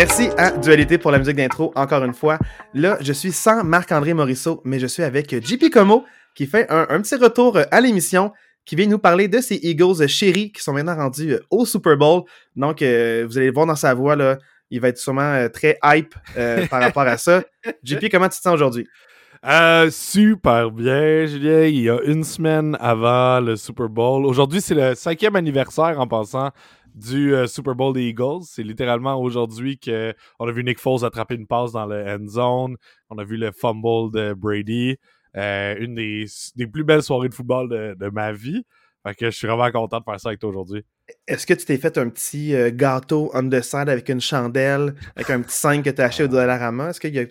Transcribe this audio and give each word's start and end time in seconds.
Merci 0.00 0.30
à 0.38 0.52
Dualité 0.52 0.96
pour 0.96 1.10
la 1.10 1.18
musique 1.18 1.36
d'intro, 1.36 1.74
encore 1.76 2.02
une 2.04 2.14
fois. 2.14 2.38
Là, 2.72 2.96
je 3.02 3.12
suis 3.12 3.32
sans 3.32 3.62
Marc-André 3.62 4.14
Morisseau, 4.14 4.62
mais 4.64 4.78
je 4.78 4.86
suis 4.86 5.02
avec 5.02 5.44
JP 5.44 5.68
Como, 5.70 6.06
qui 6.34 6.46
fait 6.46 6.66
un, 6.70 7.02
petit 7.02 7.16
retour 7.16 7.58
à 7.70 7.80
l'émission, 7.82 8.32
qui 8.64 8.76
vient 8.76 8.86
nous 8.86 8.98
parler 8.98 9.28
de 9.28 9.42
ces 9.42 9.56
Eagles 9.56 10.08
chéris 10.08 10.52
qui 10.52 10.62
sont 10.62 10.72
maintenant 10.72 10.96
rendus 10.96 11.36
au 11.50 11.66
Super 11.66 11.98
Bowl. 11.98 12.22
Donc, 12.56 12.80
euh, 12.80 13.26
vous 13.28 13.36
allez 13.36 13.48
le 13.48 13.52
voir 13.52 13.66
dans 13.66 13.76
sa 13.76 13.92
voix, 13.92 14.16
là, 14.16 14.38
il 14.70 14.80
va 14.80 14.88
être 14.88 14.96
sûrement 14.96 15.34
euh, 15.34 15.50
très 15.50 15.76
hype 15.84 16.14
euh, 16.38 16.66
par 16.68 16.80
rapport 16.80 17.02
à 17.02 17.18
ça. 17.18 17.42
JP, 17.84 18.06
comment 18.10 18.30
tu 18.30 18.38
te 18.38 18.42
sens 18.42 18.54
aujourd'hui? 18.54 18.88
super 19.90 20.70
bien, 20.70 21.26
Julien. 21.26 21.64
Il 21.64 21.82
y 21.82 21.90
a 21.90 22.00
une 22.06 22.24
semaine 22.24 22.74
avant 22.80 23.40
le 23.40 23.54
Super 23.56 23.90
Bowl. 23.90 24.24
Aujourd'hui, 24.24 24.62
c'est 24.62 24.74
le 24.74 24.94
cinquième 24.94 25.36
anniversaire 25.36 26.00
en 26.00 26.06
passant 26.06 26.52
du 26.94 27.34
euh, 27.34 27.46
Super 27.46 27.74
Bowl 27.74 27.94
des 27.94 28.08
Eagles. 28.08 28.42
C'est 28.44 28.62
littéralement 28.62 29.20
aujourd'hui 29.20 29.78
qu'on 29.78 30.46
a 30.46 30.52
vu 30.52 30.64
Nick 30.64 30.78
Foles 30.78 31.04
attraper 31.04 31.34
une 31.34 31.46
passe 31.46 31.72
dans 31.72 31.86
le 31.86 32.04
end 32.06 32.26
zone. 32.26 32.76
On 33.08 33.18
a 33.18 33.24
vu 33.24 33.36
le 33.36 33.52
fumble 33.52 34.12
de 34.12 34.34
Brady. 34.34 34.96
Euh, 35.36 35.76
une 35.78 35.94
des, 35.94 36.26
plus 36.66 36.84
belles 36.84 37.02
soirées 37.02 37.28
de 37.28 37.34
football 37.34 37.68
de, 37.68 38.10
ma 38.10 38.32
vie. 38.32 38.64
Fait 39.06 39.14
que 39.14 39.30
je 39.30 39.36
suis 39.36 39.46
vraiment 39.46 39.70
content 39.70 40.00
de 40.00 40.04
faire 40.04 40.20
ça 40.20 40.28
avec 40.28 40.40
toi 40.40 40.50
aujourd'hui. 40.50 40.84
Est-ce 41.26 41.46
que 41.46 41.54
tu 41.54 41.64
t'es 41.64 41.78
fait 41.78 41.96
un 41.98 42.08
petit 42.08 42.54
euh, 42.54 42.70
gâteau 42.72 43.30
on 43.34 43.48
the 43.48 43.62
side 43.62 43.88
avec 43.88 44.08
une 44.08 44.20
chandelle, 44.20 44.94
avec 45.16 45.30
un 45.30 45.40
petit 45.40 45.56
5 45.56 45.84
que 45.84 45.90
tu 45.90 46.02
as 46.02 46.06
acheté 46.06 46.24
au 46.24 46.28
Dollarama? 46.28 46.90
Est-ce 46.90 47.00
qu'il 47.00 47.14
y 47.14 47.20
a... 47.20 47.24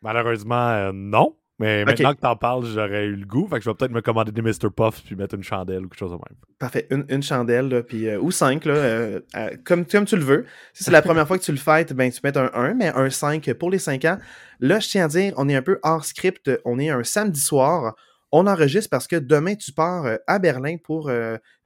Malheureusement, 0.00 0.92
non. 0.92 1.36
Mais 1.62 1.84
maintenant 1.84 2.12
que 2.12 2.20
t'en 2.20 2.34
parles, 2.34 2.64
j'aurais 2.66 3.04
eu 3.04 3.14
le 3.14 3.24
goût. 3.24 3.46
Fait 3.46 3.58
que 3.58 3.64
je 3.64 3.70
vais 3.70 3.74
peut-être 3.74 3.92
me 3.92 4.00
commander 4.00 4.32
des 4.32 4.42
Mr. 4.42 4.70
Puff 4.74 5.02
puis 5.04 5.14
mettre 5.14 5.36
une 5.36 5.44
chandelle 5.44 5.84
ou 5.84 5.88
quelque 5.88 5.98
chose 5.98 6.10
de 6.10 6.16
même. 6.16 6.36
Parfait. 6.58 6.88
Une, 6.90 7.22
chandelle, 7.22 7.68
là, 7.68 7.82
puis, 7.82 8.08
euh, 8.08 8.18
ou 8.18 8.32
cinq, 8.32 8.64
là, 8.64 8.74
euh, 8.74 9.20
euh, 9.36 9.50
comme, 9.64 9.86
comme 9.86 10.04
tu 10.04 10.16
le 10.16 10.24
veux. 10.24 10.46
Si 10.72 10.82
c'est 10.82 10.90
la 10.90 11.02
première 11.02 11.26
fois 11.26 11.38
que 11.38 11.44
tu 11.44 11.52
le 11.52 11.58
fêtes, 11.58 11.92
ben, 11.92 12.10
tu 12.10 12.20
mets 12.24 12.36
un 12.36 12.50
1, 12.52 12.74
mais 12.74 12.88
un 12.88 13.08
5 13.10 13.52
pour 13.54 13.70
les 13.70 13.78
5 13.78 14.04
ans. 14.06 14.18
Là, 14.58 14.80
je 14.80 14.88
tiens 14.88 15.04
à 15.04 15.08
dire, 15.08 15.34
on 15.36 15.48
est 15.48 15.54
un 15.54 15.62
peu 15.62 15.78
hors 15.84 16.04
script. 16.04 16.50
On 16.64 16.80
est 16.80 16.90
un 16.90 17.04
samedi 17.04 17.40
soir. 17.40 17.94
On 18.32 18.46
enregistre 18.48 18.90
parce 18.90 19.06
que 19.06 19.16
demain, 19.16 19.54
tu 19.54 19.72
pars 19.72 20.06
à 20.26 20.38
Berlin 20.38 20.76
pour 20.82 21.10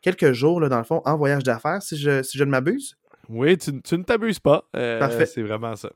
quelques 0.02 0.32
jours, 0.32 0.60
là, 0.60 0.68
dans 0.68 0.78
le 0.78 0.84
fond, 0.84 1.00
en 1.04 1.16
voyage 1.16 1.42
d'affaires, 1.42 1.80
si 1.80 1.96
je, 1.96 2.22
si 2.22 2.36
je 2.36 2.44
ne 2.44 2.50
m'abuse. 2.50 2.96
Oui, 3.28 3.56
tu, 3.56 3.80
tu 3.80 3.96
ne 3.96 4.02
t'abuses 4.02 4.40
pas. 4.40 4.68
Parfait. 4.72 5.26
C'est 5.26 5.42
vraiment 5.42 5.74
ça. 5.76 5.90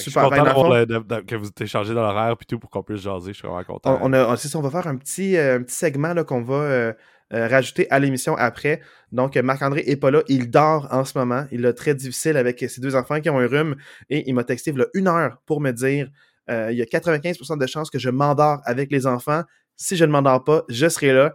Super. 0.00 0.30
Je 0.30 0.34
suis 0.34 0.42
content 0.42 1.22
que 1.26 1.34
vous 1.36 1.48
êtes 1.48 1.66
changé 1.66 1.94
dans 1.94 2.02
l'horaire 2.02 2.36
puis 2.36 2.46
tout 2.46 2.58
pour 2.58 2.70
qu'on 2.70 2.82
puisse 2.82 3.00
jaser. 3.00 3.32
Je 3.32 3.38
suis 3.38 3.48
vraiment 3.48 3.64
content. 3.64 3.98
On, 4.02 4.12
a, 4.12 4.36
on 4.54 4.60
va 4.60 4.70
faire 4.70 4.86
un 4.86 4.96
petit, 4.96 5.36
euh, 5.36 5.56
un 5.56 5.62
petit 5.62 5.74
segment 5.74 6.14
qu'on 6.24 6.42
va 6.42 6.54
euh, 6.54 6.92
euh, 7.32 7.48
rajouter 7.48 7.86
à 7.90 7.98
l'émission 7.98 8.36
après. 8.36 8.80
Donc, 9.12 9.36
Marc-André 9.36 9.84
n'est 9.86 9.96
pas 9.96 10.10
là. 10.10 10.22
Il 10.28 10.50
dort 10.50 10.88
en 10.90 11.04
ce 11.04 11.18
moment. 11.18 11.46
Il 11.52 11.64
a 11.66 11.72
très 11.72 11.94
difficile 11.94 12.36
avec 12.36 12.60
ses 12.60 12.80
deux 12.80 12.96
enfants 12.96 13.20
qui 13.20 13.30
ont 13.30 13.38
un 13.38 13.46
rhume 13.46 13.76
et 14.10 14.28
il 14.28 14.34
m'a 14.34 14.44
texté 14.44 14.72
il 14.74 14.86
une 14.94 15.08
heure 15.08 15.38
pour 15.46 15.60
me 15.60 15.72
dire 15.72 16.08
il 16.48 16.76
y 16.76 16.82
a 16.82 16.84
95% 16.84 17.58
de 17.58 17.66
chances 17.66 17.90
que 17.90 17.98
je 17.98 18.08
m'endors 18.08 18.60
avec 18.64 18.92
les 18.92 19.06
enfants. 19.08 19.42
Si 19.74 19.96
je 19.96 20.04
ne 20.04 20.12
m'endors 20.12 20.44
pas, 20.44 20.62
je 20.68 20.88
serai 20.88 21.12
là. 21.12 21.34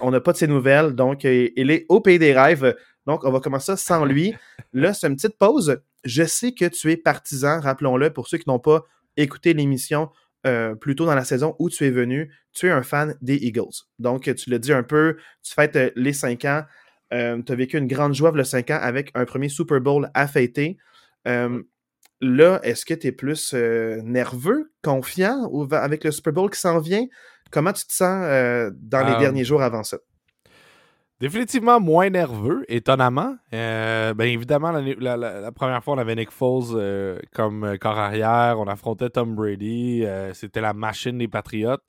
on 0.00 0.12
n'a 0.12 0.20
pas 0.20 0.32
de 0.32 0.36
ses 0.36 0.46
nouvelles. 0.46 0.92
Donc, 0.94 1.24
il 1.24 1.70
est 1.70 1.86
au 1.88 2.00
pays 2.00 2.20
des 2.20 2.32
rêves. 2.32 2.74
Donc, 3.06 3.24
on 3.24 3.30
va 3.30 3.40
commencer 3.40 3.72
ça 3.72 3.76
sans 3.76 4.04
lui. 4.04 4.34
Là, 4.72 4.94
c'est 4.94 5.08
une 5.08 5.16
petite 5.16 5.38
pause. 5.38 5.80
Je 6.04 6.24
sais 6.24 6.52
que 6.52 6.66
tu 6.66 6.90
es 6.90 6.96
partisan, 6.96 7.60
rappelons-le, 7.60 8.10
pour 8.10 8.28
ceux 8.28 8.38
qui 8.38 8.48
n'ont 8.48 8.58
pas 8.58 8.84
écouté 9.16 9.54
l'émission 9.54 10.10
euh, 10.46 10.74
plus 10.74 10.94
tôt 10.94 11.06
dans 11.06 11.14
la 11.14 11.24
saison 11.24 11.56
où 11.58 11.70
tu 11.70 11.86
es 11.86 11.90
venu, 11.90 12.30
tu 12.52 12.66
es 12.66 12.70
un 12.70 12.82
fan 12.82 13.16
des 13.22 13.36
Eagles. 13.36 13.86
Donc, 13.98 14.32
tu 14.34 14.50
l'as 14.50 14.58
dit 14.58 14.72
un 14.72 14.82
peu, 14.82 15.16
tu 15.42 15.54
fêtes 15.54 15.76
euh, 15.76 15.90
les 15.96 16.12
cinq 16.12 16.44
ans. 16.44 16.64
Euh, 17.14 17.40
tu 17.42 17.52
as 17.52 17.54
vécu 17.54 17.78
une 17.78 17.86
grande 17.86 18.14
joie 18.14 18.32
le 18.32 18.44
cinq 18.44 18.70
ans 18.70 18.78
avec 18.80 19.10
un 19.14 19.24
premier 19.24 19.48
Super 19.48 19.80
Bowl 19.80 20.10
à 20.14 20.26
fêter. 20.26 20.76
là, 21.24 22.60
est-ce 22.62 22.84
que 22.84 22.94
tu 22.94 23.06
es 23.06 23.12
plus 23.12 23.54
nerveux, 23.54 24.72
confiant 24.82 25.48
ou 25.50 25.66
avec 25.72 26.04
le 26.04 26.10
Super 26.10 26.32
Bowl 26.32 26.50
qui 26.50 26.60
s'en 26.60 26.78
vient? 26.78 27.06
Comment 27.50 27.72
tu 27.72 27.86
te 27.86 27.92
sens 27.92 28.72
dans 28.74 29.06
les 29.06 29.18
derniers 29.18 29.44
jours 29.44 29.62
avant 29.62 29.82
ça? 29.82 29.98
Définitivement 31.20 31.78
moins 31.78 32.10
nerveux, 32.10 32.64
étonnamment. 32.68 33.36
Euh, 33.52 34.14
ben 34.14 34.24
évidemment, 34.24 34.72
la, 34.72 35.52
première 35.52 35.82
fois, 35.84 35.94
on 35.94 35.98
avait 35.98 36.16
Nick 36.16 36.32
Foles 36.32 36.74
euh, 36.74 37.20
comme 37.32 37.64
euh, 37.64 37.76
corps 37.76 37.98
arrière, 37.98 38.58
on 38.58 38.66
affrontait 38.66 39.10
Tom 39.10 39.36
Brady, 39.36 40.04
c'était 40.32 40.60
la 40.60 40.74
machine 40.74 41.18
des 41.18 41.28
Patriotes. 41.28 41.82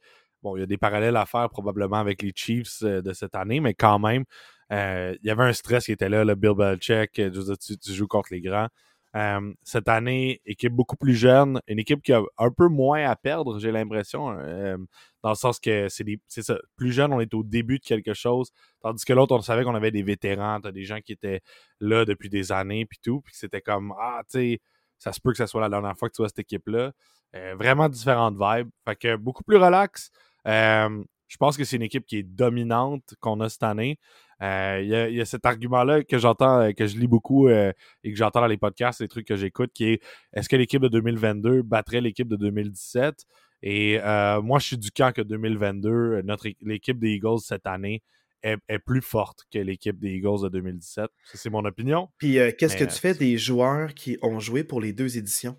Bon, 0.43 0.55
il 0.55 0.59
y 0.59 0.63
a 0.63 0.67
des 0.67 0.77
parallèles 0.77 1.17
à 1.17 1.25
faire 1.25 1.49
probablement 1.49 1.97
avec 1.97 2.21
les 2.21 2.33
Chiefs 2.35 2.83
de 2.83 3.13
cette 3.13 3.33
année, 3.33 3.59
mais 3.59 3.73
quand 3.73 3.97
même, 3.97 4.25
il 4.69 5.19
y 5.23 5.31
avait 5.31 5.43
un 5.43 5.53
stress 5.53 5.85
qui 5.85 5.91
était 5.91 6.09
là, 6.09 6.23
le 6.23 6.35
Bill 6.35 6.53
Belichick, 6.55 7.13
tu, 7.13 7.77
tu 7.79 7.93
joues 7.93 8.07
contre 8.07 8.29
les 8.31 8.41
grands. 8.41 8.67
Euh, 9.15 9.53
cette 9.63 9.87
année, 9.87 10.41
équipe 10.45 10.73
beaucoup 10.73 10.97
plus 10.97 11.15
jeune, 11.15 11.61
une 11.67 11.79
équipe 11.79 12.01
qui 12.01 12.11
a 12.11 12.21
un 12.37 12.51
peu 12.51 12.67
moins 12.67 13.09
à 13.09 13.15
perdre, 13.15 13.59
j'ai 13.59 13.71
l'impression, 13.71 14.37
euh, 14.37 14.77
dans 15.23 15.29
le 15.29 15.35
sens 15.35 15.57
que 15.59 15.87
c'est 15.87 16.41
ça, 16.41 16.57
plus 16.75 16.91
jeune, 16.91 17.13
on 17.13 17.21
est 17.21 17.33
au 17.33 17.43
début 17.43 17.79
de 17.79 17.85
quelque 17.85 18.13
chose, 18.13 18.51
tandis 18.81 19.05
que 19.05 19.13
l'autre, 19.13 19.33
on 19.33 19.41
savait 19.41 19.63
qu'on 19.63 19.75
avait 19.75 19.91
des 19.91 20.03
vétérans, 20.03 20.59
des 20.59 20.83
gens 20.83 20.99
qui 20.99 21.13
étaient 21.13 21.39
là 21.79 22.03
depuis 22.03 22.27
des 22.27 22.51
années, 22.51 22.85
puis 22.85 22.99
tout, 23.01 23.21
puis 23.21 23.33
c'était 23.35 23.61
comme, 23.61 23.93
ah, 23.97 24.21
tu 24.29 24.39
sais, 24.39 24.59
ça 24.99 25.13
se 25.13 25.21
peut 25.21 25.31
que 25.31 25.37
ce 25.37 25.45
soit 25.45 25.61
la 25.61 25.69
dernière 25.69 25.97
fois 25.97 26.09
que 26.09 26.15
tu 26.15 26.21
vois 26.21 26.29
cette 26.29 26.39
équipe-là. 26.39 26.91
Euh, 27.35 27.55
vraiment 27.57 27.87
différentes 27.87 28.35
vibes, 28.37 28.69
fait 28.85 28.95
que 28.97 29.15
beaucoup 29.15 29.43
plus 29.43 29.57
relax. 29.57 30.09
je 30.45 31.37
pense 31.39 31.57
que 31.57 31.63
c'est 31.63 31.77
une 31.77 31.81
équipe 31.83 32.05
qui 32.05 32.17
est 32.17 32.23
dominante 32.23 33.15
qu'on 33.21 33.39
a 33.39 33.47
cette 33.49 33.63
année. 33.63 33.97
Euh, 34.41 34.81
il 34.83 35.15
y, 35.15 35.21
a 35.21 35.25
cet 35.25 35.45
argument-là 35.45 36.03
que 36.03 36.17
j'entends, 36.17 36.59
euh, 36.59 36.71
que 36.71 36.85
je 36.87 36.97
lis 36.97 37.07
beaucoup 37.07 37.47
euh, 37.47 37.71
et 38.03 38.11
que 38.11 38.17
j'entends 38.17 38.41
dans 38.41 38.47
les 38.47 38.57
podcasts, 38.57 38.99
les 38.99 39.07
trucs 39.07 39.27
que 39.27 39.37
j'écoute, 39.37 39.71
qui 39.73 39.85
est 39.85 40.03
est-ce 40.33 40.49
que 40.49 40.55
l'équipe 40.55 40.81
de 40.81 40.89
2022 40.89 41.61
battrait 41.61 42.01
l'équipe 42.01 42.27
de 42.27 42.35
2017? 42.35 43.25
Et 43.63 43.97
moi, 44.43 44.59
je 44.59 44.67
suis 44.67 44.77
du 44.77 44.91
camp 44.91 45.11
que 45.11 45.21
2022, 45.21 46.21
notre 46.21 46.47
l'équipe 46.61 46.99
des 46.99 47.13
Eagles 47.13 47.39
cette 47.39 47.65
année 47.65 48.03
est, 48.43 48.59
plus 48.85 49.01
forte 49.01 49.45
que 49.51 49.57
l'équipe 49.57 49.97
des 49.97 50.09
Eagles 50.09 50.43
de 50.43 50.49
2017. 50.49 51.09
c'est 51.33 51.49
mon 51.49 51.65
opinion. 51.65 52.09
Puis 52.19 52.37
qu'est-ce 52.59 52.77
que 52.77 52.83
tu 52.83 52.99
fais 52.99 53.15
des 53.15 53.39
joueurs 53.39 53.95
qui 53.95 54.19
ont 54.21 54.39
joué 54.39 54.63
pour 54.63 54.81
les 54.81 54.93
deux 54.93 55.17
éditions? 55.17 55.57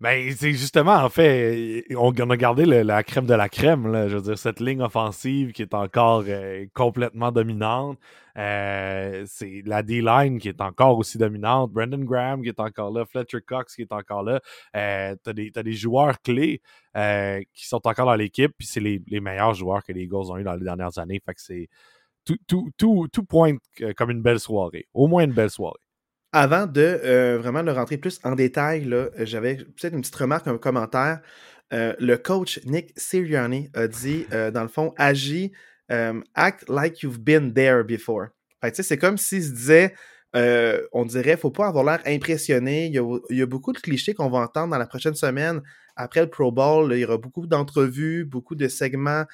Ben, 0.00 0.32
c'est 0.34 0.52
justement, 0.52 0.94
en 0.94 1.10
fait, 1.10 1.84
on, 1.94 2.10
a 2.30 2.36
gardé 2.38 2.64
la 2.64 3.02
crème 3.02 3.26
de 3.26 3.34
la 3.34 3.50
crème, 3.50 3.92
là, 3.92 4.08
je 4.08 4.16
veux 4.16 4.22
dire, 4.22 4.38
cette 4.38 4.58
ligne 4.58 4.80
offensive 4.80 5.52
qui 5.52 5.60
est 5.60 5.74
encore 5.74 6.24
euh, 6.26 6.64
complètement 6.72 7.30
dominante. 7.30 7.98
Euh, 8.38 9.24
c'est 9.26 9.62
la 9.66 9.82
D-line 9.82 10.38
qui 10.38 10.48
est 10.48 10.62
encore 10.62 10.96
aussi 10.96 11.18
dominante. 11.18 11.72
Brandon 11.72 11.98
Graham 11.98 12.42
qui 12.42 12.48
est 12.48 12.60
encore 12.60 12.90
là. 12.92 13.04
Fletcher 13.04 13.42
Cox 13.46 13.76
qui 13.76 13.82
est 13.82 13.92
encore 13.92 14.22
là. 14.22 14.40
Euh, 14.74 15.14
t'as 15.22 15.34
des, 15.34 15.52
as 15.54 15.62
des 15.62 15.74
joueurs 15.74 16.18
clés 16.22 16.62
qui 17.52 17.66
sont 17.66 17.86
encore 17.86 18.06
dans 18.06 18.14
l'équipe, 18.14 18.52
puis 18.56 18.66
c'est 18.66 18.80
les, 18.80 19.02
les, 19.06 19.20
meilleurs 19.20 19.52
joueurs 19.52 19.84
que 19.84 19.92
les 19.92 20.04
Eagles 20.04 20.30
ont 20.30 20.38
eu 20.38 20.44
dans 20.44 20.54
les 20.54 20.64
dernières 20.64 20.98
années. 20.98 21.20
Fait 21.26 21.34
que 21.34 21.42
c'est 21.42 21.68
tout, 22.24 22.38
tout, 22.46 22.70
tout, 22.78 23.06
tout 23.12 23.24
pointe 23.24 23.60
comme 23.98 24.10
une 24.10 24.22
belle 24.22 24.40
soirée. 24.40 24.86
Au 24.94 25.08
moins 25.08 25.24
une 25.24 25.32
belle 25.32 25.50
soirée. 25.50 25.78
Avant 26.32 26.66
de 26.66 26.80
euh, 26.80 27.38
vraiment 27.38 27.64
de 27.64 27.72
rentrer 27.72 27.96
plus 27.96 28.20
en 28.22 28.36
détail, 28.36 28.88
j'avais 29.18 29.56
peut-être 29.56 29.94
une 29.94 30.00
petite 30.00 30.14
remarque, 30.14 30.46
un 30.46 30.58
commentaire. 30.58 31.20
Euh, 31.72 31.94
le 31.98 32.16
coach 32.18 32.60
Nick 32.66 32.92
Sirianni 32.96 33.68
a 33.74 33.88
dit, 33.88 34.26
euh, 34.32 34.52
dans 34.52 34.62
le 34.62 34.68
fond, 34.68 34.94
agis, 34.96 35.52
act 35.88 36.68
like 36.68 37.02
you've 37.02 37.18
been 37.18 37.52
there 37.52 37.82
before. 37.82 38.28
c'est 38.72 38.96
comme 38.96 39.18
s'il 39.18 39.42
se 39.42 39.50
disait, 39.50 39.94
on 40.92 41.04
dirait, 41.04 41.36
faut 41.36 41.50
pas 41.50 41.66
avoir 41.66 41.82
l'air 41.82 42.00
impressionné. 42.06 42.86
Il 42.86 42.94
y, 43.30 43.42
a, 43.42 43.46
beaucoup 43.46 43.72
de 43.72 43.80
clichés 43.80 44.14
qu'on 44.14 44.30
va 44.30 44.38
entendre 44.38 44.70
dans 44.70 44.78
la 44.78 44.86
prochaine 44.86 45.16
semaine. 45.16 45.60
Après 45.96 46.20
le 46.20 46.30
Pro 46.30 46.52
Bowl, 46.52 46.92
il 46.92 47.00
y 47.00 47.04
aura 47.04 47.18
beaucoup 47.18 47.48
d'entrevues, 47.48 48.24
beaucoup 48.24 48.54
de 48.54 48.68
segments 48.68 49.24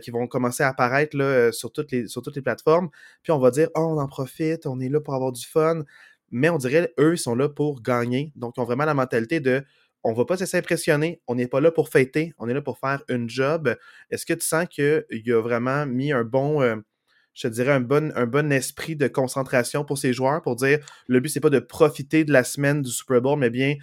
qui 0.00 0.12
vont 0.12 0.28
commencer 0.28 0.62
à 0.62 0.68
apparaître 0.68 1.16
là, 1.16 1.50
sur, 1.50 1.72
toutes 1.72 1.90
les, 1.90 2.06
sur 2.06 2.22
toutes 2.22 2.36
les 2.36 2.42
plateformes. 2.42 2.88
Puis 3.24 3.32
on 3.32 3.40
va 3.40 3.50
dire, 3.50 3.68
oh, 3.74 3.80
on 3.80 3.98
en 3.98 4.06
profite, 4.06 4.66
on 4.66 4.78
est 4.78 4.88
là 4.88 5.00
pour 5.00 5.14
avoir 5.14 5.32
du 5.32 5.44
fun 5.44 5.82
mais 6.30 6.48
on 6.48 6.58
dirait, 6.58 6.92
eux, 6.98 7.14
ils 7.14 7.18
sont 7.18 7.34
là 7.34 7.48
pour 7.48 7.82
gagner. 7.82 8.32
Donc, 8.36 8.54
ils 8.56 8.60
ont 8.60 8.64
vraiment 8.64 8.84
la 8.84 8.94
mentalité 8.94 9.40
de 9.40 9.64
on 10.08 10.12
va 10.12 10.24
pas 10.24 10.36
s'impressionner, 10.36 11.20
on 11.26 11.34
n'est 11.34 11.48
pas 11.48 11.60
là 11.60 11.72
pour 11.72 11.88
fêter, 11.88 12.32
on 12.38 12.48
est 12.48 12.54
là 12.54 12.62
pour 12.62 12.78
faire 12.78 13.02
une 13.08 13.28
job. 13.28 13.74
Est-ce 14.10 14.24
que 14.24 14.34
tu 14.34 14.46
sens 14.46 14.66
qu'il 14.68 15.32
a 15.32 15.40
vraiment 15.40 15.84
mis 15.84 16.12
un 16.12 16.22
bon, 16.22 16.62
euh, 16.62 16.76
je 17.34 17.48
dirais, 17.48 17.72
un 17.72 17.80
bon, 17.80 18.52
esprit 18.52 18.94
de 18.94 19.08
concentration 19.08 19.84
pour 19.84 19.98
ces 19.98 20.12
joueurs 20.12 20.42
pour 20.42 20.54
dire 20.54 20.78
le 21.08 21.18
but, 21.18 21.28
c'est 21.28 21.40
pas 21.40 21.50
de 21.50 21.58
profiter 21.58 22.24
de 22.24 22.32
la 22.32 22.44
semaine 22.44 22.82
du 22.82 22.90
Super 22.90 23.20
Bowl, 23.20 23.36
mais 23.36 23.50
bien, 23.50 23.74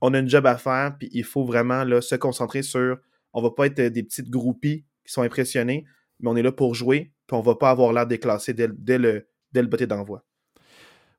on 0.00 0.14
a 0.14 0.18
une 0.18 0.28
job 0.28 0.46
à 0.46 0.56
faire, 0.56 0.96
puis 0.98 1.08
il 1.12 1.22
faut 1.22 1.44
vraiment 1.44 1.84
se 2.00 2.16
concentrer 2.16 2.64
sur 2.64 2.98
on 3.32 3.40
va 3.40 3.52
pas 3.52 3.66
être 3.66 3.80
des 3.80 4.02
petites 4.02 4.30
groupies 4.30 4.84
qui 5.06 5.12
sont 5.12 5.22
impressionnés, 5.22 5.84
mais 6.18 6.28
on 6.28 6.34
est 6.34 6.42
là 6.42 6.50
pour 6.50 6.74
jouer, 6.74 7.12
puis 7.28 7.36
on 7.36 7.40
va 7.40 7.54
pas 7.54 7.70
avoir 7.70 7.92
l'air 7.92 8.08
déclassé 8.08 8.52
dès, 8.52 8.68
dès 8.68 8.98
le, 8.98 9.28
dès 9.52 9.62
le 9.62 9.68
botté 9.68 9.86
d'envoi. 9.86 10.24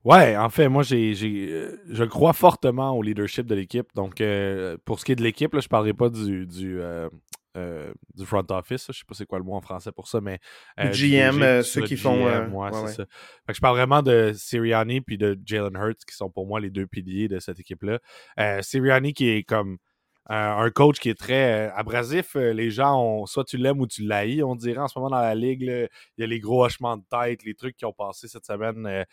Ouais, 0.03 0.35
en 0.35 0.50
fait, 0.50 0.67
moi, 0.67 0.83
j'ai, 0.83 1.13
euh, 1.50 1.81
je 1.89 2.03
crois 2.03 2.33
fortement 2.33 2.91
au 2.91 3.01
leadership 3.01 3.45
de 3.45 3.55
l'équipe. 3.55 3.88
Donc, 3.95 4.19
euh, 4.19 4.77
pour 4.83 5.00
ce 5.00 5.05
qui 5.05 5.13
est 5.13 5.15
de 5.15 5.23
l'équipe, 5.23 5.51
je 5.53 5.57
ne 5.57 5.69
parlerai 5.69 5.94
pas 5.94 6.09
du, 6.09 6.45
du, 6.45 6.81
euh, 6.81 7.09
du 7.55 8.25
front 8.25 8.44
office. 8.50 8.88
Je 8.89 9.00
sais 9.00 9.05
pas 9.07 9.13
c'est 9.13 9.25
quoi 9.25 9.39
le 9.39 9.45
mot 9.45 9.53
en 9.53 9.61
français 9.61 9.94
pour 9.94 10.09
ça, 10.09 10.19
mais. 10.19 10.39
GM, 10.77 11.61
ceux 11.63 11.83
qui 11.83 11.95
font. 11.95 12.27
c'est 12.88 12.95
ça. 12.95 13.05
je 13.50 13.59
parle 13.61 13.77
vraiment 13.77 14.01
de 14.01 14.33
Sirianni 14.35 15.00
puis 15.00 15.17
de 15.17 15.39
Jalen 15.45 15.75
Hurts, 15.75 16.05
qui 16.05 16.15
sont 16.15 16.29
pour 16.29 16.47
moi 16.47 16.59
les 16.59 16.69
deux 16.69 16.85
piliers 16.85 17.29
de 17.29 17.39
cette 17.39 17.59
équipe-là. 17.59 18.00
Sirianni 18.61 19.13
qui 19.13 19.29
est 19.29 19.44
comme 19.44 19.73
euh, 19.73 19.77
un 20.27 20.69
coach 20.69 20.99
qui 20.99 21.09
est 21.09 21.19
très 21.19 21.67
euh, 21.67 21.73
abrasif. 21.75 22.35
Euh, 22.35 22.53
les 22.53 22.71
gens, 22.71 23.01
ont, 23.01 23.25
soit 23.25 23.43
tu 23.43 23.57
l'aimes 23.57 23.79
ou 23.81 23.87
tu 23.87 24.03
l'haïs, 24.03 24.43
on 24.43 24.55
dirait 24.55 24.79
en 24.79 24.87
ce 24.87 24.97
moment 24.97 25.09
dans 25.09 25.21
la 25.21 25.35
ligue. 25.35 25.61
il 25.61 26.21
y 26.21 26.23
a 26.23 26.27
les 26.27 26.39
gros 26.39 26.65
hochements 26.65 26.97
de 26.97 27.03
tête, 27.09 27.43
les 27.43 27.55
trucs 27.55 27.75
qui 27.75 27.85
ont 27.85 27.93
passé 27.93 28.27
cette 28.27 28.45
semaine 28.45 29.05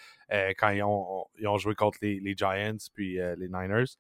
quand 0.59 0.71
ils 0.71 0.83
ont, 0.83 1.59
joué 1.59 1.75
contre 1.75 1.99
les, 2.03 2.35
Giants 2.37 2.77
puis 2.95 3.17
les 3.17 3.49
Niners. 3.49 3.97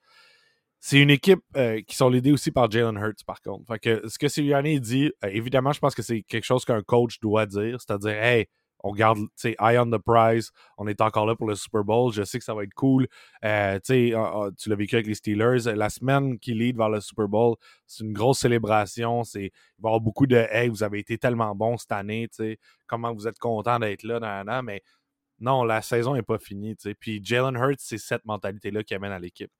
C'est 0.78 0.98
une 0.98 1.10
équipe 1.10 1.42
qui 1.86 1.96
sont 1.96 2.08
l'idée 2.08 2.32
aussi 2.32 2.50
par 2.50 2.70
Jalen 2.70 2.96
Hurts, 2.96 3.24
par 3.26 3.42
contre. 3.42 3.76
Que 3.78 4.08
ce 4.08 4.18
que 4.18 4.28
Sirianni 4.28 4.80
dit, 4.80 5.12
évidemment, 5.24 5.72
je 5.72 5.80
pense 5.80 5.94
que 5.94 6.02
c'est 6.02 6.22
quelque 6.22 6.44
chose 6.44 6.64
qu'un 6.64 6.82
coach 6.82 7.20
doit 7.20 7.46
dire, 7.46 7.80
c'est-à-dire, 7.80 8.22
hey, 8.22 8.46
on 8.82 8.92
garde, 8.92 9.18
tu 9.18 9.26
sais, 9.36 9.56
eye 9.60 9.78
on 9.78 9.90
the 9.90 9.98
prize. 9.98 10.50
On 10.78 10.86
est 10.86 11.00
encore 11.00 11.26
là 11.26 11.36
pour 11.36 11.46
le 11.46 11.54
Super 11.54 11.84
Bowl. 11.84 12.12
Je 12.12 12.22
sais 12.22 12.38
que 12.38 12.44
ça 12.44 12.54
va 12.54 12.64
être 12.64 12.74
cool. 12.74 13.06
Euh, 13.44 13.74
tu 13.76 13.80
sais, 13.84 14.14
ah, 14.14 14.32
ah, 14.34 14.48
tu 14.56 14.68
l'as 14.68 14.76
vécu 14.76 14.94
avec 14.96 15.06
les 15.06 15.14
Steelers. 15.14 15.74
La 15.74 15.90
semaine 15.90 16.38
qui 16.38 16.54
lead 16.54 16.76
vers 16.76 16.88
le 16.88 17.00
Super 17.00 17.28
Bowl, 17.28 17.56
c'est 17.86 18.04
une 18.04 18.12
grosse 18.12 18.40
célébration. 18.40 19.24
C'est, 19.24 19.44
il 19.44 19.82
va 19.82 19.88
y 19.88 19.90
avoir 19.90 20.00
beaucoup 20.00 20.26
de 20.26 20.36
Hey, 20.50 20.68
vous 20.68 20.82
avez 20.82 20.98
été 20.98 21.18
tellement 21.18 21.54
bon 21.54 21.76
cette 21.76 21.92
année. 21.92 22.28
Tu 22.28 22.36
sais, 22.36 22.58
comment 22.86 23.12
vous 23.12 23.28
êtes 23.28 23.38
content 23.38 23.78
d'être 23.78 24.02
là, 24.02 24.20
nan, 24.20 24.64
mais 24.64 24.82
non, 25.40 25.64
la 25.64 25.82
saison 25.82 26.14
n'est 26.14 26.22
pas 26.22 26.38
finie. 26.38 26.76
Tu 26.76 26.90
sais. 26.90 26.94
Puis 26.94 27.20
Jalen 27.24 27.56
Hurts, 27.56 27.78
c'est 27.78 27.98
cette 27.98 28.24
mentalité-là 28.26 28.82
qui 28.84 28.94
amène 28.94 29.12
à 29.12 29.18
l'équipe. 29.18 29.50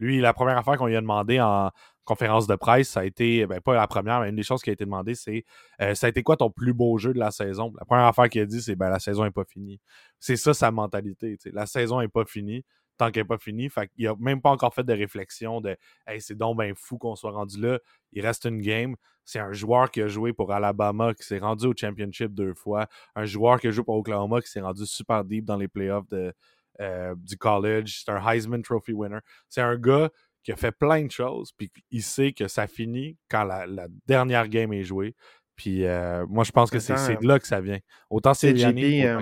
Lui, 0.00 0.20
la 0.20 0.32
première 0.32 0.58
affaire 0.58 0.76
qu'on 0.76 0.86
lui 0.86 0.96
a 0.96 1.00
demandé 1.00 1.40
en 1.40 1.70
conférence 2.04 2.46
de 2.46 2.56
presse, 2.56 2.88
ça 2.88 3.00
a 3.00 3.04
été, 3.04 3.46
ben, 3.46 3.60
pas 3.60 3.74
la 3.74 3.86
première, 3.86 4.20
mais 4.20 4.30
une 4.30 4.36
des 4.36 4.42
choses 4.42 4.62
qui 4.62 4.70
a 4.70 4.72
été 4.72 4.84
demandée, 4.84 5.14
c'est 5.14 5.44
euh, 5.80 5.94
ça 5.94 6.06
a 6.06 6.10
été 6.10 6.22
quoi 6.22 6.36
ton 6.36 6.50
plus 6.50 6.72
beau 6.72 6.98
jeu 6.98 7.12
de 7.12 7.18
la 7.18 7.30
saison? 7.30 7.72
La 7.78 7.84
première 7.84 8.06
affaire 8.06 8.28
qu'il 8.28 8.40
a 8.40 8.46
dit, 8.46 8.60
c'est 8.60 8.74
ben 8.74 8.88
la 8.90 8.98
saison 8.98 9.22
n'est 9.22 9.30
pas 9.30 9.44
finie. 9.44 9.80
C'est 10.18 10.36
ça 10.36 10.54
sa 10.54 10.72
mentalité. 10.72 11.36
La 11.52 11.66
saison 11.66 12.00
n'est 12.00 12.08
pas 12.08 12.24
finie 12.24 12.64
tant 13.00 13.10
qu'elle 13.10 13.22
n'est 13.22 13.28
pas 13.28 13.38
finie. 13.38 13.68
Fait 13.70 13.90
il 13.96 14.06
n'a 14.06 14.14
même 14.18 14.40
pas 14.42 14.50
encore 14.50 14.74
fait 14.74 14.84
de 14.84 14.92
réflexion 14.92 15.60
de 15.60 15.76
Hey, 16.06 16.20
c'est 16.20 16.36
donc 16.36 16.58
bien 16.58 16.72
fou 16.74 16.98
qu'on 16.98 17.16
soit 17.16 17.32
rendu 17.32 17.60
là. 17.60 17.78
Il 18.12 18.24
reste 18.24 18.44
une 18.44 18.60
game. 18.60 18.94
C'est 19.24 19.38
un 19.38 19.52
joueur 19.52 19.90
qui 19.90 20.02
a 20.02 20.08
joué 20.08 20.32
pour 20.32 20.52
Alabama, 20.52 21.14
qui 21.14 21.24
s'est 21.24 21.38
rendu 21.38 21.66
au 21.66 21.74
championship 21.76 22.34
deux 22.34 22.54
fois. 22.54 22.88
Un 23.14 23.24
joueur 23.24 23.60
qui 23.60 23.68
a 23.68 23.70
joué 23.70 23.84
pour 23.84 23.96
Oklahoma, 23.96 24.40
qui 24.40 24.50
s'est 24.50 24.60
rendu 24.60 24.84
super 24.86 25.24
deep 25.24 25.44
dans 25.44 25.56
les 25.56 25.68
playoffs 25.68 26.08
de, 26.08 26.34
euh, 26.80 27.14
du 27.16 27.36
college. 27.36 28.02
C'est 28.04 28.10
un 28.10 28.26
Heisman 28.26 28.62
Trophy 28.62 28.92
winner. 28.92 29.18
C'est 29.48 29.60
un 29.60 29.76
gars 29.76 30.10
qui 30.42 30.52
a 30.52 30.56
fait 30.56 30.72
plein 30.72 31.04
de 31.04 31.10
choses, 31.10 31.52
puis 31.56 31.70
il 31.90 32.02
sait 32.02 32.32
que 32.32 32.48
ça 32.48 32.66
finit 32.66 33.18
quand 33.28 33.44
la, 33.44 33.66
dernière 34.06 34.48
game 34.48 34.72
est 34.72 34.84
jouée. 34.84 35.14
Puis 35.56 35.84
euh, 35.84 36.24
moi, 36.26 36.44
je 36.44 36.52
pense 36.52 36.70
que 36.70 36.78
c'est 36.78 36.94
de 36.94 37.26
là 37.26 37.38
que 37.38 37.46
ça 37.46 37.60
vient. 37.60 37.78
Autant 38.08 38.32
c'est 38.32 38.56
Genie 38.56 39.04
euh, 39.04 39.20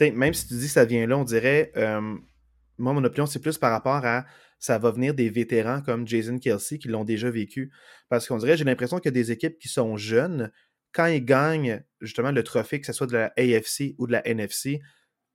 Même 0.00 0.34
si 0.34 0.48
tu 0.48 0.54
dis 0.54 0.66
que 0.66 0.72
ça 0.72 0.84
vient 0.84 1.06
là, 1.06 1.16
on 1.16 1.24
dirait. 1.24 1.70
moi, 2.76 2.92
mon 2.92 3.04
opinion, 3.04 3.26
c'est 3.26 3.40
plus 3.40 3.58
par 3.58 3.70
rapport 3.70 4.04
à 4.04 4.24
ça 4.58 4.78
va 4.78 4.90
venir 4.90 5.14
des 5.14 5.28
vétérans 5.28 5.82
comme 5.82 6.08
Jason 6.08 6.38
Kelsey 6.38 6.78
qui 6.78 6.88
l'ont 6.88 7.04
déjà 7.04 7.30
vécu. 7.30 7.70
Parce 8.08 8.26
qu'on 8.26 8.38
dirait, 8.38 8.56
j'ai 8.56 8.64
l'impression 8.64 8.96
a 8.96 9.10
des 9.10 9.30
équipes 9.30 9.58
qui 9.58 9.68
sont 9.68 9.96
jeunes, 9.96 10.50
quand 10.92 11.06
ils 11.06 11.24
gagnent 11.24 11.84
justement 12.00 12.32
le 12.32 12.42
trophée, 12.42 12.80
que 12.80 12.86
ce 12.86 12.92
soit 12.92 13.06
de 13.06 13.12
la 13.12 13.32
AFC 13.36 13.94
ou 13.98 14.06
de 14.06 14.12
la 14.12 14.26
NFC, 14.26 14.80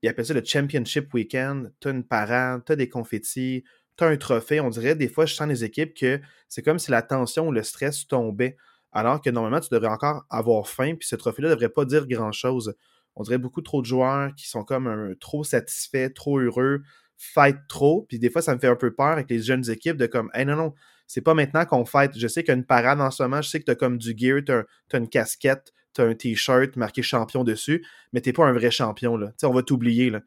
il 0.02 0.10
appelle 0.10 0.26
ça 0.26 0.34
le 0.34 0.44
Championship 0.44 1.14
Weekend. 1.14 1.74
Tu 1.80 1.88
as 1.88 1.92
une 1.92 2.04
parade, 2.04 2.64
tu 2.66 2.76
des 2.76 2.90
confettis, 2.90 3.64
tu 3.98 4.04
un 4.04 4.18
trophée. 4.18 4.60
On 4.60 4.70
dirait, 4.70 4.96
des 4.96 5.10
fois, 5.10 5.26
je 5.26 5.36
sens 5.36 5.48
les 5.48 5.64
équipes 5.64 5.94
que 5.94 6.20
c'est 6.48 6.62
comme 6.62 6.80
si 6.80 6.92
la 6.92 7.02
tension 7.02 7.48
ou 7.48 7.52
le 7.52 7.64
stress 7.64 8.08
tombait. 8.08 8.58
Alors 8.92 9.22
que 9.22 9.30
normalement, 9.30 9.60
tu 9.60 9.70
devrais 9.72 9.90
encore 9.90 10.26
avoir 10.30 10.68
faim, 10.68 10.96
puis 10.98 11.08
ce 11.08 11.16
trophée-là 11.16 11.50
ne 11.50 11.54
devrait 11.54 11.70
pas 11.70 11.86
dire 11.86 12.08
grand-chose. 12.08 12.74
On 13.16 13.24
dirait 13.24 13.38
beaucoup 13.38 13.62
trop 13.62 13.82
de 13.82 13.86
joueurs 13.86 14.34
qui 14.36 14.48
sont 14.48 14.64
comme 14.64 15.16
trop 15.20 15.44
satisfaits, 15.44 16.10
trop 16.16 16.40
heureux, 16.40 16.82
fight 17.18 17.58
trop. 17.68 18.06
Puis 18.08 18.18
des 18.18 18.30
fois, 18.30 18.42
ça 18.42 18.56
me 18.56 18.60
fait 18.60 18.68
un 18.68 18.76
peu 18.76 18.94
peur 18.96 19.08
avec 19.08 19.30
les 19.30 19.42
jeunes 19.42 19.70
équipes 19.70 19.98
de 19.98 20.08
comme, 20.08 20.32
hey 20.34 20.46
non, 20.46 20.56
non, 20.56 20.74
c'est 21.06 21.22
pas 21.22 21.34
maintenant 21.34 21.66
qu'on 21.66 21.86
fight. 21.86 22.18
Je 22.18 22.28
sais 22.28 22.44
qu'il 22.44 22.50
y 22.50 22.56
a 22.56 22.58
une 22.58 22.66
parade 22.66 23.02
en 23.02 23.12
ce 23.12 23.22
moment, 23.22 23.42
je 23.42 23.50
sais 23.50 23.60
que 23.60 23.66
tu 23.66 23.72
as 23.72 23.76
comme 23.76 23.98
du 23.98 24.16
gear, 24.18 24.40
tu 24.46 24.52
as, 24.54 24.98
une 24.98 25.10
casquette, 25.10 25.74
tu 25.94 26.02
as 26.02 26.06
un 26.06 26.14
t-shirt 26.14 26.76
marqué 26.76 27.02
champion 27.02 27.44
dessus, 27.44 27.86
mais 28.14 28.22
t'es 28.22 28.34
pas 28.34 28.46
un 28.46 28.54
vrai 28.54 28.72
champion. 28.72 29.18
Là. 29.18 29.32
on 29.44 29.54
va 29.54 29.64
t'oublier. 29.64 30.10
Là. 30.10 30.22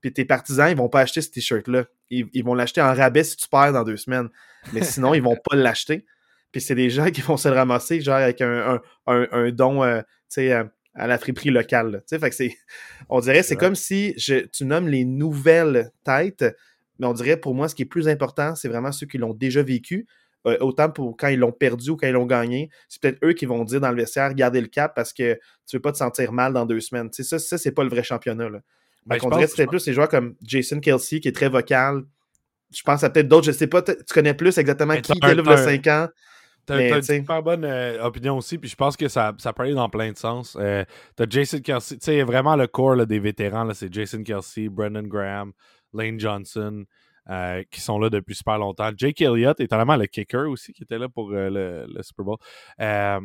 Puis 0.00 0.12
tes 0.12 0.24
partisans, 0.24 0.70
ils 0.70 0.76
vont 0.76 0.88
pas 0.88 1.00
acheter 1.00 1.20
ce 1.20 1.30
t-shirt-là. 1.30 1.84
Ils, 2.10 2.42
vont 2.42 2.54
l'acheter 2.54 2.80
en 2.80 2.94
rabais 2.94 3.24
si 3.24 3.36
tu 3.36 3.48
perds 3.48 3.72
dans 3.72 3.84
deux 3.84 3.96
semaines. 3.96 4.28
Mais 4.72 4.82
sinon, 4.82 5.14
ils 5.14 5.22
vont 5.22 5.36
pas 5.36 5.56
l'acheter. 5.56 6.06
Puis 6.52 6.60
c'est 6.60 6.74
des 6.74 6.88
gens 6.88 7.10
qui 7.10 7.20
vont 7.20 7.36
se 7.36 7.48
le 7.48 7.54
ramasser, 7.54 8.00
genre 8.00 8.16
avec 8.16 8.40
un, 8.40 8.80
don 9.50 9.84
euh, 9.84 10.00
euh, 10.38 10.64
à 10.94 11.06
la 11.06 11.18
friperie 11.18 11.50
locale. 11.50 12.02
Fait 12.08 12.30
que 12.30 12.34
c'est, 12.34 12.56
on 13.08 13.20
dirait, 13.20 13.42
c'est 13.42 13.56
comme 13.56 13.74
si 13.74 14.14
je, 14.16 14.46
tu 14.46 14.64
nommes 14.64 14.88
les 14.88 15.04
nouvelles 15.04 15.90
têtes, 16.04 16.44
mais 16.98 17.06
on 17.06 17.12
dirait 17.12 17.36
pour 17.36 17.54
moi, 17.54 17.68
ce 17.68 17.74
qui 17.74 17.82
est 17.82 17.86
plus 17.86 18.08
important, 18.08 18.54
c'est 18.54 18.68
vraiment 18.68 18.92
ceux 18.92 19.06
qui 19.06 19.18
l'ont 19.18 19.34
déjà 19.34 19.62
vécu. 19.62 20.06
Euh, 20.48 20.56
autant 20.60 20.90
pour 20.90 21.16
quand 21.16 21.28
ils 21.28 21.38
l'ont 21.38 21.52
perdu 21.52 21.90
ou 21.90 21.96
quand 21.96 22.06
ils 22.06 22.12
l'ont 22.12 22.26
gagné, 22.26 22.70
c'est 22.88 23.00
peut-être 23.00 23.18
eux 23.24 23.32
qui 23.32 23.46
vont 23.46 23.64
dire 23.64 23.80
dans 23.80 23.90
le 23.90 23.96
vestiaire, 23.96 24.34
garder 24.34 24.60
le 24.60 24.66
cap 24.66 24.94
parce 24.94 25.12
que 25.12 25.34
tu 25.66 25.76
veux 25.76 25.82
pas 25.82 25.92
te 25.92 25.98
sentir 25.98 26.32
mal 26.32 26.52
dans 26.52 26.66
deux 26.66 26.80
semaines. 26.80 27.08
ça, 27.12 27.38
ça 27.38 27.58
c'est 27.58 27.72
pas 27.72 27.84
le 27.84 27.90
vrai 27.90 28.02
championnat. 28.02 28.48
Là. 28.48 28.60
Ben, 29.06 29.18
on 29.22 29.30
dirait 29.30 29.44
que 29.44 29.50
c'était 29.50 29.66
plus 29.66 29.86
les 29.86 29.92
joueurs 29.92 30.08
comme 30.08 30.34
Jason 30.42 30.80
Kelsey 30.80 31.20
qui 31.20 31.28
est 31.28 31.32
très 31.32 31.48
vocal. 31.48 32.02
Je 32.70 32.82
pense 32.82 33.02
à 33.02 33.08
peut-être 33.08 33.28
d'autres, 33.28 33.46
je 33.46 33.52
sais 33.52 33.66
pas, 33.66 33.80
tu 33.80 33.94
connais 34.12 34.34
plus 34.34 34.58
exactement 34.58 34.94
qui 35.00 35.18
là 35.20 35.32
il 35.32 35.44
y 35.44 35.48
a 35.48 35.56
5 35.56 35.86
ans. 35.86 36.08
T'as 36.66 36.98
une 36.98 37.02
super 37.02 37.42
bonne 37.42 37.64
euh, 37.64 38.04
opinion 38.04 38.36
aussi, 38.36 38.58
puis 38.58 38.68
je 38.68 38.76
pense 38.76 38.94
que 38.94 39.08
ça, 39.08 39.34
ça 39.38 39.54
peut 39.54 39.62
aller 39.62 39.72
dans 39.72 39.88
plein 39.88 40.12
de 40.12 40.18
sens. 40.18 40.54
Euh, 40.60 40.84
t'as 41.16 41.24
Jason 41.28 41.60
Kelsey, 41.60 41.96
tu 41.96 42.04
sais, 42.04 42.22
vraiment 42.22 42.56
le 42.56 42.66
corps 42.66 43.06
des 43.06 43.18
vétérans, 43.18 43.72
c'est 43.72 43.90
Jason 43.90 44.22
Kelsey, 44.22 44.68
Brendan 44.68 45.08
Graham, 45.08 45.52
Lane 45.94 46.20
Johnson, 46.20 46.84
euh, 47.30 47.62
qui 47.70 47.80
sont 47.82 47.98
là 47.98 48.08
depuis 48.08 48.34
super 48.34 48.56
longtemps. 48.58 48.90
Jake 48.96 49.20
Elliott, 49.20 49.60
étonnamment 49.60 49.96
le 49.96 50.06
kicker 50.06 50.48
aussi, 50.48 50.72
qui 50.72 50.82
était 50.82 50.98
là 50.98 51.10
pour 51.10 51.30
euh, 51.32 51.86
le, 51.86 52.02
Super 52.02 52.24
Bowl. 52.24 52.38
Euh, 52.80 53.20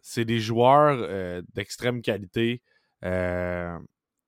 c'est 0.00 0.24
des 0.24 0.40
joueurs 0.40 1.42
d'extrême 1.54 2.02
qualité 2.02 2.62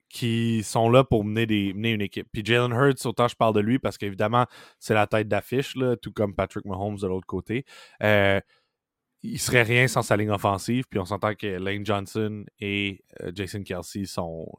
qui 0.09 0.63
sont 0.63 0.91
là 0.91 1.05
pour 1.05 1.25
mener, 1.25 1.47
des, 1.47 1.73
mener 1.73 1.93
une 1.93 2.01
équipe. 2.03 2.29
Puis 2.33 2.45
Jalen 2.45 2.73
Hurts, 2.73 3.07
autant 3.07 3.29
je 3.29 3.37
parle 3.37 3.55
de 3.55 3.61
lui 3.61 3.79
parce 3.79 3.97
qu'évidemment, 3.97 4.47
c'est 4.79 4.95
la 4.95 5.07
tête 5.07 5.29
d'affiche, 5.29 5.77
tout 6.03 6.13
comme 6.13 6.35
Patrick 6.35 6.65
Mahomes 6.65 6.99
de 6.99 7.07
l'autre 7.07 7.27
côté. 7.27 7.65
il 8.03 9.39
serait 9.39 9.63
rien 9.63 9.89
sans 9.89 10.03
sa 10.03 10.17
ligne 10.17 10.31
offensive. 10.31 10.85
Puis 10.91 11.01
on 11.01 11.05
s'entend 11.05 11.35
que 11.35 11.47
Lane 11.47 11.87
Johnson 11.87 12.45
et 12.61 13.03
Jason 13.35 13.63
Kelsey 13.63 14.05
sont 14.05 14.53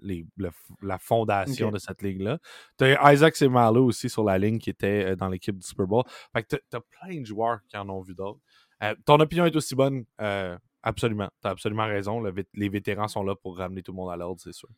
la 0.00 0.98
fondation 0.98 1.70
de 1.70 1.78
cette 1.78 2.02
ligue-là. 2.02 2.38
Tu 2.78 2.84
as 2.84 3.12
Isaac 3.12 3.36
Semalo 3.36 3.84
aussi 3.84 4.08
sur 4.08 4.24
la 4.24 4.38
ligne 4.38 4.58
qui 4.58 4.70
était 4.70 5.12
euh, 5.12 5.16
dans 5.16 5.28
l'équipe 5.28 5.56
du 5.56 5.66
Super 5.66 5.86
Bowl. 5.86 6.04
Fait 6.32 6.42
que 6.42 6.56
tu 6.56 6.76
as, 6.76 6.80
plein 6.80 7.20
de 7.20 7.26
joueurs 7.26 7.60
qui 7.68 7.76
en 7.76 7.88
ont 7.88 8.00
vu 8.00 8.14
d'autres. 8.14 8.40
Euh, 8.82 8.94
ton 9.04 9.18
opinion 9.20 9.44
est 9.46 9.56
aussi 9.56 9.74
bonne, 9.74 10.04
euh, 10.20 10.56
absolument. 10.82 11.28
Tu 11.42 11.48
as 11.48 11.50
absolument 11.50 11.86
raison. 11.86 12.22
les 12.54 12.68
vétérans 12.68 13.08
sont 13.08 13.22
là 13.22 13.34
pour 13.34 13.58
ramener 13.58 13.82
tout 13.82 13.92
le 13.92 13.96
monde 13.96 14.10
à 14.10 14.16
l'ordre, 14.16 14.40
c'est 14.40 14.52
sûr. 14.52 14.68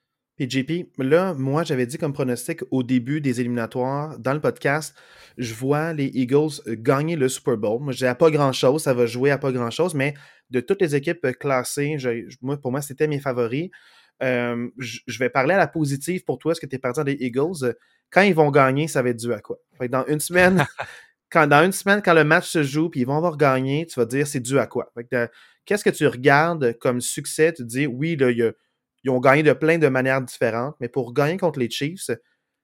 Puis 0.41 0.49
JP, 0.49 0.97
là, 0.97 1.35
moi, 1.35 1.65
j'avais 1.65 1.85
dit 1.85 1.99
comme 1.99 2.15
pronostic 2.15 2.61
au 2.71 2.83
début 2.83 3.21
des 3.21 3.43
éliminatoires, 3.43 4.19
dans 4.19 4.33
le 4.33 4.41
podcast, 4.41 4.97
je 5.37 5.53
vois 5.53 5.93
les 5.93 6.07
Eagles 6.07 6.63
gagner 6.67 7.15
le 7.15 7.29
Super 7.29 7.59
Bowl. 7.59 7.83
Moi, 7.83 7.93
je 7.93 8.07
dis 8.07 8.15
pas 8.19 8.31
grand-chose, 8.31 8.85
ça 8.85 8.95
va 8.95 9.05
jouer 9.05 9.31
à 9.31 9.37
pas 9.37 9.53
grand-chose, 9.53 9.95
mais 9.95 10.15
de 10.49 10.61
toutes 10.61 10.81
les 10.81 10.95
équipes 10.97 11.27
classées, 11.39 11.99
moi, 12.41 12.57
pour 12.57 12.71
moi, 12.71 12.81
c'était 12.81 13.07
mes 13.07 13.21
favoris. 13.21 13.69
Euh, 14.23 14.69
je 14.79 15.19
vais 15.19 15.31
parler 15.31 15.55
à 15.55 15.59
la 15.59 15.67
positive 15.67 16.25
pour 16.25 16.39
toi, 16.39 16.53
est-ce 16.53 16.61
que 16.61 16.67
tu 16.67 16.77
es 16.77 16.79
parti 16.79 17.03
des 17.05 17.17
Eagles? 17.21 17.75
Quand 18.11 18.23
ils 18.23 18.35
vont 18.35 18.51
gagner, 18.51 18.89
ça 18.89 19.03
va 19.03 19.11
être 19.11 19.19
dû 19.19 19.33
à 19.33 19.41
quoi? 19.41 19.59
dans 19.89 20.05
une 20.07 20.21
semaine, 20.21 20.67
quand, 21.31 21.47
dans 21.47 21.65
une 21.65 21.73
semaine, 21.73 22.03
quand 22.03 22.15
le 22.15 22.25
match 22.25 22.49
se 22.49 22.63
joue, 22.63 22.91
puis 22.91 23.01
ils 23.01 23.07
vont 23.07 23.17
avoir 23.17 23.37
gagné, 23.37 23.87
tu 23.87 23.99
vas 23.99 24.07
dire 24.07 24.27
c'est 24.27 24.41
dû 24.41 24.59
à 24.59 24.67
quoi? 24.67 24.93
Qu'est-ce 25.65 25.85
que 25.85 25.91
tu 25.91 26.07
regardes 26.07 26.77
comme 26.79 27.01
succès? 27.01 27.53
Tu 27.53 27.65
dis 27.65 27.87
oui, 27.87 28.17
ils 28.19 29.11
ont 29.11 29.21
gagné 29.21 29.43
de 29.43 29.53
plein 29.53 29.79
de 29.79 29.89
manières 29.89 30.21
différentes, 30.21 30.77
mais 30.81 30.89
pour 30.89 31.15
gagner 31.15 31.39
contre 31.39 31.59
les 31.59 31.71
Chiefs, 31.71 32.11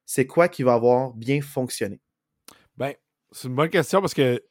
c'est 0.05 0.27
quoi 0.27 0.49
qui 0.49 0.63
va 0.63 0.75
avoir 0.75 1.13
bien 1.15 1.41
fonctionné? 1.41 2.01
Ben, 2.77 2.93
c'est 3.33 3.49
une 3.49 3.55
bonne 3.55 3.71
question 3.71 4.01
parce 4.01 4.15
que 4.15 4.43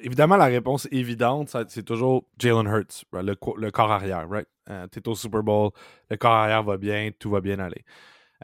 évidemment, 0.00 0.36
la 0.36 0.46
réponse 0.46 0.88
évidente, 0.90 1.56
c'est 1.68 1.82
toujours 1.82 2.26
Jalen 2.38 2.66
Hurts, 2.66 3.04
le, 3.12 3.70
corps 3.70 3.90
arrière, 3.90 4.28
right? 4.28 4.48
Euh, 4.70 4.86
au 5.06 5.14
Super 5.14 5.42
Bowl, 5.42 5.70
le 6.10 6.16
corps 6.16 6.32
arrière 6.32 6.62
va 6.62 6.76
bien, 6.76 7.10
tout 7.18 7.30
va 7.30 7.40
bien 7.40 7.58
aller. 7.58 7.84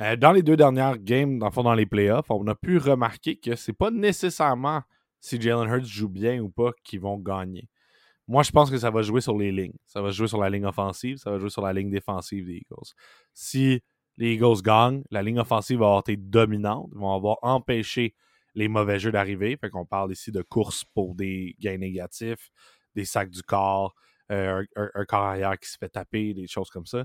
Euh, 0.01 0.17
dans 0.17 0.33
les 0.33 0.43
deux 0.43 0.57
dernières 0.57 0.99
games, 0.99 1.39
dans, 1.39 1.51
dans 1.51 1.75
les 1.75 1.87
playoffs, 1.87 2.31
on 2.31 2.47
a 2.47 2.55
pu 2.55 2.79
remarquer 2.79 3.37
que 3.37 3.57
c'est 3.57 3.73
pas 3.73 3.91
nécessairement 3.91 4.83
si 5.21 5.41
Jalen 5.41 5.69
Hurts 5.69 5.85
joue 5.87 6.09
bien 6.09 6.41
ou 6.41 6.49
pas 6.49 6.73
qu'ils 6.85 7.01
vont 7.01 7.19
gagner. 7.19 7.69
Moi, 8.27 8.43
je 8.43 8.51
pense 8.53 8.71
que 8.71 8.79
ça 8.79 8.91
va 8.91 9.03
jouer 9.03 9.21
sur 9.21 9.37
les 9.37 9.51
lignes. 9.51 9.77
Ça 9.87 10.01
va 10.01 10.11
jouer 10.11 10.29
sur 10.29 10.39
la 10.39 10.49
ligne 10.49 10.65
offensive, 10.65 11.17
ça 11.17 11.31
va 11.31 11.39
jouer 11.39 11.51
sur 11.51 11.63
la 11.63 11.73
ligne 11.73 11.91
défensive 11.91 12.47
des 12.47 12.59
Eagles. 12.59 12.95
Si 13.35 13.83
les 14.17 14.35
Eagles 14.35 14.63
gagnent, 14.63 15.03
la 15.11 15.23
ligne 15.23 15.41
offensive 15.41 15.81
va 15.81 15.87
avoir 15.87 16.01
été 16.01 16.17
dominante, 16.17 16.91
vont 16.93 17.13
avoir 17.13 17.39
empêché 17.43 18.15
les 18.55 18.69
mauvais 18.69 18.99
jeux 18.99 19.13
d'arriver. 19.13 19.57
Fait 19.57 19.69
qu'on 19.69 19.85
parle 19.85 20.13
ici 20.13 20.31
de 20.31 20.43
courses 20.43 20.85
pour 20.85 21.15
des 21.15 21.57
gains 21.59 21.79
négatifs, 21.79 22.51
des 22.95 23.05
sacs 23.05 23.31
du 23.31 23.43
corps, 23.43 23.95
un, 24.31 25.05
corps 25.07 25.25
arrière 25.25 25.59
qui 25.59 25.69
se 25.69 25.77
fait 25.79 25.89
taper, 25.89 26.35
des 26.35 26.47
choses 26.47 26.71
comme 26.71 26.87
ça. 26.87 27.05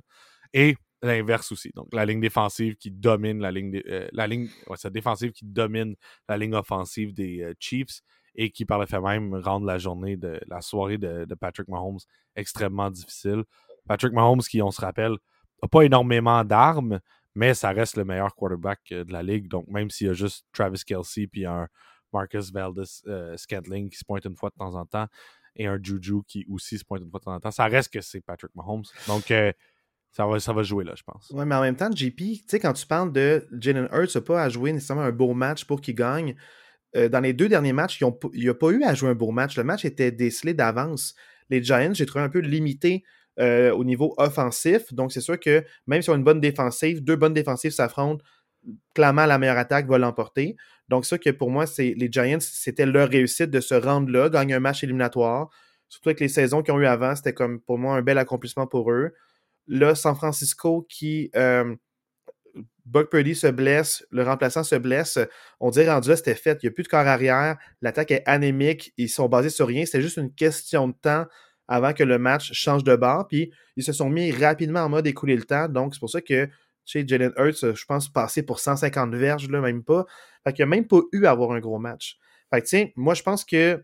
Et 0.53 0.75
l'inverse 1.01 1.51
aussi. 1.51 1.71
Donc, 1.75 1.87
la 1.93 2.05
ligne 2.05 2.21
défensive 2.21 2.75
qui 2.75 2.91
domine 2.91 3.39
la 3.39 3.51
ligne, 3.51 3.81
la 4.11 4.27
ligne 4.27 4.47
défensive 4.91 5.31
qui 5.31 5.45
domine 5.45 5.95
la 6.29 6.37
ligne 6.37 6.55
offensive 6.55 7.13
des 7.13 7.53
Chiefs 7.59 8.01
et 8.35 8.51
qui, 8.51 8.65
par 8.65 8.79
le 8.79 8.85
fait 8.85 8.99
même, 8.99 9.33
rendent 9.35 9.65
la 9.65 9.77
journée 9.77 10.17
de 10.17 10.39
la 10.47 10.61
soirée 10.61 10.97
de, 10.97 11.25
Patrick 11.35 11.67
Mahomes 11.67 11.99
extrêmement 12.35 12.91
difficile. 12.91 13.43
Patrick 13.87 14.13
Mahomes, 14.13 14.41
qui, 14.41 14.61
on 14.61 14.71
se 14.71 14.81
rappelle, 14.81 15.17
n'a 15.61 15.69
pas 15.69 15.83
énormément 15.83 16.43
d'armes, 16.43 16.99
mais 17.33 17.53
ça 17.53 17.71
reste 17.71 17.97
le 17.97 18.05
meilleur 18.05 18.35
quarterback 18.35 18.79
euh, 18.91 19.03
de 19.03 19.11
la 19.11 19.23
ligue. 19.23 19.47
Donc, 19.47 19.67
même 19.67 19.89
s'il 19.89 20.07
y 20.07 20.09
a 20.09 20.13
juste 20.13 20.45
Travis 20.53 20.83
Kelsey 20.85 21.27
puis 21.27 21.45
un 21.45 21.67
Marcus 22.13 22.51
Valdez 22.51 22.83
euh, 23.07 23.35
Scantling 23.35 23.89
qui 23.89 23.97
se 23.97 24.05
pointe 24.05 24.25
une 24.25 24.35
fois 24.35 24.49
de 24.49 24.55
temps 24.55 24.75
en 24.75 24.85
temps 24.85 25.07
et 25.55 25.67
un 25.67 25.79
Juju 25.81 26.21
qui 26.27 26.45
aussi 26.49 26.77
se 26.77 26.85
pointe 26.85 27.03
de 27.03 27.09
temps 27.19 27.33
en 27.33 27.39
temps, 27.39 27.51
ça 27.51 27.65
reste 27.65 27.91
que 27.91 28.01
c'est 28.01 28.21
Patrick 28.21 28.53
Mahomes. 28.55 28.83
Donc, 29.07 29.31
euh, 29.31 29.51
ça, 30.11 30.25
va, 30.25 30.39
ça 30.39 30.53
va 30.53 30.63
jouer 30.63 30.83
là, 30.83 30.93
je 30.95 31.03
pense. 31.03 31.31
Oui, 31.33 31.45
mais 31.45 31.55
en 31.55 31.61
même 31.61 31.75
temps, 31.75 31.91
JP, 31.91 32.15
tu 32.17 32.43
sais, 32.47 32.59
quand 32.59 32.73
tu 32.73 32.85
parles 32.85 33.11
de 33.11 33.47
Jalen 33.59 33.89
Hurts, 33.91 34.19
pas 34.23 34.43
à 34.43 34.49
jouer 34.49 34.71
nécessairement 34.73 35.03
un 35.03 35.11
beau 35.11 35.33
match 35.33 35.65
pour 35.65 35.81
qu'il 35.81 35.95
gagne. 35.95 36.35
dans 36.93 37.19
les 37.19 37.33
deux 37.33 37.49
derniers 37.49 37.73
matchs, 37.73 37.99
il 37.99 38.41
n'y 38.41 38.49
a 38.49 38.53
pas 38.53 38.69
eu 38.69 38.83
à 38.83 38.93
jouer 38.93 39.09
un 39.09 39.15
beau 39.15 39.31
match. 39.31 39.57
Le 39.57 39.63
match 39.63 39.83
était 39.85 40.11
décelé 40.11 40.53
d'avance. 40.53 41.15
Les 41.49 41.63
Giants, 41.63 41.93
j'ai 41.93 42.05
trouvé 42.05 42.23
un 42.23 42.29
peu 42.29 42.39
limité 42.39 43.03
euh, 43.39 43.71
au 43.71 43.83
niveau 43.83 44.13
offensif. 44.17 44.93
Donc, 44.93 45.11
c'est 45.11 45.21
sûr 45.21 45.37
que 45.37 45.65
même 45.87 46.01
si 46.01 46.09
on 46.09 46.13
a 46.13 46.15
une 46.15 46.23
bonne 46.23 46.39
défensive, 46.39 47.03
deux 47.03 47.17
bonnes 47.17 47.33
défensives 47.33 47.71
s'affrontent, 47.71 48.23
clairement, 48.93 49.25
la 49.25 49.37
meilleure 49.37 49.57
attaque 49.57 49.87
va 49.87 49.97
l'emporter. 49.97 50.55
Donc, 50.89 51.05
ça 51.05 51.17
que 51.17 51.29
pour 51.29 51.49
moi, 51.49 51.65
c'est 51.65 51.93
les 51.97 52.09
Giants, 52.11 52.39
c'était 52.39 52.85
leur 52.85 53.09
réussite 53.09 53.49
de 53.49 53.59
se 53.59 53.73
rendre 53.75 54.11
là, 54.11 54.29
gagner 54.29 54.53
un 54.53 54.59
match 54.59 54.83
éliminatoire. 54.83 55.49
Surtout 55.89 56.09
avec 56.09 56.19
les 56.19 56.27
saisons 56.27 56.61
qu'ils 56.61 56.73
ont 56.73 56.79
eu 56.79 56.85
avant, 56.85 57.15
c'était 57.15 57.33
comme 57.33 57.59
pour 57.59 57.77
moi 57.77 57.95
un 57.95 58.01
bel 58.01 58.17
accomplissement 58.17 58.67
pour 58.67 58.91
eux. 58.91 59.13
Là, 59.67 59.95
San 59.95 60.15
Francisco 60.15 60.85
qui. 60.89 61.31
Euh, 61.35 61.75
Buck 62.85 63.09
Purdy 63.09 63.33
se 63.33 63.47
blesse, 63.47 64.05
le 64.11 64.23
remplaçant 64.23 64.63
se 64.63 64.75
blesse. 64.75 65.17
On 65.59 65.71
dirait 65.71 65.91
rendu 65.91 66.09
là, 66.09 66.15
c'était 66.15 66.35
fait. 66.35 66.59
Il 66.61 66.67
n'y 66.67 66.69
a 66.69 66.71
plus 66.71 66.83
de 66.83 66.87
corps 66.87 66.99
arrière. 66.99 67.57
L'attaque 67.81 68.11
est 68.11 68.23
anémique. 68.27 68.93
Ils 68.97 69.09
sont 69.09 69.27
basés 69.27 69.49
sur 69.49 69.67
rien. 69.67 69.85
C'est 69.85 70.01
juste 70.01 70.17
une 70.17 70.33
question 70.33 70.87
de 70.87 70.93
temps 70.93 71.25
avant 71.67 71.93
que 71.93 72.03
le 72.03 72.19
match 72.19 72.53
change 72.53 72.83
de 72.83 72.95
bord. 72.95 73.27
Puis 73.27 73.51
ils 73.75 73.83
se 73.83 73.91
sont 73.91 74.09
mis 74.09 74.31
rapidement 74.31 74.81
en 74.81 74.89
mode 74.89 75.07
écouler 75.07 75.35
le 75.35 75.43
temps. 75.43 75.67
Donc 75.67 75.95
c'est 75.95 75.99
pour 75.99 76.11
ça 76.11 76.21
que 76.21 76.47
chez 76.85 77.07
Jalen 77.07 77.33
Hurts, 77.37 77.75
je 77.75 77.85
pense, 77.85 78.09
passer 78.09 78.43
pour 78.43 78.59
150 78.59 79.13
verges, 79.15 79.49
là, 79.49 79.61
même 79.61 79.83
pas. 79.83 80.05
Fait 80.43 80.53
qu'il 80.53 80.63
n'a 80.63 80.69
même 80.69 80.87
pas 80.87 81.01
eu 81.11 81.25
à 81.25 81.31
avoir 81.31 81.51
un 81.51 81.59
gros 81.59 81.79
match. 81.79 82.17
Fait 82.53 82.61
que, 82.61 82.67
tiens, 82.67 82.87
moi, 82.95 83.13
je 83.13 83.23
pense 83.23 83.43
que 83.43 83.83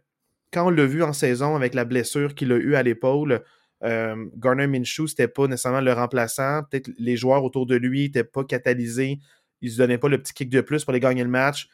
quand 0.53 0.67
on 0.67 0.69
l'a 0.69 0.85
vu 0.85 1.03
en 1.03 1.13
saison 1.13 1.55
avec 1.55 1.73
la 1.73 1.85
blessure 1.85 2.35
qu'il 2.35 2.51
a 2.51 2.57
eue 2.57 2.75
à 2.75 2.83
l'épaule, 2.83 3.41
euh, 3.83 4.15
Garner 4.37 4.67
Minshew, 4.67 5.07
c'était 5.07 5.27
pas 5.27 5.47
nécessairement 5.47 5.81
le 5.81 5.93
remplaçant. 5.93 6.61
Peut-être 6.69 6.91
les 6.97 7.17
joueurs 7.17 7.43
autour 7.43 7.65
de 7.65 7.75
lui 7.75 8.03
n'étaient 8.03 8.23
pas 8.23 8.43
catalysés. 8.43 9.19
Ils 9.61 9.69
ne 9.69 9.71
se 9.73 9.77
donnaient 9.77 9.97
pas 9.97 10.09
le 10.09 10.19
petit 10.19 10.33
kick 10.33 10.49
de 10.49 10.61
plus 10.61 10.83
pour 10.83 10.93
les 10.93 10.99
gagner 10.99 11.23
le 11.23 11.29
match. 11.29 11.69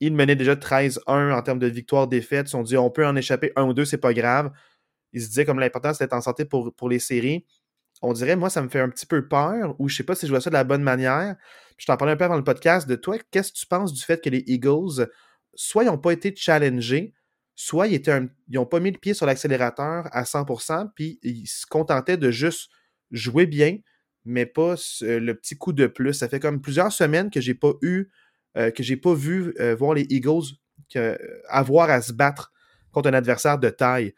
Il 0.00 0.14
menait 0.14 0.36
déjà 0.36 0.56
13-1 0.56 1.32
en 1.32 1.42
termes 1.42 1.60
de 1.60 1.68
victoire-défaite. 1.68 2.46
Ils 2.46 2.48
se 2.48 2.52
sont 2.52 2.62
dit 2.62 2.76
on 2.76 2.90
peut 2.90 3.06
en 3.06 3.14
échapper 3.14 3.52
un 3.54 3.64
ou 3.64 3.74
deux, 3.74 3.84
c'est 3.84 3.98
pas 3.98 4.12
grave 4.12 4.50
il 5.14 5.22
se 5.22 5.28
disait 5.28 5.46
comme 5.46 5.60
l'important 5.60 5.94
c'était 5.94 6.12
en 6.12 6.20
santé 6.20 6.44
pour, 6.44 6.74
pour 6.74 6.88
les 6.88 6.98
séries. 6.98 7.46
On 8.02 8.12
dirait, 8.12 8.36
moi, 8.36 8.50
ça 8.50 8.62
me 8.62 8.68
fait 8.68 8.80
un 8.80 8.88
petit 8.88 9.06
peu 9.06 9.26
peur, 9.26 9.76
ou 9.78 9.88
je 9.88 9.96
sais 9.96 10.02
pas 10.02 10.14
si 10.14 10.26
je 10.26 10.32
vois 10.32 10.40
ça 10.40 10.50
de 10.50 10.54
la 10.54 10.64
bonne 10.64 10.82
manière. 10.82 11.36
Je 11.78 11.86
t'en 11.86 11.96
parlais 11.96 12.12
un 12.12 12.16
peu 12.16 12.24
avant 12.24 12.36
le 12.36 12.44
podcast 12.44 12.88
de 12.88 12.96
toi. 12.96 13.16
Qu'est-ce 13.30 13.52
que 13.52 13.58
tu 13.58 13.66
penses 13.66 13.92
du 13.92 14.02
fait 14.02 14.22
que 14.22 14.30
les 14.30 14.44
Eagles, 14.46 15.08
soit 15.54 15.84
ils 15.84 15.86
n'ont 15.86 15.98
pas 15.98 16.12
été 16.12 16.34
challengés, 16.36 17.14
soit 17.54 17.86
ils 17.86 18.02
n'ont 18.48 18.66
pas 18.66 18.80
mis 18.80 18.90
le 18.90 18.98
pied 18.98 19.14
sur 19.14 19.26
l'accélérateur 19.26 20.08
à 20.12 20.24
100%, 20.24 20.90
puis 20.94 21.18
ils 21.22 21.46
se 21.46 21.66
contentaient 21.66 22.16
de 22.16 22.30
juste 22.30 22.70
jouer 23.10 23.46
bien, 23.46 23.78
mais 24.24 24.46
pas 24.46 24.74
le 25.00 25.32
petit 25.32 25.56
coup 25.56 25.72
de 25.72 25.86
plus. 25.86 26.14
Ça 26.14 26.28
fait 26.28 26.40
comme 26.40 26.60
plusieurs 26.60 26.92
semaines 26.92 27.30
que 27.30 27.40
j'ai 27.40 27.54
pas 27.54 27.72
eu, 27.82 28.10
euh, 28.56 28.70
que 28.70 28.82
j'ai 28.82 28.96
pas 28.96 29.14
vu 29.14 29.54
euh, 29.60 29.74
voir 29.74 29.94
les 29.94 30.06
Eagles 30.10 30.56
avoir 31.48 31.90
à 31.90 32.00
se 32.02 32.12
battre 32.12 32.52
contre 32.92 33.08
un 33.08 33.14
adversaire 33.14 33.58
de 33.58 33.68
taille. 33.70 34.14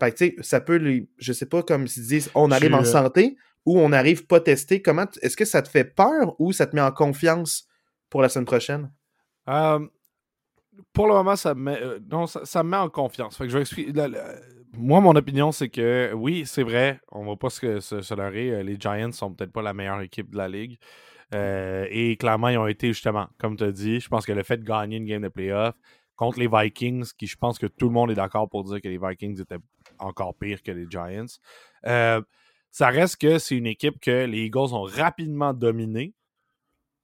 Fait 0.00 0.34
que, 0.36 0.42
ça 0.42 0.60
peut, 0.60 0.76
les, 0.76 1.08
je 1.18 1.32
sais 1.32 1.46
pas, 1.46 1.62
comme 1.62 1.86
s'ils 1.86 2.06
disent, 2.06 2.30
on 2.34 2.50
arrive 2.50 2.74
en 2.74 2.82
euh 2.82 2.84
santé 2.84 3.36
ou 3.66 3.78
on 3.78 3.88
n'arrive 3.88 4.26
pas 4.26 4.40
testé. 4.40 4.80
Comment, 4.80 5.06
est-ce 5.22 5.36
que 5.36 5.44
ça 5.44 5.62
te 5.62 5.68
fait 5.68 5.84
peur 5.84 6.34
ou 6.38 6.52
ça 6.52 6.66
te 6.66 6.74
met 6.74 6.82
en 6.82 6.92
confiance 6.92 7.66
pour 8.10 8.22
la 8.22 8.28
semaine 8.28 8.46
prochaine? 8.46 8.90
pour 10.92 11.06
le 11.06 11.14
moment, 11.14 11.36
ça 11.36 11.54
me 11.54 11.62
met, 11.62 11.82
euh, 11.82 11.98
non, 12.10 12.26
ça, 12.26 12.62
me 12.62 12.68
met 12.68 12.76
en 12.76 12.90
confiance. 12.90 13.36
Fait 13.36 13.44
que 13.44 13.50
je 13.50 13.56
vais 13.56 13.62
expliquer. 13.62 13.92
moi, 14.74 15.00
mon 15.00 15.16
opinion, 15.16 15.52
c'est 15.52 15.70
que 15.70 16.12
oui, 16.14 16.44
c'est 16.44 16.62
vrai, 16.62 17.00
on 17.10 17.24
va 17.24 17.34
pas 17.36 17.48
se, 17.48 17.80
se, 17.80 18.02
se 18.02 18.14
leurrer. 18.14 18.50
Euh, 18.50 18.62
les 18.62 18.76
Giants 18.78 19.10
sont 19.12 19.32
peut-être 19.32 19.50
pas 19.50 19.62
la 19.62 19.72
meilleure 19.72 20.02
équipe 20.02 20.30
de 20.30 20.36
la 20.36 20.48
ligue. 20.48 20.78
et 21.32 22.16
clairement, 22.20 22.48
ils 22.48 22.58
ont 22.58 22.66
été 22.66 22.88
justement, 22.88 23.26
comme 23.38 23.56
tu 23.56 23.64
as 23.64 23.72
dit, 23.72 24.00
je 24.00 24.08
pense 24.08 24.26
que 24.26 24.32
le 24.32 24.42
fait 24.42 24.58
de 24.58 24.64
gagner 24.64 24.98
une 24.98 25.06
game 25.06 25.22
de 25.22 25.28
playoff 25.28 25.74
contre 26.18 26.40
les 26.40 26.48
Vikings, 26.48 27.12
qui 27.16 27.26
je 27.26 27.36
pense 27.36 27.58
que 27.58 27.66
tout 27.66 27.86
le 27.86 27.92
monde 27.92 28.10
est 28.10 28.16
d'accord 28.16 28.48
pour 28.50 28.64
dire 28.64 28.80
que 28.82 28.88
les 28.88 28.98
Vikings 28.98 29.40
étaient 29.40 29.58
encore 29.98 30.34
pire 30.36 30.62
que 30.62 30.72
les 30.72 30.86
Giants. 30.88 31.26
Euh, 31.86 32.20
ça 32.70 32.88
reste 32.88 33.20
que 33.20 33.38
c'est 33.38 33.56
une 33.56 33.66
équipe 33.66 34.00
que 34.00 34.24
les 34.26 34.46
Eagles 34.46 34.74
ont 34.74 34.82
rapidement 34.82 35.54
dominée. 35.54 36.14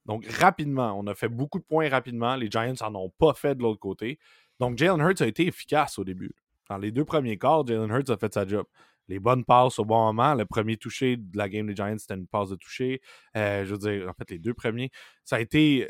Donc, 0.07 0.27
rapidement, 0.27 0.99
on 0.99 1.07
a 1.07 1.15
fait 1.15 1.29
beaucoup 1.29 1.59
de 1.59 1.65
points 1.65 1.89
rapidement. 1.89 2.37
Les 2.37 2.51
Giants 2.51 2.75
n'en 2.83 3.05
ont 3.05 3.11
pas 3.11 3.33
fait 3.33 3.55
de 3.55 3.63
l'autre 3.63 3.81
côté. 3.81 4.19
Donc, 4.61 4.79
Jalen 4.79 5.01
Hurts 5.01 5.23
a 5.23 5.27
été 5.27 5.47
efficace 5.47 5.99
au 5.99 6.05
début. 6.05 6.35
Dans 6.69 6.79
les 6.79 6.93
deux 6.93 7.05
premiers 7.05 7.39
quarts, 7.39 7.67
Jalen 7.67 7.91
Hurts 7.91 8.11
a 8.11 8.17
fait 8.17 8.33
sa 8.33 8.47
job 8.47 8.67
les 9.08 9.18
bonnes 9.18 9.44
passes 9.44 9.78
au 9.78 9.84
bon 9.84 10.06
moment. 10.06 10.34
Le 10.34 10.46
premier 10.46 10.76
touché 10.76 11.16
de 11.16 11.37
la 11.37 11.49
game 11.49 11.66
des 11.66 11.76
Giants, 11.76 11.96
c'était 11.99 12.14
une 12.14 12.26
passe 12.26 12.50
de 12.50 12.56
toucher. 12.56 13.00
Euh, 13.37 13.64
je 13.64 13.75
veux 13.75 13.78
dire, 13.78 14.08
en 14.08 14.12
fait, 14.14 14.30
les 14.30 14.38
deux 14.38 14.54
premiers. 14.54 14.90
Ça 15.25 15.37
a 15.37 15.40
été, 15.40 15.88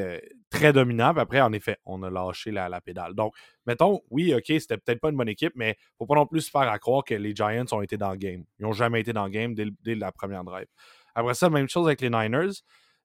euh, 0.00 0.18
très 0.50 0.72
dominant. 0.72 1.14
Après, 1.16 1.40
en 1.40 1.52
effet, 1.52 1.78
on 1.84 2.02
a 2.02 2.10
lâché 2.10 2.50
la, 2.50 2.80
pédale. 2.80 3.14
Donc, 3.14 3.34
mettons, 3.66 4.00
oui, 4.10 4.34
OK, 4.34 4.44
c'était 4.46 4.78
peut-être 4.78 5.00
pas 5.00 5.10
une 5.10 5.16
bonne 5.16 5.28
équipe, 5.28 5.52
mais 5.54 5.76
faut 5.98 6.06
pas 6.06 6.14
non 6.14 6.26
plus 6.26 6.42
se 6.42 6.50
faire 6.50 6.62
à 6.62 6.78
croire 6.78 7.04
que 7.04 7.14
les 7.14 7.34
Giants 7.34 7.66
ont 7.72 7.82
été 7.82 7.96
dans 7.96 8.10
le 8.10 8.16
game. 8.16 8.44
Ils 8.58 8.62
n'ont 8.62 8.72
jamais 8.72 9.00
été 9.00 9.12
dans 9.12 9.24
le 9.24 9.30
game 9.30 9.54
dès, 9.54 9.94
la 9.94 10.12
première 10.12 10.44
drive. 10.44 10.66
Après 11.14 11.34
ça, 11.34 11.50
même 11.50 11.68
chose 11.68 11.86
avec 11.86 12.00
les 12.00 12.10
Niners. 12.10 12.62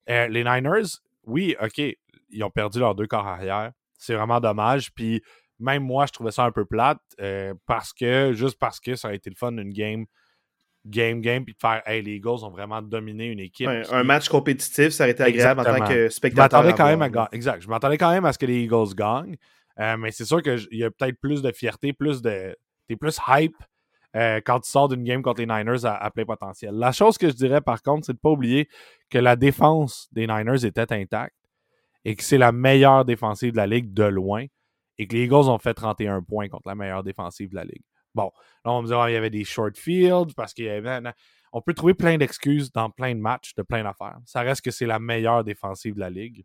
Euh, 0.08 0.28
les 0.28 0.44
Niners, 0.44 1.00
oui, 1.24 1.56
OK, 1.60 1.80
ils 2.30 2.44
ont 2.44 2.50
perdu 2.50 2.78
leurs 2.78 2.94
deux 2.94 3.06
corps 3.06 3.26
arrière. 3.26 3.72
C'est 3.98 4.14
vraiment 4.14 4.40
dommage. 4.40 4.92
Puis 4.92 5.22
même 5.58 5.82
moi, 5.82 6.06
je 6.06 6.12
trouvais 6.12 6.30
ça 6.30 6.44
un 6.44 6.52
peu 6.52 6.64
plate 6.64 7.00
euh, 7.20 7.54
parce 7.66 7.92
que, 7.92 8.32
juste 8.32 8.58
parce 8.58 8.80
que 8.80 8.94
ça 8.94 9.08
a 9.08 9.12
été 9.14 9.30
le 9.30 9.36
fun 9.36 9.52
d'une 9.52 9.72
game, 9.72 10.06
game, 10.84 11.20
game, 11.20 11.44
puis 11.44 11.54
de 11.54 11.58
faire, 11.58 11.82
hey, 11.86 12.02
les 12.02 12.16
Eagles 12.16 12.44
ont 12.44 12.50
vraiment 12.50 12.82
dominé 12.82 13.26
une 13.26 13.40
équipe. 13.40 13.68
Un 13.68 14.04
match 14.04 14.28
compétitif, 14.28 14.90
ça 14.90 15.04
aurait 15.04 15.12
été 15.12 15.22
agréable 15.22 15.60
en 15.60 15.64
tant 15.64 15.86
que 15.86 16.08
spectateur. 16.08 16.62
Je 16.62 16.72
quand 16.72 16.96
même 16.96 17.02
à 17.02 17.28
Exact. 17.32 17.62
Je 17.62 17.68
m'attendais 17.68 17.98
quand 17.98 18.10
même 18.10 18.24
à 18.24 18.32
ce 18.32 18.38
que 18.38 18.46
les 18.46 18.62
Eagles 18.62 18.94
gagnent. 18.94 19.36
Euh, 19.78 19.96
mais 19.96 20.10
c'est 20.10 20.24
sûr 20.24 20.42
qu'il 20.42 20.66
y 20.72 20.84
a 20.84 20.90
peut-être 20.90 21.20
plus 21.20 21.42
de 21.42 21.52
fierté, 21.52 21.92
plus 21.92 22.22
de. 22.22 22.56
T'es 22.88 22.96
plus 22.96 23.18
hype 23.28 23.56
euh, 24.14 24.40
quand 24.44 24.60
tu 24.60 24.70
sors 24.70 24.88
d'une 24.88 25.02
game 25.02 25.22
contre 25.22 25.40
les 25.40 25.46
Niners 25.46 25.84
à, 25.84 26.10
plein 26.10 26.24
potentiel. 26.24 26.74
La 26.74 26.92
chose 26.92 27.18
que 27.18 27.28
je 27.28 27.34
dirais 27.34 27.60
par 27.60 27.82
contre, 27.82 28.06
c'est 28.06 28.12
de 28.12 28.18
ne 28.18 28.20
pas 28.20 28.30
oublier 28.30 28.68
que 29.10 29.18
la 29.18 29.36
défense 29.36 30.08
des 30.12 30.26
Niners 30.26 30.64
était 30.64 30.92
intacte 30.92 31.36
et 32.04 32.14
que 32.14 32.22
c'est 32.22 32.38
la 32.38 32.52
meilleure 32.52 33.04
défensive 33.04 33.52
de 33.52 33.56
la 33.56 33.66
ligue 33.66 33.92
de 33.92 34.04
loin 34.04 34.46
et 34.98 35.06
que 35.06 35.14
les 35.14 35.24
Eagles 35.24 35.48
ont 35.48 35.58
fait 35.58 35.74
31 35.74 36.22
points 36.22 36.48
contre 36.48 36.68
la 36.68 36.74
meilleure 36.74 37.02
défensive 37.02 37.50
de 37.50 37.56
la 37.56 37.64
ligue. 37.64 37.82
Bon, 38.14 38.30
là, 38.64 38.72
on 38.72 38.82
me 38.82 38.86
dit 38.86 38.94
qu'il 38.94 39.12
y 39.12 39.16
avait 39.16 39.30
des 39.30 39.44
short 39.44 39.76
fields 39.76 40.34
parce 40.34 40.54
qu'il 40.54 40.64
y 40.64 40.70
avait. 40.70 41.00
On 41.52 41.60
peut 41.60 41.74
trouver 41.74 41.94
plein 41.94 42.16
d'excuses 42.16 42.72
dans 42.72 42.90
plein 42.90 43.14
de 43.14 43.20
matchs, 43.20 43.54
de 43.54 43.62
plein 43.62 43.82
d'affaires. 43.82 44.18
Ça 44.24 44.40
reste 44.40 44.62
que 44.62 44.70
c'est 44.70 44.86
la 44.86 44.98
meilleure 44.98 45.44
défensive 45.44 45.94
de 45.94 46.00
la 46.00 46.10
ligue 46.10 46.44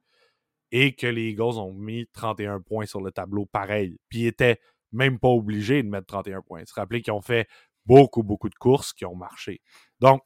et 0.71 0.93
que 0.93 1.07
les 1.07 1.29
Eagles 1.29 1.59
ont 1.59 1.73
mis 1.73 2.07
31 2.13 2.61
points 2.61 2.85
sur 2.85 3.01
le 3.01 3.11
tableau 3.11 3.45
pareil. 3.45 3.97
Puis 4.09 4.19
ils 4.19 4.27
étaient 4.27 4.59
même 4.91 5.19
pas 5.19 5.29
obligés 5.29 5.83
de 5.83 5.89
mettre 5.89 6.07
31 6.07 6.41
points. 6.41 6.65
Se 6.65 6.73
rappeler 6.73 7.01
qu'ils 7.01 7.13
ont 7.13 7.21
fait 7.21 7.47
beaucoup, 7.85 8.23
beaucoup 8.23 8.49
de 8.49 8.55
courses 8.55 8.93
qui 8.93 9.05
ont 9.05 9.15
marché. 9.15 9.61
Donc, 9.99 10.21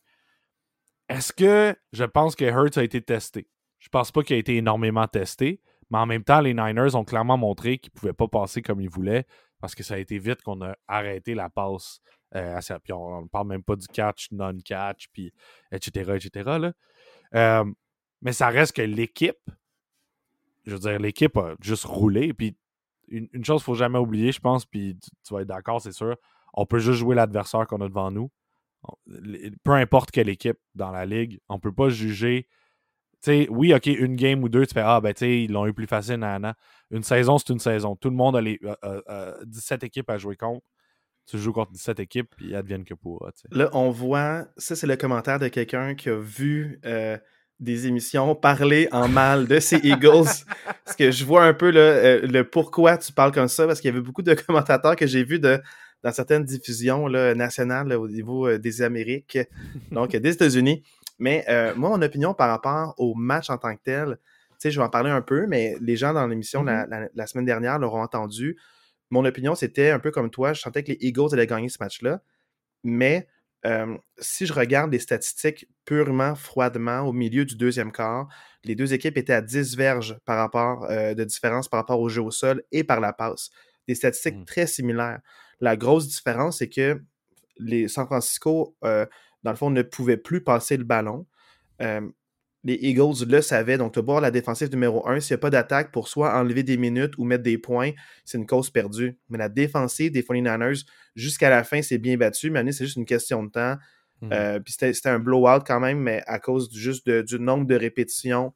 est-ce 1.10 1.32
que 1.32 1.76
je 1.94 2.04
pense 2.04 2.36
que 2.36 2.46
Hurts 2.46 2.78
a 2.78 2.84
été 2.84 3.02
testé? 3.02 3.48
Je 3.80 3.90
pense 3.90 4.12
pas 4.12 4.24
qu'il 4.24 4.36
a 4.36 4.40
été 4.40 4.56
énormément 4.56 5.08
testé. 5.08 5.62
Mais 5.90 5.98
en 6.00 6.06
même 6.06 6.24
temps, 6.24 6.42
les 6.42 6.54
Niners 6.54 6.96
ont 6.96 7.04
clairement 7.04 7.38
montré 7.38 7.78
qu'ils 7.78 7.92
ne 7.94 8.00
pouvaient 8.00 8.14
pas 8.14 8.28
passer 8.28 8.62
comme 8.62 8.82
ils 8.82 8.90
voulaient 8.90 9.26
parce 9.62 9.76
que 9.76 9.84
ça 9.84 9.96
a 9.96 9.98
été 9.98 10.20
vite 10.20 10.42
qu'on 10.42 10.62
a 10.62 10.76
arrêté 10.88 11.34
la 11.34 11.50
passe. 11.50 12.00
Euh, 12.36 12.60
puis 12.84 12.94
on 12.94 13.24
ne 13.24 13.28
parle 13.28 13.48
même 13.48 13.64
pas 13.64 13.76
du 13.76 13.88
catch, 13.88 14.32
non-catch, 14.32 15.08
puis 15.12 15.34
etc., 15.72 16.14
etc. 16.16 16.72
Euh, 17.34 17.66
mais 18.22 18.34
ça 18.34 18.50
reste 18.50 18.76
que 18.76 18.82
l'équipe, 18.82 19.40
je 20.66 20.74
veux 20.74 20.80
dire, 20.80 21.00
l'équipe 21.00 21.38
a 21.38 21.56
juste 21.62 21.86
roulé. 21.86 22.34
Puis 22.34 22.58
une, 23.08 23.28
chose 23.44 23.46
qu'il 23.46 23.54
ne 23.54 23.60
faut 23.60 23.76
jamais 23.76 24.00
oublier, 24.00 24.32
je 24.32 24.40
pense, 24.40 24.66
puis 24.66 24.98
tu, 25.24 25.34
vas 25.34 25.42
être 25.42 25.48
d'accord, 25.48 25.82
c'est 25.82 25.92
sûr, 25.92 26.16
on 26.54 26.66
peut 26.66 26.80
juste 26.80 27.00
jouer 27.00 27.16
l'adversaire 27.16 27.68
qu'on 27.68 27.82
a 27.82 27.88
devant 27.88 28.12
nous. 28.12 28.32
peu 29.64 29.72
importe 29.72 30.12
quelle 30.12 30.30
équipe 30.30 30.60
dans 30.74 30.92
la 30.92 31.06
ligue, 31.06 31.40
on 31.50 31.56
ne 31.56 31.60
peut 31.60 31.74
pas 31.74 31.90
juger 31.90 32.48
oui, 33.50 33.74
OK, 33.74 33.88
une 33.88 34.16
game 34.16 34.44
ou 34.44 34.50
deux, 34.50 34.66
tu 34.66 34.74
fais 34.74 34.84
Ah, 34.84 35.02
ben, 35.02 35.14
tu 35.14 35.20
sais, 35.20 35.44
ils 35.44 35.52
l'ont 35.52 35.66
eu 35.66 35.74
plus 35.74 35.88
facile, 35.88 36.20
Une 36.92 37.04
saison, 37.04 37.38
c'est 37.38 37.52
une 37.52 37.60
saison. 37.60 37.96
Tout 37.96 38.10
le 38.10 38.16
monde 38.16 38.36
a 38.36 38.42
les 38.42 38.60
17 39.46 39.84
équipes 39.84 40.10
à 40.10 40.18
jouer 40.18 40.36
contre. 40.36 40.66
tu 41.26 41.38
joues 41.38 41.54
contre 41.54 41.72
17 41.72 42.00
équipes, 42.00 42.30
puis 42.36 42.56
advienne 42.56 42.84
que 42.84 42.94
pour. 42.94 43.28
Là, 43.52 43.70
on 43.74 43.90
voit, 43.90 44.48
ça 44.58 44.76
c'est 44.76 44.88
le 44.88 44.96
commentaire 44.96 45.40
de 45.40 45.48
quelqu'un 45.48 45.96
qui 45.96 46.10
a 46.10 46.18
vu 46.18 46.80
euh, 46.86 47.18
des 47.60 47.88
émissions 47.88 48.36
parler 48.36 48.88
en 48.92 49.08
mal 49.08 49.48
de 49.48 49.60
ces 49.60 49.78
Eagles. 49.84 50.46
parce 50.84 50.96
que 50.98 51.12
je 51.12 51.26
vois 51.26 51.46
un 51.46 51.54
peu 51.54 51.72
euh, 51.76 52.22
le 52.28 52.44
pourquoi 52.44 52.98
tu 52.98 53.12
parles 53.12 53.32
comme 53.32 53.48
ça, 53.48 53.66
parce 53.66 53.82
qu'il 53.82 53.90
y 53.90 53.94
avait 53.94 54.04
beaucoup 54.04 54.22
de 54.22 54.34
commentateurs 54.48 54.96
que 54.96 55.08
j'ai 55.08 55.24
vus 55.24 55.40
de, 55.40 55.60
dans 56.04 56.12
certaines 56.12 56.44
diffusions 56.44 57.08
là, 57.08 57.34
nationales 57.34 57.92
au 57.94 58.08
niveau 58.08 58.48
euh, 58.48 58.60
des 58.60 58.82
Amériques, 58.82 59.40
donc 59.92 60.16
des 60.16 60.32
États-Unis. 60.32 60.84
Mais 61.18 61.46
moi, 61.76 61.90
mon 61.90 62.02
opinion 62.02 62.34
par 62.34 62.50
rapport 62.50 62.94
au 62.98 63.16
match 63.16 63.50
en 63.50 63.58
tant 63.58 63.76
que 63.76 63.82
tel, 63.84 64.18
je 64.64 64.70
vais 64.80 64.86
en 64.86 64.90
parler 64.90 65.12
un 65.12 65.22
peu, 65.22 65.46
mais 65.48 65.76
les 65.80 65.96
gens 65.96 66.14
dans 66.14 66.26
l'émission 66.28 66.64
la, 66.64 66.88
mm-hmm. 66.88 67.10
la, 67.14 67.28
semaine 67.28 67.46
dernière 67.46 67.78
l'auront 67.78 68.02
entendu 68.02 68.58
mon 69.12 69.26
opinion, 69.26 69.56
c'était 69.56 69.92
un 69.92 70.00
peu 70.00 70.12
comme 70.12 70.30
toi. 70.30 70.54
Je 70.54 70.62
sentais 70.62 70.84
que 70.84 70.92
les 70.92 70.98
Eagles 71.02 71.34
allaient 71.34 71.48
gagner 71.48 71.70
ce 71.70 71.78
match-là. 71.80 72.22
Mais 72.84 73.28
euh, 73.66 73.98
si 74.18 74.46
je 74.46 74.54
regarde 74.54 74.92
les 74.92 75.00
statistiques 75.00 75.68
purement 75.86 76.36
froidement 76.36 77.02
au 77.02 77.14
milieu 77.14 77.46
du 77.46 77.56
deuxième 77.56 77.92
quart, 77.92 78.28
les 78.64 78.76
deux 78.76 78.94
équipes 78.94 79.18
étaient 79.18 79.34
à 79.34 79.42
10 79.42 79.76
verges 79.76 80.18
par 80.26 80.38
rapport 80.38 80.86
euh, 80.90 81.14
de 81.14 81.24
différence 81.24 81.68
par 81.68 81.80
rapport 81.80 82.00
au 82.00 82.10
jeu 82.10 82.22
au 82.22 82.32
sol 82.32 82.64
et 82.72 82.84
par 82.84 83.00
la 83.00 83.14
passe. 83.14 83.50
Des 83.88 83.96
statistiques 83.96 84.38
mmh. 84.38 84.46
très 84.46 84.68
similaires. 84.68 85.20
La 85.60 85.78
grosse 85.78 86.08
différence, 86.08 86.60
c'est 86.60 86.70
que 86.70 87.02
les 87.58 87.88
San 87.88 88.06
Francisco, 88.06 88.76
euh, 88.84 89.06
dans 89.46 89.52
le 89.52 89.58
fond, 89.58 89.70
ne 89.70 89.82
pouvaient 89.82 90.18
plus 90.18 90.44
passer 90.44 90.76
le 90.76 90.84
ballon 90.84 91.26
les 92.66 92.80
Eagles 92.82 93.26
le 93.28 93.42
savaient. 93.42 93.78
Donc, 93.78 93.94
tu 93.94 94.02
vas 94.02 94.20
la 94.20 94.32
défensive 94.32 94.72
numéro 94.72 95.08
1. 95.08 95.20
S'il 95.20 95.36
n'y 95.36 95.40
a 95.40 95.42
pas 95.42 95.52
d'attaque 95.52 95.92
pour 95.92 96.08
soit 96.08 96.36
enlever 96.36 96.64
des 96.64 96.78
minutes 96.78 97.14
ou 97.18 97.24
mettre 97.24 97.44
des 97.44 97.60
points, 97.60 97.92
c'est 98.26 98.40
une 98.40 98.48
cause 98.48 98.72
perdue. 98.72 99.18
Mais 99.30 99.38
la 99.38 99.50
défensive 99.50 100.12
des 100.12 100.24
49ers, 100.24 100.84
jusqu'à 101.16 101.52
la 101.52 101.64
fin, 101.64 101.84
c'est 101.84 102.00
bien 102.00 102.18
battu. 102.18 102.50
Mais 102.50 102.70
c'est 102.72 102.86
juste 102.86 102.98
une 102.98 103.06
question 103.06 103.44
de 103.44 103.52
temps. 103.52 103.78
Mhm. 104.22 104.30
Euh, 104.34 104.60
puis 104.60 104.74
c'était 104.74 105.10
un 105.10 105.20
blowout 105.20 105.64
quand 105.66 105.80
même, 105.80 106.00
mais 106.00 106.24
à 106.26 106.40
cause 106.40 106.74
juste 106.74 107.08
du 107.08 107.40
nombre 107.40 107.68
de 107.68 107.76
répétitions 107.76 108.54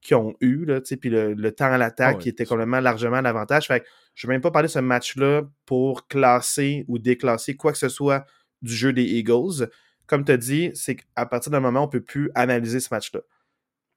qu'ils 0.00 0.16
ont 0.16 0.36
eu, 0.40 0.64
là, 0.64 0.80
puis 0.80 1.10
le, 1.10 1.50
temps 1.50 1.72
à 1.72 1.78
l'attaque 1.78 2.20
qui 2.20 2.28
était 2.28 2.46
complètement 2.46 2.78
largement 2.78 3.20
l'avantage. 3.20 3.66
Fait 3.66 3.84
je 4.14 4.26
ne 4.26 4.28
vais 4.28 4.34
même 4.34 4.40
pas 4.40 4.52
parler 4.52 4.68
de 4.68 4.72
ce 4.72 4.78
match-là 4.78 5.42
pour 5.66 6.06
classer 6.06 6.84
ou 6.86 7.00
déclasser 7.00 7.56
quoi 7.56 7.72
que 7.72 7.78
ce 7.78 7.88
soit 7.88 8.24
du 8.62 8.72
jeu 8.72 8.92
des 8.92 9.02
Eagles. 9.02 9.68
Comme 10.08 10.24
tu 10.24 10.32
as 10.32 10.36
dit, 10.36 10.72
c'est 10.74 10.96
qu'à 10.96 11.26
partir 11.26 11.52
d'un 11.52 11.60
moment, 11.60 11.82
on 11.82 11.86
ne 11.86 11.90
peut 11.90 12.00
plus 12.00 12.30
analyser 12.34 12.80
ce 12.80 12.88
match-là. 12.90 13.20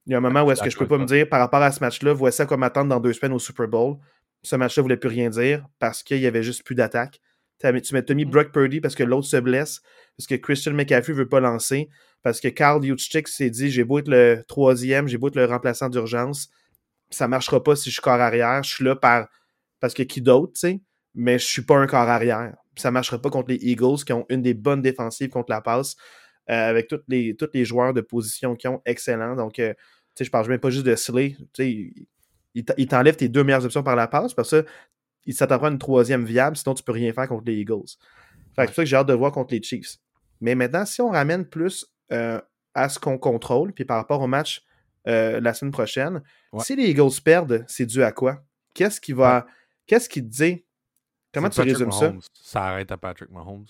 Il 0.06 0.12
y 0.12 0.14
a 0.14 0.18
un 0.18 0.20
moment 0.20 0.42
où 0.42 0.50
est-ce 0.50 0.62
que 0.62 0.70
je 0.70 0.78
peux 0.78 0.86
pas 0.86 0.98
me 0.98 1.06
dire, 1.06 1.28
par 1.28 1.40
rapport 1.40 1.62
à 1.62 1.72
ce 1.72 1.80
match-là, 1.80 2.12
voici 2.12 2.42
à 2.42 2.46
quoi 2.46 2.56
m'attendre 2.56 2.88
dans 2.88 3.00
deux 3.00 3.12
semaines 3.12 3.32
au 3.32 3.38
Super 3.38 3.66
Bowl. 3.66 3.96
Ce 4.42 4.56
match-là 4.56 4.82
ne 4.82 4.84
voulait 4.84 4.96
plus 4.96 5.08
rien 5.08 5.30
dire 5.30 5.64
parce 5.78 6.02
qu'il 6.02 6.18
y 6.18 6.26
avait 6.26 6.42
juste 6.42 6.64
plus 6.64 6.74
d'attaque. 6.74 7.20
Tu 7.60 7.94
m'as 7.94 8.02
mis 8.14 8.24
mm. 8.24 8.30
Brock 8.30 8.52
Purdy 8.52 8.80
parce 8.80 8.94
que 8.94 9.04
l'autre 9.04 9.26
se 9.26 9.36
blesse, 9.36 9.80
parce 10.16 10.26
que 10.26 10.34
Christian 10.34 10.72
McCaffrey 10.72 11.12
ne 11.12 11.18
veut 11.18 11.28
pas 11.28 11.40
lancer, 11.40 11.88
parce 12.22 12.40
que 12.40 12.48
Carl 12.48 12.82
Juchik 12.84 13.28
s'est 13.28 13.50
dit 13.50 13.70
j'ai 13.70 13.84
beau 13.84 14.00
être 14.00 14.08
le 14.08 14.42
troisième, 14.48 15.06
j'ai 15.06 15.16
beau 15.16 15.28
être 15.28 15.36
le 15.36 15.44
remplaçant 15.44 15.88
d'urgence, 15.88 16.48
ça 17.10 17.26
ne 17.26 17.30
marchera 17.30 17.62
pas 17.62 17.76
si 17.76 17.90
je 17.90 17.94
suis 17.94 18.02
corps 18.02 18.20
arrière. 18.20 18.62
Je 18.64 18.74
suis 18.74 18.84
là 18.84 18.96
par 18.96 19.28
parce 19.80 19.94
que 19.94 20.02
qui 20.02 20.20
d'autre, 20.20 20.54
tu 20.54 20.60
sais, 20.60 20.80
mais 21.14 21.38
je 21.38 21.46
suis 21.46 21.62
pas 21.62 21.76
un 21.76 21.86
corps 21.86 22.08
arrière. 22.08 22.56
Ça 22.76 22.88
ne 22.88 22.94
marchera 22.94 23.20
pas 23.20 23.30
contre 23.30 23.50
les 23.50 23.58
Eagles 23.62 24.04
qui 24.04 24.12
ont 24.12 24.26
une 24.28 24.42
des 24.42 24.54
bonnes 24.54 24.82
défensives 24.82 25.28
contre 25.30 25.50
la 25.50 25.60
passe. 25.60 25.96
Euh, 26.50 26.70
avec 26.70 26.88
tous 26.88 27.00
les, 27.06 27.36
tous 27.36 27.48
les 27.54 27.64
joueurs 27.64 27.94
de 27.94 28.00
position 28.00 28.56
qui 28.56 28.66
ont 28.66 28.82
excellent. 28.84 29.36
Donc, 29.36 29.60
euh, 29.60 29.72
je 30.18 30.28
parle 30.28 30.48
même 30.48 30.58
pas 30.58 30.70
juste 30.70 30.84
de 30.84 30.96
Slay. 30.96 31.36
Il, 31.58 32.64
t'enlève 32.88 33.14
tes 33.14 33.28
deux 33.28 33.44
meilleures 33.44 33.64
options 33.64 33.84
par 33.84 33.94
la 33.94 34.08
passe 34.08 34.34
parce 34.34 34.50
que 34.50 34.66
s'attendra 35.30 35.68
à 35.68 35.70
une 35.70 35.78
troisième 35.78 36.24
viable, 36.24 36.56
sinon 36.56 36.74
tu 36.74 36.82
peux 36.82 36.92
rien 36.92 37.12
faire 37.12 37.28
contre 37.28 37.44
les 37.46 37.54
Eagles. 37.54 37.86
C'est 37.86 38.66
pour 38.66 38.74
ça 38.74 38.82
que 38.82 38.84
j'ai 38.84 38.96
hâte 38.96 39.06
de 39.06 39.14
voir 39.14 39.30
contre 39.30 39.54
les 39.54 39.62
Chiefs. 39.62 39.98
Mais 40.40 40.56
maintenant, 40.56 40.84
si 40.84 41.00
on 41.00 41.10
ramène 41.10 41.46
plus 41.46 41.86
euh, 42.12 42.40
à 42.74 42.88
ce 42.88 42.98
qu'on 42.98 43.18
contrôle, 43.18 43.72
puis 43.72 43.84
par 43.84 43.96
rapport 43.98 44.20
au 44.20 44.26
match 44.26 44.64
la 45.04 45.54
semaine 45.54 45.72
prochaine, 45.72 46.22
si 46.58 46.74
les 46.74 46.90
Eagles 46.90 47.20
perdent, 47.24 47.64
c'est 47.68 47.86
dû 47.86 48.02
à 48.02 48.10
quoi? 48.12 48.44
Qu'est-ce 48.74 49.00
qui 49.00 49.12
va. 49.12 49.46
Qu'est-ce 49.86 50.08
qui 50.08 50.22
te 50.22 50.28
dit? 50.28 50.64
Comment 51.32 51.48
tu 51.48 51.60
résumes 51.60 51.92
ça? 51.92 52.12
Ça 52.32 52.64
arrête 52.64 52.90
à 52.92 52.96
Patrick 52.96 53.30
Mahomes. 53.30 53.66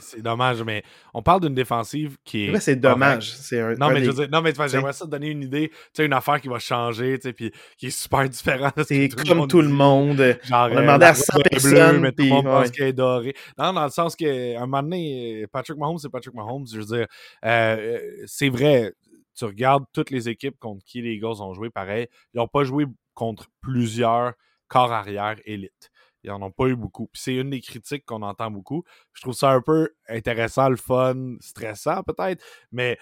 C'est 0.00 0.22
dommage, 0.22 0.62
mais 0.62 0.82
on 1.14 1.22
parle 1.22 1.40
d'une 1.40 1.54
défensive 1.54 2.18
qui 2.24 2.44
est. 2.44 2.60
c'est 2.60 2.76
dommage. 2.76 3.32
C'est 3.32 3.60
un, 3.60 3.74
non, 3.74 3.88
mais 3.88 4.04
je 4.04 4.10
veux 4.10 4.14
dire, 4.14 4.28
non, 4.30 4.42
mais 4.42 4.52
j'aimerais 4.68 4.92
ça 4.92 5.06
te 5.06 5.10
donner 5.10 5.28
une 5.28 5.42
idée. 5.42 5.70
Tu 5.70 5.76
sais, 5.94 6.06
une 6.06 6.12
affaire 6.12 6.40
qui 6.40 6.48
va 6.48 6.58
changer, 6.58 7.18
tu 7.18 7.28
sais, 7.28 7.32
puis 7.32 7.50
qui 7.78 7.86
est 7.86 7.90
super 7.90 8.28
différente. 8.28 8.74
C'est 8.86 9.08
comme 9.26 9.48
tout 9.48 9.62
le 9.62 9.68
monde. 9.68 10.18
Genre, 10.42 10.68
on 10.70 10.76
a 10.76 10.80
demandé 10.80 11.06
à 11.06 11.14
100 11.14 11.38
personnes. 11.50 12.00
mais 12.00 12.12
tout 12.12 12.22
le 12.22 12.28
monde 12.28 12.44
pense 12.44 12.70
qu'elle 12.70 12.88
est 12.88 12.92
dorée. 12.92 13.34
Non, 13.58 13.72
dans 13.72 13.84
le 13.84 13.90
sens 13.90 14.14
qu'à 14.14 14.26
un 14.26 14.60
moment 14.66 14.82
donné, 14.82 15.46
Patrick 15.50 15.78
Mahomes, 15.78 15.98
c'est 15.98 16.10
Patrick 16.10 16.34
Mahomes. 16.34 16.66
Je 16.70 16.78
veux 16.78 16.84
dire, 16.84 17.06
euh, 17.44 17.76
euh, 17.76 18.00
c'est 18.26 18.50
vrai. 18.50 18.92
Tu 19.36 19.44
regardes 19.46 19.84
toutes 19.92 20.10
les 20.10 20.28
équipes 20.28 20.58
contre 20.60 20.84
qui 20.84 21.02
les 21.02 21.14
Eagles 21.14 21.40
ont 21.40 21.54
joué, 21.54 21.70
pareil. 21.70 22.06
Ils 22.34 22.36
n'ont 22.38 22.46
pas 22.46 22.62
joué 22.62 22.84
contre 23.14 23.46
plusieurs 23.60 24.34
corps 24.68 24.92
arrière 24.92 25.36
élites. 25.44 25.90
Ils 26.22 26.30
n'en 26.30 26.40
ont 26.42 26.50
pas 26.50 26.66
eu 26.66 26.76
beaucoup. 26.76 27.10
C'est 27.12 27.34
une 27.34 27.50
des 27.50 27.60
critiques 27.60 28.06
qu'on 28.06 28.22
entend 28.22 28.50
beaucoup. 28.50 28.82
Je 29.12 29.20
trouve 29.20 29.34
ça 29.34 29.50
un 29.50 29.60
peu 29.60 29.90
intéressant, 30.08 30.70
le 30.70 30.76
fun, 30.76 31.36
stressant 31.40 32.02
peut-être, 32.02 32.42
mais 32.72 32.98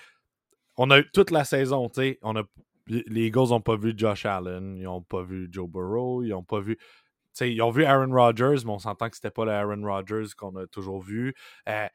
on 0.77 0.91
a 0.91 0.99
eu 0.99 1.11
toute 1.13 1.31
la 1.31 1.45
saison, 1.45 1.89
tu 1.89 2.19
les 2.87 3.27
Eagles 3.27 3.51
n'ont 3.51 3.61
pas 3.61 3.77
vu 3.77 3.95
Josh 3.97 4.27
Allen, 4.27 4.77
ils 4.77 4.85
n'ont 4.85 5.03
pas 5.03 5.23
vu 5.23 5.49
Joe 5.51 5.69
Burrow, 5.69 6.23
ils 6.25 6.31
n'ont 6.31 6.43
pas 6.43 6.61
vu. 6.61 6.79
ils 7.41 7.63
ont 7.63 7.71
vu 7.71 7.85
Aaron 7.85 8.13
Rodgers, 8.13 8.65
mais 8.65 8.73
on 8.73 8.79
s'entend 8.79 9.09
que 9.09 9.17
c'était 9.17 9.31
pas 9.31 9.45
le 9.45 9.53
Aaron 9.53 9.83
Rodgers 9.83 10.35
qu'on 10.37 10.57
a 10.57 10.67
toujours 10.67 11.01
vu. 11.01 11.35
Euh, 11.69 11.87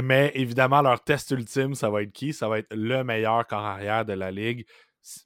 mais 0.00 0.30
évidemment, 0.34 0.82
leur 0.82 1.02
test 1.02 1.30
ultime, 1.32 1.74
ça 1.74 1.90
va 1.90 2.02
être 2.02 2.12
qui? 2.12 2.32
Ça 2.32 2.48
va 2.48 2.60
être 2.60 2.72
le 2.72 3.02
meilleur 3.02 3.46
corps 3.46 3.64
arrière 3.64 4.04
de 4.04 4.12
la 4.12 4.30
ligue 4.30 4.66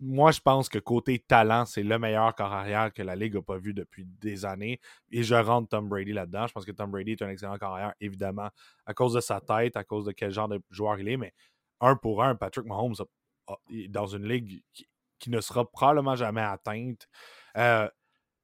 moi, 0.00 0.30
je 0.30 0.40
pense 0.40 0.68
que 0.68 0.78
côté 0.78 1.18
talent, 1.18 1.64
c'est 1.64 1.82
le 1.82 1.98
meilleur 1.98 2.34
corps 2.34 2.52
arrière 2.52 2.92
que 2.92 3.02
la 3.02 3.16
Ligue 3.16 3.34
n'a 3.34 3.42
pas 3.42 3.58
vu 3.58 3.74
depuis 3.74 4.04
des 4.04 4.44
années. 4.44 4.80
Et 5.10 5.22
je 5.22 5.34
rentre 5.34 5.68
Tom 5.68 5.88
Brady 5.88 6.12
là-dedans. 6.12 6.46
Je 6.46 6.52
pense 6.52 6.64
que 6.64 6.72
Tom 6.72 6.90
Brady 6.90 7.12
est 7.12 7.22
un 7.22 7.28
excellent 7.28 7.56
corps 7.58 7.74
arrière, 7.74 7.94
évidemment, 8.00 8.48
à 8.86 8.94
cause 8.94 9.14
de 9.14 9.20
sa 9.20 9.40
tête, 9.40 9.76
à 9.76 9.84
cause 9.84 10.04
de 10.04 10.12
quel 10.12 10.30
genre 10.30 10.48
de 10.48 10.60
joueur 10.70 10.98
il 10.98 11.08
est. 11.08 11.16
Mais 11.16 11.32
un 11.80 11.96
pour 11.96 12.22
un, 12.22 12.34
Patrick 12.34 12.66
Mahomes 12.66 12.94
dans 13.88 14.06
une 14.06 14.26
ligue 14.26 14.62
qui, 14.72 15.30
ne 15.30 15.40
sera 15.40 15.64
probablement 15.64 16.16
jamais 16.16 16.40
atteinte. 16.40 17.08
Euh, 17.56 17.88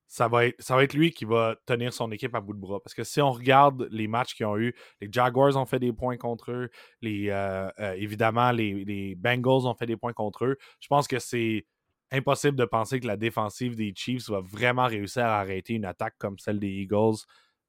ça 0.08 0.26
va, 0.26 0.46
être, 0.46 0.94
lui 0.94 1.10
qui 1.10 1.26
va 1.26 1.56
tenir 1.66 1.92
son 1.92 2.10
équipe 2.10 2.34
à 2.34 2.40
bout 2.40 2.54
de 2.54 2.58
bras. 2.58 2.80
Parce 2.80 2.94
que 2.94 3.04
si 3.04 3.20
on 3.20 3.30
regarde 3.30 3.88
les 3.90 4.08
matchs 4.08 4.34
qu'ils 4.34 4.46
ont 4.46 4.56
eu, 4.56 4.74
les 5.02 5.08
Jaguars 5.12 5.54
ont 5.56 5.66
fait 5.66 5.78
des 5.78 5.92
points 5.92 6.16
contre 6.16 6.50
eux, 6.50 6.70
les, 7.02 7.28
euh, 7.28 7.68
euh, 7.78 7.92
évidemment, 7.92 8.50
les, 8.50 9.14
Bengals 9.16 9.66
ont 9.66 9.74
fait 9.74 9.86
des 9.86 9.98
points 9.98 10.14
contre 10.14 10.46
eux. 10.46 10.56
Je 10.80 10.88
pense 10.88 11.06
que 11.06 11.18
c'est 11.18 11.66
impossible 12.10 12.56
de 12.56 12.64
penser 12.64 13.00
que 13.00 13.06
la 13.06 13.18
défensive 13.18 13.76
des 13.76 13.92
Chiefs 13.94 14.30
va 14.30 14.40
vraiment 14.40 14.86
réussir 14.86 15.26
à 15.26 15.40
arrêter 15.40 15.74
une 15.74 15.84
attaque 15.84 16.14
comme 16.16 16.38
celle 16.38 16.58
des 16.58 16.70
Eagles. 16.70 17.18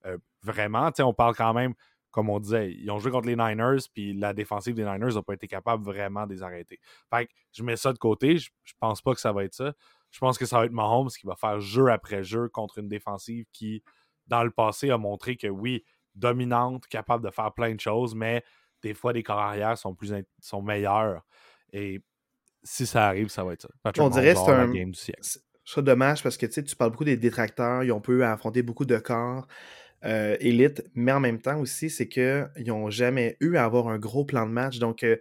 Euh, 0.06 0.18
vraiment, 0.42 0.90
on 1.00 1.14
parle 1.14 1.36
quand 1.36 1.54
même, 1.54 1.74
comme 2.10 2.30
on 2.30 2.40
disait, 2.40 2.72
ils 2.72 2.90
ont 2.90 3.00
joué 3.00 3.12
contre 3.12 3.28
les 3.28 3.36
Niners, 3.36 3.82
puis 3.94 4.14
la 4.14 4.34
défensive 4.34 4.76
des 4.76 4.86
Niners 4.86 5.16
n'a 5.16 5.22
pas 5.22 5.34
été 5.34 5.48
capable 5.48 5.84
vraiment 5.84 6.26
de 6.26 6.34
les 6.34 6.42
arrêter. 6.42 6.80
Fait 7.14 7.26
que 7.26 7.34
je 7.52 7.64
mets 7.64 7.76
ça 7.76 7.92
de 7.92 7.98
côté, 7.98 8.38
je, 8.38 8.50
je 8.64 8.74
pense 8.80 9.02
pas 9.02 9.14
que 9.14 9.20
ça 9.20 9.34
va 9.34 9.44
être 9.44 9.54
ça. 9.54 9.74
Je 10.12 10.20
pense 10.20 10.38
que 10.38 10.46
ça 10.46 10.60
va 10.60 10.66
être 10.66 10.72
Mahomes 10.72 11.10
qui 11.10 11.26
va 11.26 11.36
faire 11.36 11.60
jeu 11.60 11.88
après 11.88 12.24
jeu 12.24 12.50
contre 12.50 12.80
une 12.80 12.88
défensive 12.88 13.46
qui, 13.52 13.84
dans 14.28 14.44
le 14.44 14.52
passé, 14.52 14.90
a 14.90 14.98
montré 14.98 15.36
que 15.36 15.48
oui, 15.48 15.84
dominante, 16.16 16.88
capable 16.88 17.24
de 17.26 17.32
faire 17.32 17.54
plein 17.54 17.74
de 17.74 17.80
choses, 17.80 18.16
mais 18.16 18.44
des 18.82 18.94
fois, 18.94 19.14
les 19.14 19.24
corps 19.24 19.40
arrière 19.40 19.78
sont, 19.78 19.94
plus 19.94 20.14
sont 20.40 20.62
meilleurs. 20.62 21.24
Et 21.74 22.02
si 22.64 22.86
ça 22.86 23.08
arrive, 23.08 23.30
ça 23.30 23.44
va 23.44 23.54
être 23.54 23.62
ça. 23.62 23.70
On 24.00 24.10
dirait 24.10 24.34
que 24.34 24.40
c'est 24.40 24.52
un. 24.52 24.72
Game 24.72 24.92
du 24.92 25.00
siècle. 25.00 25.22
C'est 25.66 25.84
dommage 25.84 26.24
parce 26.24 26.38
que 26.38 26.46
tu 26.48 26.76
parles 26.76 26.92
beaucoup 26.92 27.06
des 27.06 27.18
détracteurs, 27.18 27.84
ils 27.84 27.92
ont 27.92 28.02
pu 28.02 28.24
affronter 28.24 28.64
beaucoup 28.64 28.86
de 28.86 28.98
corps. 28.98 29.46
Euh, 30.06 30.38
élites, 30.40 30.82
mais 30.96 31.12
en 31.12 31.20
même 31.20 31.42
temps 31.42 31.60
aussi, 31.60 31.90
c'est 31.90 32.08
qu'ils 32.08 32.50
n'ont 32.66 32.90
jamais 32.90 33.36
eu 33.42 33.58
à 33.58 33.66
avoir 33.66 33.90
un 33.90 34.00
gros 34.00 34.24
plan 34.24 34.46
de 34.46 34.52
match. 34.52 34.80
Donc, 34.80 35.04
euh, 35.04 35.18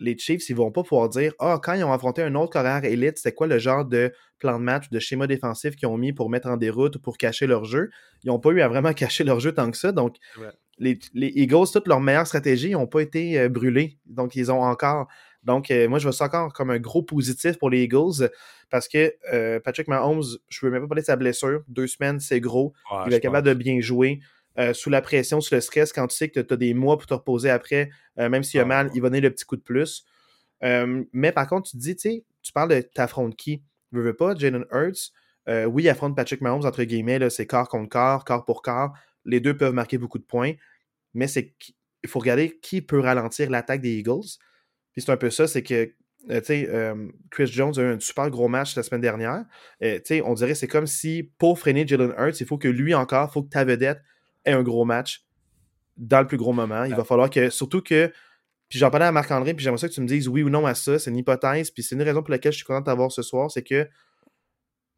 les 0.00 0.16
Chiefs, 0.18 0.48
ils 0.48 0.56
vont 0.56 0.72
pas 0.72 0.82
pouvoir 0.82 1.08
dire 1.08 1.32
Ah, 1.38 1.60
quand 1.62 1.74
ils 1.74 1.84
ont 1.84 1.92
affronté 1.92 2.22
un 2.22 2.34
autre 2.34 2.52
carrière 2.52 2.84
élite, 2.84 3.18
c'était 3.18 3.34
quoi 3.34 3.46
le 3.46 3.58
genre 3.58 3.84
de 3.84 4.12
plan 4.38 4.58
de 4.58 4.64
match, 4.64 4.90
de 4.90 4.98
schéma 4.98 5.26
défensif 5.26 5.76
qu'ils 5.76 5.88
ont 5.88 5.98
mis 5.98 6.12
pour 6.12 6.30
mettre 6.30 6.48
en 6.48 6.56
déroute 6.56 6.96
ou 6.96 7.00
pour 7.00 7.18
cacher 7.18 7.46
leur 7.46 7.64
jeu? 7.64 7.90
Ils 8.24 8.28
n'ont 8.28 8.40
pas 8.40 8.50
eu 8.50 8.60
à 8.62 8.68
vraiment 8.68 8.92
cacher 8.94 9.24
leur 9.24 9.40
jeu 9.40 9.52
tant 9.52 9.70
que 9.70 9.76
ça. 9.76 9.92
Donc, 9.92 10.16
les, 10.78 10.98
Eagles, 11.14 11.66
toutes 11.72 11.86
leurs 11.86 12.00
meilleures 12.00 12.26
stratégies 12.26 12.70
n'ont 12.70 12.86
pas 12.86 13.02
été 13.02 13.38
euh, 13.38 13.48
brûlées. 13.48 13.98
Donc, 14.06 14.34
ils 14.34 14.50
ont 14.50 14.62
encore. 14.62 15.06
Donc, 15.42 15.70
euh, 15.70 15.88
moi, 15.88 15.98
je 15.98 16.04
vois 16.04 16.12
ça 16.12 16.24
encore 16.26 16.52
comme 16.52 16.70
un 16.70 16.78
gros 16.78 17.02
positif 17.02 17.58
pour 17.58 17.70
les 17.70 17.82
Eagles 17.82 18.30
parce 18.70 18.88
que 18.88 19.14
euh, 19.32 19.58
Patrick 19.60 19.88
Mahomes, 19.88 20.22
je 20.48 20.64
ne 20.64 20.68
veux 20.68 20.72
même 20.72 20.82
pas 20.82 20.88
parler 20.88 21.02
de 21.02 21.06
sa 21.06 21.16
blessure. 21.16 21.62
Deux 21.68 21.86
semaines, 21.86 22.20
c'est 22.20 22.40
gros. 22.40 22.72
il 23.06 23.12
est 23.12 23.20
capable 23.20 23.46
de 23.46 23.54
bien 23.54 23.80
jouer. 23.80 24.20
Euh, 24.58 24.74
sous 24.74 24.90
la 24.90 25.00
pression, 25.00 25.40
sous 25.40 25.54
le 25.54 25.60
stress, 25.60 25.92
quand 25.92 26.06
tu 26.08 26.16
sais 26.16 26.28
que 26.28 26.40
tu 26.40 26.54
as 26.54 26.56
des 26.56 26.74
mois 26.74 26.98
pour 26.98 27.06
te 27.06 27.14
reposer 27.14 27.50
après, 27.50 27.88
euh, 28.18 28.28
même 28.28 28.42
s'il 28.42 28.58
y 28.58 28.60
a 28.60 28.64
ah, 28.64 28.66
mal, 28.66 28.90
il 28.94 29.00
va 29.00 29.08
donner 29.08 29.20
le 29.20 29.30
petit 29.30 29.44
coup 29.44 29.56
de 29.56 29.62
plus. 29.62 30.04
Euh, 30.64 31.04
mais 31.12 31.32
par 31.32 31.46
contre, 31.46 31.70
tu 31.70 31.76
te 31.76 31.82
dis, 31.82 31.94
tu 31.94 32.10
sais, 32.10 32.24
tu 32.42 32.52
parles 32.52 32.68
de 32.70 32.80
t'affrontes 32.80 33.36
qui? 33.36 33.62
Je 33.92 34.00
veux 34.00 34.14
pas, 34.14 34.34
Jalen 34.34 34.64
Hurts. 34.72 35.12
Euh, 35.48 35.64
oui, 35.64 35.84
il 35.84 35.88
affronte 35.88 36.16
Patrick 36.16 36.40
Mahomes, 36.40 36.64
entre 36.64 36.82
guillemets, 36.84 37.30
c'est 37.30 37.46
corps 37.46 37.68
contre 37.68 37.88
corps, 37.88 38.24
corps 38.24 38.44
pour 38.44 38.62
corps. 38.62 38.92
Les 39.24 39.40
deux 39.40 39.56
peuvent 39.56 39.72
marquer 39.72 39.98
beaucoup 39.98 40.18
de 40.18 40.24
points, 40.24 40.52
mais 41.14 41.26
c'est 41.26 41.54
il 42.02 42.08
faut 42.08 42.18
regarder 42.18 42.58
qui 42.60 42.80
peut 42.80 43.00
ralentir 43.00 43.50
l'attaque 43.50 43.80
des 43.80 43.98
Eagles. 43.98 44.38
Puis 44.92 45.02
c'est 45.02 45.10
un 45.10 45.16
peu 45.16 45.30
ça, 45.30 45.46
c'est 45.46 45.62
que 45.62 45.92
euh, 46.30 46.40
euh, 46.50 47.08
Chris 47.30 47.46
Jones 47.46 47.72
a 47.78 47.82
eu 47.82 47.94
un 47.94 48.00
super 48.00 48.30
gros 48.30 48.48
match 48.48 48.76
la 48.76 48.82
semaine 48.82 49.00
dernière. 49.00 49.44
on 50.24 50.34
dirait 50.34 50.54
c'est 50.54 50.68
comme 50.68 50.86
si 50.86 51.30
pour 51.38 51.58
freiner 51.58 51.86
Jalen 51.86 52.14
Hurts, 52.18 52.40
il 52.40 52.46
faut 52.46 52.58
que 52.58 52.68
lui 52.68 52.94
encore, 52.94 53.28
il 53.30 53.32
faut 53.32 53.42
que 53.42 53.48
ta 53.48 53.64
vedette 53.64 54.00
ait 54.44 54.52
un 54.52 54.62
gros 54.62 54.84
match 54.84 55.24
dans 55.96 56.20
le 56.20 56.26
plus 56.26 56.36
gros 56.36 56.52
moment. 56.52 56.84
Il 56.84 56.94
va 56.94 57.04
falloir 57.04 57.30
que, 57.30 57.50
surtout 57.50 57.82
que, 57.82 58.12
puis 58.68 58.78
j'en 58.78 58.90
parlais 58.90 59.06
à 59.06 59.12
Marc-André, 59.12 59.54
puis 59.54 59.64
j'aimerais 59.64 59.78
ça 59.78 59.88
que 59.88 59.94
tu 59.94 60.00
me 60.00 60.06
dises 60.06 60.28
oui 60.28 60.42
ou 60.42 60.48
non 60.48 60.66
à 60.66 60.74
ça. 60.74 60.98
C'est 60.98 61.10
une 61.10 61.16
hypothèse, 61.16 61.70
puis 61.70 61.82
c'est 61.82 61.94
une 61.94 62.02
raison 62.02 62.22
pour 62.22 62.30
laquelle 62.30 62.52
je 62.52 62.58
suis 62.58 62.66
content 62.66 62.80
d'avoir 62.80 63.12
ce 63.12 63.22
soir, 63.22 63.50
c'est 63.50 63.62
que 63.62 63.88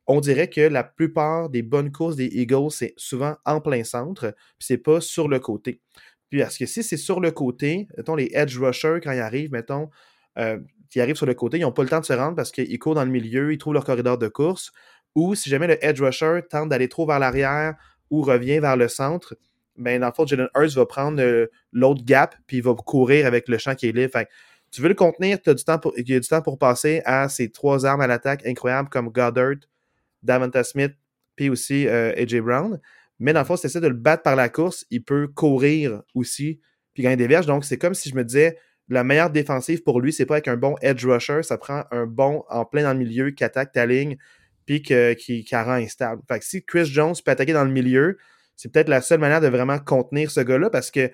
on 0.07 0.20
dirait 0.20 0.50
que 0.50 0.61
la 0.61 0.85
plupart 0.85 1.48
des 1.48 1.62
bonnes 1.62 1.92
courses 1.92 2.16
des 2.16 2.26
Eagles, 2.26 2.70
c'est 2.70 2.92
souvent 2.96 3.37
en 3.44 3.61
plein 3.61 3.85
centre, 3.85 4.35
puis 4.59 4.66
c'est 4.66 4.78
pas 4.78 5.00
sur 5.00 5.28
le 5.28 5.38
côté. 5.38 5.81
Puis 6.28 6.40
parce 6.40 6.59
que 6.59 6.66
si 6.66 6.83
c'est 6.83 6.96
sur 6.96 7.20
le 7.20 7.31
côté, 7.31 7.87
mettons 7.96 8.14
les 8.16 8.31
edge 8.33 8.59
rushers, 8.59 9.00
quand 9.02 9.12
ils 9.12 9.20
arrivent, 9.20 9.52
mettons, 9.52 9.90
euh, 10.38 10.59
qui 10.90 11.00
arrivent 11.00 11.16
sur 11.16 11.26
le 11.26 11.35
côté, 11.35 11.59
ils 11.59 11.62
n'ont 11.62 11.72
pas 11.72 11.83
le 11.83 11.88
temps 11.88 12.00
de 12.00 12.05
se 12.05 12.12
rendre 12.12 12.35
parce 12.35 12.50
qu'ils 12.50 12.78
courent 12.78 12.94
dans 12.94 13.05
le 13.05 13.11
milieu, 13.11 13.52
ils 13.52 13.59
trouvent 13.59 13.74
leur 13.74 13.85
corridor 13.85 14.18
de 14.18 14.28
course. 14.28 14.72
Ou 15.14 15.35
si 15.35 15.50
jamais 15.50 15.66
le 15.66 15.85
edge 15.85 16.00
rusher 16.00 16.40
tente 16.50 16.68
d'aller 16.68 16.88
trop 16.88 17.07
vers 17.07 17.18
l'arrière 17.18 17.76
ou 18.12 18.22
revient 18.22 18.61
vers 18.61 18.77
le 18.77 18.87
centre, 18.87 19.37
ben 19.77 20.01
dans 20.01 20.07
le 20.07 20.12
fond, 20.12 20.27
Jalen 20.27 20.48
Hurts 20.55 20.77
va 20.77 20.87
prendre 20.87 21.20
euh, 21.20 21.46
l'autre 21.72 22.05
gap 22.05 22.37
puis 22.46 22.59
il 22.59 22.62
va 22.62 22.75
courir 22.75 23.27
avec 23.27 23.48
le 23.48 23.57
champ 23.59 23.75
qui 23.75 23.88
est 23.88 23.92
libre. 23.92 24.20
tu 24.70 24.83
veux 24.83 24.88
le 24.88 24.94
contenir, 24.94 25.40
tu 25.40 25.51
as 25.51 25.55
du 25.55 25.64
temps 25.64 25.79
pour, 25.79 25.94
il 25.96 26.09
y 26.09 26.14
a 26.14 26.20
du 26.20 26.29
temps 26.29 26.42
pour 26.42 26.59
passer 26.59 27.01
à 27.07 27.29
ces 27.29 27.51
trois 27.51 27.87
armes 27.87 28.03
à 28.03 28.07
l'attaque 28.07 28.46
incroyables 28.46 28.90
comme 28.90 29.09
Goddard, 29.09 29.57
Davanta 30.22 30.62
Smith, 30.62 30.92
puis 31.37 31.48
aussi 31.48 31.88
euh, 31.88 32.12
AJ 32.16 32.40
Brown. 32.40 32.79
Mais 33.18 33.33
dans 33.33 33.40
le 33.40 33.46
fond, 33.46 33.57
si 33.57 33.62
tu 33.62 33.66
essaies 33.68 33.81
de 33.81 33.88
le 33.88 33.94
battre 33.94 34.22
par 34.22 34.37
la 34.37 34.48
course, 34.51 34.85
il 34.90 35.03
peut 35.03 35.27
courir 35.29 36.03
aussi, 36.14 36.61
puis 36.92 37.03
gagner 37.03 37.16
des 37.16 37.27
verges. 37.27 37.46
Donc, 37.46 37.64
c'est 37.64 37.79
comme 37.79 37.94
si 37.94 38.11
je 38.11 38.14
me 38.14 38.25
disais, 38.25 38.59
la 38.88 39.05
meilleure 39.05 39.31
défensive 39.31 39.83
pour 39.83 40.01
lui, 40.01 40.12
c'est 40.12 40.27
pas 40.27 40.35
avec 40.35 40.48
un 40.48 40.57
bon 40.57 40.75
edge 40.83 41.07
rusher, 41.07 41.42
ça 41.42 41.57
prend 41.57 41.85
un 41.90 42.07
bon 42.07 42.44
en 42.51 42.64
plein 42.64 42.83
dans 42.83 42.92
le 42.92 42.98
milieu 42.98 43.31
qui 43.31 43.44
attaque 43.44 43.72
ta 43.72 43.87
ligne, 43.87 44.18
puis 44.80 45.16
qui, 45.16 45.44
qui 45.44 45.56
rend 45.56 45.72
instable. 45.72 46.22
Fait 46.28 46.38
que 46.38 46.44
si 46.44 46.64
Chris 46.64 46.87
Jones 46.87 47.14
peut 47.24 47.30
attaquer 47.30 47.52
dans 47.52 47.64
le 47.64 47.70
milieu, 47.70 48.18
c'est 48.56 48.72
peut-être 48.72 48.88
la 48.88 49.00
seule 49.00 49.20
manière 49.20 49.40
de 49.40 49.48
vraiment 49.48 49.78
contenir 49.78 50.30
ce 50.30 50.40
gars-là 50.40 50.70
parce 50.70 50.90
que 50.90 51.11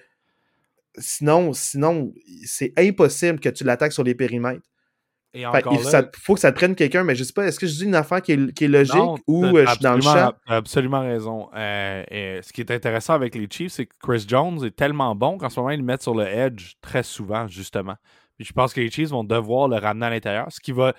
sinon, 0.99 1.53
sinon 1.53 2.13
c'est 2.45 2.73
impossible 2.77 3.41
que 3.41 3.49
tu 3.49 3.65
l'attaques 3.65 3.93
sur 3.93 4.05
les 4.05 4.15
périmètres 4.15 4.69
il 5.35 5.47
faut 6.17 6.35
que 6.35 6.41
ça 6.41 6.53
te 6.53 6.57
prenne 6.57 6.75
quelqu'un, 6.75 7.05
mais 7.05 7.15
je 7.15 7.25
sais 7.25 7.33
pas, 7.33 7.47
est-ce 7.47 7.59
que 7.59 7.67
je 7.67 7.75
dis 7.75 7.85
une 7.85 7.95
affaire 7.95 8.23
qui 8.23 8.33
est, 8.33 8.63
logique 8.63 8.95
ou 9.27 9.45
euh, 9.45 9.67
je 9.67 9.73
suis 9.73 9.81
dans 9.81 9.95
le 9.95 10.01
champ? 10.01 10.33
absolument 10.47 11.01
raison. 11.01 11.49
Euh, 11.55 12.41
ce 12.43 12.53
qui 12.53 12.61
est 12.61 12.71
intéressant 12.71 13.15
avec 13.15 13.35
les 13.35 13.47
Chiefs, 13.51 13.73
c'est 13.73 13.87
que 13.87 13.95
Chris 14.03 14.25
Jones 14.27 14.65
est 14.65 14.75
tellement 14.75 15.15
bon 15.15 15.39
qu'en 15.39 15.51
ce 15.51 15.61
moment, 15.61 15.71
ils 15.71 15.79
le 15.79 15.85
mettent 15.85 16.03
sur 16.03 16.15
le 16.15 16.27
edge 16.27 16.75
très 16.81 17.03
souvent, 17.03 17.47
justement. 17.47 17.97
Puis 18.37 18.47
je 18.47 18.53
pense 18.53 18.73
que 18.73 18.81
les 18.81 18.91
Chiefs 18.91 19.11
vont 19.11 19.25
devoir 19.25 19.69
le 19.69 19.77
ramener 19.77 20.07
à 20.07 20.11
l'intérieur, 20.11 20.47
ce 20.51 20.61
qui 20.61 20.73
va 20.73 20.95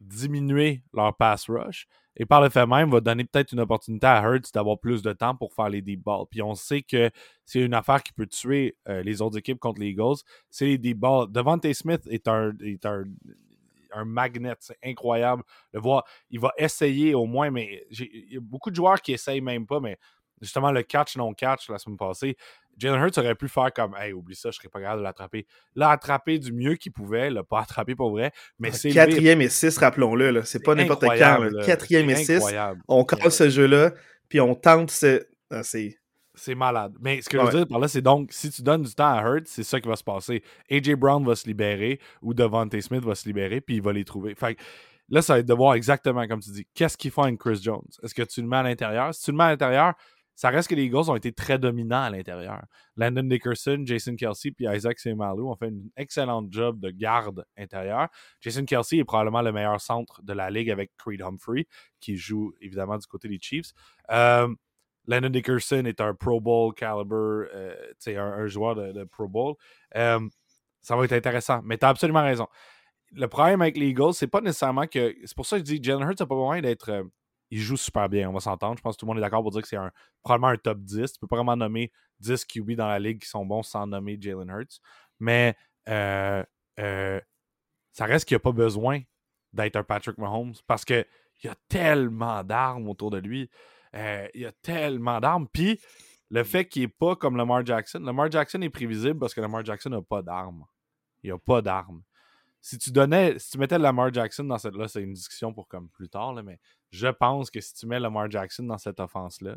diminuer 0.00 0.82
leur 0.92 1.16
pass 1.16 1.48
rush. 1.48 1.86
Et 2.16 2.26
par 2.26 2.40
le 2.42 2.48
fait 2.48 2.66
même, 2.66 2.90
va 2.90 3.00
donner 3.00 3.24
peut-être 3.24 3.52
une 3.52 3.60
opportunité 3.60 4.06
à 4.06 4.20
Hurts 4.22 4.50
d'avoir 4.52 4.78
plus 4.78 5.02
de 5.02 5.12
temps 5.12 5.36
pour 5.36 5.54
faire 5.54 5.68
les 5.68 5.82
deep 5.82 6.02
balls. 6.02 6.24
Puis 6.28 6.42
on 6.42 6.54
sait 6.54 6.82
que 6.82 7.10
c'est 7.44 7.60
une 7.60 7.74
affaire 7.74 8.02
qui 8.02 8.12
peut 8.12 8.26
tuer 8.26 8.76
euh, 8.88 9.02
les 9.02 9.22
autres 9.22 9.38
équipes 9.38 9.60
contre 9.60 9.80
les 9.80 9.90
Eagles. 9.90 10.16
C'est 10.50 10.66
les 10.66 10.78
deep 10.78 10.98
balls. 10.98 11.30
Devante 11.30 11.72
Smith 11.72 12.02
est 12.10 12.26
un, 12.26 12.52
est 12.60 12.84
un, 12.86 13.04
un 13.92 14.04
magnet. 14.04 14.54
C'est 14.58 14.78
incroyable 14.84 15.44
de 15.72 15.78
voir. 15.78 16.04
Il 16.30 16.40
va 16.40 16.52
essayer 16.58 17.14
au 17.14 17.26
moins, 17.26 17.50
mais 17.50 17.86
il 17.90 18.32
y 18.32 18.36
a 18.36 18.40
beaucoup 18.40 18.70
de 18.70 18.76
joueurs 18.76 19.00
qui 19.00 19.12
essayent 19.12 19.40
même 19.40 19.66
pas, 19.66 19.78
mais 19.78 19.96
justement 20.40 20.72
le 20.72 20.82
catch 20.82 21.16
non 21.16 21.32
catch 21.32 21.68
la 21.68 21.78
semaine 21.78 21.96
passée, 21.96 22.36
Jalen 22.78 23.00
Hurts 23.00 23.18
aurait 23.18 23.34
pu 23.34 23.48
faire 23.48 23.72
comme 23.72 23.94
Hey, 23.96 24.12
oublie 24.12 24.36
ça, 24.36 24.50
je 24.50 24.56
serais 24.56 24.68
pas 24.68 24.80
capable 24.80 25.00
de 25.00 25.04
l'attraper. 25.04 25.46
L'a 25.74 25.90
attrapé 25.90 26.38
du 26.38 26.52
mieux 26.52 26.76
qu'il 26.76 26.92
pouvait, 26.92 27.30
l'a 27.30 27.42
pas 27.42 27.60
attrapé 27.60 27.94
pour 27.94 28.10
vrai. 28.10 28.32
Mais 28.58 28.72
c'est. 28.72 28.90
Quatrième 28.90 29.40
et 29.40 29.48
six, 29.48 29.76
rappelons-le. 29.78 30.42
C'est 30.44 30.62
pas 30.62 30.74
n'importe 30.74 31.02
quand. 31.02 31.48
Quatrième 31.64 32.10
et 32.10 32.16
six. 32.16 32.42
On 32.86 33.04
casse 33.04 33.36
ce 33.36 33.50
jeu-là, 33.50 33.92
puis 34.28 34.40
on 34.40 34.54
tente 34.54 34.90
ce. 34.90 35.26
Ah, 35.50 35.62
c'est 35.62 36.54
malade. 36.54 36.94
Mais 37.00 37.20
ce 37.20 37.28
que 37.28 37.38
je 37.38 37.42
veux 37.42 37.50
dire 37.50 37.66
par 37.66 37.80
là, 37.80 37.88
c'est 37.88 38.02
donc, 38.02 38.32
si 38.32 38.50
tu 38.50 38.62
donnes 38.62 38.82
du 38.82 38.94
temps 38.94 39.12
à 39.12 39.22
Hurts, 39.22 39.46
c'est 39.46 39.64
ça 39.64 39.80
qui 39.80 39.88
va 39.88 39.96
se 39.96 40.04
passer. 40.04 40.42
AJ 40.70 40.94
Brown 40.94 41.24
va 41.24 41.34
se 41.34 41.46
libérer 41.46 41.98
ou 42.22 42.32
Devontae 42.32 42.80
Smith 42.80 43.04
va 43.04 43.14
se 43.14 43.26
libérer, 43.26 43.60
puis 43.60 43.76
il 43.76 43.82
va 43.82 43.92
les 43.92 44.04
trouver. 44.04 44.34
Fait 44.36 44.56
là, 45.08 45.20
ça 45.20 45.34
va 45.34 45.38
être 45.40 45.46
de 45.46 45.54
voir 45.54 45.74
exactement 45.74 46.26
comme 46.28 46.40
tu 46.40 46.50
dis. 46.50 46.66
Qu'est-ce 46.74 46.96
qu'il 46.96 47.10
fait 47.10 47.22
avec 47.22 47.38
Chris 47.38 47.58
Jones? 47.60 47.82
Est-ce 48.02 48.14
que 48.14 48.22
tu 48.22 48.40
le 48.40 48.46
mets 48.46 48.58
à 48.58 48.62
l'intérieur? 48.62 49.12
Si 49.14 49.24
tu 49.24 49.30
le 49.32 49.36
mets 49.36 49.44
à 49.44 49.50
l'intérieur, 49.50 49.94
ça 50.38 50.50
reste 50.50 50.70
que 50.70 50.76
les 50.76 50.84
Eagles 50.84 51.10
ont 51.10 51.16
été 51.16 51.32
très 51.32 51.58
dominants 51.58 52.02
à 52.02 52.10
l'intérieur. 52.10 52.64
Landon 52.94 53.24
Dickerson, 53.24 53.82
Jason 53.84 54.14
Kelsey 54.14 54.52
puis 54.52 54.66
Isaac 54.72 55.00
Semalou 55.00 55.50
ont 55.50 55.56
fait 55.56 55.66
un 55.66 55.80
excellent 55.96 56.46
job 56.48 56.78
de 56.78 56.90
garde 56.90 57.44
intérieure. 57.56 58.06
Jason 58.40 58.64
Kelsey 58.64 58.98
est 58.98 59.04
probablement 59.04 59.42
le 59.42 59.50
meilleur 59.50 59.80
centre 59.80 60.22
de 60.22 60.32
la 60.32 60.48
ligue 60.48 60.70
avec 60.70 60.92
Creed 60.96 61.22
Humphrey, 61.22 61.66
qui 61.98 62.16
joue 62.16 62.54
évidemment 62.60 62.98
du 62.98 63.06
côté 63.08 63.26
des 63.26 63.40
Chiefs. 63.40 63.72
Euh, 64.12 64.46
Landon 65.08 65.28
Dickerson 65.30 65.84
est 65.86 66.00
un 66.00 66.14
Pro 66.14 66.40
Bowl 66.40 66.72
caliber, 66.72 67.48
euh, 67.52 67.74
un, 68.06 68.46
joueur 68.46 68.76
de, 68.76 69.02
Pro 69.06 69.26
Bowl. 69.26 69.56
Euh, 69.96 70.20
ça 70.82 70.94
va 70.94 71.04
être 71.04 71.14
intéressant. 71.14 71.62
Mais 71.64 71.78
tu 71.78 71.84
as 71.84 71.88
absolument 71.88 72.22
raison. 72.22 72.46
Le 73.10 73.26
problème 73.26 73.60
avec 73.60 73.76
les 73.76 73.88
Eagles, 73.88 74.14
c'est 74.14 74.28
pas 74.28 74.40
nécessairement 74.40 74.86
que. 74.86 75.16
C'est 75.24 75.34
pour 75.34 75.46
ça 75.46 75.58
que 75.58 75.66
je 75.66 75.74
dis 75.74 75.82
Jalen 75.82 76.08
Hurts 76.08 76.20
n'a 76.20 76.26
pas 76.26 76.36
besoin 76.36 76.60
d'être 76.60 77.08
il 77.50 77.60
joue 77.60 77.76
super 77.76 78.08
bien, 78.08 78.28
on 78.28 78.32
va 78.32 78.40
s'entendre. 78.40 78.76
Je 78.76 78.82
pense 78.82 78.96
que 78.96 79.00
tout 79.00 79.06
le 79.06 79.08
monde 79.08 79.18
est 79.18 79.22
d'accord 79.22 79.42
pour 79.42 79.50
dire 79.50 79.62
que 79.62 79.68
c'est 79.68 79.78
probablement 80.22 80.52
un 80.52 80.56
top 80.56 80.78
10. 80.80 81.12
Tu 81.12 81.18
peux 81.18 81.26
pas 81.26 81.36
vraiment 81.36 81.56
nommer 81.56 81.92
10 82.20 82.44
QB 82.44 82.72
dans 82.72 82.88
la 82.88 82.98
ligue 82.98 83.20
qui 83.20 83.28
sont 83.28 83.44
bons 83.46 83.62
sans 83.62 83.86
nommer 83.86 84.18
Jalen 84.20 84.48
Hurts. 84.50 84.80
Mais 85.18 85.56
euh, 85.88 86.44
euh, 86.78 87.20
ça 87.92 88.04
reste 88.04 88.26
qu'il 88.26 88.34
n'y 88.34 88.40
a 88.40 88.40
pas 88.40 88.52
besoin 88.52 89.00
d'être 89.52 89.76
un 89.76 89.82
Patrick 89.82 90.18
Mahomes 90.18 90.54
parce 90.66 90.84
qu'il 90.84 91.06
y 91.42 91.48
a 91.48 91.56
tellement 91.68 92.44
d'armes 92.44 92.88
autour 92.88 93.10
de 93.10 93.18
lui. 93.18 93.50
Euh, 93.94 94.28
il 94.34 94.42
y 94.42 94.46
a 94.46 94.52
tellement 94.52 95.18
d'armes. 95.20 95.48
Puis 95.48 95.80
le 96.30 96.44
fait 96.44 96.66
qu'il 96.66 96.82
n'est 96.82 96.88
pas 96.88 97.16
comme 97.16 97.36
Lamar 97.36 97.64
Jackson. 97.64 98.00
Lamar 98.00 98.30
Jackson 98.30 98.60
est 98.60 98.70
prévisible 98.70 99.18
parce 99.18 99.32
que 99.32 99.40
Lamar 99.40 99.64
Jackson 99.64 99.90
n'a 99.90 100.02
pas 100.02 100.22
d'armes. 100.22 100.66
Il 101.22 101.32
a 101.32 101.38
pas 101.38 101.62
d'armes 101.62 102.02
si 102.60 102.78
tu 102.78 102.90
donnais, 102.90 103.38
si 103.38 103.50
tu 103.50 103.58
mettais 103.58 103.78
Lamar 103.78 104.12
Jackson 104.12 104.44
dans 104.44 104.58
cette 104.58 104.74
là, 104.74 104.88
c'est 104.88 105.02
une 105.02 105.12
discussion 105.12 105.52
pour 105.52 105.68
comme 105.68 105.88
plus 105.88 106.08
tard, 106.08 106.34
là, 106.34 106.42
mais 106.42 106.58
je 106.90 107.08
pense 107.08 107.50
que 107.50 107.60
si 107.60 107.74
tu 107.74 107.86
mets 107.86 108.00
Lamar 108.00 108.30
Jackson 108.30 108.64
dans 108.64 108.78
cette 108.78 109.00
offense-là, 109.00 109.56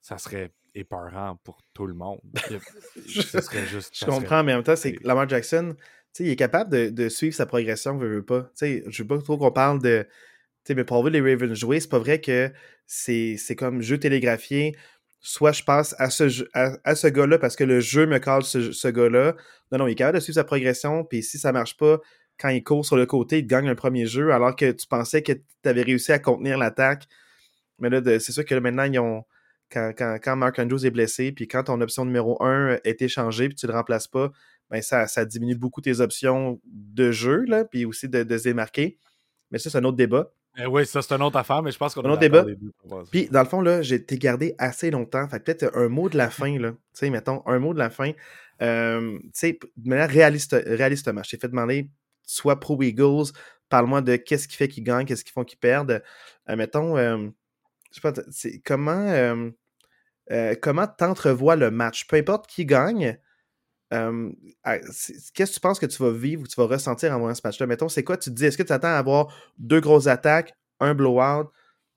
ça 0.00 0.18
serait 0.18 0.52
épeurant 0.74 1.36
pour 1.42 1.58
tout 1.74 1.86
le 1.86 1.94
monde. 1.94 2.20
je, 3.06 3.20
serait 3.22 3.66
juste, 3.66 3.96
je 3.98 4.04
comprends, 4.04 4.44
mais 4.44 4.52
en 4.52 4.56
même 4.56 4.64
temps, 4.64 4.76
c'est 4.76 4.92
que 4.92 5.06
Lamar 5.06 5.28
Jackson, 5.28 5.74
il 6.20 6.28
est 6.28 6.36
capable 6.36 6.70
de, 6.70 6.90
de, 6.90 7.08
suivre 7.08 7.34
sa 7.34 7.46
progression, 7.46 7.96
veut, 7.98 8.16
veut 8.16 8.24
pas. 8.24 8.50
sais 8.54 8.84
je 8.86 9.02
veux 9.02 9.08
pas 9.08 9.18
trop 9.18 9.36
qu'on 9.36 9.50
parle 9.50 9.82
de. 9.82 10.06
Mais 10.68 10.84
pour 10.84 11.00
voir 11.00 11.12
les 11.12 11.20
Ravens 11.20 11.54
jouer, 11.54 11.78
c'est 11.78 11.88
pas 11.88 11.98
vrai 11.98 12.20
que 12.20 12.52
c'est 12.86 13.56
comme 13.56 13.82
jeu 13.82 13.98
télégraphié 13.98 14.76
soit 15.26 15.50
je 15.50 15.64
passe 15.64 15.94
à 15.98 16.08
ce, 16.08 16.46
à, 16.54 16.94
ce 16.94 17.08
gars-là 17.08 17.38
parce 17.38 17.56
que 17.56 17.64
le 17.64 17.80
jeu 17.80 18.06
me 18.06 18.20
colle 18.20 18.44
ce, 18.44 18.70
ce 18.70 18.86
gars-là. 18.86 19.34
Non, 19.72 19.78
non, 19.78 19.88
il 19.88 19.92
est 19.92 19.94
capable 19.96 20.18
de 20.18 20.22
suivre 20.22 20.36
sa 20.36 20.44
progression, 20.44 21.04
puis 21.04 21.24
si 21.24 21.36
ça 21.36 21.50
marche 21.50 21.76
pas, 21.76 21.98
quand 22.38 22.48
il 22.50 22.62
court 22.62 22.86
sur 22.86 22.96
le 22.96 23.06
côté, 23.06 23.38
il 23.40 23.46
gagne 23.46 23.66
le 23.66 23.74
premier 23.74 24.06
jeu, 24.06 24.32
alors 24.32 24.54
que 24.54 24.70
tu 24.70 24.86
pensais 24.86 25.22
que 25.22 25.32
tu 25.32 25.68
avais 25.68 25.82
réussi 25.82 26.12
à 26.12 26.20
contenir 26.20 26.58
l'attaque. 26.58 27.06
Mais 27.80 27.90
là, 27.90 28.00
c'est 28.20 28.30
sûr 28.30 28.44
que 28.44 28.54
maintenant, 28.54 28.84
ils 28.84 28.98
ont. 29.00 29.24
Quand, 29.68 29.92
quand, 29.98 30.18
quand, 30.22 30.36
Mark 30.36 30.56
Andrews 30.60 30.86
est 30.86 30.92
blessé, 30.92 31.32
puis 31.32 31.48
quand 31.48 31.64
ton 31.64 31.80
option 31.80 32.04
numéro 32.04 32.40
1 32.40 32.78
est 32.84 33.02
échangée, 33.02 33.48
puis 33.48 33.56
tu 33.56 33.66
ne 33.66 33.72
le 33.72 33.76
remplaces 33.76 34.06
pas, 34.06 34.30
ben 34.70 34.80
ça, 34.80 35.24
diminue 35.24 35.56
beaucoup 35.56 35.80
tes 35.80 35.98
options 35.98 36.60
de 36.64 37.10
jeu, 37.10 37.44
là, 37.48 37.64
puis 37.64 37.84
aussi 37.84 38.08
de, 38.08 38.22
de 38.22 38.38
se 38.38 38.44
démarquer. 38.44 38.96
Mais 39.50 39.58
ça, 39.58 39.68
c'est 39.68 39.78
un 39.78 39.84
autre 39.84 39.96
débat. 39.96 40.30
Eh 40.58 40.66
oui, 40.66 40.86
ça, 40.86 41.02
c'est 41.02 41.14
une 41.14 41.22
autre 41.22 41.36
affaire, 41.36 41.62
mais 41.62 41.70
je 41.70 41.78
pense 41.78 41.94
qu'on 41.94 42.02
a 42.02 42.08
un 42.08 42.12
autre 42.12 42.20
débat. 42.20 42.44
Puis, 43.10 43.28
dans 43.28 43.42
le 43.42 43.48
fond, 43.48 43.60
là, 43.60 43.82
j'ai 43.82 43.96
été 43.96 44.16
gardé 44.16 44.54
assez 44.58 44.90
longtemps. 44.90 45.28
Fait 45.28 45.40
peut-être 45.40 45.76
un 45.76 45.88
mot 45.88 46.08
de 46.08 46.16
la 46.16 46.30
fin, 46.30 46.58
là. 46.58 46.70
Tu 46.70 46.78
sais, 46.94 47.10
mettons, 47.10 47.42
un 47.46 47.58
mot 47.58 47.74
de 47.74 47.78
la 47.78 47.90
fin. 47.90 48.12
Euh, 48.62 49.18
tu 49.18 49.30
sais, 49.34 49.58
de 49.76 49.88
manière 49.88 50.08
réaliste, 50.08 50.56
réalistement, 50.66 51.22
je 51.22 51.30
t'ai 51.30 51.38
fait 51.38 51.48
demander, 51.48 51.90
soit 52.24 52.58
pro 52.58 52.80
Eagles, 52.82 53.32
parle-moi 53.68 54.00
de 54.00 54.16
qu'est-ce 54.16 54.48
qui 54.48 54.56
fait 54.56 54.68
qu'ils 54.68 54.84
gagnent, 54.84 55.04
qu'est-ce 55.04 55.24
qui 55.24 55.32
font 55.32 55.44
qu'ils 55.44 55.58
perdent. 55.58 56.02
Euh, 56.48 56.56
mettons, 56.56 56.96
euh, 56.96 57.28
je 57.92 58.00
sais 58.00 58.00
pas, 58.00 58.12
comment, 58.64 59.52
euh, 60.30 60.54
comment 60.62 60.86
t'entrevois 60.86 61.56
le 61.56 61.70
match? 61.70 62.06
Peu 62.06 62.16
importe 62.16 62.46
qui 62.46 62.64
gagne, 62.64 63.18
qu'est-ce 63.90 65.32
que 65.32 65.54
tu 65.54 65.60
penses 65.60 65.78
que 65.78 65.86
tu 65.86 66.02
vas 66.02 66.10
vivre 66.10 66.42
ou 66.42 66.46
tu 66.46 66.60
vas 66.60 66.66
ressentir 66.66 67.12
en 67.12 67.18
voyant 67.18 67.34
ce 67.34 67.42
match-là? 67.44 67.66
Mettons, 67.66 67.88
c'est 67.88 68.04
quoi 68.04 68.16
tu 68.16 68.30
te 68.30 68.34
dis? 68.34 68.44
Est-ce 68.44 68.58
que 68.58 68.62
tu 68.62 68.72
attends 68.72 68.88
à 68.88 68.98
avoir 68.98 69.34
deux 69.58 69.80
grosses 69.80 70.06
attaques, 70.06 70.52
un 70.80 70.94
blowout, 70.94 71.50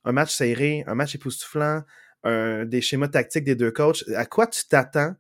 un 0.06 0.12
match 0.12 0.34
serré, 0.34 0.84
un 0.88 0.95
match 0.95 1.15
époustouflant, 1.15 1.84
des 2.23 2.82
schémas 2.82 3.08
tactiques 3.08 3.43
des 3.43 3.56
deux 3.56 3.71
coachs? 3.71 4.04
À 4.15 4.25
quoi 4.25 4.47
tu 4.47 4.67
t'attends 4.67 5.15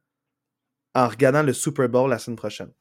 en 0.95 1.07
regardant 1.07 1.43
le 1.43 1.53
Super 1.53 1.89
Bowl 1.89 2.09
la 2.09 2.19
semaine 2.19 2.37
prochaine? 2.37 2.71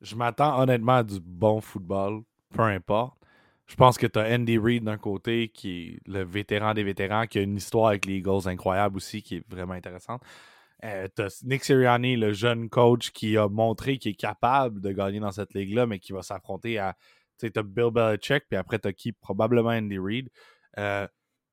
Je 0.00 0.14
m'attends 0.14 0.60
honnêtement 0.60 0.98
à 0.98 1.02
du 1.02 1.18
bon 1.20 1.60
football, 1.60 2.22
peu 2.54 2.62
importe. 2.62 3.18
Je 3.66 3.74
pense 3.74 3.98
que 3.98 4.06
tu 4.06 4.18
as 4.18 4.32
Andy 4.34 4.56
Reid 4.56 4.84
d'un 4.84 4.96
côté, 4.96 5.48
qui 5.48 5.70
est 5.82 6.00
le 6.08 6.24
vétéran 6.24 6.72
des 6.72 6.84
vétérans, 6.84 7.26
qui 7.26 7.38
a 7.38 7.42
une 7.42 7.56
histoire 7.56 7.88
avec 7.88 8.06
les 8.06 8.14
Eagles 8.14 8.46
incroyable 8.46 8.96
aussi, 8.96 9.22
qui 9.22 9.36
est 9.36 9.44
vraiment 9.46 9.74
intéressante. 9.74 10.22
Euh, 10.84 11.08
Nick 11.42 11.64
Sirianni, 11.64 12.16
le 12.16 12.32
jeune 12.32 12.68
coach, 12.68 13.10
qui 13.10 13.36
a 13.36 13.48
montré 13.48 13.98
qu'il 13.98 14.12
est 14.12 14.14
capable 14.14 14.80
de 14.80 14.92
gagner 14.92 15.20
dans 15.20 15.32
cette 15.32 15.54
ligue-là, 15.54 15.86
mais 15.86 15.98
qui 15.98 16.12
va 16.12 16.22
s'affronter 16.22 16.78
à. 16.78 16.94
Tu 17.38 17.46
sais, 17.54 17.62
Bill 17.62 17.90
Belichick, 17.92 18.44
puis 18.48 18.56
après, 18.56 18.78
tu 18.78 18.88
as 18.88 18.92
qui? 18.92 19.12
Probablement 19.12 19.70
Andy 19.70 19.98
Reid. 19.98 20.28
Euh, 20.78 21.06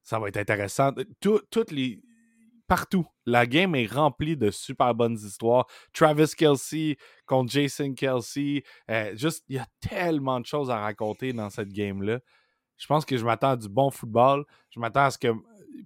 ça 0.04 0.20
va 0.20 0.28
être 0.28 0.38
intéressant. 0.38 0.92
toutes 1.20 1.72
les 1.72 2.02
partout. 2.68 3.06
La 3.26 3.46
game 3.46 3.76
est 3.76 3.92
remplie 3.92 4.38
de 4.38 4.52
super 4.52 4.94
bonnes 4.94 5.16
histoires. 5.16 5.66
Travis 5.94 6.32
Kelsey 6.36 6.98
contre 7.26 7.52
Jason 7.52 7.94
Kelsey. 7.94 8.64
Euh, 8.90 9.16
juste, 9.16 9.44
il 9.48 9.56
y 9.56 9.60
a 9.60 9.68
tellement 9.80 10.40
de 10.40 10.46
choses 10.46 10.70
à 10.70 10.80
raconter 10.80 11.34
dans 11.34 11.50
cette 11.50 11.70
game-là. 11.70 12.20
Je 12.78 12.88
pense 12.88 13.06
que 13.06 13.18
je 13.18 13.26
m'attends 13.26 13.52
à 13.52 13.56
du 13.56 13.70
bon 13.70 13.90
football. 13.90 14.46
Je 14.70 14.80
m'attends 14.80 15.06
à 15.06 15.12
ce 15.12 15.18
que. 15.18 15.30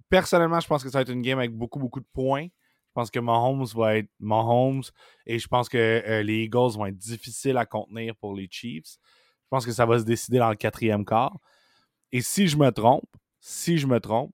Personnellement, 0.08 0.60
je 0.60 0.66
pense 0.66 0.82
que 0.82 0.90
ça 0.90 0.98
va 0.98 1.02
être 1.02 1.12
une 1.12 1.22
game 1.22 1.38
avec 1.38 1.52
beaucoup, 1.52 1.78
beaucoup 1.78 2.00
de 2.00 2.08
points. 2.12 2.46
Je 2.90 2.94
pense 2.94 3.10
que 3.12 3.20
Mahomes 3.20 3.66
va 3.76 3.98
être 3.98 4.10
Mahomes. 4.18 4.82
Et 5.24 5.38
je 5.38 5.46
pense 5.46 5.68
que 5.68 5.78
euh, 5.78 6.22
les 6.24 6.44
Eagles 6.44 6.72
vont 6.74 6.86
être 6.86 6.96
difficiles 6.96 7.56
à 7.56 7.64
contenir 7.64 8.16
pour 8.16 8.34
les 8.34 8.48
Chiefs. 8.50 8.96
Je 9.44 9.48
pense 9.48 9.64
que 9.64 9.70
ça 9.70 9.86
va 9.86 10.00
se 10.00 10.04
décider 10.04 10.38
dans 10.38 10.50
le 10.50 10.56
quatrième 10.56 11.04
quart. 11.04 11.38
Et 12.10 12.20
si 12.20 12.48
je 12.48 12.56
me 12.56 12.70
trompe, 12.70 13.08
si 13.38 13.78
je 13.78 13.86
me 13.86 14.00
trompe, 14.00 14.32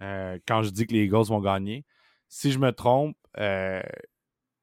euh, 0.00 0.36
quand 0.48 0.64
je 0.64 0.70
dis 0.70 0.84
que 0.86 0.94
les 0.94 1.04
Eagles 1.04 1.26
vont 1.28 1.40
gagner. 1.40 1.84
Si 2.28 2.50
je 2.50 2.58
me 2.58 2.72
trompe, 2.72 3.16
euh, 3.38 3.82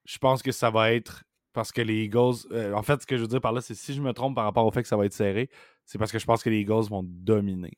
je 0.04 0.18
pense 0.18 0.42
que 0.42 0.52
ça 0.52 0.70
va 0.70 0.92
être 0.92 1.24
parce 1.54 1.72
que 1.72 1.82
les 1.82 2.04
Eagles. 2.04 2.36
En 2.76 2.84
fait, 2.84 3.02
ce 3.02 3.06
que 3.08 3.16
je 3.16 3.22
veux 3.22 3.28
dire 3.28 3.40
par 3.40 3.54
là, 3.54 3.62
c'est 3.62 3.76
si 3.76 3.94
je 3.94 4.02
me 4.02 4.12
trompe 4.12 4.36
par 4.36 4.44
rapport 4.44 4.66
au 4.66 4.72
fait 4.72 4.82
que 4.82 4.88
ça 4.90 4.98
va 4.98 5.06
être 5.06 5.14
serré, 5.14 5.50
c'est 5.86 5.98
parce 5.98 6.12
que 6.12 6.20
je 6.20 6.26
pense 6.26 6.44
que 6.44 6.50
les 6.50 6.60
Eagles 6.60 6.90
vont 6.90 7.04
dominer. 7.04 7.78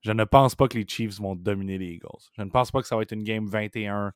Je 0.00 0.12
ne 0.12 0.24
pense 0.24 0.54
pas 0.54 0.68
que 0.68 0.78
les 0.78 0.86
Chiefs 0.86 1.20
vont 1.20 1.36
dominer 1.36 1.76
les 1.78 1.92
Eagles. 1.92 2.30
Je 2.36 2.42
ne 2.42 2.50
pense 2.50 2.70
pas 2.70 2.80
que 2.80 2.88
ça 2.88 2.96
va 2.96 3.02
être 3.02 3.12
une 3.12 3.22
game 3.22 3.46
21-7 3.46 4.12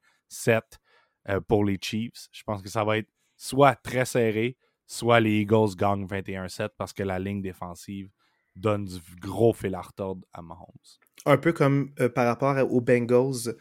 pour 1.48 1.64
les 1.64 1.78
Chiefs. 1.80 2.28
Je 2.32 2.42
pense 2.44 2.62
que 2.62 2.68
ça 2.68 2.84
va 2.84 2.98
être 2.98 3.08
soit 3.36 3.74
très 3.74 4.04
serré, 4.04 4.56
soit 4.86 5.20
les 5.20 5.40
Eagles 5.40 5.74
gagnent 5.76 6.06
21-7 6.06 6.70
parce 6.76 6.92
que 6.92 7.02
la 7.02 7.18
ligne 7.18 7.42
défensive 7.42 8.10
donne 8.54 8.84
du 8.86 9.00
gros 9.20 9.52
fil 9.52 9.74
à 9.74 9.82
retordre 9.82 10.26
à 10.32 10.40
Mahomes 10.42 10.70
un 11.26 11.36
peu 11.36 11.52
comme 11.52 11.90
euh, 12.00 12.08
par 12.08 12.26
rapport 12.26 12.56
aux 12.72 12.80
Bengals 12.80 13.54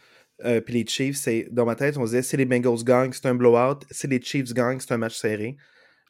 euh, 0.44 0.60
puis 0.60 0.74
les 0.74 0.86
Chiefs, 0.86 1.16
c'est 1.16 1.48
dans 1.50 1.64
ma 1.64 1.74
tête, 1.74 1.96
on 1.96 2.04
disait 2.04 2.22
si 2.22 2.36
les 2.36 2.44
Bengals 2.44 2.84
gagnent, 2.84 3.12
c'est 3.12 3.26
un 3.26 3.34
blowout, 3.34 3.80
si 3.90 4.06
les 4.06 4.20
Chiefs 4.20 4.52
gagnent, 4.52 4.78
c'est 4.80 4.92
un 4.92 4.98
match 4.98 5.16
serré. 5.16 5.56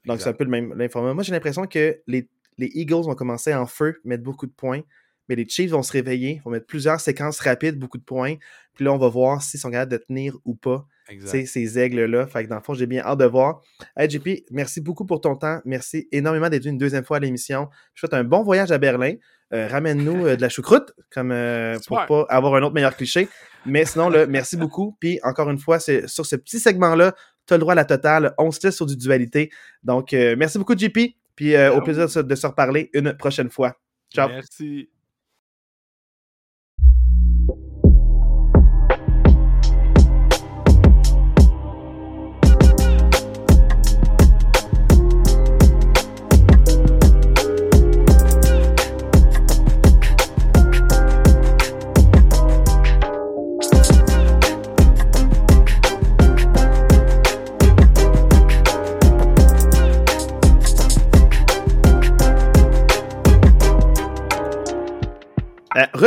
Donc 0.05 0.21
c'est 0.21 0.29
un 0.29 0.33
peu 0.33 0.45
le 0.45 0.51
même 0.51 0.75
l'information. 0.75 1.15
Moi, 1.15 1.23
j'ai 1.23 1.33
l'impression 1.33 1.67
que 1.67 2.01
les, 2.07 2.29
les, 2.59 2.71
Eagles 2.75 3.05
vont 3.05 3.15
commencer 3.15 3.55
en 3.55 3.67
feu, 3.67 4.01
mettre 4.05 4.23
beaucoup 4.25 4.47
de 4.47 4.53
points, 4.53 4.83
mais 5.29 5.37
les 5.37 5.49
Chiefs 5.49 5.71
vont 5.71 5.83
se 5.83 5.93
réveiller, 5.93 6.41
vont 6.45 6.51
mettre 6.51 6.67
plusieurs 6.67 7.01
séquences 7.01 7.41
rapides, 7.41 7.79
beaucoup 7.79 7.99
de 7.99 8.05
points, 8.05 8.37
puis 8.75 8.85
là, 8.85 8.93
on 8.93 8.99
va 8.99 9.09
voir 9.09 9.43
s'ils 9.43 9.59
sont 9.59 9.71
capables 9.71 9.93
de 9.93 9.97
tenir 9.97 10.37
ou 10.45 10.55
pas 10.55 10.87
ces 11.25 11.79
aigles-là. 11.79 12.27
Fait 12.27 12.45
que 12.45 12.49
dans 12.49 12.57
le 12.57 12.63
fond, 12.63 12.75
j'ai 12.75 12.87
bien 12.87 13.03
hâte 13.03 13.19
de 13.19 13.25
voir. 13.25 13.63
Hey, 13.97 14.11
JP, 14.11 14.45
merci 14.51 14.81
beaucoup 14.81 15.07
pour 15.07 15.21
ton 15.21 15.37
temps. 15.37 15.61
Merci 15.65 16.09
énormément 16.13 16.49
d'être 16.49 16.67
une 16.67 16.79
deuxième 16.79 17.05
fois 17.05 17.19
à 17.19 17.21
l'émission. 17.21 17.69
Je 17.95 18.01
souhaite 18.01 18.15
un 18.15 18.25
bon 18.25 18.43
voyage 18.43 18.73
à 18.73 18.79
Berlin. 18.79 19.15
Euh, 19.53 19.69
ramène-nous 19.69 20.27
euh, 20.27 20.37
de 20.37 20.43
la 20.43 20.49
choucroute, 20.49 20.93
comme 21.11 21.31
euh, 21.31 21.79
pour 21.87 22.05
pas 22.07 22.27
avoir 22.29 22.55
un 22.57 22.63
autre 22.63 22.75
meilleur 22.75 22.97
cliché. 22.97 23.29
Mais 23.65 23.85
sinon, 23.85 24.09
là, 24.09 24.27
merci 24.27 24.57
beaucoup. 24.57 24.97
Puis 25.01 25.21
encore 25.23 25.49
une 25.51 25.59
fois, 25.59 25.79
c'est 25.79 26.09
sur 26.09 26.27
ce 26.27 26.37
petit 26.37 26.59
segment-là, 26.59 27.15
tu 27.47 27.55
as 27.55 27.57
le 27.57 27.61
droit 27.61 27.73
à 27.73 27.77
la 27.77 27.85
totale. 27.85 28.35
On 28.39 28.51
se 28.51 28.61
laisse 28.67 28.77
sur 28.77 28.87
du 28.87 28.97
dualité. 28.97 29.51
Donc, 29.85 30.13
merci 30.13 30.59
beaucoup, 30.59 30.77
JP. 30.77 30.99
Puis 31.37 31.57
au 31.57 31.81
plaisir 31.83 32.25
de 32.25 32.35
se 32.35 32.47
reparler 32.47 32.91
une 32.93 33.13
prochaine 33.17 33.51
fois. 33.51 33.77
Ciao. 34.13 34.29
Merci. 34.29 34.91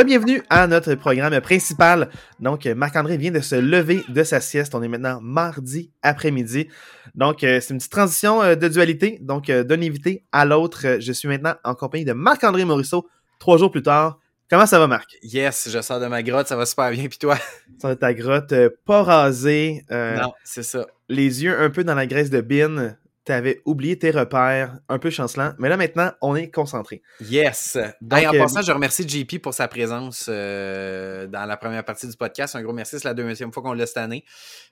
Bienvenue 0.04 0.42
à 0.48 0.66
notre 0.66 0.94
programme 0.94 1.38
principal. 1.42 2.08
Donc, 2.38 2.64
Marc-André 2.64 3.18
vient 3.18 3.30
de 3.30 3.40
se 3.40 3.54
lever 3.54 4.02
de 4.08 4.24
sa 4.24 4.40
sieste. 4.40 4.74
On 4.74 4.82
est 4.82 4.88
maintenant 4.88 5.20
mardi 5.20 5.92
après-midi. 6.00 6.68
Donc, 7.14 7.44
euh, 7.44 7.60
c'est 7.60 7.74
une 7.74 7.78
petite 7.78 7.92
transition 7.92 8.40
euh, 8.40 8.54
de 8.54 8.66
dualité. 8.68 9.18
Donc, 9.20 9.50
euh, 9.50 9.62
d'un 9.62 9.82
invité 9.82 10.24
à 10.32 10.46
l'autre, 10.46 10.96
je 11.00 11.12
suis 11.12 11.28
maintenant 11.28 11.54
en 11.64 11.74
compagnie 11.74 12.06
de 12.06 12.14
Marc-André 12.14 12.64
Morisseau, 12.64 13.08
trois 13.38 13.58
jours 13.58 13.70
plus 13.70 13.82
tard. 13.82 14.18
Comment 14.48 14.64
ça 14.64 14.78
va, 14.78 14.86
Marc? 14.86 15.16
Yes, 15.22 15.68
je 15.70 15.82
sors 15.82 16.00
de 16.00 16.06
ma 16.06 16.22
grotte, 16.22 16.46
ça 16.46 16.56
va 16.56 16.64
super 16.64 16.90
bien. 16.92 17.06
Puis 17.08 17.18
toi? 17.18 17.36
Sors 17.78 17.90
de 17.90 17.94
ta 17.96 18.14
grotte, 18.14 18.54
pas 18.86 19.02
rasé. 19.02 19.84
non, 19.90 20.32
c'est 20.44 20.62
ça. 20.62 20.86
Les 21.10 21.44
yeux 21.44 21.60
un 21.60 21.68
peu 21.68 21.84
dans 21.84 21.94
la 21.94 22.06
graisse 22.06 22.30
de 22.30 22.40
bin 22.40 22.96
tu 23.24 23.32
avais 23.32 23.60
oublié 23.64 23.98
tes 23.98 24.10
repères, 24.10 24.78
un 24.88 24.98
peu 24.98 25.10
chancelant, 25.10 25.52
mais 25.58 25.68
là 25.68 25.76
maintenant, 25.76 26.12
on 26.22 26.34
est 26.36 26.50
concentré. 26.50 27.02
Yes. 27.20 27.76
Donc, 28.00 28.24
en 28.24 28.34
euh, 28.34 28.38
passant, 28.38 28.62
je 28.62 28.72
remercie 28.72 29.06
JP 29.06 29.42
pour 29.42 29.52
sa 29.54 29.68
présence 29.68 30.26
euh, 30.28 31.26
dans 31.26 31.44
la 31.44 31.56
première 31.56 31.84
partie 31.84 32.08
du 32.08 32.16
podcast. 32.16 32.56
Un 32.56 32.62
gros 32.62 32.72
merci, 32.72 32.98
c'est 32.98 33.08
la 33.08 33.14
deuxième 33.14 33.52
fois 33.52 33.62
qu'on 33.62 33.72
l'a 33.72 33.86
cette 33.86 33.98
année. 33.98 34.24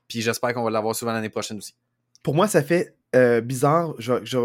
Puis 0.08 0.22
j'espère 0.22 0.54
qu'on 0.54 0.64
va 0.64 0.70
l'avoir 0.70 0.94
souvent 0.94 1.12
l'année 1.12 1.28
prochaine 1.28 1.58
aussi. 1.58 1.74
Pour 2.22 2.34
moi, 2.34 2.48
ça 2.48 2.62
fait 2.62 2.94
euh, 3.14 3.40
bizarre. 3.40 3.94
Je, 3.98 4.14
je, 4.24 4.38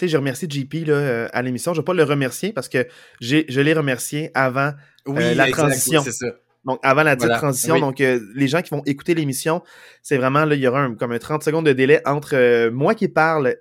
je 0.00 0.16
remercie 0.16 0.46
JP 0.48 0.86
là, 0.86 1.26
à 1.32 1.42
l'émission. 1.42 1.74
Je 1.74 1.78
ne 1.78 1.82
vais 1.82 1.86
pas 1.86 1.94
le 1.94 2.04
remercier 2.04 2.52
parce 2.52 2.68
que 2.68 2.86
je 3.20 3.60
l'ai 3.60 3.72
remercié 3.72 4.30
avant 4.34 4.72
la 5.06 5.50
transition. 5.50 6.02
c'est 6.02 6.12
ça. 6.12 6.26
Donc, 6.68 6.80
avant 6.82 7.02
la 7.02 7.16
transition, 7.16 7.80
donc 7.80 8.02
euh, 8.02 8.20
les 8.34 8.46
gens 8.46 8.60
qui 8.60 8.68
vont 8.70 8.82
écouter 8.84 9.14
l'émission, 9.14 9.62
c'est 10.02 10.18
vraiment, 10.18 10.44
là, 10.44 10.54
il 10.54 10.60
y 10.60 10.68
aura 10.68 10.86
comme 10.98 11.12
un 11.12 11.18
30 11.18 11.42
secondes 11.42 11.64
de 11.64 11.72
délai 11.72 12.02
entre 12.04 12.36
euh, 12.36 12.70
moi 12.70 12.94
qui 12.94 13.08
parle 13.08 13.56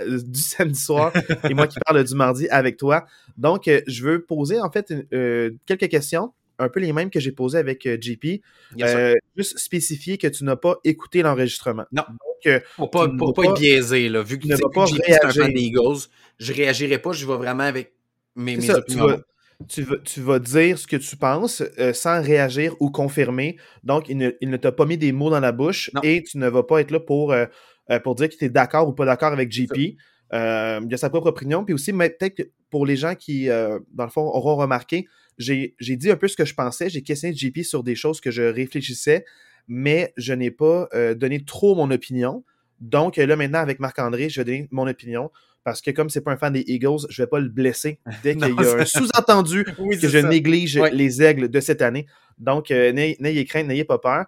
euh, 0.00 0.22
du 0.22 0.40
samedi 0.40 0.78
soir 0.78 1.12
et 1.50 1.54
moi 1.54 1.66
qui 1.66 1.78
parle 1.84 2.04
du 2.04 2.14
mardi 2.14 2.48
avec 2.50 2.76
toi. 2.76 3.04
Donc, 3.36 3.68
je 3.86 4.04
veux 4.04 4.22
poser 4.22 4.60
en 4.60 4.70
fait 4.70 4.94
quelques 5.66 5.88
questions, 5.88 6.32
un 6.60 6.68
peu 6.68 6.78
les 6.78 6.92
mêmes 6.92 7.10
que 7.10 7.18
j'ai 7.18 7.32
posées 7.32 7.58
avec 7.58 7.88
JP. 8.00 8.40
juste 9.36 9.58
spécifier 9.58 10.18
que 10.18 10.28
tu 10.28 10.44
n'as 10.44 10.56
pas 10.56 10.76
écouté 10.84 11.22
l'enregistrement. 11.22 11.84
Non. 11.90 12.04
Donc, 12.08 12.62
pour 12.76 12.90
pas, 12.90 13.08
pour 13.08 13.34
pas, 13.34 13.42
être 13.42 13.54
biaisé, 13.54 14.08
là, 14.08 14.22
vu 14.22 14.38
que 14.38 14.46
tu 14.46 14.52
ne 14.52 14.72
pas 14.72 14.86
Eagles, 15.48 16.08
je 16.38 16.52
réagirai 16.52 16.98
pas, 16.98 17.10
je 17.10 17.26
vais 17.26 17.36
vraiment 17.36 17.64
avec 17.64 17.92
mes, 18.36 18.56
mes 18.56 18.70
opinions 18.70 19.06
tu 19.06 19.12
vas, 19.12 19.20
tu 19.68 20.20
vas 20.20 20.38
dire 20.38 20.78
ce 20.78 20.86
que 20.86 20.96
tu 20.96 21.16
penses 21.16 21.62
euh, 21.78 21.92
sans 21.92 22.22
réagir 22.22 22.74
ou 22.80 22.90
confirmer. 22.90 23.56
Donc, 23.84 24.08
il 24.08 24.16
ne, 24.16 24.30
il 24.40 24.50
ne 24.50 24.56
t'a 24.56 24.72
pas 24.72 24.86
mis 24.86 24.98
des 24.98 25.12
mots 25.12 25.30
dans 25.30 25.40
la 25.40 25.52
bouche 25.52 25.90
et 26.02 26.22
tu 26.22 26.38
ne 26.38 26.48
vas 26.48 26.62
pas 26.62 26.80
être 26.80 26.90
là 26.90 27.00
pour, 27.00 27.32
euh, 27.32 27.46
euh, 27.90 27.98
pour 28.00 28.14
dire 28.14 28.28
que 28.28 28.36
tu 28.36 28.44
es 28.44 28.48
d'accord 28.48 28.88
ou 28.88 28.92
pas 28.92 29.04
d'accord 29.04 29.32
avec 29.32 29.50
JP. 29.50 29.76
il 29.76 29.96
a 30.32 30.96
sa 30.96 31.10
propre 31.10 31.28
opinion. 31.28 31.64
Puis 31.64 31.74
aussi, 31.74 31.92
peut-être 31.92 32.50
pour 32.70 32.86
les 32.86 32.96
gens 32.96 33.14
qui, 33.14 33.46
dans 33.46 34.04
le 34.04 34.10
fond, 34.10 34.22
auront 34.22 34.56
remarqué, 34.56 35.06
j'ai 35.38 35.74
dit 35.78 36.10
un 36.10 36.16
peu 36.16 36.28
ce 36.28 36.36
que 36.36 36.44
je 36.44 36.54
pensais. 36.54 36.88
J'ai 36.88 37.02
questionné 37.02 37.34
JP 37.34 37.62
sur 37.62 37.82
des 37.82 37.94
choses 37.94 38.20
que 38.20 38.30
je 38.30 38.42
réfléchissais, 38.42 39.24
mais 39.68 40.12
je 40.16 40.32
n'ai 40.32 40.50
pas 40.50 40.88
donné 41.16 41.44
trop 41.44 41.74
mon 41.74 41.90
opinion. 41.90 42.44
Donc 42.80 43.16
là, 43.16 43.36
maintenant, 43.36 43.60
avec 43.60 43.78
Marc-André, 43.78 44.28
je 44.28 44.40
vais 44.40 44.44
donner 44.44 44.68
mon 44.70 44.86
opinion 44.86 45.30
parce 45.64 45.80
que 45.80 45.90
comme 45.90 46.10
c'est 46.10 46.20
pas 46.20 46.32
un 46.32 46.36
fan 46.36 46.52
des 46.52 46.64
Eagles, 46.66 47.06
je 47.08 47.22
vais 47.22 47.26
pas 47.26 47.38
le 47.38 47.48
blesser 47.48 47.98
dès 48.22 48.34
qu'il 48.36 48.54
y 48.54 48.64
a 48.64 48.74
un 48.74 48.84
sous-entendu 48.84 49.64
que 50.00 50.08
je 50.08 50.18
néglige 50.18 50.78
les 50.92 51.22
aigles 51.22 51.48
de 51.48 51.60
cette 51.60 51.82
année. 51.82 52.06
Donc, 52.38 52.70
euh, 52.70 52.92
n'ayez 52.92 53.44
crainte, 53.44 53.66
n'ayez 53.66 53.84
pas 53.84 53.98
peur. 53.98 54.26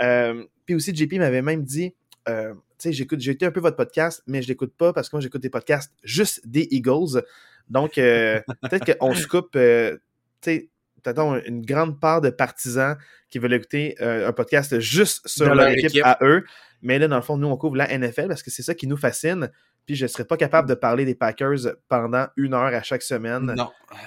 Euh, 0.00 0.44
puis 0.66 0.74
aussi, 0.74 0.94
JP 0.94 1.14
m'avait 1.14 1.42
même 1.42 1.62
dit, 1.62 1.94
euh, 2.28 2.52
tu 2.52 2.60
sais, 2.78 2.92
j'écoute, 2.92 3.20
j'ai 3.20 3.32
été 3.32 3.46
un 3.46 3.50
peu 3.50 3.60
votre 3.60 3.76
podcast, 3.76 4.22
mais 4.26 4.42
je 4.42 4.48
l'écoute 4.48 4.74
pas 4.76 4.92
parce 4.92 5.08
que 5.08 5.16
moi, 5.16 5.20
j'écoute 5.20 5.42
des 5.42 5.50
podcasts 5.50 5.92
juste 6.02 6.46
des 6.46 6.68
Eagles. 6.70 7.22
Donc, 7.68 7.94
peut-être 7.94 8.98
qu'on 8.98 9.14
se 9.14 9.26
coupe, 9.26 9.52
tu 9.52 9.58
sais, 10.42 10.68
peut-être 11.02 11.42
une 11.46 11.64
grande 11.64 12.00
part 12.00 12.20
de 12.20 12.30
partisans 12.30 12.96
qui 13.30 13.38
veulent 13.38 13.54
écouter 13.54 13.96
un 14.00 14.32
podcast 14.32 14.78
juste 14.80 15.26
sur 15.26 15.54
leur, 15.54 15.68
équipe, 15.68 16.02
à 16.04 16.18
eux. 16.22 16.44
Mais 16.82 16.98
là, 16.98 17.08
dans 17.08 17.16
le 17.16 17.22
fond, 17.22 17.38
nous, 17.38 17.48
on 17.48 17.56
couvre 17.56 17.76
la 17.76 17.96
NFL 17.96 18.28
parce 18.28 18.42
que 18.42 18.50
c'est 18.50 18.62
ça 18.62 18.74
qui 18.74 18.86
nous 18.86 18.98
fascine 18.98 19.50
puis 19.86 19.96
je 19.96 20.04
ne 20.04 20.08
serais 20.08 20.24
pas 20.24 20.36
capable 20.36 20.68
de 20.68 20.74
parler 20.74 21.04
des 21.04 21.14
Packers 21.14 21.74
pendant 21.88 22.26
une 22.36 22.54
heure 22.54 22.74
à 22.74 22.82
chaque 22.82 23.02
semaine 23.02 23.54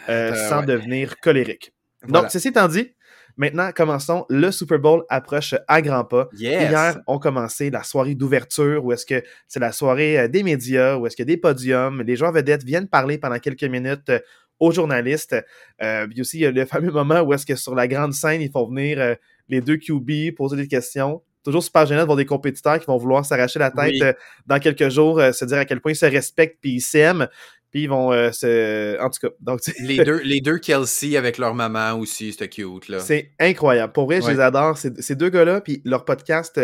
euh, 0.09 0.31
euh, 0.31 0.49
sans 0.49 0.63
devenir 0.63 1.19
colérique. 1.19 1.73
Donc, 2.07 2.29
ceci 2.29 2.49
étant 2.49 2.67
dit, 2.67 2.93
maintenant, 3.37 3.71
commençons. 3.75 4.25
Le 4.29 4.51
Super 4.51 4.79
Bowl 4.79 5.03
approche 5.09 5.55
à 5.67 5.81
grands 5.81 6.05
pas. 6.05 6.29
Hier, 6.33 6.99
on 7.07 7.19
commencé 7.19 7.69
la 7.69 7.83
soirée 7.83 8.15
d'ouverture 8.15 8.83
où 8.85 8.91
est-ce 8.91 9.05
que 9.05 9.23
c'est 9.47 9.59
la 9.59 9.71
soirée 9.71 10.19
euh, 10.19 10.27
des 10.27 10.43
médias, 10.43 10.95
où 10.97 11.07
est-ce 11.07 11.17
que 11.17 11.23
des 11.23 11.37
podiums, 11.37 12.01
les 12.01 12.15
joueurs 12.15 12.31
vedettes 12.31 12.63
viennent 12.63 12.87
parler 12.87 13.17
pendant 13.17 13.39
quelques 13.39 13.63
minutes 13.63 14.11
aux 14.59 14.71
journalistes. 14.71 15.35
Euh, 15.81 16.07
puis 16.07 16.21
aussi, 16.21 16.37
il 16.37 16.41
y 16.41 16.45
a 16.45 16.51
le 16.51 16.65
fameux 16.65 16.91
moment 16.91 17.21
où 17.21 17.33
est-ce 17.33 17.45
que 17.45 17.55
sur 17.55 17.75
la 17.75 17.87
grande 17.87 18.13
scène, 18.13 18.41
ils 18.41 18.51
font 18.51 18.67
venir 18.67 18.99
euh, 18.99 19.15
les 19.49 19.61
deux 19.61 19.77
QB, 19.77 20.35
poser 20.35 20.57
des 20.57 20.67
questions. 20.67 21.21
Toujours 21.47 21.63
super 21.63 21.85
gênant 21.85 22.01
de 22.01 22.05
voir 22.05 22.17
des 22.17 22.25
compétiteurs 22.25 22.77
qui 22.77 22.85
vont 22.87 22.97
vouloir 22.97 23.25
s'arracher 23.25 23.57
la 23.57 23.71
tête 23.71 24.01
euh, 24.01 24.11
dans 24.45 24.59
quelques 24.59 24.89
jours, 24.89 25.21
se 25.31 25.45
dire 25.45 25.59
à 25.59 25.63
quel 25.63 25.79
point 25.79 25.93
ils 25.93 25.95
se 25.95 26.05
respectent 26.05 26.57
puis 26.59 26.73
ils 26.73 26.81
s'aiment. 26.81 27.29
Puis 27.71 27.83
ils 27.83 27.89
vont 27.89 28.11
se. 28.33 29.01
En 29.01 29.09
tout 29.09 29.25
cas. 29.25 29.33
Donc, 29.39 29.61
les, 29.79 30.03
deux, 30.03 30.19
les 30.23 30.41
deux 30.41 30.57
Kelsey 30.57 31.15
avec 31.15 31.37
leur 31.37 31.53
maman 31.53 31.93
aussi, 31.97 32.33
c'était 32.33 32.49
cute. 32.49 32.89
là. 32.89 32.99
C'est 32.99 33.31
incroyable. 33.39 33.93
Pour 33.93 34.07
vrai, 34.07 34.21
je 34.21 34.29
les 34.29 34.41
adore. 34.41 34.77
Ces, 34.77 35.15
deux 35.15 35.29
gars-là, 35.29 35.61
puis 35.61 35.81
leur 35.85 36.03
podcast. 36.03 36.59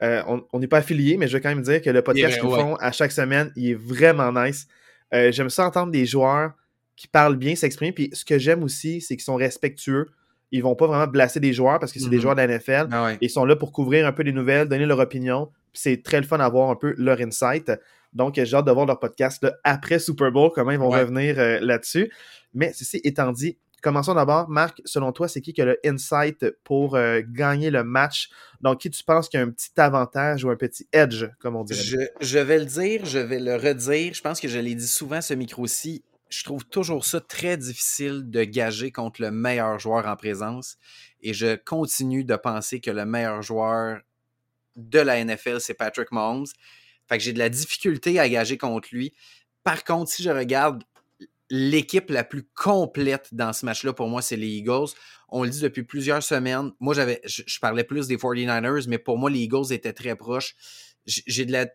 on 0.00 0.58
n'est 0.58 0.66
pas 0.66 0.78
affilié, 0.78 1.18
mais 1.18 1.28
je 1.28 1.36
veux 1.36 1.42
quand 1.42 1.50
même 1.50 1.62
dire 1.62 1.82
que 1.82 1.90
le 1.90 2.00
podcast 2.00 2.40
qu'ils 2.40 2.48
font 2.48 2.76
à 2.76 2.90
chaque 2.90 3.12
semaine, 3.12 3.52
il 3.54 3.72
est 3.72 3.78
vraiment 3.78 4.32
nice. 4.32 4.66
J'aime 5.12 5.50
ça 5.50 5.66
entendre 5.66 5.92
des 5.92 6.06
joueurs 6.06 6.52
qui 6.96 7.08
parlent 7.08 7.36
bien, 7.36 7.54
s'expriment. 7.54 7.92
Puis 7.92 8.10
ce 8.12 8.24
que 8.24 8.38
j'aime 8.38 8.62
aussi, 8.62 9.00
c'est 9.00 9.16
qu'ils 9.16 9.24
sont 9.24 9.36
respectueux. 9.36 10.08
Ils 10.52 10.62
vont 10.62 10.76
pas 10.76 10.86
vraiment 10.86 11.06
blasser 11.06 11.40
des 11.40 11.52
joueurs 11.52 11.78
parce 11.78 11.92
que 11.92 11.98
c'est 11.98 12.10
des 12.10 12.16
mhm. 12.16 12.22
joueurs 12.22 12.34
de 12.36 12.42
la 12.42 12.58
NFL. 12.58 12.88
Ah 12.92 13.12
ils 13.20 13.30
sont 13.30 13.44
là 13.44 13.56
pour 13.56 13.72
couvrir 13.72 14.06
un 14.06 14.12
peu 14.12 14.22
les 14.22 14.32
nouvelles, 14.32 14.68
donner 14.68 14.86
leur 14.86 14.98
opinion. 14.98 15.50
c'est 15.72 16.02
très 16.02 16.20
le 16.20 16.26
fun 16.26 16.38
d'avoir 16.38 16.70
un 16.70 16.76
peu 16.76 16.94
leur 16.98 17.20
insight. 17.20 17.72
Donc, 18.12 18.34
j'ai 18.36 18.54
hâte 18.54 18.66
de 18.66 18.70
voir 18.70 18.86
leur 18.86 19.00
podcast 19.00 19.46
après 19.64 19.98
Super 19.98 20.30
Bowl, 20.30 20.50
comment 20.54 20.70
ils 20.70 20.78
vont 20.78 20.90
revenir 20.90 21.38
euh, 21.38 21.58
là-dessus. 21.60 22.12
Mais 22.52 22.72
ceci 22.74 23.00
étant 23.04 23.32
dit, 23.32 23.56
commençons 23.82 24.14
d'abord. 24.14 24.50
Marc, 24.50 24.82
selon 24.84 25.12
toi, 25.12 25.28
c'est 25.28 25.40
qui 25.40 25.54
qui 25.54 25.62
a 25.62 25.64
le 25.64 25.78
insight 25.84 26.44
pour 26.62 26.94
euh, 26.94 27.22
gagner 27.26 27.70
le 27.70 27.84
match? 27.84 28.28
Donc, 28.60 28.80
qui 28.80 28.90
tu 28.90 29.02
penses 29.02 29.30
qui 29.30 29.38
a 29.38 29.40
un 29.40 29.50
petit 29.50 29.70
avantage 29.78 30.44
ou 30.44 30.50
un 30.50 30.56
petit 30.56 30.86
edge, 30.92 31.24
comme 31.40 31.56
on 31.56 31.64
dirait? 31.64 31.82
Je, 31.82 31.96
je 32.20 32.38
vais 32.38 32.58
le 32.58 32.66
dire, 32.66 33.06
je 33.06 33.18
vais 33.18 33.40
le 33.40 33.56
redire. 33.56 34.12
Je 34.12 34.20
pense 34.20 34.40
que 34.40 34.48
je 34.48 34.58
l'ai 34.58 34.74
dit 34.74 34.86
souvent, 34.86 35.22
ce 35.22 35.32
micro-ci 35.32 36.04
je 36.32 36.44
trouve 36.44 36.64
toujours 36.64 37.04
ça 37.04 37.20
très 37.20 37.58
difficile 37.58 38.22
de 38.30 38.42
gager 38.44 38.90
contre 38.90 39.20
le 39.20 39.30
meilleur 39.30 39.78
joueur 39.78 40.06
en 40.06 40.16
présence. 40.16 40.78
Et 41.20 41.34
je 41.34 41.56
continue 41.56 42.24
de 42.24 42.36
penser 42.36 42.80
que 42.80 42.90
le 42.90 43.04
meilleur 43.04 43.42
joueur 43.42 44.00
de 44.76 44.98
la 44.98 45.22
NFL, 45.22 45.60
c'est 45.60 45.74
Patrick 45.74 46.10
Mahomes. 46.10 46.46
Fait 47.06 47.18
que 47.18 47.22
j'ai 47.22 47.34
de 47.34 47.38
la 47.38 47.50
difficulté 47.50 48.18
à 48.18 48.28
gager 48.30 48.56
contre 48.56 48.88
lui. 48.92 49.12
Par 49.62 49.84
contre, 49.84 50.10
si 50.10 50.22
je 50.22 50.30
regarde 50.30 50.82
l'équipe 51.50 52.08
la 52.08 52.24
plus 52.24 52.48
complète 52.54 53.28
dans 53.32 53.52
ce 53.52 53.66
match-là, 53.66 53.92
pour 53.92 54.08
moi, 54.08 54.22
c'est 54.22 54.36
les 54.36 54.48
Eagles. 54.48 54.88
On 55.28 55.44
le 55.44 55.50
dit 55.50 55.60
depuis 55.60 55.82
plusieurs 55.82 56.22
semaines. 56.22 56.72
Moi, 56.80 56.94
j'avais, 56.94 57.20
je, 57.26 57.42
je, 57.46 57.60
parlais 57.60 57.84
plus 57.84 58.06
des 58.06 58.16
49ers, 58.16 58.88
mais 58.88 58.98
pour 58.98 59.18
moi, 59.18 59.28
les 59.28 59.40
Eagles 59.40 59.70
étaient 59.70 59.92
très 59.92 60.16
proches. 60.16 60.54
J'ai 61.04 61.44
de 61.44 61.52
la 61.52 61.66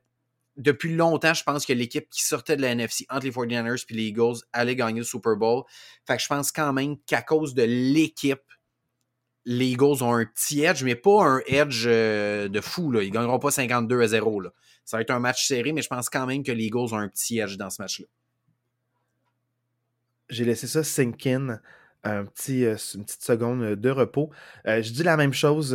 depuis 0.57 0.95
longtemps, 0.95 1.33
je 1.33 1.43
pense 1.43 1.65
que 1.65 1.73
l'équipe 1.73 2.09
qui 2.09 2.23
sortait 2.23 2.57
de 2.57 2.61
la 2.61 2.69
NFC 2.69 3.05
entre 3.09 3.25
les 3.25 3.31
49ers 3.31 3.85
et 3.89 3.93
les 3.93 4.03
Eagles 4.03 4.37
allait 4.53 4.75
gagner 4.75 4.99
le 4.99 5.05
Super 5.05 5.35
Bowl. 5.35 5.63
Fait 6.05 6.17
que 6.17 6.23
je 6.23 6.27
pense 6.27 6.51
quand 6.51 6.73
même 6.73 6.97
qu'à 7.05 7.21
cause 7.21 7.53
de 7.53 7.63
l'équipe, 7.63 8.41
les 9.45 9.67
Eagles 9.67 10.03
ont 10.03 10.13
un 10.13 10.25
petit 10.25 10.63
edge, 10.63 10.83
mais 10.83 10.95
pas 10.95 11.23
un 11.23 11.41
edge 11.45 11.85
euh, 11.87 12.49
de 12.49 12.59
fou. 12.59 12.91
Ils 12.95 13.07
ne 13.07 13.13
gagneront 13.13 13.39
pas 13.39 13.51
52 13.51 14.01
à 14.01 14.07
0. 14.07 14.41
Là. 14.41 14.49
Ça 14.83 14.97
va 14.97 15.01
être 15.01 15.11
un 15.11 15.19
match 15.19 15.47
serré, 15.47 15.71
mais 15.71 15.81
je 15.81 15.87
pense 15.87 16.09
quand 16.09 16.25
même 16.25 16.43
que 16.43 16.51
les 16.51 16.65
Eagles 16.65 16.93
ont 16.93 16.97
un 16.97 17.07
petit 17.07 17.39
edge 17.39 17.55
dans 17.55 17.69
ce 17.69 17.81
match-là. 17.81 18.07
J'ai 20.29 20.43
laissé 20.43 20.67
ça 20.67 20.83
sink 20.83 21.25
in 21.25 21.59
un 22.11 22.25
petit, 22.25 22.65
euh, 22.65 22.75
une 22.95 23.03
petite 23.03 23.23
seconde 23.23 23.61
euh, 23.63 23.75
de 23.75 23.89
repos. 23.89 24.29
Euh, 24.67 24.81
je 24.81 24.91
dis 24.91 25.03
la 25.03 25.17
même 25.17 25.33
chose, 25.33 25.69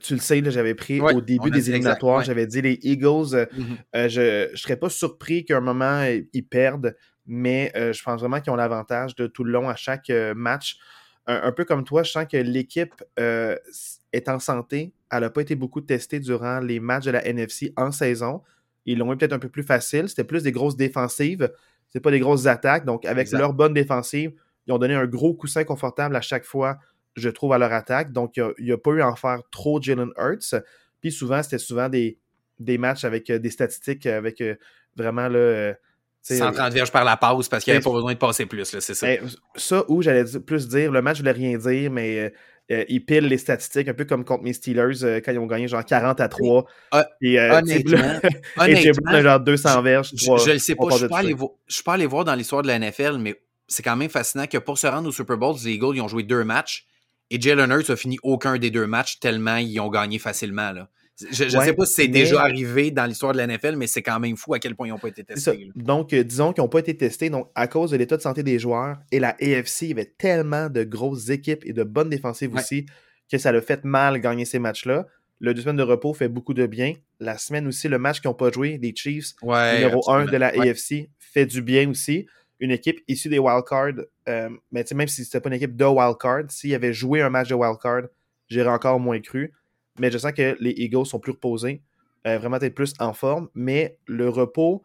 tu 0.00 0.14
le 0.14 0.20
sais, 0.20 0.42
j'avais 0.50 0.74
pris 0.74 1.00
au 1.00 1.20
début 1.20 1.50
des 1.50 1.70
éliminatoires, 1.70 2.22
j'avais 2.22 2.46
dit 2.46 2.62
les 2.62 2.78
Eagles, 2.82 3.34
mm-hmm. 3.34 4.08
je 4.08 4.50
ne 4.50 4.56
serais 4.56 4.76
pas 4.76 4.88
surpris 4.88 5.44
qu'à 5.44 5.56
un 5.56 5.60
moment 5.60 6.04
ils 6.32 6.46
perdent, 6.46 6.96
mais 7.26 7.72
je 7.74 8.02
pense 8.02 8.20
vraiment 8.20 8.40
qu'ils 8.40 8.52
ont 8.52 8.56
l'avantage 8.56 9.14
de 9.16 9.26
tout 9.26 9.44
le 9.44 9.52
long 9.52 9.68
à 9.68 9.76
chaque 9.76 10.10
match. 10.34 10.78
Un, 11.26 11.50
peu 11.50 11.64
comme 11.64 11.82
toi, 11.82 12.04
je 12.04 12.12
sens 12.12 12.26
que 12.30 12.36
l'équipe 12.36 13.02
est 13.16 14.28
en 14.28 14.38
santé. 14.38 14.92
Elle 15.10 15.20
n'a 15.20 15.30
pas 15.30 15.40
été 15.40 15.54
beaucoup 15.56 15.80
testée 15.80 16.20
durant 16.20 16.60
les 16.60 16.78
matchs 16.78 17.04
de 17.04 17.10
la 17.10 17.26
NFC 17.26 17.72
en 17.76 17.90
saison. 17.90 18.42
Ils 18.84 18.98
l'ont 18.98 19.12
eu 19.12 19.16
peut-être 19.16 19.32
un 19.32 19.40
peu 19.40 19.48
plus 19.48 19.64
facile. 19.64 20.08
C'était 20.08 20.24
plus 20.24 20.44
des 20.44 20.52
grosses 20.52 20.76
défensives. 20.76 21.50
C'est 21.90 22.00
pas 22.00 22.12
des 22.12 22.20
grosses 22.20 22.46
attaques. 22.46 22.84
Donc, 22.84 23.04
avec 23.04 23.30
leur 23.32 23.52
bonne 23.52 23.74
défensive, 23.74 24.32
ils 24.66 24.72
ont 24.72 24.78
donné 24.78 24.94
un 24.94 25.06
gros 25.06 25.34
coussin 25.34 25.64
confortable 25.64 26.16
à 26.16 26.20
chaque 26.20 26.44
fois, 26.44 26.78
je 27.14 27.28
trouve, 27.28 27.52
à 27.52 27.58
leur 27.58 27.72
attaque. 27.72 28.12
Donc, 28.12 28.36
il 28.36 28.64
n'y 28.64 28.72
a, 28.72 28.78
pas 28.78 28.90
eu 28.90 29.00
à 29.00 29.08
en 29.08 29.16
faire 29.16 29.40
trop 29.50 29.80
Jalen 29.80 30.10
Hurts. 30.16 30.54
Puis 31.00 31.12
souvent, 31.12 31.42
c'était 31.42 31.58
souvent 31.58 31.88
des, 31.88 32.18
des 32.58 32.78
matchs 32.78 33.04
avec 33.04 33.30
euh, 33.30 33.38
des 33.38 33.50
statistiques, 33.50 34.06
avec 34.06 34.40
euh, 34.40 34.54
vraiment 34.96 35.28
le. 35.28 35.74
130 36.22 36.58
euh, 36.58 36.68
verges 36.70 36.90
par 36.90 37.04
la 37.04 37.16
pause 37.16 37.48
parce 37.48 37.62
qu'il 37.62 37.72
n'y 37.72 37.76
avait 37.76 37.84
pas 37.84 37.92
besoin 37.92 38.12
de 38.12 38.18
passer 38.18 38.46
plus, 38.46 38.64
c'est 38.64 38.80
ça. 38.80 39.06
Ben, 39.06 39.20
ça, 39.54 39.84
où 39.86 40.02
j'allais 40.02 40.24
plus 40.44 40.66
dire, 40.66 40.90
le 40.90 41.00
match, 41.00 41.18
je 41.18 41.22
voulais 41.22 41.30
rien 41.30 41.56
dire, 41.56 41.88
mais 41.92 42.32
ils 42.68 43.04
pilent 43.04 43.28
les 43.28 43.38
statistiques, 43.38 43.86
un 43.86 43.94
peu 43.94 44.06
comme 44.06 44.24
contre 44.24 44.42
mes 44.42 44.52
Steelers 44.52 45.22
quand 45.24 45.30
ils 45.30 45.38
ont 45.38 45.46
gagné 45.46 45.68
genre 45.68 45.84
40 45.84 46.20
à 46.20 46.28
3. 46.28 46.64
Ah, 46.90 47.06
et, 47.22 47.38
honnêtement, 47.38 48.18
honnêtement 48.56 49.20
genre 49.20 49.38
200 49.38 49.82
verges. 49.82 50.10
je 50.16 50.50
ne 50.50 50.58
sais 50.58 50.74
pas, 50.74 50.88
je 50.98 51.04
ne 51.04 51.36
suis 51.68 51.84
pas 51.84 51.94
allé 51.94 52.06
voir 52.06 52.24
dans 52.24 52.34
l'histoire 52.34 52.62
de 52.62 52.66
la 52.66 52.80
NFL, 52.80 53.18
mais 53.20 53.40
c'est 53.68 53.82
quand 53.82 53.96
même 53.96 54.10
fascinant 54.10 54.46
que 54.46 54.58
pour 54.58 54.78
se 54.78 54.86
rendre 54.86 55.08
au 55.08 55.12
Super 55.12 55.36
Bowl, 55.36 55.56
les 55.64 55.72
Eagles 55.72 55.96
ils 55.96 56.00
ont 56.02 56.08
joué 56.08 56.22
deux 56.22 56.44
matchs 56.44 56.86
et 57.30 57.40
Jalen 57.40 57.70
Hurts 57.70 57.90
a 57.90 57.96
fini 57.96 58.18
aucun 58.22 58.58
des 58.58 58.70
deux 58.70 58.86
matchs 58.86 59.18
tellement 59.18 59.56
ils 59.56 59.80
ont 59.80 59.90
gagné 59.90 60.18
facilement. 60.18 60.72
Là. 60.72 60.88
Je 61.30 61.44
ne 61.44 61.48
sais 61.48 61.72
pas 61.72 61.86
si 61.86 61.94
c'est 61.94 62.08
déjà 62.08 62.42
arrivé 62.42 62.90
dans 62.90 63.06
l'histoire 63.06 63.32
de 63.32 63.38
la 63.38 63.46
NFL, 63.46 63.76
mais 63.76 63.86
c'est 63.86 64.02
quand 64.02 64.20
même 64.20 64.36
fou 64.36 64.52
à 64.52 64.58
quel 64.58 64.76
point 64.76 64.86
ils 64.86 64.90
n'ont 64.90 64.98
pas 64.98 65.08
été 65.08 65.24
testés. 65.24 65.70
Donc, 65.74 66.12
euh, 66.12 66.22
disons 66.22 66.52
qu'ils 66.52 66.62
n'ont 66.62 66.68
pas 66.68 66.80
été 66.80 66.94
testés. 66.94 67.30
Donc, 67.30 67.50
à 67.54 67.68
cause 67.68 67.90
de 67.90 67.96
l'état 67.96 68.18
de 68.18 68.22
santé 68.22 68.42
des 68.42 68.58
joueurs 68.58 68.98
et 69.10 69.18
la 69.18 69.30
AFC, 69.40 69.82
il 69.82 69.88
y 69.88 69.92
avait 69.92 70.12
tellement 70.18 70.68
de 70.68 70.84
grosses 70.84 71.30
équipes 71.30 71.64
et 71.64 71.72
de 71.72 71.84
bonnes 71.84 72.10
défensives 72.10 72.54
aussi 72.54 72.84
que 73.30 73.38
ça 73.38 73.50
l'a 73.50 73.62
fait 73.62 73.84
mal 73.84 74.20
gagner 74.20 74.44
ces 74.44 74.58
matchs-là. 74.58 75.06
Le 75.40 75.54
deux 75.54 75.62
semaines 75.62 75.76
de 75.76 75.82
repos 75.82 76.12
fait 76.12 76.28
beaucoup 76.28 76.54
de 76.54 76.66
bien. 76.66 76.92
La 77.18 77.38
semaine 77.38 77.66
aussi, 77.66 77.88
le 77.88 77.98
match 77.98 78.20
qu'ils 78.20 78.28
n'ont 78.28 78.34
pas 78.34 78.50
joué, 78.50 78.78
les 78.80 78.94
Chiefs, 78.94 79.32
numéro 79.42 80.10
1 80.10 80.26
de 80.26 80.36
la 80.36 80.48
AFC, 80.48 81.08
fait 81.18 81.46
du 81.46 81.62
bien 81.62 81.88
aussi 81.88 82.26
une 82.60 82.70
équipe 82.70 83.00
issue 83.08 83.28
des 83.28 83.38
wildcards, 83.38 84.04
euh, 84.28 84.50
mais 84.72 84.84
même 84.94 85.08
si 85.08 85.24
c'était 85.24 85.40
pas 85.40 85.48
une 85.48 85.56
équipe 85.56 85.76
de 85.76 85.84
wildcard, 85.84 86.44
s'il 86.50 86.74
avait 86.74 86.92
joué 86.92 87.20
un 87.20 87.30
match 87.30 87.48
de 87.48 87.54
wildcard, 87.54 88.02
j'aurais 88.48 88.70
encore 88.70 88.98
moins 89.00 89.20
cru. 89.20 89.52
Mais 89.98 90.10
je 90.10 90.18
sens 90.18 90.32
que 90.32 90.56
les 90.60 90.72
Eagles 90.72 91.06
sont 91.06 91.18
plus 91.18 91.32
reposés, 91.32 91.82
euh, 92.26 92.38
vraiment 92.38 92.58
être 92.58 92.74
plus 92.74 92.94
en 92.98 93.12
forme. 93.12 93.48
Mais 93.54 93.98
le 94.06 94.28
repos 94.28 94.82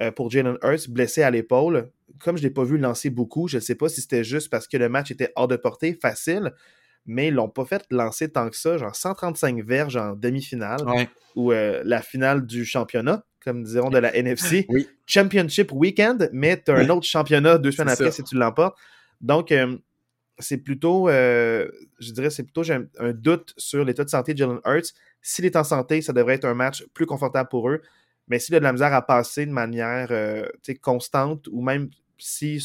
euh, 0.00 0.10
pour 0.10 0.30
Jalen 0.30 0.58
Hurts, 0.62 0.88
blessé 0.88 1.22
à 1.22 1.30
l'épaule, 1.30 1.90
comme 2.20 2.36
je 2.36 2.42
ne 2.42 2.48
l'ai 2.48 2.54
pas 2.54 2.64
vu 2.64 2.78
lancer 2.78 3.10
beaucoup, 3.10 3.48
je 3.48 3.56
ne 3.56 3.60
sais 3.60 3.74
pas 3.74 3.88
si 3.88 4.00
c'était 4.00 4.24
juste 4.24 4.50
parce 4.50 4.66
que 4.66 4.76
le 4.76 4.88
match 4.88 5.10
était 5.10 5.32
hors 5.36 5.48
de 5.48 5.56
portée, 5.56 5.94
facile, 5.94 6.52
mais 7.06 7.28
ils 7.28 7.34
l'ont 7.34 7.48
pas 7.48 7.64
fait 7.64 7.84
lancer 7.90 8.30
tant 8.30 8.48
que 8.48 8.56
ça, 8.56 8.78
genre 8.78 8.94
135 8.94 9.62
verges 9.64 9.96
en 9.96 10.14
demi-finale, 10.14 10.80
ou 11.36 11.52
la 11.52 12.02
finale 12.02 12.46
du 12.46 12.64
championnat 12.64 13.24
comme 13.44 13.62
diront 13.62 13.90
de 13.90 13.98
la 13.98 14.14
NFC. 14.16 14.66
Championship 15.06 15.72
Weekend, 15.72 16.30
mais 16.32 16.60
tu 16.62 16.70
as 16.70 16.76
un 16.76 16.88
autre 16.90 17.06
championnat 17.06 17.58
deux 17.58 17.72
semaines 17.72 17.90
après 17.90 18.10
si 18.10 18.22
tu 18.22 18.36
l'emportes. 18.36 18.76
Donc, 19.20 19.52
euh, 19.52 19.76
c'est 20.38 20.58
plutôt, 20.58 21.08
euh, 21.08 21.68
je 21.98 22.12
dirais, 22.12 22.30
c'est 22.30 22.44
plutôt, 22.44 22.62
j'ai 22.62 22.78
un, 22.98 23.12
doute 23.12 23.54
sur 23.56 23.84
l'état 23.84 24.04
de 24.04 24.10
santé 24.10 24.34
de 24.34 24.38
Jalen 24.38 24.60
Hurts. 24.64 24.92
S'il 25.22 25.44
est 25.44 25.56
en 25.56 25.64
santé, 25.64 26.00
ça 26.00 26.12
devrait 26.12 26.34
être 26.34 26.44
un 26.44 26.54
match 26.54 26.84
plus 26.94 27.06
confortable 27.06 27.48
pour 27.48 27.68
eux. 27.68 27.82
Mais 28.28 28.38
s'il 28.38 28.54
a 28.54 28.58
de 28.60 28.64
la 28.64 28.72
misère 28.72 28.92
à 28.92 29.04
passer 29.04 29.46
de 29.46 29.50
manière 29.50 30.08
euh, 30.10 30.46
constante, 30.80 31.48
ou 31.50 31.62
même 31.62 31.90
si 32.18 32.62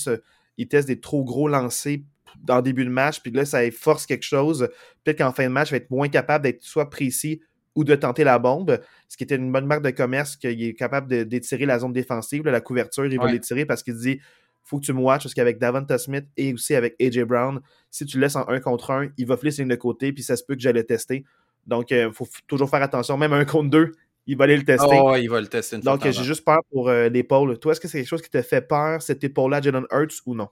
il 0.58 0.68
teste 0.68 0.88
des 0.88 1.00
trop 1.00 1.24
gros 1.24 1.48
lancers 1.48 2.00
dans 2.42 2.58
le 2.58 2.62
début 2.62 2.86
de 2.86 2.90
match, 2.90 3.22
puis 3.22 3.32
là, 3.32 3.46
ça 3.46 3.60
force 3.72 4.06
quelque 4.06 4.26
chose, 4.26 4.68
peut-être 5.04 5.20
qu'en 5.20 5.32
fin 5.32 5.46
de 5.46 5.50
match, 5.50 5.70
il 5.70 5.72
va 5.72 5.78
être 5.78 5.92
moins 5.92 6.10
capable 6.10 6.44
d'être 6.44 6.64
soit 6.64 6.90
précis 6.90 7.42
ou 7.76 7.84
de 7.84 7.96
tenter 7.96 8.24
la 8.24 8.40
bombe, 8.40 8.80
ce 9.10 9.18
qui 9.18 9.24
était 9.24 9.36
une 9.36 9.52
bonne 9.52 9.66
marque 9.66 9.84
de 9.84 9.90
commerce 9.90 10.36
qu'il 10.36 10.62
est 10.62 10.74
capable 10.74 11.26
d'étirer 11.26 11.66
la 11.66 11.80
zone 11.80 11.94
défensive, 11.94 12.44
la 12.46 12.62
couverture, 12.62 13.06
il 13.06 13.20
va 13.20 13.32
l'étirer 13.32 13.66
parce 13.66 13.84
qu'il 13.84 13.96
dit 13.96 14.20
faut 14.64 14.80
que 14.80 14.86
tu 14.86 14.94
me 14.94 15.02
watches 15.02 15.24
parce 15.24 15.34
qu'avec 15.34 15.60
Davanta 15.60 15.98
Smith 15.98 16.26
et 16.38 16.54
aussi 16.54 16.74
avec 16.76 16.96
AJ 17.02 17.24
Brown, 17.24 17.60
si 17.92 18.06
tu 18.06 18.18
le 18.18 18.22
laisses 18.22 18.36
en 18.36 18.48
un 18.48 18.60
contre 18.60 18.92
un, 18.92 19.10
il 19.18 19.28
va 19.28 19.38
flisser 19.38 19.66
de 19.66 19.76
côté, 19.76 20.14
puis 20.14 20.24
ça 20.24 20.36
se 20.36 20.44
peut 20.44 20.56
que 20.56 20.62
j'allais 20.62 20.84
tester. 20.84 21.26
Donc, 21.68 21.92
il 21.92 21.98
euh, 21.98 22.12
faut 22.12 22.28
toujours 22.48 22.70
faire 22.70 22.82
attention. 22.82 23.18
Même 23.18 23.34
un 23.34 23.46
contre 23.46 23.70
deux, 23.70 23.92
il 24.26 24.38
va 24.38 24.46
aller 24.46 24.58
le 24.58 24.64
tester. 24.64 24.88
Oh, 24.90 25.16
il 25.16 25.30
va 25.30 25.42
le 25.42 25.48
tester 25.48 25.76
une 25.78 25.82
Donc, 25.82 26.04
j'ai 26.04 26.24
juste 26.24 26.46
peur 26.46 26.60
pour 26.72 26.90
euh, 26.90 27.10
l'épaule. 27.10 27.58
Toi, 27.60 27.74
est-ce 27.74 27.82
que 27.82 27.88
c'est 27.88 28.00
quelque 28.00 28.08
chose 28.08 28.22
qui 28.22 28.30
te 28.30 28.42
fait 28.42 28.62
peur, 28.62 29.02
cette 29.02 29.24
épaule-là, 29.24 29.62
Jalen 29.62 29.86
Hurts, 29.92 30.22
ou 30.26 30.36
non? 30.36 30.50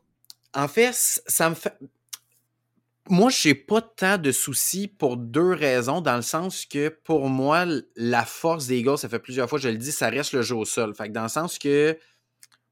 En 0.53 0.67
fait, 0.67 0.93
ça 0.93 1.49
me 1.49 1.55
fait 1.55 1.73
moi, 3.09 3.29
je 3.29 3.49
n'ai 3.49 3.55
pas 3.55 3.81
tant 3.81 4.17
de 4.17 4.31
soucis 4.31 4.87
pour 4.87 5.17
deux 5.17 5.53
raisons, 5.53 6.01
dans 6.01 6.15
le 6.15 6.21
sens 6.21 6.65
que 6.65 6.89
pour 6.89 7.29
moi, 7.29 7.65
la 7.95 8.25
force 8.25 8.67
des 8.67 8.77
Eagles, 8.79 8.97
ça 8.97 9.09
fait 9.09 9.19
plusieurs 9.19 9.49
fois, 9.49 9.59
je 9.59 9.69
le 9.69 9.77
dis, 9.77 9.91
ça 9.91 10.09
reste 10.09 10.33
le 10.33 10.41
jeu 10.41 10.55
au 10.55 10.65
sol. 10.65 10.93
Fait 10.95 11.09
dans 11.09 11.23
le 11.23 11.29
sens 11.29 11.57
que, 11.57 11.97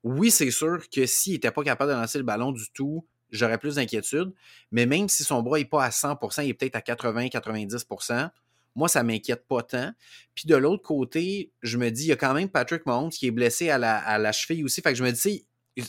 oui, 0.04 0.32
c'est 0.32 0.52
sûr 0.52 0.88
que 0.90 1.06
s'il 1.06 1.34
n'était 1.34 1.52
pas 1.52 1.64
capable 1.64 1.92
de 1.92 1.98
lancer 1.98 2.20
le 2.20 2.24
ballon 2.24 2.52
du 2.52 2.72
tout, 2.72 3.06
j'aurais 3.32 3.58
plus 3.58 3.76
d'inquiétude. 3.76 4.34
Mais 4.72 4.86
même 4.86 5.10
si 5.10 5.24
son 5.24 5.42
bras 5.42 5.58
n'est 5.58 5.66
pas 5.66 5.84
à 5.84 5.90
100%, 5.90 6.44
il 6.44 6.50
est 6.50 6.54
peut-être 6.54 6.76
à 6.76 6.82
80-90%, 6.82 8.30
moi, 8.76 8.88
ça 8.88 9.04
m'inquiète 9.04 9.48
pas 9.48 9.64
tant. 9.64 9.92
Puis 10.36 10.46
de 10.48 10.56
l'autre 10.56 10.84
côté, 10.84 11.52
je 11.64 11.78
me 11.78 11.90
dis, 11.90 12.04
il 12.04 12.10
y 12.10 12.12
a 12.12 12.16
quand 12.16 12.34
même 12.34 12.50
Patrick 12.50 12.86
Mahomes 12.86 13.10
qui 13.10 13.28
est 13.28 13.32
blessé 13.32 13.70
à 13.70 13.78
la, 13.78 13.98
à 13.98 14.20
la 14.20 14.32
cheville 14.32 14.64
aussi. 14.64 14.82
Fait 14.82 14.92
que 14.92 14.98
je 14.98 15.04
me 15.04 15.12
dis, 15.12 15.46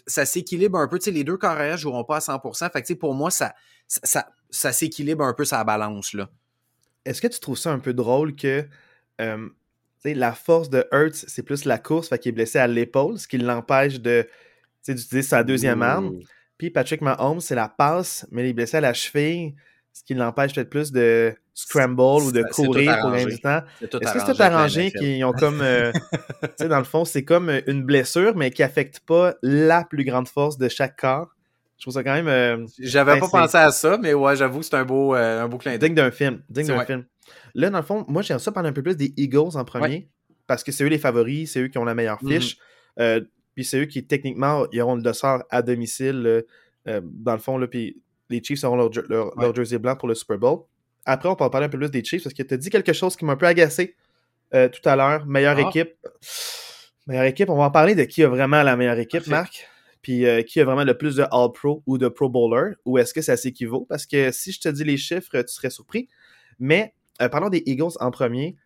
ça 0.06 0.26
s'équilibre 0.26 0.78
un 0.78 0.88
peu. 0.88 0.98
Tu 0.98 1.06
sais, 1.06 1.10
les 1.10 1.24
deux 1.24 1.36
carrières 1.36 1.72
ne 1.72 1.78
joueront 1.78 2.04
pas 2.04 2.16
à 2.16 2.20
100%. 2.20 2.70
Fait 2.72 2.82
que, 2.82 2.92
pour 2.94 3.14
moi, 3.14 3.30
ça, 3.30 3.54
ça, 3.86 4.28
ça, 4.50 4.72
s'équilibre 4.72 5.24
un 5.24 5.34
peu 5.34 5.44
sa 5.44 5.62
balance. 5.64 6.12
là. 6.12 6.28
Est-ce 7.04 7.20
que 7.20 7.28
tu 7.28 7.40
trouves 7.40 7.58
ça 7.58 7.72
un 7.72 7.78
peu 7.78 7.94
drôle 7.94 8.36
que 8.36 8.66
euh, 9.20 9.48
la 10.04 10.32
force 10.32 10.70
de 10.70 10.86
Hurts, 10.92 11.14
c'est 11.14 11.42
plus 11.42 11.64
la 11.64 11.78
course, 11.78 12.08
fait 12.08 12.18
qu'il 12.18 12.30
est 12.30 12.32
blessé 12.32 12.58
à 12.58 12.66
l'épaule, 12.66 13.18
ce 13.18 13.28
qui 13.28 13.38
l'empêche 13.38 14.00
de 14.00 14.26
d'utiliser 14.86 15.22
sa 15.22 15.44
deuxième 15.44 15.82
arme. 15.82 16.20
Puis 16.56 16.70
Patrick 16.70 17.02
Mahomes, 17.02 17.40
c'est 17.40 17.54
la 17.54 17.68
passe, 17.68 18.26
mais 18.30 18.42
il 18.42 18.50
est 18.50 18.52
blessé 18.54 18.78
à 18.78 18.80
la 18.80 18.94
cheville, 18.94 19.54
ce 19.92 20.02
qui 20.04 20.14
l'empêche 20.14 20.54
peut-être 20.54 20.70
plus 20.70 20.92
de 20.92 21.34
scramble 21.54 22.22
ou 22.22 22.32
de 22.32 22.42
courir 22.42 22.98
pour 23.00 23.12
gagner 23.12 23.26
du 23.26 23.40
temps. 23.40 23.62
Est-ce 23.80 24.12
que 24.12 24.20
c'est 24.20 24.34
tout 24.34 24.42
arrangé 24.42 24.90
qu'ils 24.92 25.24
ont 25.24 25.32
comme. 25.32 25.60
Euh, 25.60 25.92
tu 26.42 26.48
sais, 26.56 26.68
dans 26.68 26.78
le 26.78 26.84
fond, 26.84 27.04
c'est 27.04 27.24
comme 27.24 27.50
une 27.66 27.82
blessure, 27.82 28.36
mais 28.36 28.50
qui 28.50 28.62
affecte 28.62 29.00
pas 29.00 29.34
la 29.42 29.84
plus 29.84 30.04
grande 30.04 30.28
force 30.28 30.58
de 30.58 30.68
chaque 30.68 30.98
corps. 30.98 31.28
Je 31.76 31.84
trouve 31.84 31.94
ça 31.94 32.04
quand 32.04 32.12
même. 32.12 32.28
Euh, 32.28 32.66
J'avais 32.78 33.18
pas 33.18 33.28
pensé 33.28 33.56
à 33.56 33.70
ça, 33.70 33.98
mais 33.98 34.14
ouais, 34.14 34.36
j'avoue 34.36 34.60
que 34.60 34.66
c'est 34.66 34.76
un 34.76 34.84
beau, 34.84 35.14
euh, 35.14 35.42
un 35.42 35.48
beau 35.48 35.58
clin 35.58 35.72
d'œil. 35.72 35.90
Digne 35.90 35.94
d'un 35.94 36.10
film. 36.10 36.42
Digne 36.48 36.66
d'un 36.66 36.84
film. 36.84 37.04
Là, 37.54 37.70
dans 37.70 37.78
le 37.78 37.84
fond, 37.84 38.04
moi, 38.08 38.22
j'aime 38.22 38.38
ça 38.38 38.52
parler 38.52 38.68
un 38.68 38.72
peu 38.72 38.82
plus 38.82 38.96
des 38.96 39.12
Eagles 39.16 39.56
en 39.56 39.64
premier, 39.64 40.08
parce 40.46 40.62
que 40.62 40.72
c'est 40.72 40.84
eux 40.84 40.88
les 40.88 40.98
favoris, 40.98 41.52
c'est 41.52 41.60
eux 41.60 41.68
qui 41.68 41.78
ont 41.78 41.84
la 41.84 41.94
meilleure 41.94 42.22
mm-hmm. 42.22 42.40
fiche. 42.40 42.58
puis 43.54 43.64
c'est 43.64 43.80
eux 43.80 43.86
qui, 43.86 44.06
techniquement, 44.06 44.66
ils 44.72 44.80
auront 44.82 44.96
le 44.96 45.02
dossard 45.02 45.44
à 45.50 45.62
domicile, 45.62 46.44
dans 46.86 47.32
le 47.32 47.38
fond, 47.38 47.56
là, 47.56 47.66
puis 47.66 48.02
les 48.30 48.42
Chiefs 48.42 48.64
auront 48.64 48.76
leur, 49.08 49.54
jersey 49.54 49.78
blanc 49.78 49.96
pour 49.96 50.08
le 50.08 50.14
Super 50.14 50.38
Bowl. 50.38 50.60
Après, 51.04 51.28
on 51.28 51.34
peut 51.34 51.50
parler 51.50 51.66
un 51.66 51.68
peu 51.68 51.78
plus 51.78 51.90
des 51.90 52.04
Chiefs 52.04 52.22
parce 52.22 52.34
que 52.34 52.42
tu 52.42 52.54
as 52.54 52.56
dit 52.56 52.70
quelque 52.70 52.92
chose 52.92 53.16
qui 53.16 53.24
m'a 53.24 53.32
un 53.32 53.36
peu 53.36 53.46
agacé 53.46 53.96
euh, 54.54 54.68
tout 54.68 54.86
à 54.88 54.96
l'heure. 54.96 55.26
Meilleure 55.26 55.56
ah. 55.58 55.68
équipe. 55.68 55.94
Meilleure 57.06 57.24
équipe. 57.24 57.50
On 57.50 57.56
va 57.56 57.64
en 57.64 57.70
parler 57.70 57.94
de 57.94 58.04
qui 58.04 58.22
a 58.22 58.28
vraiment 58.28 58.62
la 58.62 58.76
meilleure 58.76 58.98
équipe, 58.98 59.26
Marc. 59.26 59.68
Puis 60.02 60.26
euh, 60.26 60.42
qui 60.42 60.60
a 60.60 60.64
vraiment 60.64 60.84
le 60.84 60.96
plus 60.96 61.16
de 61.16 61.24
All-Pro 61.30 61.82
ou 61.86 61.98
de 61.98 62.08
Pro 62.08 62.28
Bowler. 62.28 62.74
Ou 62.84 62.98
est-ce 62.98 63.12
que 63.12 63.20
ça 63.20 63.36
s'équivaut? 63.36 63.86
Parce 63.88 64.06
que 64.06 64.30
si 64.32 64.52
je 64.52 64.60
te 64.60 64.68
dis 64.68 64.84
les 64.84 64.96
chiffres, 64.96 65.42
tu 65.42 65.52
serais 65.52 65.70
surpris. 65.70 66.08
Mais 66.58 66.94
euh, 67.20 67.28
parlons 67.28 67.48
des 67.48 67.62
Eagles 67.66 67.92
en 68.00 68.10
premier. 68.10 68.56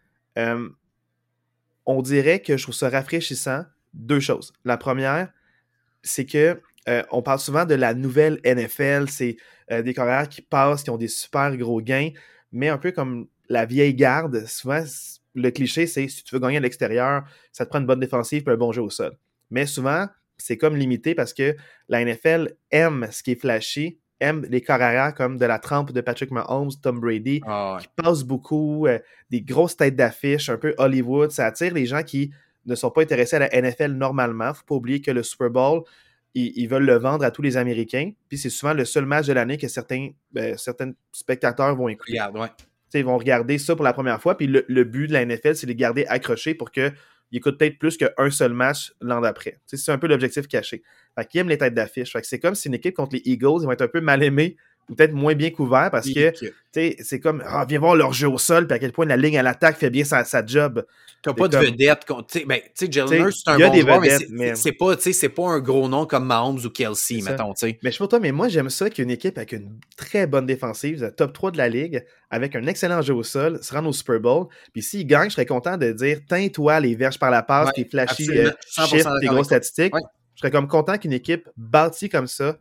on 1.87 2.03
dirait 2.03 2.41
que 2.41 2.57
je 2.57 2.63
trouve 2.63 2.75
ça 2.75 2.91
rafraîchissant. 2.91 3.65
Deux 3.95 4.21
choses. 4.21 4.53
La 4.65 4.77
première, 4.77 5.33
c'est 6.03 6.27
que 6.27 6.61
on 7.11 7.23
parle 7.23 7.39
souvent 7.39 7.65
de 7.65 7.75
la 7.75 7.95
nouvelle 7.95 8.41
NFL. 8.45 9.09
C'est 9.09 9.37
euh, 9.71 9.83
des 9.83 9.95
carrières 9.95 10.29
qui 10.29 10.43
passent, 10.43 10.83
qui 10.83 10.91
ont 10.91 10.99
des 10.99 11.09
super 11.09 11.57
gros 11.57 11.81
gains, 11.81 12.11
mais 12.53 12.69
un 12.69 12.77
peu 12.77 12.93
comme 12.93 13.27
la 13.49 13.65
vieille 13.65 13.95
garde, 13.95 14.47
souvent, 14.47 14.85
le 15.35 15.51
cliché, 15.51 15.87
c'est 15.87 16.07
si 16.09 16.23
tu 16.23 16.35
veux 16.35 16.41
gagner 16.41 16.59
à 16.59 16.61
l'extérieur, 16.61 17.25
ça 17.51 17.65
te 17.65 17.71
prend 17.71 17.81
une 17.81 17.87
bonne 17.87 18.01
défensive 18.01 18.45
et 18.47 18.51
un 18.51 18.57
bon 18.57 18.73
jeu 18.73 18.83
au 18.83 18.91
sol. 18.91 19.17
Mais 19.51 19.65
souvent, 19.65 20.07
c'est 20.37 20.59
comme 20.59 20.77
limité 20.77 21.15
parce 21.15 21.33
que 21.33 21.57
la 21.89 22.05
NFL 22.05 22.57
aime 22.71 23.09
ce 23.11 23.23
qui 23.23 23.33
est 23.33 23.41
flashy, 23.41 23.99
aime 24.21 24.47
les 24.51 24.61
carrières 24.61 25.15
comme 25.15 25.39
de 25.39 25.47
la 25.47 25.59
trempe 25.59 25.93
de 25.93 26.01
Patrick 26.03 26.31
Mahomes, 26.31 26.73
Tom 26.83 27.01
Brady, 27.01 27.41
ah 27.47 27.79
qui 27.81 27.89
passent 27.97 28.23
beaucoup, 28.23 28.87
euh, 28.87 28.99
des 29.31 29.41
grosses 29.41 29.77
têtes 29.77 29.97
d'affiche, 29.97 30.51
un 30.51 30.59
peu 30.59 30.75
Hollywood. 30.77 31.31
Ça 31.31 31.47
attire 31.47 31.73
les 31.73 31.87
gens 31.87 32.03
qui 32.03 32.33
ne 32.67 32.75
sont 32.75 32.91
pas 32.91 33.03
intéressés 33.03 33.37
à 33.37 33.41
la 33.41 33.63
NFL 33.63 33.93
normalement. 33.93 34.53
Faut 34.53 34.65
pas 34.65 34.75
oublier 34.75 35.01
que 35.01 35.11
le 35.11 35.23
Super 35.23 35.51
Bowl, 35.51 35.85
ils, 36.35 36.67
veulent 36.67 36.85
le 36.85 36.97
vendre 36.97 37.25
à 37.25 37.31
tous 37.31 37.43
les 37.43 37.57
Américains. 37.57 38.13
Puis 38.29 38.39
c'est 38.39 38.51
souvent 38.51 38.75
le 38.75 38.85
seul 38.85 39.07
match 39.07 39.27
de 39.27 39.33
l'année 39.33 39.57
que 39.57 39.69
certains, 39.69 40.11
ben, 40.33 40.57
certains 40.59 40.93
spectateurs 41.13 41.75
vont 41.77 41.89
écouter. 41.89 42.19
Ils 42.95 43.05
vont 43.05 43.19
regarder 43.19 43.59
ça 43.59 43.75
pour 43.75 43.85
la 43.85 43.93
première 43.93 44.21
fois. 44.21 44.37
Puis 44.37 44.47
le, 44.47 44.85
but 44.85 45.09
de 45.09 45.13
la 45.13 45.25
NFL, 45.25 45.57
c'est 45.57 45.67
de 45.67 45.73
les 45.73 45.77
garder 45.77 46.07
accrochés 46.07 46.55
pour 46.55 46.71
qu'ils 46.71 46.93
écoutent 47.33 47.59
peut-être 47.59 47.79
plus 47.79 47.97
qu'un 47.97 48.31
seul 48.31 48.53
match 48.53 48.93
l'an 49.01 49.21
d'après. 49.21 49.59
C'est 49.67 49.91
un 49.91 49.99
peu 49.99 50.07
l'objectif 50.07 50.47
caché. 50.47 50.83
Fait 51.19 51.27
qu'ils 51.27 51.41
aiment 51.41 51.49
les 51.49 51.59
têtes 51.59 51.75
d'affiche. 51.75 52.17
C'est 52.23 52.39
comme 52.39 52.55
si 52.55 52.69
une 52.69 52.75
équipe 52.75 52.95
contre 52.95 53.17
les 53.17 53.23
Eagles, 53.25 53.63
ils 53.63 53.67
vont 53.67 53.73
être 53.73 53.83
un 53.83 53.89
peu 53.89 54.01
mal 54.01 54.23
aimés 54.23 54.57
peut-être 54.89 55.13
moins 55.13 55.35
bien 55.35 55.51
couvert 55.51 55.91
parce 55.91 56.09
que 56.11 56.33
c'est 56.73 57.21
comme 57.21 57.43
ah, 57.47 57.65
viens 57.69 57.79
voir 57.79 57.97
leur 57.97 58.13
jeu 58.13 58.29
au 58.29 58.39
sol 58.39 58.67
puis 58.67 58.75
à 58.75 58.79
quel 58.79 58.93
point 58.93 59.07
la 59.07 59.17
ligne 59.17 59.39
à 59.39 59.43
l'attaque 59.43 59.77
fait 59.77 59.91
bien 59.91 60.05
sa, 60.05 60.25
sa 60.25 60.45
job. 60.45 60.85
T'as 61.23 61.33
pas 61.33 61.49
de 61.49 61.57
vedette. 61.57 62.01
Tu 62.29 62.45
ben, 62.45 62.61
sais, 62.75 62.87
Jalen 62.91 63.31
c'est 63.31 63.51
un 63.51 63.59
bon 63.59 63.75
joueur, 63.75 64.03
mais 64.31 64.55
c'est 64.57 64.73
pas, 64.73 64.95
pas 64.95 65.49
un 65.49 65.61
gros 65.61 65.89
nom 65.89 66.05
comme 66.05 66.27
Mahomes 66.27 66.61
ou 66.65 66.69
Kelsey, 66.69 67.23
mettons. 67.23 67.55
sais. 67.55 67.79
Mais 67.83 67.91
je 67.91 67.97
sais 67.97 68.05
pas 68.05 68.09
toi, 68.09 68.21
mais 68.21 68.33
moi 68.33 68.49
j'aime 68.49 68.69
ça 68.69 68.91
qu'une 68.91 69.11
équipe 69.11 69.39
avec 69.39 69.53
une 69.53 69.79
très 69.97 70.27
bonne 70.27 70.45
défensive, 70.45 71.13
top 71.17 71.33
3 71.33 71.53
de 71.53 71.59
la 71.59 71.69
ligue, 71.69 72.05
avec 72.31 72.55
un 72.57 72.67
excellent 72.67 73.01
jeu 73.01 73.15
au 73.15 73.23
sol, 73.23 73.59
se 73.63 73.73
rende 73.73 73.87
au 73.87 73.93
Super 73.93 74.21
Bowl. 74.21 74.49
Puis 74.75 74.83
s'ils 74.83 75.07
gagnent, 75.07 75.31
je 75.31 75.35
serais 75.35 75.47
content 75.47 75.79
de 75.79 75.93
dire 75.93 76.21
teins-toi 76.29 76.81
les 76.81 76.95
verges 76.95 77.19
par 77.19 77.31
la 77.31 77.43
passe, 77.43 77.73
tes 77.73 77.87
flashy 77.87 78.29
euh, 78.31 78.51
tes 79.21 79.27
grosses 79.27 79.47
statistiques. 79.47 79.95
Je 80.35 80.41
serais 80.41 80.51
comme 80.51 80.69
content 80.69 80.99
qu'une 80.99 81.13
équipe 81.13 81.49
bâtie 81.57 82.09
comme 82.09 82.27
ça 82.27 82.59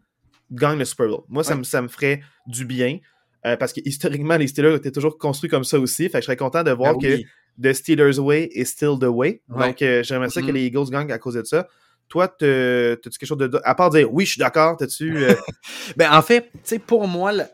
gagne 0.54 0.80
le 0.80 0.86
Super 0.86 1.08
Bowl. 1.08 1.22
Moi, 1.28 1.44
ça, 1.44 1.56
me, 1.56 1.64
ça 1.64 1.82
me 1.82 1.88
ferait 1.88 2.22
du 2.48 2.66
bien. 2.66 3.00
Euh, 3.46 3.58
parce 3.58 3.74
que 3.74 3.82
historiquement, 3.84 4.38
les 4.38 4.48
Steelers 4.48 4.76
étaient 4.76 4.92
toujours 4.92 5.18
construits 5.18 5.50
comme 5.50 5.66
ça 5.66 5.80
aussi. 5.80 6.04
Fait 6.04 6.20
que 6.20 6.20
je 6.20 6.26
serais 6.26 6.38
content 6.38 6.64
de 6.64 6.72
voir 6.72 6.98
ben 6.98 7.20
que 7.20 7.24
The 7.62 7.74
Steelers 7.74 8.20
Way 8.20 8.50
is 8.54 8.66
still 8.66 8.98
the 9.00 9.06
way. 9.06 9.42
Donc, 9.50 9.82
euh, 9.82 10.04
j'aimerais 10.04 10.30
ça 10.30 10.42
que 10.42 10.48
mm-hmm. 10.48 10.52
les 10.52 10.66
Eagles 10.66 10.90
gagnent 10.90 11.12
à 11.12 11.20
cause 11.20 11.34
de 11.36 11.44
ça. 11.44 11.68
Toi, 12.08 12.26
as-tu 12.26 12.98
quelque 13.02 13.26
chose 13.26 13.38
de. 13.38 13.60
À 13.64 13.76
part 13.76 13.90
dire 13.90 14.12
oui, 14.14 14.26
je 14.26 14.32
suis 14.32 14.40
d'accord, 14.40 14.78
t'as-tu. 14.78 15.18
Euh, 15.18 15.36
ben, 15.98 16.12
en 16.14 16.22
fait, 16.22 16.52
tu 16.54 16.60
sais, 16.64 16.80
pour 16.80 17.08
moi, 17.08 17.34
tu 17.34 17.46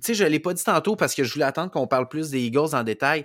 sais, 0.00 0.14
je 0.14 0.24
ne 0.24 0.28
l'ai 0.28 0.40
pas 0.40 0.52
dit 0.52 0.64
tantôt 0.64 0.96
parce 0.96 1.14
que 1.14 1.24
je 1.24 1.32
voulais 1.32 1.44
attendre 1.44 1.70
qu'on 1.70 1.86
parle 1.86 2.08
plus 2.08 2.30
des 2.30 2.40
Eagles 2.40 2.74
en 2.74 2.82
détail. 2.82 3.24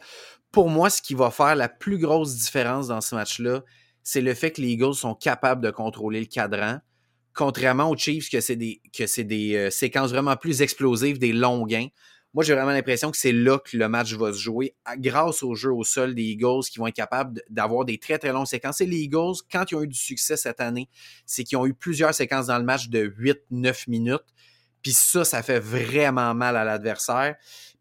Pour 0.51 0.69
moi, 0.69 0.89
ce 0.89 1.01
qui 1.01 1.13
va 1.13 1.31
faire 1.31 1.55
la 1.55 1.67
plus 1.67 1.97
grosse 1.97 2.35
différence 2.35 2.87
dans 2.87 3.01
ce 3.01 3.15
match-là, 3.15 3.63
c'est 4.03 4.21
le 4.21 4.33
fait 4.33 4.51
que 4.51 4.61
les 4.61 4.69
Eagles 4.69 4.93
sont 4.93 5.15
capables 5.15 5.61
de 5.61 5.69
contrôler 5.69 6.21
le 6.21 6.25
cadran 6.27 6.79
contrairement 7.37 7.89
aux 7.89 7.95
Chiefs, 7.95 8.29
que 8.29 8.41
c'est 8.41 8.55
des, 8.55 8.81
que 8.91 9.21
des 9.21 9.55
euh, 9.55 9.69
séquences 9.69 10.09
vraiment 10.09 10.35
plus 10.35 10.61
explosives, 10.61 11.19
des 11.19 11.31
longs 11.31 11.65
gains. 11.65 11.87
Moi, 12.33 12.43
j'ai 12.43 12.53
vraiment 12.53 12.71
l'impression 12.71 13.11
que 13.11 13.17
c'est 13.17 13.31
là 13.31 13.59
que 13.59 13.77
le 13.77 13.87
match 13.87 14.13
va 14.13 14.33
se 14.33 14.39
jouer, 14.39 14.75
grâce 14.97 15.43
au 15.43 15.55
jeu 15.55 15.71
au 15.71 15.83
sol 15.83 16.13
des 16.13 16.23
Eagles 16.23 16.63
qui 16.69 16.79
vont 16.79 16.87
être 16.87 16.95
capables 16.95 17.41
d'avoir 17.49 17.85
des 17.85 17.99
très, 17.99 18.17
très 18.17 18.31
longues 18.31 18.47
séquences. 18.47 18.81
Et 18.81 18.85
les 18.85 18.97
Eagles, 18.97 19.35
quand 19.51 19.71
ils 19.71 19.75
ont 19.75 19.83
eu 19.83 19.87
du 19.87 19.97
succès 19.97 20.35
cette 20.35 20.59
année, 20.59 20.89
c'est 21.25 21.43
qu'ils 21.43 21.57
ont 21.57 21.65
eu 21.65 21.73
plusieurs 21.73 22.13
séquences 22.13 22.47
dans 22.47 22.57
le 22.57 22.65
match 22.65 22.89
de 22.89 23.07
8-9 23.07 23.89
minutes. 23.89 24.25
Puis 24.81 24.93
ça, 24.93 25.23
ça 25.23 25.41
fait 25.41 25.59
vraiment 25.59 26.33
mal 26.33 26.57
à 26.57 26.63
l'adversaire. 26.63 27.35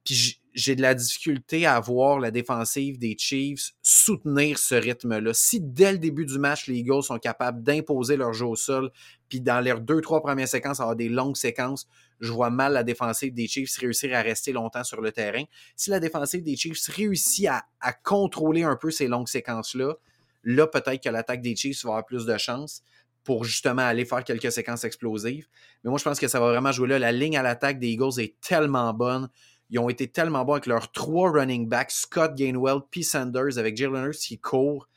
Puis 0.05 0.41
j'ai 0.57 0.75
de 0.75 0.81
la 0.81 0.95
difficulté 0.95 1.67
à 1.67 1.79
voir 1.81 2.19
la 2.19 2.31
défensive 2.31 2.99
des 2.99 3.15
Chiefs 3.19 3.73
soutenir 3.83 4.59
ce 4.59 4.75
rythme-là. 4.75 5.35
Si 5.35 5.61
dès 5.61 5.93
le 5.93 5.99
début 5.99 6.25
du 6.25 6.39
match, 6.39 6.67
les 6.67 6.77
Eagles 6.77 7.03
sont 7.03 7.19
capables 7.19 7.63
d'imposer 7.63 8.17
leur 8.17 8.33
jeu 8.33 8.47
au 8.47 8.57
sol, 8.57 8.91
puis 9.29 9.43
dans 9.43 9.61
leurs 9.61 9.83
deux, 9.83 10.01
trois 10.01 10.23
premières 10.23 10.49
séquences, 10.49 10.81
avoir 10.81 10.97
des 10.97 11.11
longues 11.11 11.37
séquences, 11.37 11.87
je 12.21 12.33
vois 12.33 12.49
mal 12.49 12.73
la 12.73 12.85
défensive 12.85 13.35
des 13.35 13.47
Chiefs 13.47 13.77
réussir 13.77 14.17
à 14.17 14.23
rester 14.23 14.53
longtemps 14.53 14.83
sur 14.83 15.03
le 15.03 15.13
terrain. 15.13 15.45
Si 15.77 15.91
la 15.91 16.01
défensive 16.01 16.43
des 16.43 16.57
Chiefs 16.57 16.87
réussit 16.87 17.49
à, 17.49 17.93
contrôler 18.03 18.63
un 18.63 18.77
peu 18.77 18.91
ces 18.91 19.09
longues 19.09 19.29
séquences-là, 19.29 19.95
là, 20.43 20.67
peut-être 20.67 21.03
que 21.03 21.11
l'attaque 21.11 21.43
des 21.43 21.55
Chiefs 21.55 21.85
va 21.85 21.91
avoir 21.91 22.07
plus 22.07 22.25
de 22.25 22.39
chance 22.39 22.83
pour 23.25 23.45
justement 23.45 23.83
aller 23.83 24.07
faire 24.07 24.25
quelques 24.25 24.51
séquences 24.51 24.85
explosives. 24.85 25.49
Mais 25.85 25.91
moi, 25.91 25.99
je 25.99 26.05
pense 26.05 26.19
que 26.19 26.29
ça 26.29 26.41
va 26.41 26.47
vraiment 26.47 26.73
jouer 26.73 26.89
là. 26.89 26.99
La 26.99 27.13
ligne 27.13 27.37
à 27.37 27.43
l'attaque 27.43 27.79
des 27.79 27.89
Eagles 27.89 28.19
est 28.21 28.41
tellement 28.41 28.95
bonne. 28.95 29.29
Ils 29.71 29.79
ont 29.79 29.89
été 29.89 30.09
tellement 30.09 30.45
bons 30.45 30.53
avec 30.53 30.67
leurs 30.67 30.93
trois 30.93 31.31
running 31.31 31.69
backs, 31.69 31.91
Scott 31.91 32.35
Gainwell, 32.35 32.81
P. 32.91 33.03
Sanders, 33.03 33.59
avec 33.59 33.77
Jalen 33.77 34.07
Hurts 34.07 34.19
qui 34.19 34.39
court. 34.39 34.89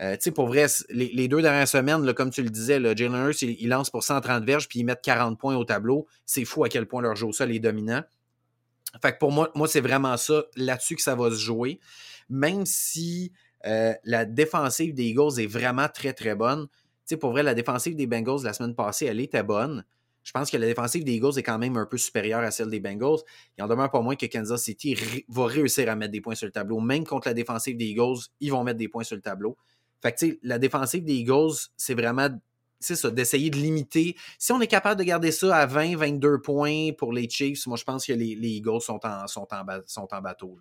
Euh, 0.00 0.14
tu 0.14 0.22
sais, 0.22 0.30
pour 0.30 0.46
vrai, 0.46 0.66
les, 0.90 1.28
deux 1.28 1.42
dernières 1.42 1.68
semaines, 1.68 2.12
comme 2.14 2.30
tu 2.30 2.42
le 2.42 2.50
disais, 2.50 2.80
Jalen 2.96 3.28
Hurts, 3.28 3.42
il, 3.42 3.68
lance 3.68 3.90
pour 3.90 4.02
130 4.02 4.44
verges 4.44 4.68
puis 4.68 4.80
ils 4.80 4.84
mettent 4.84 5.02
40 5.02 5.38
points 5.38 5.56
au 5.56 5.64
tableau. 5.64 6.06
C'est 6.26 6.44
fou 6.44 6.64
à 6.64 6.68
quel 6.68 6.86
point 6.86 7.02
leur 7.02 7.16
jeu 7.16 7.26
au 7.26 7.32
sol 7.32 7.52
est 7.52 7.58
dominant. 7.58 8.02
Fait 9.00 9.12
que 9.12 9.18
pour 9.18 9.32
moi, 9.32 9.50
moi 9.54 9.68
c'est 9.68 9.80
vraiment 9.80 10.16
ça, 10.18 10.44
là-dessus 10.56 10.96
que 10.96 11.02
ça 11.02 11.14
va 11.14 11.30
se 11.30 11.36
jouer. 11.36 11.80
Même 12.28 12.66
si 12.66 13.32
euh, 13.66 13.94
la 14.04 14.24
défensive 14.24 14.94
des 14.94 15.04
Eagles 15.04 15.40
est 15.40 15.46
vraiment 15.46 15.88
très, 15.88 16.12
très 16.12 16.34
bonne. 16.34 16.66
Tu 16.68 16.76
sais, 17.06 17.16
pour 17.16 17.30
vrai, 17.30 17.42
la 17.42 17.54
défensive 17.54 17.96
des 17.96 18.06
Bengals 18.06 18.44
la 18.44 18.52
semaine 18.52 18.74
passée, 18.74 19.06
elle 19.06 19.20
était 19.20 19.42
bonne. 19.42 19.84
Je 20.22 20.32
pense 20.32 20.50
que 20.50 20.56
la 20.56 20.66
défensive 20.66 21.04
des 21.04 21.14
Eagles 21.14 21.38
est 21.38 21.42
quand 21.42 21.58
même 21.58 21.76
un 21.76 21.86
peu 21.86 21.98
supérieure 21.98 22.40
à 22.40 22.50
celle 22.50 22.70
des 22.70 22.80
Bengals. 22.80 23.18
Il 23.58 23.64
en 23.64 23.68
demeure 23.68 23.90
pas 23.90 24.00
moins 24.00 24.16
que 24.16 24.26
Kansas 24.26 24.62
City 24.62 24.96
va 25.28 25.46
réussir 25.46 25.88
à 25.90 25.96
mettre 25.96 26.12
des 26.12 26.20
points 26.20 26.34
sur 26.34 26.46
le 26.46 26.52
tableau. 26.52 26.80
Même 26.80 27.04
contre 27.04 27.28
la 27.28 27.34
défensive 27.34 27.76
des 27.76 27.86
Eagles, 27.86 28.18
ils 28.40 28.50
vont 28.50 28.62
mettre 28.62 28.78
des 28.78 28.88
points 28.88 29.04
sur 29.04 29.16
le 29.16 29.22
tableau. 29.22 29.56
Fait 30.00 30.12
que, 30.12 30.38
la 30.42 30.58
défensive 30.58 31.04
des 31.04 31.14
Eagles, 31.14 31.54
c'est 31.76 31.94
vraiment 31.94 32.28
c'est 32.82 32.96
ça, 32.96 33.10
d'essayer 33.10 33.48
de 33.48 33.56
limiter. 33.56 34.16
Si 34.38 34.52
on 34.52 34.60
est 34.60 34.66
capable 34.66 34.98
de 34.98 35.04
garder 35.04 35.30
ça 35.30 35.56
à 35.56 35.66
20, 35.66 35.96
22 35.96 36.40
points 36.42 36.90
pour 36.98 37.12
les 37.12 37.28
Chiefs, 37.28 37.66
moi 37.66 37.76
je 37.76 37.84
pense 37.84 38.04
que 38.06 38.12
les, 38.12 38.34
Eagles 38.34 38.80
sont 38.80 38.98
en, 39.04 39.26
sont 39.28 39.46
en, 39.52 39.64
sont 39.86 40.08
en 40.10 40.20
bateau. 40.20 40.58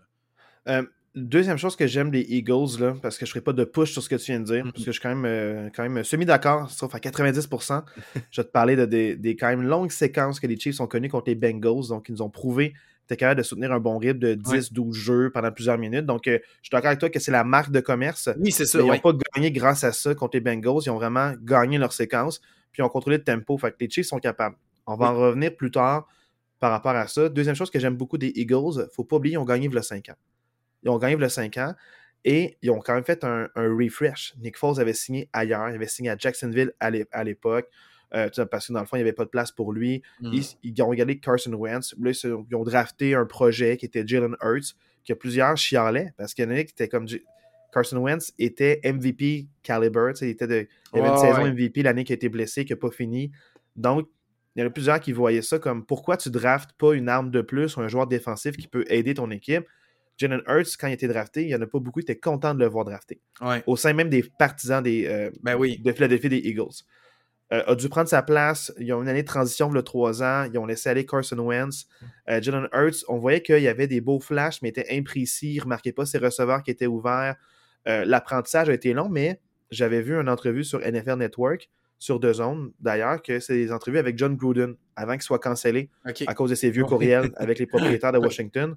Euh, 0.67 0.83
Deuxième 1.13 1.57
chose 1.57 1.75
que 1.75 1.87
j'aime 1.87 2.09
des 2.09 2.21
Eagles, 2.21 2.79
là, 2.79 2.95
parce 3.01 3.17
que 3.17 3.25
je 3.25 3.31
ne 3.31 3.33
ferai 3.33 3.41
pas 3.41 3.51
de 3.51 3.65
push 3.65 3.91
sur 3.91 4.01
ce 4.01 4.07
que 4.07 4.15
tu 4.15 4.31
viens 4.31 4.39
de 4.39 4.45
dire, 4.45 4.63
parce 4.63 4.85
que 4.85 4.91
je 4.91 4.91
suis 4.91 5.01
quand 5.01 5.13
même, 5.13 5.25
euh, 5.25 5.69
quand 5.75 5.87
même 5.87 6.03
semi-d'accord, 6.05 6.69
sauf 6.69 6.95
à 6.95 6.99
90%. 6.99 7.83
je 8.31 8.41
vais 8.41 8.45
te 8.45 8.51
parler 8.51 8.77
de 8.77 8.85
des, 8.85 9.35
quand 9.35 9.49
même 9.49 9.63
longues 9.63 9.91
séquences 9.91 10.39
que 10.39 10.47
les 10.47 10.57
Chiefs 10.57 10.79
ont 10.79 10.87
connues 10.87 11.09
contre 11.09 11.27
les 11.27 11.35
Bengals, 11.35 11.89
donc 11.89 12.07
ils 12.07 12.13
nous 12.13 12.21
ont 12.21 12.29
prouvé 12.29 12.73
tu 13.07 13.15
es 13.15 13.17
capable 13.17 13.39
de 13.39 13.43
soutenir 13.43 13.73
un 13.73 13.79
bon 13.79 13.97
rythme 13.97 14.19
de 14.19 14.35
10-12 14.35 14.93
jeux 14.93 15.31
pendant 15.33 15.51
plusieurs 15.51 15.77
minutes. 15.77 16.05
Donc, 16.05 16.21
je 16.25 16.31
suis 16.31 16.69
d'accord 16.71 16.87
avec 16.87 16.99
toi 16.99 17.09
que 17.09 17.19
c'est 17.19 17.31
la 17.31 17.43
marque 17.43 17.71
de 17.71 17.81
commerce. 17.81 18.29
Oui, 18.39 18.51
c'est 18.51 18.65
ça. 18.65 18.79
ils 18.79 18.85
n'ont 18.85 18.99
pas 18.99 19.11
gagné 19.35 19.51
grâce 19.51 19.83
à 19.83 19.91
ça 19.91 20.15
contre 20.15 20.37
les 20.37 20.39
Bengals. 20.39 20.83
Ils 20.85 20.91
ont 20.91 20.95
vraiment 20.95 21.33
gagné 21.41 21.77
leur 21.77 21.91
séquence, 21.91 22.39
puis 22.71 22.81
ils 22.81 22.83
ont 22.83 22.89
contrôlé 22.89 23.17
le 23.17 23.23
tempo. 23.23 23.57
Fait 23.57 23.71
que 23.71 23.77
les 23.81 23.89
Chiefs 23.89 24.07
sont 24.07 24.19
capables. 24.19 24.55
On 24.87 24.95
va 24.95 25.11
en 25.11 25.15
revenir 25.15 25.53
plus 25.55 25.71
tard 25.71 26.07
par 26.59 26.71
rapport 26.71 26.95
à 26.95 27.07
ça. 27.07 27.27
Deuxième 27.27 27.55
chose 27.55 27.69
que 27.69 27.79
j'aime 27.79 27.97
beaucoup 27.97 28.17
des 28.17 28.31
Eagles, 28.35 28.87
faut 28.93 29.03
pas 29.03 29.17
oublier, 29.17 29.33
ils 29.33 29.37
ont 29.37 29.45
gagné 29.45 29.69
a 29.75 29.81
5 29.81 30.09
ans. 30.09 30.15
Ils 30.83 30.89
ont 30.89 30.97
gagné 30.97 31.21
a 31.23 31.29
5 31.29 31.57
ans 31.57 31.73
et 32.23 32.57
ils 32.61 32.69
ont 32.69 32.79
quand 32.79 32.93
même 32.93 33.03
fait 33.03 33.23
un, 33.23 33.49
refresh. 33.55 34.33
Nick 34.39 34.57
Foles 34.57 34.79
avait 34.79 34.93
signé 34.93 35.29
ailleurs, 35.33 35.69
il 35.69 35.75
avait 35.75 35.87
signé 35.87 36.09
à 36.09 36.17
Jacksonville 36.17 36.73
à 36.79 37.23
l'époque. 37.23 37.69
Euh, 38.13 38.29
parce 38.51 38.67
que 38.67 38.73
dans 38.73 38.81
le 38.81 38.85
fond, 38.85 38.97
il 38.97 38.99
n'y 38.99 39.03
avait 39.03 39.13
pas 39.13 39.23
de 39.23 39.29
place 39.29 39.51
pour 39.51 39.71
lui. 39.71 40.01
Mm. 40.19 40.39
Ils, 40.63 40.81
ont 40.83 40.87
regardé 40.87 41.19
Carson 41.19 41.53
Wentz. 41.53 41.95
Là, 41.99 42.11
ils 42.11 42.55
ont 42.55 42.63
drafté 42.63 43.15
un 43.15 43.25
projet 43.25 43.77
qui 43.77 43.85
était 43.85 44.05
Jalen 44.05 44.35
Hurts, 44.41 44.75
qui 45.03 45.13
a 45.13 45.15
plusieurs 45.15 45.55
chialets, 45.55 46.13
parce 46.17 46.33
qu'il 46.33 46.43
y 46.43 46.47
en 46.47 46.51
a 46.51 46.63
qui 46.63 46.71
étaient 46.71 46.89
comme. 46.89 47.07
Carson 47.73 47.97
Wentz 47.99 48.33
était 48.37 48.81
MVP 48.83 49.47
caliber. 49.63 50.11
Il, 50.19 50.27
était 50.27 50.45
de, 50.45 50.67
il 50.93 50.99
avait 50.99 51.07
une 51.07 51.17
saison 51.17 51.47
MVP 51.47 51.83
l'année 51.83 52.03
qui 52.03 52.11
a 52.11 52.15
été 52.15 52.27
blessé, 52.27 52.65
qui 52.65 52.73
n'a 52.73 52.77
pas 52.77 52.91
fini. 52.91 53.31
Donc, 53.77 54.09
il 54.55 54.61
y 54.61 54.63
en 54.63 54.67
a 54.67 54.69
plusieurs 54.69 54.99
qui 54.99 55.13
voyaient 55.13 55.41
ça 55.41 55.57
comme 55.57 55.85
pourquoi 55.85 56.17
tu 56.17 56.29
draftes 56.29 56.73
pas 56.73 56.93
une 56.93 57.07
arme 57.07 57.31
de 57.31 57.41
plus 57.41 57.77
ou 57.77 57.79
un 57.79 57.87
joueur 57.87 58.07
défensif 58.07 58.57
qui 58.57 58.67
peut 58.67 58.83
aider 58.89 59.13
ton 59.13 59.31
équipe? 59.31 59.63
Jalen 60.21 60.41
Hurts, 60.47 60.77
quand 60.79 60.87
il 60.87 60.91
a 60.91 60.93
été 60.93 61.07
drafté, 61.07 61.41
il 61.41 61.47
n'y 61.47 61.55
en 61.55 61.61
a 61.61 61.67
pas 61.67 61.79
beaucoup 61.79 61.99
qui 61.99 62.05
étaient 62.05 62.19
contents 62.19 62.53
de 62.53 62.59
le 62.59 62.67
voir 62.67 62.85
drafté. 62.85 63.19
Au 63.65 63.75
sein 63.75 63.93
même 63.93 64.09
des 64.09 64.23
partisans 64.23 64.83
des, 64.83 65.07
euh, 65.07 65.31
ben 65.41 65.55
oui. 65.55 65.79
de 65.79 65.91
Philadelphie 65.91 66.29
des 66.29 66.37
Eagles. 66.37 66.83
Euh, 67.51 67.63
a 67.65 67.75
dû 67.75 67.89
prendre 67.89 68.07
sa 68.07 68.21
place. 68.21 68.71
Ils 68.79 68.93
ont 68.93 69.01
une 69.01 69.09
année 69.09 69.23
de 69.23 69.27
transition 69.27 69.69
le 69.71 69.81
trois 69.81 70.23
ans. 70.23 70.47
Ils 70.51 70.57
ont 70.57 70.65
laissé 70.65 70.89
aller 70.89 71.05
Carson 71.05 71.39
Wentz. 71.39 71.87
Euh, 72.29 72.41
Jalen 72.41 72.69
Hurts, 72.71 73.03
on 73.09 73.17
voyait 73.17 73.41
qu'il 73.41 73.61
y 73.61 73.67
avait 73.67 73.87
des 73.87 73.99
beaux 73.99 74.19
flashs, 74.19 74.61
mais 74.61 74.69
était 74.69 74.87
imprécis. 74.91 75.53
Il 75.53 75.57
ne 75.57 75.63
remarquait 75.63 75.91
pas 75.91 76.05
ses 76.05 76.19
receveurs 76.19 76.63
qui 76.63 76.71
étaient 76.71 76.87
ouverts. 76.87 77.35
L'apprentissage 77.85 78.69
a 78.69 78.73
été 78.73 78.93
long, 78.93 79.09
mais 79.09 79.41
j'avais 79.71 80.01
vu 80.01 80.15
une 80.15 80.29
entrevue 80.29 80.63
sur 80.63 80.79
NFL 80.79 81.15
Network 81.15 81.67
sur 81.97 82.19
deux 82.19 82.33
zones, 82.33 82.71
d'ailleurs, 82.79 83.21
que 83.21 83.39
c'est 83.39 83.55
des 83.55 83.71
entrevues 83.71 83.99
avec 83.99 84.17
John 84.17 84.35
Gruden 84.35 84.75
avant 84.95 85.13
qu'il 85.13 85.21
soit 85.23 85.39
cancellé 85.39 85.89
à 86.03 86.33
cause 86.33 86.51
de 86.51 86.55
ses 86.55 86.69
vieux 86.69 86.83
courriels 86.83 87.31
avec 87.37 87.59
les 87.59 87.65
propriétaires 87.65 88.11
de 88.11 88.19
Washington. 88.19 88.75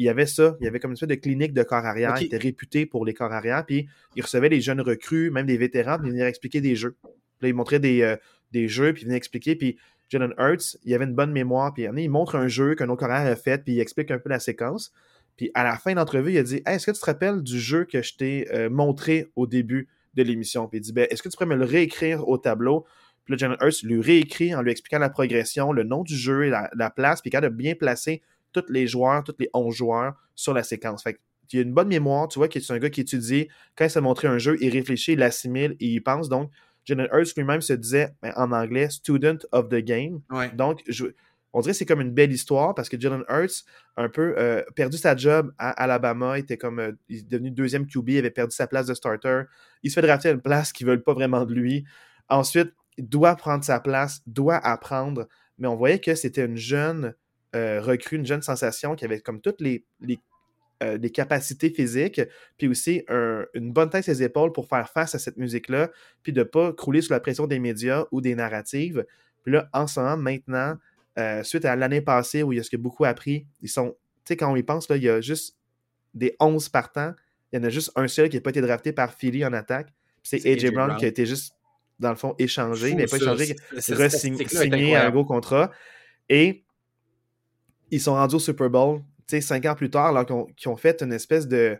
Il 0.00 0.04
y 0.04 0.08
avait 0.08 0.24
ça, 0.24 0.56
il 0.60 0.64
y 0.64 0.66
avait 0.66 0.80
comme 0.80 0.92
une 0.92 0.94
espèce 0.94 1.10
de 1.10 1.14
clinique 1.14 1.52
de 1.52 1.62
corps 1.62 1.84
arrière. 1.84 2.14
Il 2.18 2.24
était 2.24 2.38
réputé 2.38 2.86
pour 2.86 3.04
les 3.04 3.12
corps 3.12 3.32
arrière, 3.32 3.66
puis 3.66 3.86
il 4.16 4.22
recevait 4.22 4.48
les 4.48 4.62
jeunes 4.62 4.80
recrues, 4.80 5.30
même 5.30 5.44
des 5.44 5.58
vétérans, 5.58 5.98
puis 5.98 6.08
il 6.08 6.12
venait 6.12 6.26
expliquer 6.26 6.62
des 6.62 6.74
jeux. 6.74 6.96
Puis 7.02 7.12
là, 7.42 7.48
il 7.48 7.54
montrait 7.54 7.80
des, 7.80 8.00
euh, 8.00 8.16
des 8.50 8.66
jeux, 8.66 8.94
puis 8.94 9.02
il 9.02 9.04
venait 9.08 9.18
expliquer, 9.18 9.56
puis 9.56 9.76
Jalen 10.08 10.32
Hurts, 10.38 10.78
il 10.84 10.94
avait 10.94 11.04
une 11.04 11.14
bonne 11.14 11.32
mémoire, 11.32 11.74
puis 11.74 11.84
il 11.84 12.08
montre 12.08 12.36
un 12.36 12.48
jeu 12.48 12.74
qu'un 12.76 12.88
autre 12.88 13.04
arrière 13.04 13.30
a 13.30 13.36
fait, 13.36 13.62
puis 13.62 13.74
il 13.74 13.80
explique 13.80 14.10
un 14.10 14.18
peu 14.18 14.30
la 14.30 14.40
séquence. 14.40 14.90
Puis 15.36 15.50
à 15.52 15.64
la 15.64 15.76
fin 15.76 15.92
de 15.92 15.96
l'entrevue, 15.96 16.32
il 16.32 16.38
a 16.38 16.44
dit 16.44 16.62
Est-ce 16.64 16.86
que 16.86 16.92
tu 16.92 17.00
te 17.00 17.04
rappelles 17.04 17.42
du 17.42 17.60
jeu 17.60 17.84
que 17.84 18.00
je 18.00 18.16
t'ai 18.16 18.48
euh, 18.54 18.70
montré 18.70 19.30
au 19.36 19.46
début 19.46 19.88
de 20.14 20.22
l'émission. 20.22 20.66
Puis 20.66 20.78
il 20.78 20.82
dit 20.82 20.92
ben, 20.92 21.06
Est-ce 21.10 21.22
que 21.22 21.28
tu 21.28 21.36
pourrais 21.36 21.46
me 21.46 21.56
le 21.56 21.66
réécrire 21.66 22.26
au 22.26 22.38
tableau 22.38 22.86
Puis 23.24 23.34
là, 23.34 23.36
Jalen 23.36 23.58
Hurst 23.60 23.82
lui 23.82 24.00
réécrit 24.00 24.54
en 24.54 24.62
lui 24.62 24.70
expliquant 24.70 24.98
la 24.98 25.10
progression, 25.10 25.72
le 25.72 25.84
nom 25.84 26.02
du 26.02 26.16
jeu, 26.16 26.48
la, 26.48 26.70
la 26.74 26.90
place, 26.90 27.20
puis 27.20 27.30
il 27.32 27.40
de 27.40 27.48
bien 27.48 27.74
placer 27.74 28.22
tous 28.52 28.64
les 28.68 28.86
joueurs, 28.86 29.24
tous 29.24 29.34
les 29.38 29.50
11 29.54 29.74
joueurs 29.74 30.14
sur 30.34 30.54
la 30.54 30.62
séquence. 30.62 31.02
Fait 31.02 31.18
il 31.52 31.58
a 31.58 31.62
une 31.62 31.72
bonne 31.72 31.88
mémoire, 31.88 32.28
tu 32.28 32.38
vois, 32.38 32.48
qui 32.48 32.58
est 32.58 32.70
un 32.70 32.78
gars 32.78 32.90
qui 32.90 33.00
étudie. 33.00 33.48
Quand 33.76 33.84
il 33.84 33.90
s'est 33.90 34.00
montré 34.00 34.28
un 34.28 34.38
jeu, 34.38 34.56
il 34.60 34.70
réfléchit, 34.70 35.12
il 35.12 35.18
l'assimile 35.18 35.76
et 35.80 35.86
il 35.86 36.00
pense. 36.00 36.28
Donc, 36.28 36.50
Jalen 36.84 37.08
Hurst 37.12 37.36
lui-même 37.36 37.60
se 37.60 37.72
disait 37.72 38.14
ben, 38.22 38.32
en 38.36 38.52
anglais 38.52 38.88
student 38.90 39.38
of 39.52 39.68
the 39.68 39.76
game. 39.76 40.20
Donc, 40.54 40.82
je, 40.88 41.06
on 41.52 41.60
dirait 41.60 41.72
que 41.72 41.78
c'est 41.78 41.86
comme 41.86 42.00
une 42.00 42.12
belle 42.12 42.32
histoire 42.32 42.74
parce 42.74 42.88
que 42.88 42.98
Jalen 43.00 43.24
Hurts 43.28 43.64
a 43.96 44.02
un 44.02 44.08
peu 44.08 44.34
euh, 44.38 44.62
perdu 44.76 44.96
sa 44.96 45.16
job 45.16 45.52
à 45.58 45.70
Alabama. 45.70 46.38
Il 46.38 46.42
était 46.42 46.56
comme 46.56 46.78
euh, 46.78 46.92
il 47.08 47.18
est 47.18 47.28
devenu 47.28 47.50
deuxième 47.50 47.86
QB, 47.86 48.08
il 48.10 48.18
avait 48.18 48.30
perdu 48.30 48.54
sa 48.54 48.66
place 48.66 48.86
de 48.86 48.94
starter. 48.94 49.42
Il 49.82 49.90
se 49.90 49.94
fait 49.94 50.06
drafter 50.06 50.28
à 50.28 50.32
une 50.32 50.40
place 50.40 50.72
qui 50.72 50.84
ne 50.84 50.90
veulent 50.90 51.02
pas 51.02 51.14
vraiment 51.14 51.44
de 51.44 51.54
lui. 51.54 51.84
Ensuite, 52.28 52.72
il 52.96 53.08
doit 53.08 53.34
prendre 53.34 53.64
sa 53.64 53.80
place, 53.80 54.22
doit 54.26 54.56
apprendre. 54.56 55.26
Mais 55.58 55.66
on 55.66 55.76
voyait 55.76 55.98
que 55.98 56.14
c'était 56.14 56.44
une 56.44 56.56
jeune 56.56 57.14
euh, 57.54 57.80
recrue, 57.80 58.16
une 58.16 58.26
jeune 58.26 58.42
sensation 58.42 58.94
qui 58.94 59.04
avait 59.04 59.20
comme 59.20 59.40
toutes 59.40 59.60
les, 59.60 59.84
les, 60.00 60.18
capacités 61.12 61.70
physiques, 61.70 62.22
puis 62.56 62.68
aussi 62.68 63.04
une 63.08 63.70
bonne 63.72 63.90
tête 63.90 64.04
ses 64.04 64.22
épaules 64.22 64.52
pour 64.52 64.66
faire 64.66 64.88
face 64.88 65.14
à 65.14 65.18
cette 65.18 65.36
musique-là, 65.36 65.90
puis 66.22 66.32
de 66.32 66.40
ne 66.40 66.44
pas 66.44 66.72
crouler 66.72 67.02
sous 67.02 67.12
la 67.12 67.20
pression 67.20 67.46
des 67.46 67.58
médias 67.58 68.06
ou 68.12 68.22
des 68.22 68.34
narratives. 68.34 69.04
Puis 69.42 69.52
là, 69.52 69.68
en 69.72 69.86
ce 69.86 70.00
moment, 70.00 70.16
maintenant, 70.16 70.76
euh, 71.18 71.42
suite 71.42 71.64
à 71.64 71.76
l'année 71.76 72.00
passée 72.00 72.42
où 72.42 72.52
il 72.52 72.56
y 72.56 72.60
a 72.60 72.62
ce 72.62 72.70
que 72.70 72.76
beaucoup 72.76 73.04
appris, 73.04 73.46
ils 73.62 73.68
sont, 73.68 73.90
tu 73.90 73.96
sais, 74.28 74.36
quand 74.36 74.50
on 74.50 74.56
y 74.56 74.62
pense, 74.62 74.88
là, 74.88 74.96
il 74.96 75.02
y 75.02 75.08
a 75.08 75.20
juste 75.20 75.56
des 76.14 76.36
11 76.40 76.68
partants, 76.68 77.14
il 77.52 77.56
y 77.56 77.58
en 77.62 77.64
a 77.64 77.68
juste 77.68 77.90
un 77.96 78.06
seul 78.06 78.28
qui 78.28 78.36
n'a 78.36 78.42
pas 78.42 78.50
été 78.50 78.60
drafté 78.60 78.92
par 78.92 79.12
Philly 79.12 79.44
en 79.44 79.52
attaque. 79.52 79.92
C'est 80.22 80.44
AJ 80.46 80.72
Brown, 80.72 80.96
qui 80.96 81.04
a 81.04 81.08
été 81.08 81.26
juste, 81.26 81.54
dans 81.98 82.10
le 82.10 82.16
fond, 82.16 82.34
échangé. 82.38 82.94
n'a 82.94 83.06
pas 83.06 83.16
échangé, 83.16 83.56
signé 83.78 84.96
un 84.96 85.10
gros 85.10 85.24
contrat. 85.24 85.70
Et 86.28 86.62
ils 87.90 88.00
sont 88.00 88.14
rendus 88.14 88.36
au 88.36 88.40
Super 88.40 88.70
Bowl, 88.70 89.00
tu 89.28 89.36
sais, 89.36 89.40
cinq 89.40 89.66
ans 89.66 89.74
plus 89.74 89.90
tard, 89.90 90.16
alors 90.16 90.26
qu'ils 90.56 90.68
ont, 90.68 90.76
fait 90.76 91.02
une 91.02 91.12
espèce 91.12 91.46
de 91.48 91.78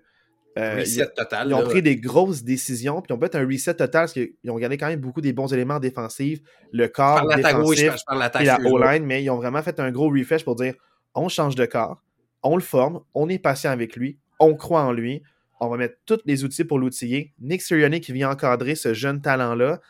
euh, 0.59 0.77
reset 0.77 1.07
total. 1.17 1.49
Ils 1.49 1.55
ont 1.55 1.63
pris 1.63 1.83
des 1.83 1.97
grosses 1.97 2.43
décisions, 2.43 3.01
puis 3.01 3.13
ils 3.15 3.17
ont 3.17 3.21
fait 3.21 3.35
un 3.37 3.47
reset 3.47 3.75
total 3.75 4.03
parce 4.03 4.13
qu'ils 4.13 4.33
ont 4.49 4.59
gardé 4.59 4.77
quand 4.77 4.89
même 4.89 5.01
beaucoup 5.01 5.21
des 5.21 5.33
bons 5.33 5.53
éléments 5.53 5.79
défensifs, 5.79 6.41
le 6.73 6.89
corps 6.89 7.27
défensif 7.35 7.97
et 8.41 8.45
la 8.45 8.61
O-line, 8.61 9.05
mais 9.05 9.23
ils 9.23 9.31
ont 9.31 9.37
vraiment 9.37 9.63
fait 9.63 9.79
un 9.81 9.91
gros 9.91 10.09
refresh 10.11 10.45
pour 10.45 10.57
dire 10.57 10.75
on 11.15 11.29
change 11.29 11.55
de 11.55 11.67
corps, 11.67 12.03
on 12.43 12.57
le 12.57 12.63
forme, 12.63 13.01
on 13.15 13.29
est 13.29 13.39
patient 13.39 13.71
avec 13.71 13.97
lui, 13.97 14.19
on 14.39 14.55
croit 14.55 14.83
en 14.83 14.93
lui, 14.93 15.23
on 15.61 15.69
va 15.69 15.77
mettre 15.77 15.97
tous 16.07 16.21
les 16.25 16.43
outils 16.45 16.65
pour 16.65 16.79
l'outiller. 16.79 17.33
Nick 17.41 17.63
Sirianni 17.63 18.01
qui 18.01 18.13
vient 18.13 18.31
encadrer 18.31 18.75
ce 18.75 18.95
jeune 18.95 19.21
talent-là. 19.21 19.81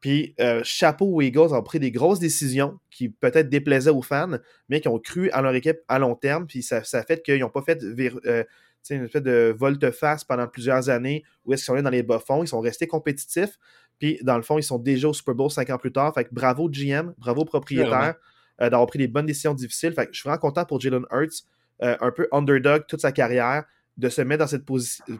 Puis, 0.00 0.34
euh, 0.40 0.60
chapeau 0.62 1.06
aux 1.06 1.22
Eagles 1.22 1.54
ont 1.54 1.62
pris 1.62 1.80
des 1.80 1.90
grosses 1.90 2.18
décisions 2.18 2.78
qui 2.90 3.08
peut-être 3.08 3.48
déplaisaient 3.48 3.90
aux 3.90 4.02
fans, 4.02 4.38
mais 4.68 4.80
qui 4.80 4.88
ont 4.88 4.98
cru 4.98 5.30
à 5.30 5.40
leur 5.40 5.54
équipe 5.54 5.78
à 5.88 5.98
long 5.98 6.14
terme. 6.14 6.46
Puis, 6.46 6.62
ça, 6.62 6.84
ça 6.84 7.02
fait 7.02 7.22
qu'ils 7.22 7.40
n'ont 7.40 7.48
pas 7.48 7.62
fait 7.62 7.82
euh, 7.82 8.44
une 8.90 9.04
espèce 9.04 9.22
de 9.22 9.54
volte-face 9.58 10.24
pendant 10.24 10.46
plusieurs 10.46 10.90
années 10.90 11.24
où 11.44 11.52
est-ce 11.52 11.62
qu'ils 11.62 11.66
sont 11.66 11.72
allés 11.74 11.82
dans 11.82 11.90
les 11.90 12.02
bas-fonds. 12.02 12.44
Ils 12.44 12.48
sont 12.48 12.60
restés 12.60 12.86
compétitifs. 12.86 13.58
Puis, 13.98 14.18
dans 14.22 14.36
le 14.36 14.42
fond, 14.42 14.58
ils 14.58 14.62
sont 14.62 14.78
déjà 14.78 15.08
au 15.08 15.14
Super 15.14 15.34
Bowl 15.34 15.50
cinq 15.50 15.70
ans 15.70 15.78
plus 15.78 15.92
tard. 15.92 16.12
Fait 16.14 16.24
que 16.24 16.30
bravo 16.32 16.68
GM, 16.68 17.14
bravo 17.16 17.46
propriétaire 17.46 18.16
euh, 18.60 18.68
d'avoir 18.68 18.86
pris 18.86 18.98
des 18.98 19.08
bonnes 19.08 19.26
décisions 19.26 19.54
difficiles. 19.54 19.94
Fait 19.94 20.06
que 20.06 20.12
je 20.12 20.20
suis 20.20 20.28
vraiment 20.28 20.40
content 20.40 20.66
pour 20.66 20.78
Jalen 20.78 21.06
Hurts, 21.10 21.46
un 21.80 22.10
peu 22.10 22.26
underdog 22.32 22.84
toute 22.86 23.00
sa 23.00 23.12
carrière, 23.12 23.64
de 23.96 24.08
se 24.08 24.22
mettre 24.22 24.44
dans 24.44 24.46
cette 24.46 24.64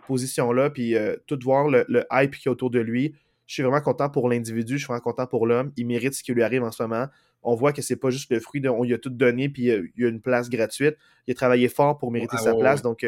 position-là, 0.07 0.71
puis 0.71 0.95
tout 1.27 1.39
voir 1.43 1.69
le, 1.69 2.05
hype 2.11 2.37
qui 2.37 2.49
est 2.49 2.51
autour 2.51 2.71
de 2.71 2.81
lui. 2.81 3.15
Je 3.47 3.55
suis 3.55 3.63
vraiment 3.63 3.81
content 3.81 4.11
pour 4.11 4.29
l'individu, 4.29 4.75
je 4.75 4.79
suis 4.79 4.87
vraiment 4.87 5.01
content 5.01 5.27
pour 5.27 5.47
l'homme. 5.47 5.73
Il 5.77 5.87
mérite 5.87 6.15
ce 6.15 6.23
qui 6.23 6.33
lui 6.33 6.43
arrive 6.43 6.63
en 6.63 6.73
ce 6.73 6.83
moment. 6.83 7.07
On 7.43 7.55
voit 7.55 7.73
que 7.73 7.81
c'est 7.81 7.97
pas 7.97 8.11
juste 8.11 8.31
le 8.31 8.41
fruit 8.41 8.61
de 8.61 8.69
on 8.69 8.83
lui 8.83 8.95
a 8.95 8.99
tout 8.99 9.11
donné, 9.11 9.49
puis 9.49 9.67
il 9.67 9.91
y 9.97 10.05
a 10.05 10.09
une 10.09 10.21
place 10.21 10.51
gratuite. 10.51 10.97
Il 11.27 11.33
a 11.33 11.35
travaillé 11.35 11.69
fort 11.69 11.99
pour 11.99 12.11
mériter 12.11 12.37
sa 12.39 12.55
place. 12.55 12.83
Donc, 12.83 13.05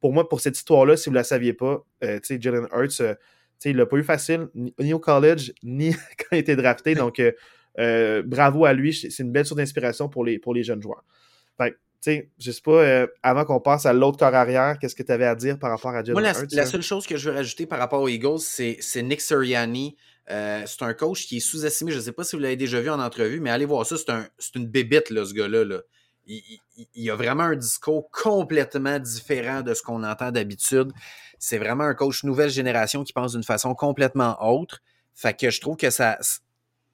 pour 0.00 0.12
moi, 0.12 0.28
pour 0.28 0.40
cette 0.40 0.56
histoire-là, 0.56 0.96
si 0.96 1.08
vous 1.08 1.12
ne 1.12 1.18
la 1.18 1.24
saviez 1.24 1.52
pas, 1.52 1.84
euh, 2.04 2.20
Jalen 2.22 2.68
Hurts, 2.72 3.00
euh, 3.00 3.14
il 3.64 3.76
l'a 3.76 3.86
pas 3.86 3.96
eu 3.96 4.04
facile, 4.04 4.48
ni, 4.54 4.92
au 4.92 4.98
college, 4.98 5.52
ni 5.62 5.92
quand 6.18 6.36
il 6.36 6.38
était 6.38 6.56
drafté. 6.56 6.94
Donc, 6.94 7.20
euh, 7.78 8.22
bravo 8.24 8.64
à 8.64 8.72
lui. 8.72 8.94
C'est 8.94 9.22
une 9.22 9.32
belle 9.32 9.46
source 9.46 9.58
d'inspiration 9.58 10.08
pour 10.08 10.24
les, 10.24 10.38
pour 10.38 10.54
les 10.54 10.62
jeunes 10.62 10.82
joueurs. 10.82 11.04
Fait 11.56 11.76
sais, 12.00 12.30
je 12.38 12.50
sais 12.50 12.60
pas, 12.60 13.06
avant 13.22 13.44
qu'on 13.44 13.60
passe 13.60 13.86
à 13.86 13.92
l'autre 13.92 14.18
corps 14.18 14.34
arrière, 14.34 14.78
qu'est-ce 14.78 14.94
que 14.94 15.02
tu 15.02 15.12
avais 15.12 15.26
à 15.26 15.34
dire 15.34 15.58
par 15.58 15.70
rapport 15.70 15.90
à 15.90 16.04
Jalen 16.04 16.20
Moi, 16.20 16.30
Hurts? 16.30 16.52
La, 16.52 16.66
seule 16.66 16.82
chose 16.82 17.06
que 17.06 17.16
je 17.16 17.30
veux 17.30 17.36
rajouter 17.36 17.66
par 17.66 17.78
rapport 17.78 18.00
aux 18.00 18.08
Eagles, 18.08 18.38
c'est 18.38 19.02
Nick 19.02 19.20
Sirianni. 19.20 19.96
c'est 20.28 20.82
un 20.82 20.94
coach 20.94 21.26
qui 21.26 21.38
est 21.38 21.40
sous-estimé. 21.40 21.92
Je 21.92 21.98
ne 21.98 22.02
sais 22.02 22.12
pas 22.12 22.24
si 22.24 22.36
vous 22.36 22.42
l'avez 22.42 22.56
déjà 22.56 22.80
vu 22.80 22.90
en 22.90 23.00
entrevue, 23.00 23.40
mais 23.40 23.50
allez 23.50 23.64
voir 23.64 23.84
ça. 23.86 23.96
C'est 23.96 24.10
un, 24.10 24.26
une 24.54 24.66
bébite, 24.66 25.10
là, 25.10 25.24
ce 25.24 25.34
gars-là. 25.34 25.64
Là 25.64 25.80
il, 26.28 26.60
y 26.94 27.10
a 27.10 27.16
vraiment 27.16 27.44
un 27.44 27.56
discours 27.56 28.10
complètement 28.10 28.98
différent 28.98 29.62
de 29.62 29.74
ce 29.74 29.82
qu'on 29.82 30.04
entend 30.04 30.30
d'habitude. 30.30 30.92
C'est 31.38 31.58
vraiment 31.58 31.84
un 31.84 31.94
coach 31.94 32.24
nouvelle 32.24 32.50
génération 32.50 33.02
qui 33.02 33.12
pense 33.12 33.32
d'une 33.32 33.44
façon 33.44 33.74
complètement 33.74 34.36
autre. 34.40 34.80
Fait 35.14 35.34
que 35.34 35.50
je 35.50 35.60
trouve 35.60 35.76
que 35.76 35.90
ça. 35.90 36.18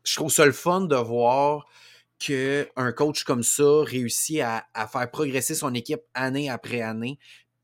Je 0.04 0.16
trouve 0.16 0.30
ça 0.30 0.46
le 0.46 0.52
fun 0.52 0.82
de 0.82 0.96
voir 0.96 1.66
qu'un 2.24 2.92
coach 2.92 3.24
comme 3.24 3.42
ça 3.42 3.82
réussit 3.82 4.40
à, 4.40 4.64
à, 4.74 4.86
faire 4.86 5.10
progresser 5.10 5.54
son 5.54 5.74
équipe 5.74 6.00
année 6.14 6.48
après 6.50 6.80
année 6.80 7.18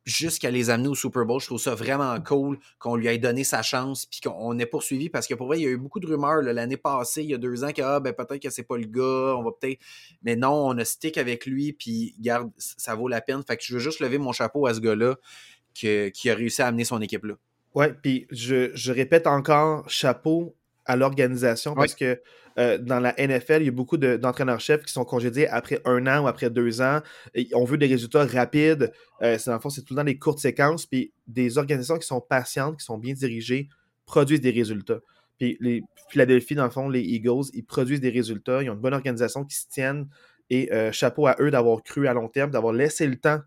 jusqu'à 0.05 0.51
les 0.51 0.71
amener 0.71 0.89
au 0.89 0.95
Super 0.95 1.25
Bowl. 1.25 1.41
Je 1.41 1.47
trouve 1.47 1.61
ça 1.61 1.75
vraiment 1.75 2.19
cool 2.21 2.59
qu'on 2.79 2.97
lui 2.97 3.07
ait 3.07 3.19
donné 3.19 3.45
sa 3.45 3.63
chance 3.63 4.07
puis 4.07 4.21
qu'on 4.21 4.59
ait 4.59 4.67
poursuivi 4.67 5.09
parce 5.09 5.27
que 5.27 5.35
pour 5.35 5.47
vrai, 5.47 5.59
il 5.61 5.63
y 5.63 5.67
a 5.67 5.71
eu 5.71 5.77
beaucoup 5.77 6.01
de 6.01 6.07
rumeurs 6.07 6.43
l'année 6.43 6.77
passée, 6.77 7.23
il 7.23 7.31
y 7.31 7.35
a 7.35 7.39
deux 7.39 7.65
ans, 7.65 7.73
que 7.73 7.83
ah, 7.83 8.01
ben, 8.01 8.13
peut-être 8.13 8.43
que 8.43 8.51
c'est 8.51 8.63
pas 8.63 8.77
le 8.77 8.87
gars, 8.87 9.37
on 9.37 9.43
va 9.43 9.51
peut-être. 9.53 9.79
Mais 10.23 10.37
non, 10.37 10.69
on 10.69 10.77
a 10.79 10.85
stick 10.85 11.19
avec 11.19 11.47
lui 11.47 11.73
puis 11.73 12.15
garde, 12.19 12.51
ça 12.57 12.95
vaut 12.95 13.09
la 13.09 13.21
peine. 13.21 13.43
Fait 13.47 13.57
que 13.57 13.63
je 13.65 13.75
veux 13.75 13.81
juste 13.81 14.01
lever 14.01 14.19
mon 14.19 14.33
chapeau 14.33 14.67
à 14.67 14.75
ce 14.75 14.81
gars-là 14.81 15.17
qui 15.75 16.31
a 16.31 16.35
réussi 16.35 16.63
à 16.63 16.67
amener 16.67 16.85
son 16.85 17.01
équipe 17.01 17.25
là. 17.25 17.35
Ouais, 17.75 17.95
puis 18.03 18.27
je, 18.31 18.91
répète 18.91 19.27
encore 19.27 19.89
chapeau 19.89 20.57
à 20.87 20.97
l'organisation 20.97 21.75
parce 21.75 21.95
que 21.95 22.21
euh, 22.61 22.77
dans 22.79 23.01
la 23.01 23.15
NFL, 23.19 23.63
il 23.63 23.67
y 23.67 23.69
a 23.69 23.73
beaucoup 23.73 23.97
d'entraîneurs-chefs 23.97 24.83
qui 24.83 24.93
sont 24.93 25.05
congédiés 25.05 25.49
après 25.49 25.81
un 25.87 26.07
an 26.07 26.25
ou 26.25 26.29
après 26.29 26.51
deux 26.51 26.83
ans. 26.83 27.01
Et 27.35 27.49
on 27.55 27.65
veut 27.65 27.79
des 27.79 27.87
résultats 27.87 28.27
rapides. 28.27 28.93
Euh, 29.23 29.39
c'est, 29.39 29.51
dans 29.51 29.57
le 29.57 29.63
fond, 29.63 29.71
c'est 29.71 29.83
tout 29.83 29.95
le 29.95 30.01
temps 30.01 30.05
des 30.05 30.19
courtes 30.19 30.41
séquences. 30.41 30.85
Puis 30.85 31.13
des 31.27 31.57
organisations 31.57 31.99
qui 31.99 32.07
sont 32.07 32.21
patientes, 32.21 32.79
qui 32.79 32.85
sont 32.85 32.99
bien 32.99 33.15
dirigées, 33.15 33.69
produisent 34.05 34.43
des 34.43 34.51
résultats. 34.51 35.01
Puis 35.39 35.57
les 35.61 35.83
Philadelphie, 36.11 36.55
dans 36.55 36.65
le 36.65 36.71
fond, 36.71 36.91
les 36.91 37.01
Eagles, 37.01 37.47
ils 37.55 37.65
produisent 37.65 38.01
des 38.01 38.11
résultats. 38.11 38.63
Ils 38.63 38.69
ont 38.69 38.75
une 38.75 38.81
bonne 38.81 38.95
organisation 38.95 39.45
qui 39.45 39.57
se 39.57 39.67
tiennent. 39.67 40.07
Et 40.51 40.71
euh, 40.73 40.93
chapeau 40.93 41.29
à 41.29 41.37
eux 41.41 41.51
d'avoir 41.51 41.83
cru 41.83 42.09
à 42.09 42.13
long 42.13 42.29
terme, 42.29 42.51
d'avoir 42.51 42.75
laissé 42.75 43.07
le 43.07 43.17
temps, 43.17 43.41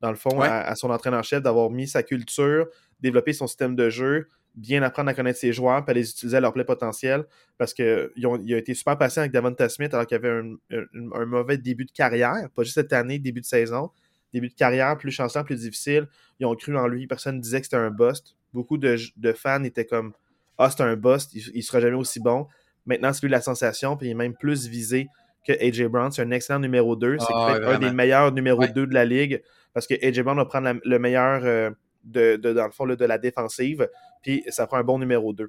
dans 0.00 0.10
le 0.10 0.16
fond, 0.16 0.40
à, 0.40 0.74
son 0.76 0.90
entraîneur-chef, 0.90 1.42
d'avoir 1.42 1.70
mis 1.70 1.88
sa 1.88 2.02
culture, 2.02 2.66
développé 3.00 3.32
son 3.32 3.46
système 3.46 3.74
de 3.74 3.90
jeu, 3.90 4.28
bien 4.54 4.82
apprendre 4.82 5.10
à 5.10 5.14
connaître 5.14 5.38
ses 5.38 5.52
joueurs, 5.52 5.84
puis 5.84 5.90
à 5.90 5.94
les 5.94 6.10
utiliser 6.10 6.36
à 6.36 6.40
leur 6.40 6.52
plein 6.52 6.64
potentiel. 6.64 7.24
Parce 7.58 7.74
qu'il 7.74 7.86
a 7.86 8.56
été 8.56 8.74
super 8.74 8.96
patient 8.96 9.22
avec 9.22 9.32
Davonta 9.32 9.68
Smith 9.68 9.92
alors 9.94 10.06
qu'il 10.06 10.16
avait 10.16 10.30
un, 10.30 11.26
mauvais 11.26 11.58
début 11.58 11.84
de 11.84 11.92
carrière, 11.92 12.48
pas 12.54 12.62
juste 12.62 12.74
cette 12.74 12.92
année, 12.92 13.18
début 13.18 13.40
de 13.40 13.46
saison. 13.46 13.90
Début 14.32 14.48
de 14.48 14.54
carrière 14.54 14.98
plus 14.98 15.12
chancelant, 15.12 15.44
plus 15.44 15.60
difficile. 15.60 16.08
Ils 16.40 16.46
ont 16.46 16.54
cru 16.56 16.76
en 16.76 16.88
lui. 16.88 17.06
Personne 17.06 17.36
ne 17.36 17.40
disait 17.40 17.60
que 17.60 17.66
c'était 17.66 17.76
un 17.76 17.90
bust. 17.90 18.36
Beaucoup 18.52 18.78
de, 18.78 18.96
fans 19.36 19.62
étaient 19.62 19.84
comme 19.84 20.12
Ah, 20.58 20.70
c'est 20.70 20.82
un 20.82 20.96
bust, 20.96 21.34
il, 21.34 21.56
ne 21.56 21.62
sera 21.62 21.80
jamais 21.80 21.96
aussi 21.96 22.20
bon. 22.20 22.48
Maintenant, 22.86 23.12
c'est 23.12 23.22
lui 23.22 23.30
la 23.30 23.40
sensation, 23.40 23.96
puis 23.96 24.08
il 24.08 24.10
est 24.10 24.14
même 24.14 24.34
plus 24.34 24.66
visé 24.66 25.06
que 25.46 25.52
AJ 25.52 25.84
Brown. 25.84 26.10
C'est 26.10 26.22
un 26.22 26.30
excellent 26.32 26.58
numéro 26.58 26.96
2. 26.96 27.18
C'est 27.20 27.26
ah, 27.30 27.58
un 27.64 27.78
des 27.78 27.92
meilleurs 27.92 28.32
numéro 28.32 28.66
2 28.66 28.86
de 28.86 28.94
la 28.94 29.04
ligue 29.04 29.42
parce 29.74 29.86
que 29.86 29.94
AJ 29.94 30.22
Brown 30.22 30.36
va 30.36 30.46
prendre 30.46 30.72
le 30.82 30.98
meilleur 30.98 31.42
euh, 31.44 31.70
de, 32.04 32.36
dans 32.36 32.64
le 32.64 32.70
fond 32.70 32.86
de 32.86 33.04
la 33.04 33.18
défensive, 33.18 33.88
puis 34.24 34.42
ça 34.48 34.66
prend 34.66 34.78
un 34.78 34.82
bon 34.82 34.98
numéro 34.98 35.32
2. 35.32 35.48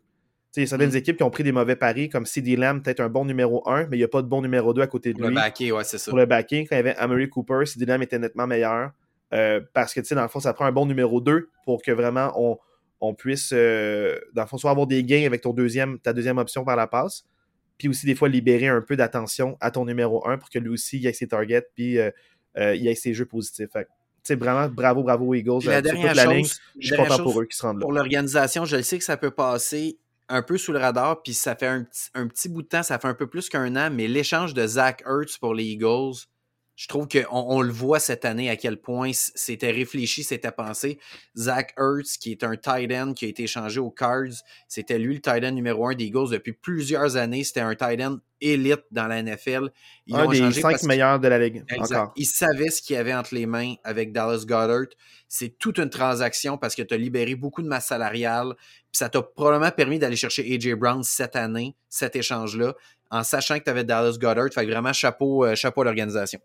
Il 0.57 0.59
y 0.61 0.63
a 0.63 0.67
certaines 0.67 0.91
mm. 0.91 0.97
équipes 0.97 1.17
qui 1.17 1.23
ont 1.23 1.29
pris 1.29 1.43
des 1.43 1.51
mauvais 1.51 1.75
paris, 1.75 2.09
comme 2.09 2.25
CD 2.25 2.55
Lamb, 2.55 2.81
peut-être 2.81 2.99
un 2.99 3.09
bon 3.09 3.25
numéro 3.25 3.67
1, 3.67 3.87
mais 3.87 3.97
il 3.97 3.99
n'y 3.99 4.03
a 4.03 4.07
pas 4.07 4.21
de 4.21 4.27
bon 4.27 4.41
numéro 4.41 4.73
2 4.73 4.81
à 4.81 4.87
côté 4.87 5.11
de 5.11 5.17
lui. 5.17 5.23
Pour 5.23 5.29
le 5.29 5.35
backer, 5.35 5.71
ouais, 5.71 5.83
c'est 5.83 5.97
ça. 5.97 6.11
Pour 6.11 6.17
le 6.17 6.25
backing, 6.25 6.67
quand 6.67 6.75
il 6.75 6.77
y 6.77 6.79
avait 6.79 6.95
Amory 6.95 7.29
Cooper, 7.29 7.65
CD 7.65 7.85
Lamb 7.85 8.01
était 8.01 8.19
nettement 8.19 8.47
meilleur. 8.47 8.91
Euh, 9.33 9.59
parce 9.73 9.93
que, 9.93 9.99
tu 9.99 10.07
sais, 10.07 10.15
dans 10.15 10.21
le 10.21 10.27
fond, 10.27 10.39
ça 10.39 10.53
prend 10.53 10.65
un 10.65 10.71
bon 10.71 10.85
numéro 10.85 11.19
2 11.19 11.49
pour 11.65 11.81
que 11.81 11.91
vraiment 11.91 12.31
on, 12.35 12.57
on 13.01 13.13
puisse, 13.13 13.51
euh, 13.53 14.17
dans 14.33 14.43
le 14.43 14.47
fond, 14.47 14.57
soit 14.57 14.71
avoir 14.71 14.87
des 14.87 15.03
gains 15.03 15.25
avec 15.25 15.41
ton 15.41 15.51
deuxième, 15.51 15.99
ta 15.99 16.13
deuxième 16.13 16.37
option 16.37 16.63
par 16.63 16.75
la 16.75 16.87
passe, 16.87 17.25
puis 17.77 17.89
aussi 17.89 18.05
des 18.05 18.15
fois 18.15 18.29
libérer 18.29 18.67
un 18.67 18.81
peu 18.81 18.95
d'attention 18.95 19.57
à 19.59 19.71
ton 19.71 19.85
numéro 19.85 20.25
1 20.27 20.37
pour 20.37 20.49
que 20.49 20.59
lui 20.59 20.69
aussi 20.69 20.99
il 20.99 21.07
ait 21.07 21.13
ses 21.13 21.27
targets, 21.27 21.67
puis 21.75 21.97
euh, 21.99 22.11
il 22.55 22.87
ait 22.87 22.95
ses 22.95 23.13
jeux 23.13 23.25
positifs. 23.25 23.71
Fait 23.71 23.87
vraiment 24.33 24.67
bravo, 24.67 25.03
bravo 25.03 25.33
Eagles. 25.35 25.65
la 25.65 25.81
dernière 25.81 26.15
chose, 26.15 26.59
je 26.79 26.87
suis 26.87 26.95
content 26.95 27.21
pour 27.21 27.39
eux 27.39 27.45
qui 27.45 27.55
se 27.55 27.61
rendent 27.61 27.77
là. 27.77 27.81
Pour 27.81 27.91
l'organisation, 27.91 28.65
je 28.65 28.77
le 28.77 28.81
sais 28.81 28.97
que 28.97 29.03
ça 29.03 29.17
peut 29.17 29.31
passer 29.31 29.99
un 30.27 30.41
peu 30.41 30.57
sous 30.57 30.71
le 30.71 30.79
radar, 30.79 31.21
puis 31.21 31.35
ça 31.35 31.55
fait 31.55 31.67
un 31.67 31.83
petit, 31.83 32.09
un 32.15 32.27
petit 32.27 32.49
bout 32.49 32.63
de 32.63 32.67
temps, 32.67 32.81
ça 32.81 32.97
fait 32.97 33.07
un 33.07 33.13
peu 33.13 33.27
plus 33.27 33.47
qu'un 33.47 33.75
an, 33.75 33.91
mais 33.91 34.07
l'échange 34.07 34.55
de 34.55 34.65
Zach 34.65 35.03
Ertz 35.05 35.37
pour 35.37 35.53
les 35.53 35.65
Eagles, 35.65 36.25
je 36.75 36.87
trouve 36.87 37.07
qu'on 37.07 37.25
on 37.31 37.61
le 37.61 37.71
voit 37.71 37.99
cette 37.99 38.25
année 38.25 38.49
à 38.49 38.57
quel 38.57 38.77
point 38.77 39.11
c'était 39.13 39.71
réfléchi, 39.71 40.23
c'était 40.23 40.51
pensé. 40.51 40.99
Zach 41.37 41.73
Ertz, 41.77 42.17
qui 42.17 42.31
est 42.31 42.43
un 42.43 42.57
tight 42.57 42.91
end 42.91 43.13
qui 43.13 43.25
a 43.25 43.27
été 43.29 43.43
échangé 43.43 43.79
aux 43.79 43.91
Cards, 43.91 44.43
c'était 44.67 44.99
lui 44.99 45.15
le 45.15 45.21
tight 45.21 45.43
end 45.43 45.51
numéro 45.51 45.87
un 45.87 45.95
des 45.95 46.05
Eagles 46.05 46.31
depuis 46.31 46.51
plusieurs 46.51 47.15
années. 47.15 47.45
C'était 47.45 47.61
un 47.61 47.75
tight 47.75 48.01
end 48.01 48.17
élite 48.41 48.83
dans 48.91 49.07
la 49.07 49.23
NFL. 49.23 49.69
Ils 50.07 50.15
un 50.15 50.27
des 50.27 50.51
cinq 50.51 50.83
meilleurs 50.83 51.19
de 51.21 51.29
la 51.29 51.39
ligue. 51.39 51.63
Encore. 51.77 52.11
Ils 52.17 52.25
savaient 52.25 52.69
ce 52.69 52.81
qu'il 52.81 52.97
y 52.97 52.99
avait 52.99 53.13
entre 53.13 53.33
les 53.33 53.45
mains 53.45 53.75
avec 53.85 54.11
Dallas 54.11 54.43
Goddard. 54.45 54.87
C'est 55.29 55.57
toute 55.57 55.77
une 55.79 55.89
transaction 55.89 56.57
parce 56.57 56.75
que 56.75 56.81
tu 56.81 56.93
as 56.93 56.97
libéré 56.97 57.35
beaucoup 57.35 57.61
de 57.61 57.67
masse 57.67 57.87
salariale. 57.87 58.53
Puis 58.57 58.99
ça 58.99 59.07
t'a 59.07 59.21
probablement 59.21 59.71
permis 59.71 59.97
d'aller 59.97 60.17
chercher 60.17 60.53
AJ 60.53 60.73
Brown 60.73 61.03
cette 61.03 61.37
année, 61.37 61.77
cet 61.87 62.17
échange-là, 62.17 62.73
en 63.11 63.23
sachant 63.23 63.57
que 63.59 63.63
tu 63.63 63.69
avais 63.69 63.85
Dallas 63.85 64.17
Goddard. 64.19 64.49
Fait 64.53 64.65
vraiment 64.65 64.93
chapeau, 64.93 65.45
euh, 65.45 65.55
chapeau 65.55 65.81
à 65.81 65.85
l'organisation. 65.85 66.41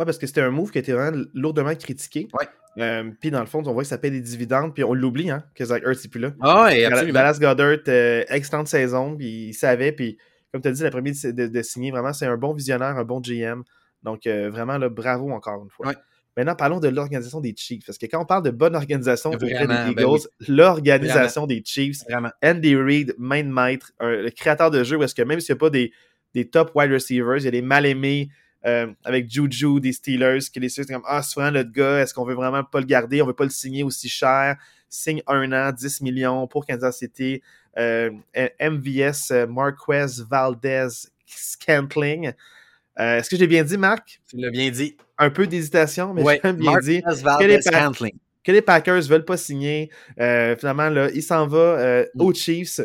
Ouais, 0.00 0.06
parce 0.06 0.16
que 0.16 0.26
c'était 0.26 0.40
un 0.40 0.50
move 0.50 0.70
qui 0.70 0.78
a 0.78 0.80
été 0.80 0.94
vraiment 0.94 1.22
lourdement 1.34 1.74
critiqué. 1.74 2.26
Ouais. 2.32 2.48
Euh, 2.78 3.10
puis 3.20 3.30
dans 3.30 3.40
le 3.40 3.44
fond, 3.44 3.62
on 3.66 3.72
voit 3.74 3.82
que 3.82 3.88
ça 3.90 3.98
paie 3.98 4.10
des 4.10 4.22
dividendes, 4.22 4.72
puis 4.72 4.82
on 4.82 4.94
l'oublie, 4.94 5.28
hein, 5.28 5.44
que 5.54 5.62
Zach 5.62 5.82
Ertz 5.84 6.02
n'est 6.02 6.08
plus 6.08 6.20
là. 6.20 6.32
Ah 6.40 6.64
ouais, 6.64 6.86
absolument. 6.86 7.12
Dallas 7.12 7.36
Goddard, 7.38 7.76
euh, 7.86 8.24
excellente 8.30 8.68
saison, 8.68 9.14
puis 9.14 9.48
il 9.48 9.52
savait, 9.52 9.92
puis 9.92 10.16
comme 10.50 10.62
tu 10.62 10.68
as 10.68 10.72
dit, 10.72 10.82
la 10.82 10.90
première 10.90 11.12
de, 11.22 11.46
de, 11.48 11.62
signer, 11.62 11.90
vraiment, 11.90 12.14
c'est 12.14 12.24
un 12.24 12.38
bon 12.38 12.54
visionnaire, 12.54 12.96
un 12.96 13.04
bon 13.04 13.20
GM. 13.20 13.62
Donc, 14.02 14.26
euh, 14.26 14.48
vraiment, 14.48 14.78
là, 14.78 14.88
bravo 14.88 15.32
encore 15.32 15.62
une 15.62 15.68
fois. 15.68 15.88
Ouais. 15.88 15.94
Maintenant, 16.34 16.54
parlons 16.54 16.80
de 16.80 16.88
l'organisation 16.88 17.42
des 17.42 17.54
Chiefs. 17.54 17.84
Parce 17.84 17.98
que 17.98 18.06
quand 18.06 18.22
on 18.22 18.24
parle 18.24 18.42
de 18.42 18.50
bonne 18.50 18.74
organisation 18.74 19.32
auprès 19.32 19.48
des 19.48 19.66
ben 19.66 19.90
Eagles, 19.90 20.28
l'organisation 20.48 21.46
des 21.46 21.62
Chiefs, 21.62 21.98
Andy 22.42 22.74
Reid, 22.74 23.14
main 23.18 23.42
maître, 23.42 23.92
le 24.00 24.30
créateur 24.30 24.70
de 24.70 24.82
jeu, 24.82 24.96
où 24.96 25.02
est-ce 25.02 25.14
que 25.14 25.20
même 25.20 25.40
s'il 25.40 25.52
n'y 25.52 25.58
a 25.58 25.60
pas 25.60 25.68
des, 25.68 25.92
des 26.32 26.48
top 26.48 26.70
wide 26.74 26.90
receivers, 26.90 27.36
il 27.36 27.44
y 27.44 27.48
a 27.48 27.50
des 27.50 27.60
mal-aimés, 27.60 28.30
euh, 28.66 28.88
avec 29.04 29.30
Juju 29.30 29.80
des 29.80 29.92
Steelers, 29.92 30.40
qui 30.52 30.60
les 30.60 30.68
Steelers 30.68 30.92
comme 30.92 31.04
Ah, 31.06 31.22
souvent 31.22 31.50
le 31.50 31.62
gars, 31.62 32.00
est-ce 32.00 32.12
qu'on 32.12 32.24
veut 32.24 32.34
vraiment 32.34 32.62
pas 32.62 32.80
le 32.80 32.86
garder? 32.86 33.22
On 33.22 33.26
veut 33.26 33.32
pas 33.32 33.44
le 33.44 33.50
signer 33.50 33.82
aussi 33.82 34.08
cher. 34.08 34.56
Signe 34.88 35.22
un 35.26 35.52
an, 35.52 35.72
10 35.72 36.00
millions 36.02 36.46
pour 36.46 36.66
Kansas 36.66 36.98
City. 36.98 37.40
Euh, 37.78 38.10
MVS, 38.60 39.30
euh, 39.30 39.46
Marquez 39.46 40.22
Valdez 40.28 40.88
Scantling. 41.26 42.32
est-ce 42.96 43.30
que 43.30 43.36
j'ai 43.36 43.46
bien 43.46 43.64
dit, 43.64 43.78
Marc? 43.78 44.20
Tu 44.28 44.36
l'as 44.36 44.50
bien 44.50 44.70
dit. 44.70 44.96
Un 45.16 45.30
peu 45.30 45.46
d'hésitation, 45.46 46.12
mais 46.12 46.22
j'ai 46.44 46.52
bien 46.52 46.78
dit. 46.80 47.02
Valdez 47.22 47.62
Scantling. 47.62 48.18
Que 48.42 48.52
les 48.52 48.62
Packers 48.62 49.02
veulent 49.02 49.24
pas 49.24 49.36
signer. 49.36 49.90
finalement, 50.16 50.90
là, 50.90 51.08
il 51.14 51.22
s'en 51.22 51.46
va 51.46 52.04
mm. 52.14 52.20
aux 52.20 52.34
Chiefs. 52.34 52.80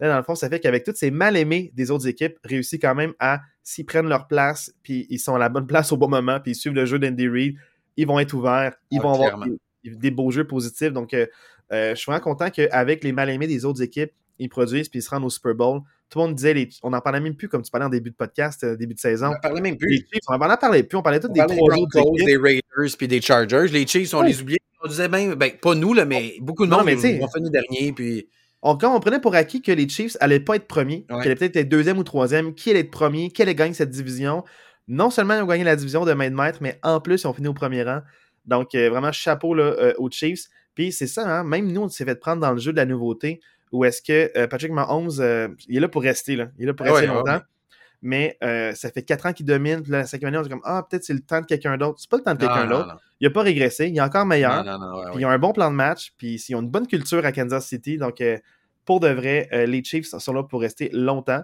Là, 0.00 0.08
dans 0.08 0.16
le 0.16 0.24
fond, 0.24 0.34
ça 0.34 0.48
fait 0.48 0.58
qu'avec 0.58 0.82
toutes 0.82 0.96
ces 0.96 1.12
mal-aimés 1.12 1.70
des 1.74 1.90
autres 1.90 2.08
équipes, 2.08 2.36
réussit 2.42 2.80
quand 2.80 2.96
même 2.96 3.12
à 3.20 3.40
s'ils 3.64 3.86
prennent 3.86 4.08
leur 4.08 4.28
place, 4.28 4.72
puis 4.82 5.06
ils 5.10 5.18
sont 5.18 5.34
à 5.34 5.38
la 5.38 5.48
bonne 5.48 5.66
place 5.66 5.90
au 5.90 5.96
bon 5.96 6.08
moment, 6.08 6.38
puis 6.38 6.52
ils 6.52 6.54
suivent 6.54 6.74
le 6.74 6.84
jeu 6.84 6.98
d'Andy 6.98 7.26
Reid, 7.26 7.56
ils 7.96 8.06
vont 8.06 8.20
être 8.20 8.32
ouverts, 8.34 8.74
ils 8.90 8.98
ah, 9.00 9.02
vont 9.02 9.14
avoir 9.14 9.44
des, 9.82 10.10
beaux 10.10 10.30
jeux 10.30 10.46
positifs. 10.46 10.92
Donc, 10.92 11.14
euh, 11.14 11.26
euh, 11.72 11.90
je 11.90 11.94
suis 11.94 12.10
vraiment 12.10 12.22
content 12.22 12.50
qu'avec 12.50 13.02
les 13.02 13.12
mal-aimés 13.12 13.46
des 13.46 13.64
autres 13.64 13.82
équipes, 13.82 14.12
ils 14.38 14.48
produisent 14.48 14.88
puis 14.88 14.98
ils 14.98 15.02
se 15.02 15.10
rendent 15.10 15.24
au 15.24 15.30
Super 15.30 15.54
Bowl. 15.54 15.80
Tout 16.10 16.18
le 16.18 16.26
monde 16.26 16.34
disait, 16.34 16.68
on 16.82 16.90
n'en 16.90 17.00
parlait 17.00 17.20
même 17.20 17.34
plus 17.34 17.48
comme 17.48 17.62
tu 17.62 17.70
parlais 17.70 17.86
en 17.86 17.90
début 17.90 18.10
de 18.10 18.14
podcast, 18.14 18.62
euh, 18.64 18.76
début 18.76 18.94
de 18.94 19.00
saison. 19.00 19.28
On 19.28 19.30
n'en 19.30 19.40
parlait 19.40 19.60
même 19.60 19.76
plus. 19.76 20.04
on 20.28 20.32
n'en 20.36 20.56
parlait 20.56 20.82
plus, 20.82 20.96
on 20.98 21.02
parlait 21.02 21.20
tous 21.20 21.28
des 21.28 21.40
trois 21.40 21.76
équipes. 21.76 22.26
des 22.26 22.36
Raiders 22.36 22.96
puis 22.98 23.08
des 23.08 23.20
Chargers. 23.20 23.68
Les 23.72 23.86
Chiefs, 23.86 24.12
on 24.14 24.22
les 24.22 24.40
oubliait. 24.40 24.58
On 24.82 24.88
disait 24.88 25.08
même, 25.08 25.34
ben, 25.34 25.50
pas 25.62 25.74
nous, 25.74 25.94
là, 25.94 26.04
mais 26.04 26.34
beaucoup 26.40 26.66
de 26.66 26.70
monde, 26.70 26.84
mais 26.84 27.00
ils 27.00 27.22
ont 27.22 27.28
fini 27.28 27.50
dernier. 27.50 27.92
Puis 27.92 28.28
on, 28.64 28.76
quand 28.76 28.96
on 28.96 28.98
prenait 28.98 29.20
pour 29.20 29.34
acquis 29.34 29.60
que 29.62 29.70
les 29.70 29.88
Chiefs 29.88 30.16
allaient 30.20 30.40
pas 30.40 30.56
être 30.56 30.66
premiers, 30.66 31.04
qu'ils 31.04 31.16
allaient 31.16 31.34
peut-être 31.36 31.56
être 31.56 31.68
deuxième 31.68 31.98
ou 31.98 32.02
troisième, 32.02 32.54
qui 32.54 32.70
allait 32.70 32.80
être 32.80 32.90
premier, 32.90 33.30
qui 33.30 33.42
allait 33.42 33.54
gagner 33.54 33.74
cette 33.74 33.90
division. 33.90 34.42
Non 34.88 35.10
seulement 35.10 35.34
ils 35.34 35.42
ont 35.42 35.46
gagné 35.46 35.64
la 35.64 35.76
division 35.76 36.04
de 36.04 36.12
main 36.14 36.30
de 36.30 36.34
maître, 36.34 36.58
mais 36.62 36.80
en 36.82 37.00
plus, 37.00 37.22
ils 37.22 37.26
ont 37.26 37.34
fini 37.34 37.46
au 37.46 37.54
premier 37.54 37.82
rang. 37.82 38.00
Donc, 38.46 38.74
euh, 38.74 38.88
vraiment, 38.88 39.12
chapeau 39.12 39.54
là, 39.54 39.64
euh, 39.64 39.92
aux 39.98 40.10
Chiefs. 40.10 40.46
Puis 40.74 40.92
c'est 40.92 41.06
ça, 41.06 41.22
hein, 41.26 41.44
même 41.44 41.70
nous, 41.70 41.82
on 41.82 41.88
s'est 41.88 42.04
fait 42.04 42.16
prendre 42.16 42.40
dans 42.40 42.52
le 42.52 42.58
jeu 42.58 42.72
de 42.72 42.76
la 42.78 42.86
nouveauté, 42.86 43.40
où 43.70 43.84
est-ce 43.84 44.02
que 44.02 44.30
euh, 44.36 44.46
Patrick 44.46 44.72
Mahomes, 44.72 45.10
il 45.68 45.76
est 45.76 45.80
là 45.80 45.88
pour 45.88 46.02
rester, 46.02 46.34
là. 46.34 46.48
il 46.58 46.64
est 46.64 46.66
là 46.66 46.74
pour 46.74 46.86
rester 46.86 47.06
longtemps. 47.06 47.40
Mais 48.00 48.36
ça 48.40 48.90
fait 48.90 49.02
quatre 49.02 49.26
ans 49.26 49.32
qu'il 49.32 49.46
domine, 49.46 49.82
puis 49.82 49.92
la 49.92 50.04
cinquième 50.06 50.28
année, 50.28 50.38
on 50.38 50.42
dit 50.42 50.48
comme 50.48 50.60
Ah, 50.64 50.86
peut-être 50.88 51.04
c'est 51.04 51.14
le 51.14 51.20
temps 51.20 51.40
de 51.40 51.46
quelqu'un 51.46 51.76
d'autre. 51.76 51.98
C'est 52.00 52.10
pas 52.10 52.16
le 52.16 52.22
temps 52.22 52.34
de 52.34 52.38
quelqu'un 52.38 52.66
d'autre. 52.66 52.96
Il 53.20 53.28
n'a 53.28 53.32
pas 53.32 53.42
régressé, 53.42 53.88
il 53.88 53.96
est 53.96 54.00
encore 54.00 54.26
meilleur. 54.26 54.62
puis 55.12 55.20
ils 55.20 55.26
ont 55.26 55.30
un 55.30 55.38
bon 55.38 55.52
plan 55.52 55.70
de 55.70 55.76
match, 55.76 56.14
puis 56.18 56.42
ils 56.48 56.54
ont 56.54 56.60
une 56.60 56.70
bonne 56.70 56.86
culture 56.86 57.24
à 57.24 57.32
Kansas 57.32 57.66
City. 57.66 57.96
Donc, 57.98 58.22
pour 58.84 59.00
de 59.00 59.08
vrai, 59.08 59.48
euh, 59.52 59.66
les 59.66 59.82
Chiefs 59.82 60.06
sont 60.06 60.32
là 60.32 60.42
pour 60.42 60.60
rester 60.60 60.90
longtemps. 60.92 61.42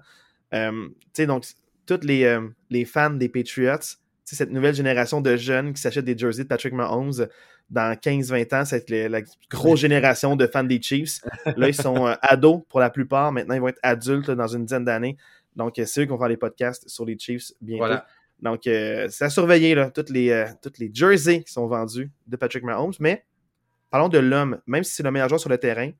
Euh, 0.54 0.88
donc, 1.26 1.44
tous 1.86 2.00
les, 2.02 2.24
euh, 2.24 2.48
les, 2.70 2.84
fans 2.84 3.10
des 3.10 3.28
Patriots, 3.28 3.96
cette 4.24 4.50
nouvelle 4.50 4.74
génération 4.74 5.20
de 5.20 5.36
jeunes 5.36 5.72
qui 5.72 5.80
s'achètent 5.80 6.04
des 6.04 6.16
jerseys 6.16 6.44
de 6.44 6.48
Patrick 6.48 6.72
Mahomes 6.72 7.26
dans 7.68 7.96
15-20 7.96 8.54
ans, 8.54 8.64
c'est 8.64 9.08
la 9.08 9.22
grosse 9.48 9.80
génération 9.80 10.36
de 10.36 10.46
fans 10.46 10.64
des 10.64 10.80
Chiefs. 10.80 11.20
Là, 11.56 11.68
ils 11.68 11.74
sont 11.74 12.14
ados 12.22 12.62
pour 12.68 12.80
la 12.80 12.90
plupart. 12.90 13.32
Maintenant, 13.32 13.54
ils 13.54 13.60
vont 13.60 13.68
être 13.68 13.80
adultes 13.82 14.30
dans 14.30 14.46
une 14.46 14.64
dizaine 14.64 14.84
d'années. 14.84 15.16
Donc, 15.56 15.74
c'est 15.76 16.00
eux 16.00 16.04
qui 16.04 16.10
vont 16.10 16.18
faire 16.18 16.28
les 16.28 16.36
podcasts 16.36 16.88
sur 16.88 17.04
les 17.04 17.18
Chiefs 17.18 17.52
bientôt. 17.60 18.02
Donc, 18.40 18.60
c'est 18.64 19.22
à 19.22 19.30
surveiller, 19.30 19.74
là, 19.74 19.90
toutes, 19.90 20.10
les, 20.10 20.46
toutes 20.62 20.78
les 20.78 20.90
jerseys 20.92 21.42
qui 21.42 21.52
sont 21.52 21.66
vendus 21.66 22.10
de 22.26 22.36
Patrick 22.36 22.62
Mahomes. 22.64 22.94
Mais 23.00 23.24
parlons 23.90 24.08
de 24.08 24.18
l'homme, 24.18 24.60
même 24.66 24.84
si 24.84 24.94
c'est 24.94 25.02
le 25.02 25.10
meilleur 25.10 25.28
joueur 25.28 25.40
sur 25.40 25.50
le 25.50 25.58
terrain, 25.58 25.90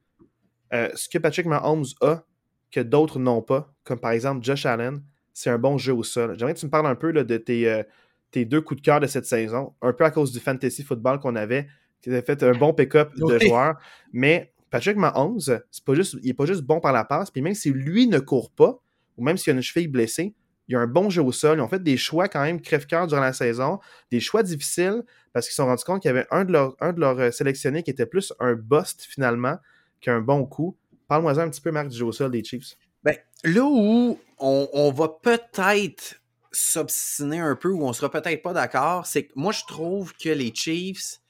euh, 0.72 0.88
ce 0.94 1.08
que 1.08 1.18
Patrick 1.18 1.46
Mahomes 1.46 1.86
a, 2.00 2.24
que 2.70 2.80
d'autres 2.80 3.18
n'ont 3.18 3.42
pas, 3.42 3.72
comme 3.84 3.98
par 3.98 4.12
exemple 4.12 4.44
Josh 4.44 4.66
Allen, 4.66 5.02
c'est 5.32 5.50
un 5.50 5.58
bon 5.58 5.78
jeu 5.78 5.92
au 5.92 6.02
sol. 6.02 6.36
J'aimerais 6.38 6.54
que 6.54 6.60
tu 6.60 6.66
me 6.66 6.70
parles 6.70 6.86
un 6.86 6.94
peu 6.94 7.12
de 7.12 7.36
tes, 7.36 7.68
euh, 7.68 7.82
tes, 8.30 8.44
deux 8.44 8.60
coups 8.60 8.80
de 8.80 8.84
cœur 8.84 9.00
de 9.00 9.06
cette 9.06 9.26
saison, 9.26 9.74
un 9.82 9.92
peu 9.92 10.04
à 10.04 10.10
cause 10.10 10.32
du 10.32 10.40
fantasy 10.40 10.82
football 10.82 11.18
qu'on 11.18 11.36
avait, 11.36 11.66
qui 12.00 12.10
avait 12.10 12.22
fait 12.22 12.42
un 12.42 12.52
bon 12.52 12.72
pick-up 12.72 13.10
de 13.16 13.38
joueurs. 13.38 13.76
Mais 14.12 14.52
Patrick 14.70 14.96
Mahomes, 14.96 15.40
c'est 15.40 15.84
pas 15.84 15.94
juste, 15.94 16.16
il 16.22 16.28
n'est 16.28 16.34
pas 16.34 16.46
juste 16.46 16.62
bon 16.62 16.80
par 16.80 16.92
la 16.92 17.04
passe, 17.04 17.30
puis 17.30 17.42
même 17.42 17.54
si 17.54 17.70
lui 17.70 18.06
ne 18.06 18.18
court 18.18 18.50
pas, 18.50 18.80
ou 19.16 19.24
même 19.24 19.36
s'il 19.36 19.52
a 19.52 19.56
une 19.56 19.62
cheville 19.62 19.88
blessée, 19.88 20.34
il 20.68 20.76
a 20.76 20.80
un 20.80 20.86
bon 20.86 21.10
jeu 21.10 21.20
au 21.20 21.32
sol. 21.32 21.58
Ils 21.58 21.62
ont 21.62 21.68
fait 21.68 21.82
des 21.82 21.96
choix 21.96 22.28
quand 22.28 22.42
même 22.42 22.60
crève-cœur 22.60 23.08
durant 23.08 23.20
la 23.20 23.32
saison, 23.32 23.80
des 24.12 24.20
choix 24.20 24.44
difficiles, 24.44 25.02
parce 25.32 25.46
qu'ils 25.46 25.52
se 25.52 25.56
sont 25.56 25.66
rendus 25.66 25.82
compte 25.84 26.00
qu'il 26.00 26.08
y 26.08 26.12
avait 26.12 26.26
un 26.30 26.44
de 26.44 26.52
leurs 26.52 27.18
euh, 27.18 27.30
qui 27.30 27.90
était 27.90 28.06
plus 28.06 28.32
un 28.38 28.54
bust 28.54 29.02
finalement, 29.02 29.56
qui 30.01 30.11
a 30.11 30.14
un 30.14 30.20
bon 30.20 30.44
coup. 30.44 30.76
Parle-moi 31.09 31.38
un 31.40 31.51
petit 31.51 31.61
peu, 31.61 31.70
Marc, 31.70 31.88
du 31.88 31.96
jeu 31.96 32.07
au 32.07 32.12
sol 32.12 32.30
des 32.30 32.44
Chiefs. 32.44 32.76
Ben, 33.03 33.16
là 33.44 33.64
où 33.64 34.18
on, 34.38 34.92
va 34.92 35.09
peut-être 35.09 36.20
s'obstiner 36.53 37.40
un 37.40 37.57
peu, 37.57 37.70
ou 37.70 37.84
on 37.84 37.92
sera 37.92 38.11
peut-être 38.11 38.42
pas 38.42 38.53
d'accord, 38.53 39.07
c'est 39.07 39.24
que 39.24 39.32
moi, 39.36 39.53
je 39.53 39.64
trouve 39.66 40.14
que 40.14 40.28
les 40.28 40.55
Chiefs 40.55 41.20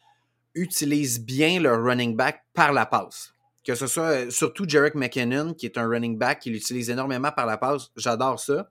utilisent 0.55 1.21
bien 1.21 1.61
leur 1.61 1.83
running 1.83 2.17
back 2.17 2.45
par 2.55 2.73
la 2.73 2.87
passe. 2.87 3.35
Que 3.65 3.75
ce 3.75 3.87
soit 3.87 4.11
euh, 4.11 4.31
surtout 4.31 4.69
Jarek 4.69 4.95
McKinnon, 4.95 5.55
qui 5.55 5.67
est 5.67 5.79
un 5.79 5.87
running 5.87 6.19
back 6.19 6.41
qui 6.41 6.51
l'utilise 6.51 6.91
énormément 6.91 7.31
par 7.31 7.47
la 7.47 7.57
passe. 7.57 7.91
J'adore 7.97 8.41
ça. 8.41 8.71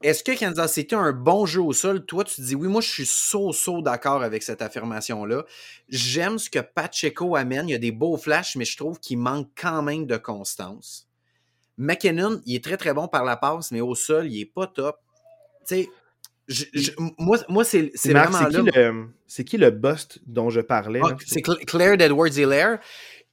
Est-ce 0.00 0.22
que 0.22 0.38
Kansas 0.38 0.72
City 0.72 0.94
a 0.94 0.98
un 0.98 1.12
bon 1.12 1.44
jeu 1.44 1.60
au 1.60 1.72
sol? 1.72 2.04
Toi, 2.06 2.22
tu 2.22 2.36
te 2.36 2.40
dis 2.40 2.54
oui, 2.54 2.68
moi 2.68 2.80
je 2.80 2.88
suis 2.88 3.06
so-so 3.06 3.82
d'accord 3.82 4.22
avec 4.22 4.44
cette 4.44 4.62
affirmation-là. 4.62 5.44
J'aime 5.88 6.38
ce 6.38 6.48
que 6.48 6.60
Pacheco 6.60 7.34
amène. 7.34 7.68
Il 7.68 7.72
y 7.72 7.74
a 7.74 7.78
des 7.78 7.90
beaux 7.90 8.16
flashs, 8.16 8.54
mais 8.54 8.64
je 8.64 8.76
trouve 8.76 9.00
qu'il 9.00 9.18
manque 9.18 9.48
quand 9.60 9.82
même 9.82 10.06
de 10.06 10.16
constance. 10.16 11.08
McKinnon, 11.78 12.40
il 12.46 12.56
est 12.56 12.64
très 12.64 12.76
très 12.76 12.94
bon 12.94 13.08
par 13.08 13.24
la 13.24 13.36
passe, 13.36 13.72
mais 13.72 13.80
au 13.80 13.94
sol, 13.96 14.30
il 14.30 14.40
est 14.40 14.52
pas 14.52 14.68
top. 14.68 14.98
Tu 15.66 15.74
sais, 15.74 15.88
je- 16.46 16.64
je- 16.72 16.92
moi, 17.18 17.38
moi 17.48 17.64
c'est 17.64 17.90
vraiment 18.04 18.38
c'est 18.38 18.44
là. 18.44 18.62
qui, 18.62 18.70
le, 18.78 19.08
c'est 19.26 19.44
qui 19.44 19.56
le 19.58 19.70
bust 19.70 20.20
dont 20.26 20.48
je 20.48 20.60
parlais? 20.60 21.00
Ah, 21.04 21.16
c'est 21.26 21.40
Cla- 21.40 21.64
Claire 21.66 21.96
d'Edwards-Hilaire 21.96 22.78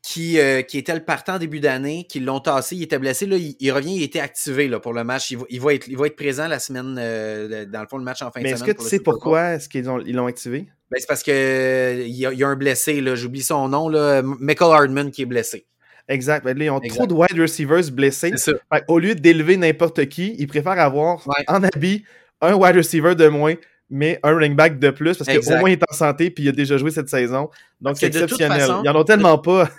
qui, 0.08 0.40
euh, 0.40 0.62
qui 0.62 0.78
était 0.78 0.94
le 0.94 1.04
partant 1.04 1.40
début 1.40 1.60
d'année, 1.60 2.06
qui 2.08 2.20
l'ont 2.20 2.40
tassé, 2.40 2.76
il 2.76 2.84
était 2.84 3.00
blessé, 3.00 3.26
là, 3.26 3.38
il, 3.38 3.56
il 3.60 3.72
revient, 3.72 3.96
il 3.96 4.04
était 4.04 4.20
activé 4.20 4.68
là, 4.68 4.80
pour 4.80 4.94
le 4.94 5.04
match. 5.04 5.32
Il 5.32 5.40
va, 5.40 5.46
il 5.50 5.60
va 5.60 5.74
être, 5.74 5.88
il 5.88 5.98
va 5.98 6.06
être 6.06 6.16
présent 6.16 6.48
la 6.48 6.60
semaine, 6.60 6.96
euh, 7.00 7.66
dans 7.66 7.82
le 7.82 7.88
fond, 7.88 7.98
le 7.98 8.04
match 8.04 8.22
en 8.22 8.30
fin 8.30 8.40
Mais 8.42 8.50
de 8.50 8.54
est-ce 8.54 8.60
semaine. 8.60 8.74
que 8.74 8.78
pour 8.78 8.86
tu 8.88 8.94
le 8.94 8.98
sais 9.00 9.04
pourquoi 9.04 9.54
est-ce 9.54 9.68
qu'ils 9.68 9.90
ont- 9.90 10.00
ils 10.06 10.14
l'ont 10.16 10.28
activé? 10.28 10.68
Ben, 10.92 10.98
c'est 11.00 11.08
parce 11.08 11.24
que 11.24 11.32
euh, 11.32 12.04
y, 12.06 12.24
a, 12.28 12.34
y 12.34 12.44
a 12.44 12.48
un 12.48 12.56
blessé, 12.56 13.02
là, 13.02 13.16
j'oublie 13.16 13.42
son 13.42 13.68
nom, 13.68 13.90
là, 13.90 14.22
Michael 14.24 14.72
Hardman 14.76 15.10
qui 15.10 15.24
est 15.24 15.26
blessé. 15.26 15.66
Exact. 16.08 16.46
Ben, 16.46 16.56
là, 16.56 16.66
ils 16.66 16.70
ont 16.70 16.80
Exact. 16.82 16.98
trop 16.98 17.08
de 17.08 17.14
wide 17.16 17.40
receivers 17.42 17.92
blessés. 17.92 18.32
Fait 18.38 18.84
Au 18.88 19.00
lieu 19.00 19.16
d'élever 19.16 19.58
n'importe 19.58 20.06
qui, 20.08 20.36
ils 20.38 20.46
préfèrent 20.48 20.74
avoir 20.80 21.28
Ouais. 21.28 21.44
en 21.48 21.64
habit 21.64 22.04
un 22.42 22.54
wide 22.54 22.76
receiver 22.76 23.16
de 23.16 23.28
moins, 23.28 23.56
mais 23.90 24.20
un 24.24 24.34
running 24.34 24.56
back 24.56 24.80
de 24.80 24.90
plus, 24.90 25.18
parce 25.18 25.30
qu'au 25.46 25.58
moins 25.60 25.70
il 25.70 25.74
est 25.74 25.84
en 25.90 25.94
santé 25.96 26.32
puis 26.32 26.44
il 26.46 26.50
a 26.50 26.52
déjà 26.52 26.78
joué 26.78 26.90
cette 26.92 27.10
saison. 27.10 27.50
Donc 27.82 27.98
c'est 27.98 28.08
exceptionnel. 28.08 28.60
façon- 28.62 28.82
Ils 28.84 28.90
en 28.90 28.96
ont 28.96 29.04
tellement 29.04 29.38
pas. 29.38 29.70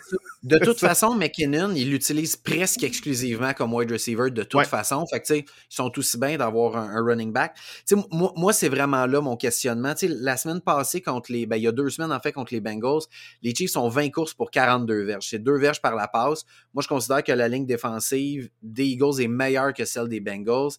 De 0.42 0.58
toute 0.58 0.78
façon, 0.78 1.14
McKinnon, 1.16 1.72
il 1.74 1.90
l'utilise 1.90 2.36
presque 2.36 2.84
exclusivement 2.84 3.52
comme 3.52 3.74
wide 3.74 3.90
receiver 3.90 4.30
de 4.30 4.44
toute 4.44 4.60
Ouais. 4.60 4.64
façon. 4.64 5.04
Fait 5.10 5.18
que, 5.20 5.26
tu 5.26 5.34
sais, 5.34 5.38
ils 5.40 5.74
sont 5.74 5.90
aussi 5.98 6.18
bien 6.18 6.36
d'avoir 6.36 6.76
un, 6.76 6.88
un 6.96 7.02
running 7.04 7.32
back. 7.32 7.54
Tu 7.56 7.96
sais, 7.96 8.02
moi, 8.12 8.32
moi 8.36 8.52
c'est 8.52 8.68
vraiment 8.68 9.06
là 9.06 9.20
mon 9.20 9.34
questionnement. 9.36 9.92
Tu 9.94 10.06
sais, 10.06 10.14
la 10.20 10.36
semaine 10.36 10.60
passée, 10.60 11.00
contre 11.00 11.32
les. 11.32 11.46
Ben, 11.46 11.56
il 11.56 11.62
y 11.62 11.66
a 11.66 11.72
deux 11.72 11.90
semaines, 11.90 12.12
en 12.12 12.20
fait, 12.20 12.30
contre 12.32 12.54
les 12.54 12.60
Bengals, 12.60 13.00
les 13.42 13.52
Chiefs 13.54 13.76
ont 13.76 13.88
20 13.88 14.10
courses 14.10 14.34
pour 14.34 14.52
42 14.52 15.02
verges. 15.04 15.26
C'est 15.30 15.42
deux 15.42 15.58
verges 15.58 15.80
par 15.82 15.96
la 15.96 16.06
passe. 16.06 16.44
Moi, 16.74 16.82
je 16.82 16.88
considère 16.88 17.24
que 17.24 17.32
la 17.32 17.48
ligne 17.48 17.66
défensive 17.66 18.48
des 18.62 18.84
Eagles 18.84 19.20
est 19.20 19.28
meilleure 19.28 19.72
que 19.74 19.84
celle 19.84 20.08
des 20.08 20.20
Bengals. 20.20 20.72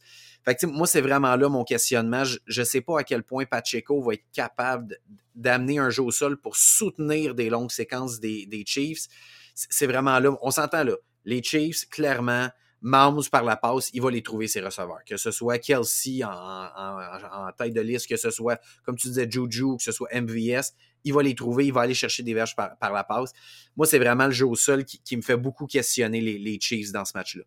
Fait 0.47 0.55
que, 0.55 0.65
moi, 0.65 0.87
c'est 0.87 1.01
vraiment 1.01 1.35
là 1.35 1.49
mon 1.49 1.65
questionnement. 1.65 2.23
Je 2.23 2.61
ne 2.61 2.63
sais 2.63 2.79
pas 2.79 2.99
à 2.99 3.03
quel 3.03 3.21
point 3.21 3.43
Pacheco 3.45 4.01
va 4.01 4.13
être 4.13 4.23
capable 4.31 4.97
d'amener 5.35 5.77
un 5.77 5.89
jeu 5.89 6.03
au 6.03 6.11
sol 6.11 6.37
pour 6.37 6.55
soutenir 6.55 7.35
des 7.35 7.49
longues 7.49 7.69
séquences 7.69 8.21
des, 8.21 8.63
Chiefs. 8.65 9.07
C'est 9.55 9.87
vraiment 9.87 10.17
là. 10.19 10.37
On 10.41 10.49
s'entend 10.49 10.85
là. 10.85 10.93
Les 11.25 11.43
Chiefs, 11.43 11.89
clairement, 11.89 12.47
Mahomes 12.79 13.23
par 13.29 13.43
la 13.43 13.57
passe, 13.57 13.89
il 13.91 14.01
va 14.01 14.09
les 14.09 14.23
trouver 14.23 14.47
ses 14.47 14.61
receveurs. 14.61 15.03
Que 15.05 15.17
ce 15.17 15.31
soit 15.31 15.57
Kelsey 15.57 16.23
en, 16.23 16.29
en- 16.31 17.51
tête 17.57 17.73
de 17.73 17.81
liste, 17.81 18.07
que 18.07 18.15
ce 18.15 18.31
soit, 18.31 18.57
comme 18.85 18.95
tu 18.95 19.09
disais, 19.09 19.27
Juju, 19.29 19.75
que 19.75 19.83
ce 19.83 19.91
soit 19.91 20.07
MVS, 20.13 20.71
il 21.03 21.13
va 21.13 21.23
les 21.23 21.35
trouver, 21.35 21.65
il 21.65 21.73
va 21.73 21.81
aller 21.81 21.93
chercher 21.93 22.23
des 22.23 22.33
verges 22.33 22.55
par, 22.55 22.93
la 22.93 23.03
passe. 23.03 23.33
Moi, 23.75 23.85
c'est 23.85 23.99
vraiment 23.99 24.27
le 24.27 24.31
jeu 24.31 24.45
au 24.45 24.55
sol 24.55 24.85
qui, 24.85 25.17
me 25.17 25.21
fait 25.21 25.35
beaucoup 25.35 25.65
questionner 25.65 26.21
les 26.21 26.57
Chiefs 26.61 26.93
dans 26.93 27.03
ce 27.03 27.17
match-là. 27.17 27.43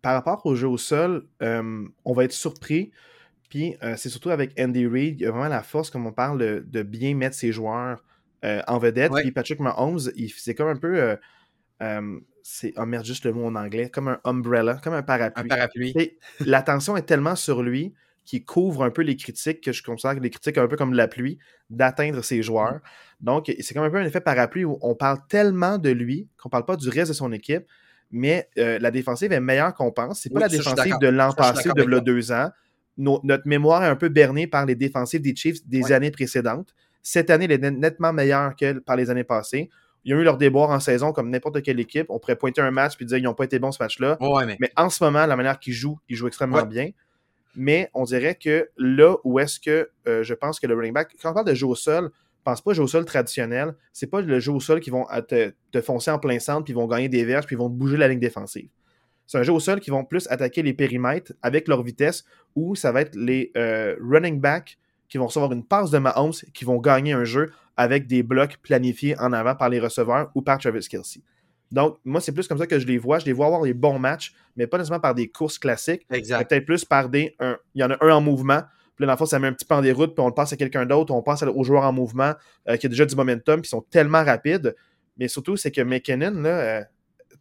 Par 0.00 0.14
rapport 0.14 0.44
au 0.46 0.54
jeu 0.54 0.68
au 0.68 0.78
sol, 0.78 1.26
euh, 1.42 1.86
on 2.04 2.12
va 2.12 2.24
être 2.24 2.32
surpris. 2.32 2.90
Puis 3.48 3.76
euh, 3.82 3.94
c'est 3.96 4.08
surtout 4.08 4.30
avec 4.30 4.58
Andy 4.58 4.86
Reid, 4.86 5.20
il 5.20 5.24
y 5.24 5.26
a 5.26 5.30
vraiment 5.30 5.48
la 5.48 5.62
force, 5.62 5.90
comme 5.90 6.06
on 6.06 6.12
parle, 6.12 6.38
de, 6.38 6.64
de 6.66 6.82
bien 6.82 7.14
mettre 7.14 7.36
ses 7.36 7.52
joueurs 7.52 8.02
euh, 8.44 8.62
en 8.66 8.78
vedette. 8.78 9.12
Puis 9.12 9.30
Patrick 9.30 9.60
Mahomes, 9.60 10.00
c'est 10.36 10.54
comme 10.54 10.68
un 10.68 10.76
peu. 10.76 11.16
euh, 11.80 12.18
c'est, 12.42 12.72
oh 12.76 12.86
merde, 12.86 13.04
juste 13.04 13.24
le 13.24 13.32
mot 13.32 13.46
en 13.46 13.54
anglais, 13.54 13.88
comme 13.88 14.08
un 14.08 14.20
umbrella, 14.24 14.80
comme 14.82 14.94
un 14.94 15.02
parapluie. 15.02 15.44
Un 15.44 15.48
parapluie. 15.48 15.94
L'attention 16.40 16.96
est 16.96 17.02
tellement 17.02 17.36
sur 17.36 17.62
lui 17.62 17.94
qu'il 18.24 18.44
couvre 18.44 18.84
un 18.84 18.90
peu 18.90 19.02
les 19.02 19.16
critiques, 19.16 19.60
que 19.60 19.72
je 19.72 19.82
considère 19.82 20.16
que 20.16 20.20
les 20.20 20.30
critiques 20.30 20.58
un 20.58 20.66
peu 20.66 20.76
comme 20.76 20.94
la 20.94 21.08
pluie, 21.08 21.38
d'atteindre 21.70 22.22
ses 22.22 22.42
joueurs. 22.42 22.80
Donc, 23.20 23.52
c'est 23.60 23.74
comme 23.74 23.84
un 23.84 23.90
peu 23.90 23.98
un 23.98 24.04
effet 24.04 24.20
parapluie 24.20 24.64
où 24.64 24.78
on 24.80 24.94
parle 24.94 25.18
tellement 25.28 25.78
de 25.78 25.90
lui 25.90 26.28
qu'on 26.36 26.48
parle 26.48 26.64
pas 26.64 26.76
du 26.76 26.88
reste 26.88 27.08
de 27.10 27.14
son 27.14 27.32
équipe, 27.32 27.64
mais 28.12 28.48
euh, 28.58 28.78
la 28.78 28.90
défensive 28.90 29.32
est 29.32 29.40
meilleure 29.40 29.74
qu'on 29.74 29.90
pense. 29.90 30.20
C'est 30.20 30.28
pas 30.30 30.36
Oui, 30.36 30.42
la 30.42 30.48
défensive 30.48 30.94
de 31.00 31.08
l'an 31.08 31.32
passé, 31.32 31.70
de 31.74 31.98
deux 32.00 32.30
ans. 32.30 32.50
Nos- 32.98 33.20
notre 33.24 33.48
mémoire 33.48 33.82
est 33.84 33.88
un 33.88 33.96
peu 33.96 34.10
bernée 34.10 34.46
par 34.46 34.66
les 34.66 34.74
défensives 34.74 35.22
des 35.22 35.34
Chiefs 35.34 35.66
des 35.66 35.82
Ouais. 35.84 35.92
années 35.92 36.10
précédentes. 36.10 36.74
Cette 37.02 37.30
année, 37.30 37.46
elle 37.46 37.52
est 37.52 37.58
net- 37.58 37.78
nettement 37.78 38.12
meilleure 38.12 38.54
que 38.54 38.78
par 38.80 38.96
les 38.96 39.08
années 39.10 39.24
passées. 39.24 39.70
Ils 40.04 40.14
ont 40.14 40.18
eu 40.18 40.24
leur 40.24 40.36
déboire 40.36 40.70
en 40.70 40.80
saison 40.80 41.12
comme 41.12 41.30
n'importe 41.30 41.62
quelle 41.62 41.80
équipe. 41.80 42.06
On 42.10 42.18
pourrait 42.18 42.36
pointer 42.36 42.60
un 42.60 42.70
match 42.70 42.94
et 43.00 43.04
dire 43.04 43.16
qu'ils 43.16 43.24
n'ont 43.24 43.34
pas 43.34 43.44
été 43.44 43.58
bons 43.58 43.72
ce 43.72 43.82
match-là. 43.82 44.18
Ouais, 44.20 44.44
mais. 44.46 44.56
Mais 44.60 44.70
en 44.76 44.90
ce 44.90 45.02
moment, 45.02 45.24
la 45.26 45.36
manière 45.36 45.58
qu'ils 45.58 45.72
jouent, 45.74 45.98
ils 46.08 46.16
jouent 46.16 46.26
extrêmement 46.26 46.56
Ouais. 46.58 46.66
bien. 46.66 46.90
Mais 47.54 47.90
on 47.94 48.04
dirait 48.04 48.34
que 48.34 48.68
là 48.78 49.14
où 49.24 49.38
est-ce 49.38 49.60
que 49.60 49.90
euh, 50.08 50.22
je 50.22 50.34
pense 50.34 50.58
que 50.58 50.66
le 50.66 50.74
running 50.74 50.92
back, 50.92 51.10
quand 51.22 51.30
on 51.30 51.34
parle 51.34 51.46
de 51.46 51.54
jeu 51.54 51.66
au 51.66 51.74
sol, 51.74 52.10
pense 52.44 52.60
pas 52.60 52.72
jeu 52.72 52.82
au 52.82 52.86
sol 52.88 53.04
traditionnel. 53.04 53.74
C'est 53.92 54.06
pas 54.08 54.20
le 54.20 54.38
jeu 54.40 54.52
au 54.52 54.60
sol 54.60 54.80
qui 54.80 54.90
vont 54.90 55.06
euh, 55.12 55.20
te, 55.20 55.52
te 55.70 55.80
foncer 55.80 56.10
en 56.10 56.18
plein 56.18 56.38
centre, 56.38 56.64
puis 56.64 56.72
ils 56.72 56.76
vont 56.76 56.86
gagner 56.86 57.08
des 57.08 57.24
verges, 57.24 57.46
puis 57.46 57.54
ils 57.56 57.58
vont 57.58 57.68
te 57.70 57.74
bouger 57.74 57.96
la 57.96 58.08
ligne 58.08 58.18
défensive. 58.20 58.68
C'est 59.26 59.38
un 59.38 59.42
jeu 59.42 59.52
au 59.52 59.60
sol 59.60 59.80
qui 59.80 59.90
vont 59.90 60.04
plus 60.04 60.26
attaquer 60.30 60.62
les 60.62 60.74
périmètres 60.74 61.32
avec 61.42 61.68
leur 61.68 61.82
vitesse, 61.82 62.24
ou 62.54 62.74
ça 62.74 62.92
va 62.92 63.02
être 63.02 63.14
les 63.14 63.50
euh, 63.56 63.96
running 64.00 64.40
backs 64.40 64.78
qui 65.08 65.18
vont 65.18 65.26
recevoir 65.26 65.52
une 65.52 65.64
passe 65.64 65.90
de 65.90 65.98
Mahomes, 65.98 66.32
qui 66.54 66.64
vont 66.64 66.78
gagner 66.78 67.12
un 67.12 67.24
jeu 67.24 67.50
avec 67.76 68.06
des 68.06 68.22
blocs 68.22 68.56
planifiés 68.62 69.18
en 69.18 69.32
avant 69.32 69.54
par 69.54 69.68
les 69.68 69.78
receveurs 69.80 70.30
ou 70.34 70.42
par 70.42 70.58
Travis 70.58 70.86
Kelsey. 70.88 71.20
Donc, 71.70 71.96
moi, 72.04 72.20
c'est 72.20 72.32
plus 72.32 72.46
comme 72.48 72.58
ça 72.58 72.66
que 72.66 72.78
je 72.78 72.86
les 72.86 72.98
vois. 72.98 73.18
Je 73.18 73.24
les 73.24 73.32
vois 73.32 73.46
avoir 73.46 73.62
des 73.62 73.72
bons 73.72 73.98
matchs, 73.98 74.34
mais 74.56 74.66
pas 74.66 74.76
nécessairement 74.76 75.00
par 75.00 75.14
des 75.14 75.28
courses 75.28 75.58
classiques, 75.58 76.06
peut-être 76.48 76.66
plus 76.66 76.84
par 76.84 77.08
des. 77.08 77.34
un- 77.40 77.56
il 77.74 77.80
y 77.80 77.84
en 77.84 77.90
a 77.90 77.96
un 78.04 78.10
en 78.16 78.20
mouvement, 78.20 78.60
puis 78.96 79.02
là, 79.04 79.06
dans 79.06 79.12
le 79.12 79.18
fond, 79.18 79.26
ça 79.26 79.38
met 79.38 79.48
un 79.48 79.52
petit 79.52 79.64
peu 79.64 79.74
en 79.74 79.80
déroute, 79.82 80.14
puis 80.14 80.22
on 80.22 80.28
le 80.28 80.34
passe 80.34 80.52
à 80.52 80.56
quelqu'un 80.56 80.84
d'autre, 80.86 81.12
on 81.14 81.22
passe 81.22 81.42
à- 81.42 81.50
au 81.50 81.64
joueur 81.64 81.84
en 81.84 81.92
mouvement 81.92 82.32
euh, 82.68 82.76
qui 82.76 82.86
a 82.86 82.88
déjà 82.88 83.04
du 83.06 83.16
momentum, 83.16 83.60
puis 83.60 83.66
ils 83.68 83.70
sont 83.70 83.82
tellement 83.90 84.24
rapides. 84.24 84.74
Mais 85.18 85.28
surtout, 85.28 85.56
c'est 85.56 85.70
que 85.70 85.80
McKinnon, 85.80 86.40
là, 86.42 86.48
euh, 86.48 86.82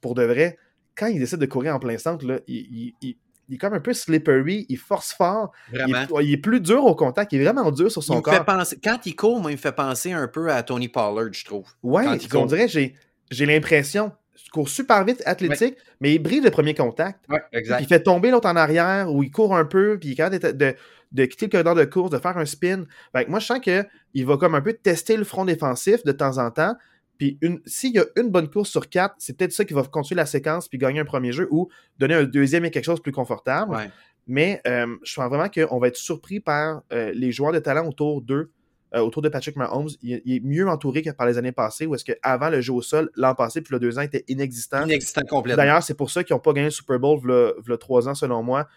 pour 0.02 0.16
de 0.16 0.24
vrai, 0.24 0.58
quand 0.96 1.08
il 1.08 1.20
décide 1.20 1.40
de 1.40 1.46
courir 1.46 1.76
en 1.76 1.80
plein 1.80 1.98
centre, 1.98 2.26
là, 2.26 2.40
il, 2.48 2.56
il- 2.58 2.94
il- 3.02 3.18
il 3.50 3.56
est 3.56 3.58
comme 3.58 3.74
un 3.74 3.80
peu 3.82 3.92
slippery, 3.94 4.66
il 4.70 4.78
force 4.78 5.12
fort, 5.14 5.52
il 5.74 5.80
Vraiment. 5.80 6.20
est, 6.20 6.24
il 6.26 6.34
est 6.34 6.38
plus 6.38 6.62
dur 6.62 6.86
au 6.86 6.96
contact, 6.96 7.34
il 7.34 7.42
est 7.42 7.44
vraiment 7.44 7.70
dur 7.72 7.92
sur 7.92 8.02
son 8.02 8.16
me 8.16 8.22
corps. 8.22 8.34
fait 8.34 8.44
penser, 8.46 8.80
quand 8.82 9.06
il 9.06 9.14
court, 9.16 9.42
moi, 9.42 9.52
il 9.52 9.56
me 9.56 9.60
fait 9.60 9.74
penser 9.74 10.14
un 10.14 10.28
peu 10.30 10.50
à 10.52 10.64
Tony 10.64 10.88
Pollard, 10.88 11.34
je 11.34 11.44
trouve. 11.44 11.66
Ouais, 11.84 12.06
quand 12.06 12.14
il 12.16 12.38
on 12.38 12.46
dirait, 12.46 12.70
j'ai, 12.70 12.96
j'ai 13.30 13.46
l'impression, 13.46 14.14
il 14.46 14.50
court 14.52 14.70
super 14.70 15.04
vite, 15.04 15.22
athlétique, 15.26 15.76
mais 16.00 16.14
il 16.16 16.20
brise 16.20 16.42
le 16.44 16.50
premier 16.52 16.74
contact. 16.74 17.20
Ouais, 17.30 17.42
exact. 17.52 17.82
il 17.82 17.88
fait 17.88 18.02
tomber 18.04 18.32
l'autre 18.32 18.48
en 18.48 18.56
arrière, 18.56 19.12
ou 19.14 19.22
il 19.22 19.32
court 19.32 19.54
un 19.56 19.66
peu, 19.66 19.98
puis 20.00 20.10
il 20.10 20.12
est 20.14 20.16
capable 20.16 20.40
de, 20.40 20.52
de- 20.52 20.76
de 21.12 21.26
quitter 21.26 21.46
le 21.48 21.52
corridor 21.52 21.76
de 21.76 21.86
course, 21.86 22.12
de 22.12 22.18
faire 22.18 22.38
un 22.38 22.46
spin. 22.46 22.86
Fait 23.16 23.26
que 23.26 23.30
moi, 23.30 23.40
je 23.40 23.46
sens 23.46 23.60
qu'il 23.60 24.26
va 24.26 24.38
comme 24.38 24.56
un 24.56 24.62
peu 24.62 24.74
tester 24.74 25.18
le 25.18 25.24
front 25.24 25.46
défensif 25.46 26.04
de 26.04 26.12
temps 26.12 26.38
en 26.38 26.52
temps. 26.52 26.76
Puis 27.18 27.38
s'il 27.66 27.94
y 27.94 28.00
a 28.00 28.06
une 28.16 28.30
bonne 28.30 28.50
course 28.50 28.70
sur 28.70 28.90
quatre, 28.90 29.14
c'est 29.20 29.38
peut-être 29.38 29.52
ça 29.52 29.64
qui 29.64 29.76
va 29.76 29.84
continuer 29.84 30.18
la 30.18 30.26
séquence 30.26 30.68
puis 30.68 30.80
gagner 30.80 31.02
un 31.02 31.06
premier 31.06 31.32
jeu 31.32 31.48
ou 31.52 31.70
donner 32.00 32.16
un 32.16 32.24
deuxième 32.24 32.66
et 32.66 32.72
quelque 32.72 32.86
chose 32.86 32.98
de 32.98 33.04
plus 33.04 33.12
confortable. 33.12 33.76
Ouais. 33.76 33.90
Mais 34.26 34.62
euh, 34.66 34.96
je 35.04 35.14
pense 35.16 35.30
vraiment 35.30 35.50
qu'on 35.50 35.80
va 35.80 35.88
être 35.88 35.98
surpris 35.98 36.40
par 36.40 36.82
euh, 36.94 37.12
les 37.14 37.32
joueurs 37.32 37.52
de 37.52 37.60
talent 37.60 37.88
autour 37.88 38.22
d'eux, 38.22 38.52
euh, 38.96 39.02
autour 39.02 39.22
de 39.22 39.30
Patrick 39.30 39.56
Mahomes. 39.56 39.90
Il, 40.02 40.22
il 40.26 40.36
est 40.38 40.40
mieux 40.40 40.68
entouré 40.68 41.02
que 41.02 41.12
par 41.12 41.28
les 41.28 41.38
années 41.38 41.52
passées, 41.52 41.86
où 41.86 41.94
est-ce 41.94 42.06
qu'avant 42.06 42.50
le 42.50 42.62
jeu 42.62 42.74
au 42.74 42.82
sol, 42.82 43.12
l'an 43.16 43.36
passé, 43.36 43.62
puis 43.62 43.74
le 43.74 43.80
deux 43.80 44.00
ans, 44.00 44.02
était 44.02 44.24
inexistant. 44.28 44.86
Inexistant 44.86 45.22
complètement. 45.30 45.62
D'ailleurs, 45.62 45.84
c'est 45.84 45.94
pour 45.94 46.10
ça 46.10 46.24
qu'ils 46.24 46.36
n'ont 46.36 46.40
pas 46.40 46.54
gagné 46.54 46.68
le 46.68 46.72
Super 46.72 47.00
Bowl 47.00 47.20
v'là 47.20 47.78
trois 47.78 48.08
ans, 48.08 48.16
selon 48.16 48.42
moi. 48.42 48.68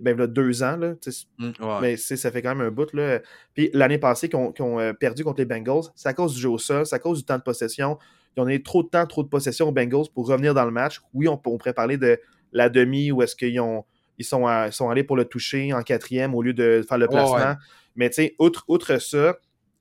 Ben, 0.00 0.26
deux 0.26 0.62
ans, 0.62 0.76
là. 0.76 0.94
Mm, 1.38 1.46
ouais. 1.60 1.80
Mais 1.80 1.96
ça 1.96 2.30
fait 2.30 2.42
quand 2.42 2.54
même 2.54 2.66
un 2.66 2.70
bout, 2.70 2.92
là. 2.92 3.20
Puis 3.54 3.70
l'année 3.72 3.98
passée, 3.98 4.28
qu'ils 4.28 4.38
ont, 4.38 4.52
qu'ils 4.52 4.64
ont, 4.64 4.78
euh, 4.78 4.92
perdu 4.92 5.24
contre 5.24 5.38
les 5.40 5.46
Bengals, 5.46 5.84
c'est 5.94 6.08
à 6.08 6.14
cause 6.14 6.34
du 6.34 6.40
jeu 6.40 6.50
au 6.50 6.58
sol, 6.58 6.84
c'est 6.86 6.94
à 6.96 6.98
cause 6.98 7.18
du 7.18 7.24
temps 7.24 7.38
de 7.38 7.42
possession. 7.42 7.98
Ils 8.36 8.40
ont 8.40 8.44
donné 8.44 8.62
trop 8.62 8.82
de 8.82 8.88
temps, 8.88 9.06
trop 9.06 9.22
de 9.22 9.28
possession 9.28 9.68
aux 9.68 9.72
Bengals 9.72 10.06
pour 10.14 10.26
revenir 10.28 10.54
dans 10.54 10.64
le 10.64 10.70
match. 10.70 11.00
Oui, 11.14 11.26
on, 11.28 11.40
on 11.44 11.58
pourrait 11.58 11.72
parler 11.72 11.96
de 11.96 12.18
la 12.52 12.68
demi 12.68 13.10
où 13.12 13.22
est-ce 13.22 13.34
qu'ils 13.34 13.58
ont, 13.60 13.84
ils 14.18 14.24
sont, 14.24 14.46
à- 14.46 14.70
sont 14.70 14.90
allés 14.90 15.04
pour 15.04 15.16
le 15.16 15.24
toucher 15.24 15.72
en 15.72 15.82
quatrième 15.82 16.34
au 16.34 16.42
lieu 16.42 16.52
de 16.52 16.84
faire 16.88 16.98
le 16.98 17.06
placement. 17.08 17.36
ouais. 17.50 17.54
Mais 17.96 18.10
tu 18.10 18.14
sais, 18.16 18.34
outre, 18.38 18.64
outre 18.68 18.98
ça, 19.00 19.36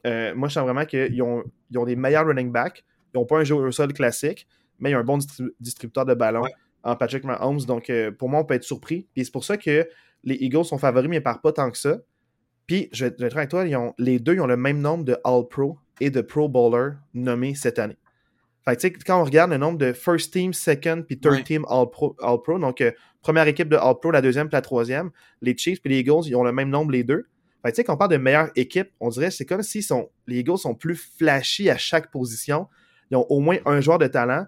euh, 0.06 0.34
moi, 0.36 0.48
je 0.48 0.54
sens 0.54 0.64
vraiment 0.64 0.86
qu'ils 0.86 1.22
ont, 1.22 1.44
ils 1.70 1.78
ont 1.78 1.86
des 1.86 1.96
meilleurs 1.96 2.26
running 2.26 2.52
backs. 2.52 2.84
Ils 3.14 3.18
n'ont 3.18 3.26
pas 3.26 3.40
un 3.40 3.44
jeu 3.44 3.56
au 3.56 3.72
sol 3.72 3.94
classique, 3.94 4.48
mais 4.80 4.92
ils 4.92 4.96
ont 4.96 5.00
un 5.00 5.04
bon 5.04 5.18
distri- 5.18 5.50
distributeur 5.60 6.06
de 6.06 6.14
ballon 6.14 6.42
Ouais. 6.42 6.52
En 6.88 6.96
Patrick 6.96 7.24
Mahomes. 7.24 7.62
Donc, 7.66 7.90
euh, 7.90 8.12
pour 8.12 8.30
moi, 8.30 8.40
on 8.40 8.46
peut 8.46 8.54
être 8.56 8.64
surpris. 8.64 9.08
Puis 9.14 9.26
c'est 9.26 9.32
pour 9.32 9.44
ça 9.44 9.58
que 9.58 9.88
les 10.24 10.36
Eagles 10.36 10.66
sont 10.66 10.78
favoris, 10.78 11.10
mais 11.10 11.22
par 11.22 11.42
pas 11.42 11.52
tant 11.52 11.70
que 11.70 11.78
ça. 11.78 11.98
Puis, 12.66 12.90
je 12.92 13.06
vais 13.06 13.14
je 13.18 13.22
vais 13.22 13.28
être 13.28 13.38
avec 13.38 13.50
toi, 13.50 13.66
ils 13.66 13.76
ont- 13.76 13.94
les 13.98 14.20
deux 14.20 14.34
ils 14.36 14.42
ont 14.42 14.48
le 14.48 14.58
même 14.58 14.80
nombre 14.80 15.04
de 15.06 15.18
All-Pro 15.24 15.78
et 16.02 16.10
de 16.10 16.22
Pro 16.22 16.50
Bowler 16.50 16.96
nommés 17.14 17.56
cette 17.56 17.80
année. 17.80 17.98
Fait 18.66 18.76
que, 18.76 18.82
tu 18.82 18.88
sais, 18.88 18.94
quand 19.06 19.22
on 19.22 19.24
regarde 19.24 19.52
le 19.52 19.58
nombre 19.58 19.78
de 19.78 19.94
first 19.94 20.34
team, 20.34 20.54
second, 20.54 21.04
puis 21.08 21.18
third 21.20 21.44
team 21.46 21.66
All-Pro, 21.70 22.16
All 22.22 22.36
-Pro, 22.38 22.60
donc 22.60 22.82
euh, 22.82 22.92
première 23.22 23.48
équipe 23.48 23.70
de 23.70 23.78
All-Pro, 23.78 24.12
la 24.12 24.22
deuxième, 24.22 24.48
puis 24.48 24.56
la 24.56 24.62
troisième, 24.62 25.12
les 25.42 25.56
Chiefs 25.58 25.82
puis 25.82 25.92
les 25.92 26.00
Eagles, 26.00 26.26
ils 26.26 26.36
ont 26.36 26.44
le 26.44 26.52
même 26.52 26.70
nombre 26.70 26.92
les 26.92 27.04
deux. 27.06 27.28
Fait 27.64 27.70
que, 27.72 27.76
tu 27.76 27.76
sais, 27.78 27.84
quand 27.86 27.94
on 27.94 27.98
parle 27.98 28.12
de 28.12 28.18
meilleure 28.18 28.50
équipe, 28.56 28.90
on 29.00 29.10
dirait 29.10 29.28
que 29.30 29.34
c'est 29.34 29.46
comme 29.46 29.64
si 29.64 29.82
sont, 29.82 30.10
les 30.28 30.40
Eagles 30.40 30.58
sont 30.58 30.76
plus 30.76 30.96
flashy 30.96 31.70
à 31.70 31.78
chaque 31.78 32.12
position. 32.12 32.68
Ils 33.10 33.16
ont 33.18 33.26
au 33.30 33.40
moins 33.40 33.58
un 33.66 33.80
joueur 33.80 34.00
de 34.00 34.08
talent, 34.08 34.46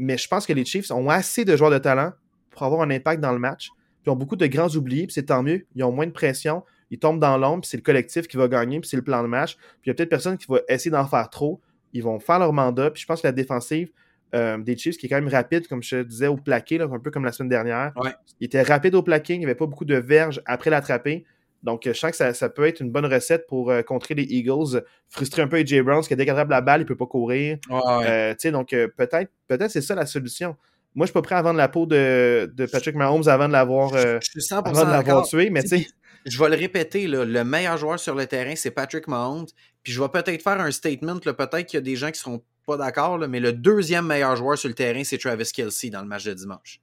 mais 0.00 0.16
je 0.16 0.26
pense 0.26 0.46
que 0.46 0.52
les 0.52 0.64
Chiefs 0.64 0.90
ont 0.90 1.08
assez 1.10 1.44
de 1.44 1.54
joueurs 1.56 1.70
de 1.70 1.78
talent 1.78 2.12
pour 2.50 2.62
avoir 2.62 2.80
un 2.80 2.90
impact 2.90 3.20
dans 3.20 3.32
le 3.32 3.38
match. 3.38 3.68
Puis 3.68 4.06
ils 4.06 4.10
ont 4.10 4.16
beaucoup 4.16 4.36
de 4.36 4.46
grands 4.46 4.74
oubliés, 4.74 5.06
puis 5.06 5.12
c'est 5.12 5.26
tant 5.26 5.42
mieux. 5.42 5.66
Ils 5.74 5.84
ont 5.84 5.92
moins 5.92 6.06
de 6.06 6.12
pression, 6.12 6.64
ils 6.90 6.98
tombent 6.98 7.20
dans 7.20 7.36
l'ombre, 7.36 7.60
puis 7.60 7.68
c'est 7.68 7.76
le 7.76 7.82
collectif 7.82 8.26
qui 8.26 8.38
va 8.38 8.48
gagner, 8.48 8.80
puis 8.80 8.88
c'est 8.88 8.96
le 8.96 9.02
plan 9.02 9.22
de 9.22 9.28
match. 9.28 9.56
Puis 9.56 9.66
il 9.86 9.88
y 9.88 9.90
a 9.90 9.94
peut-être 9.94 10.08
personne 10.08 10.38
qui 10.38 10.46
va 10.48 10.60
essayer 10.68 10.90
d'en 10.90 11.06
faire 11.06 11.28
trop. 11.28 11.60
Ils 11.92 12.02
vont 12.02 12.18
faire 12.18 12.38
leur 12.38 12.52
mandat, 12.52 12.90
puis 12.90 13.02
je 13.02 13.06
pense 13.06 13.20
que 13.20 13.26
la 13.26 13.32
défensive 13.32 13.90
euh, 14.34 14.56
des 14.56 14.76
Chiefs, 14.76 14.96
qui 14.96 15.04
est 15.04 15.08
quand 15.10 15.20
même 15.20 15.28
rapide, 15.28 15.68
comme 15.68 15.82
je 15.82 15.96
te 15.96 16.02
disais, 16.02 16.28
au 16.28 16.36
plaqué, 16.36 16.78
là, 16.78 16.88
un 16.90 16.98
peu 16.98 17.10
comme 17.10 17.24
la 17.24 17.32
semaine 17.32 17.50
dernière. 17.50 17.92
Ouais. 17.96 18.14
Il 18.40 18.46
était 18.46 18.62
rapide 18.62 18.94
au 18.94 19.02
plaqué, 19.02 19.34
il 19.34 19.40
n'y 19.40 19.44
avait 19.44 19.54
pas 19.54 19.66
beaucoup 19.66 19.84
de 19.84 19.96
verges 19.96 20.40
après 20.46 20.70
l'attraper. 20.70 21.26
Donc, 21.62 21.86
euh, 21.86 21.92
je 21.92 21.98
sens 21.98 22.10
que 22.12 22.16
ça, 22.16 22.32
ça 22.32 22.48
peut 22.48 22.66
être 22.66 22.80
une 22.80 22.90
bonne 22.90 23.04
recette 23.06 23.46
pour 23.46 23.70
euh, 23.70 23.82
contrer 23.82 24.14
les 24.14 24.22
Eagles, 24.24 24.82
frustrer 25.08 25.42
un 25.42 25.48
peu 25.48 25.58
AJ 25.58 25.80
Brown, 25.82 25.98
parce 25.98 26.08
que 26.08 26.14
dès 26.14 26.24
qu'il 26.24 26.30
attrape 26.30 26.48
la 26.50 26.60
balle, 26.62 26.80
il 26.80 26.84
ne 26.84 26.88
peut 26.88 26.96
pas 26.96 27.06
courir. 27.06 27.58
Ouais, 27.68 27.76
ouais. 27.76 28.06
Euh, 28.08 28.30
tu 28.32 28.36
sais, 28.40 28.50
donc 28.50 28.72
euh, 28.72 28.88
peut-être 28.96 29.30
peut-être 29.46 29.70
c'est 29.70 29.82
ça 29.82 29.94
la 29.94 30.06
solution. 30.06 30.56
Moi, 30.94 31.06
je 31.06 31.10
suis 31.10 31.12
pas 31.14 31.22
prêt 31.22 31.34
à 31.36 31.42
vendre 31.42 31.58
la 31.58 31.68
peau 31.68 31.86
de, 31.86 32.50
de 32.52 32.66
Patrick 32.66 32.96
Mahomes 32.96 33.28
avant 33.28 33.46
de 33.46 33.52
l'avoir 33.52 33.94
euh, 33.94 34.18
je 34.22 34.30
suis 34.30 34.40
100% 34.40 34.54
avant 34.54 34.70
de 34.70 34.76
l'avoir 34.76 35.02
d'accord. 35.04 35.28
tué, 35.28 35.50
mais 35.50 35.62
tu 35.62 35.68
sais, 35.68 35.86
Je 36.26 36.38
vais 36.38 36.48
le 36.48 36.56
répéter, 36.56 37.06
là, 37.06 37.24
le 37.24 37.44
meilleur 37.44 37.76
joueur 37.76 38.00
sur 38.00 38.14
le 38.14 38.26
terrain, 38.26 38.54
c'est 38.56 38.70
Patrick 38.72 39.06
Mahomes. 39.06 39.46
Puis 39.82 39.92
je 39.92 40.00
vais 40.02 40.08
peut-être 40.08 40.42
faire 40.42 40.60
un 40.60 40.70
statement, 40.70 41.20
là, 41.24 41.32
peut-être 41.34 41.66
qu'il 41.66 41.76
y 41.76 41.78
a 41.78 41.82
des 41.82 41.96
gens 41.96 42.10
qui 42.10 42.18
seront 42.18 42.42
pas 42.66 42.76
d'accord, 42.76 43.18
mais 43.28 43.38
le 43.40 43.52
deuxième 43.52 44.06
meilleur 44.06 44.34
joueur 44.36 44.58
sur 44.58 44.68
le 44.68 44.74
terrain, 44.74 45.02
c'est 45.04 45.18
Travis 45.18 45.50
Kelsey 45.52 45.90
dans 45.90 46.00
le 46.00 46.06
match 46.08 46.24
de 46.24 46.34
dimanche. 46.34 46.80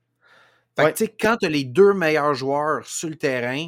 Fait 0.76 0.84
que, 0.84 0.88
Ouais. 0.88 0.94
tu 0.94 1.06
sais, 1.06 1.16
quand 1.20 1.38
tu 1.38 1.46
as 1.48 1.50
les 1.50 1.64
deux 1.64 1.94
meilleurs 1.94 2.34
joueurs 2.34 2.86
sur 2.86 3.10
le 3.10 3.16
terrain, 3.16 3.68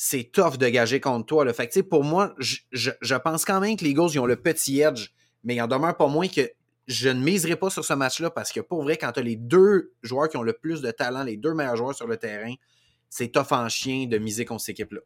c'est 0.00 0.30
tough 0.30 0.58
de 0.58 0.68
gager 0.68 1.00
contre 1.00 1.26
toi. 1.26 1.44
Là. 1.44 1.52
Fait 1.52 1.82
pour 1.82 2.04
moi, 2.04 2.32
je, 2.38 3.14
pense 3.16 3.44
quand 3.44 3.58
même 3.58 3.76
que 3.76 3.82
les 3.82 3.90
Eagles, 3.90 4.10
ils 4.12 4.20
ont 4.20 4.26
le 4.26 4.36
petit 4.36 4.80
edge, 4.80 5.08
mais 5.42 5.56
il 5.56 5.60
en 5.60 5.66
demeure 5.66 5.96
pas 5.96 6.06
moins 6.06 6.28
que 6.28 6.48
je 6.86 7.08
ne 7.08 7.20
miserai 7.20 7.56
pas 7.56 7.68
sur 7.68 7.84
ce 7.84 7.94
match-là 7.94 8.30
parce 8.30 8.52
que 8.52 8.60
pour 8.60 8.84
vrai, 8.84 8.96
quand 8.96 9.10
tu 9.10 9.18
as 9.18 9.24
les 9.24 9.34
deux 9.34 9.92
joueurs 10.04 10.28
qui 10.28 10.36
ont 10.36 10.44
le 10.44 10.52
plus 10.52 10.82
de 10.82 10.92
talent, 10.92 11.24
les 11.24 11.36
deux 11.36 11.52
meilleurs 11.52 11.74
joueurs 11.74 11.96
sur 11.96 12.06
le 12.06 12.16
terrain, 12.16 12.54
c'est 13.10 13.32
tough 13.32 13.50
en 13.50 13.68
chien 13.68 14.06
de 14.06 14.18
miser 14.18 14.44
contre 14.44 14.60
cette 14.60 14.78
équipe-là. 14.78 15.00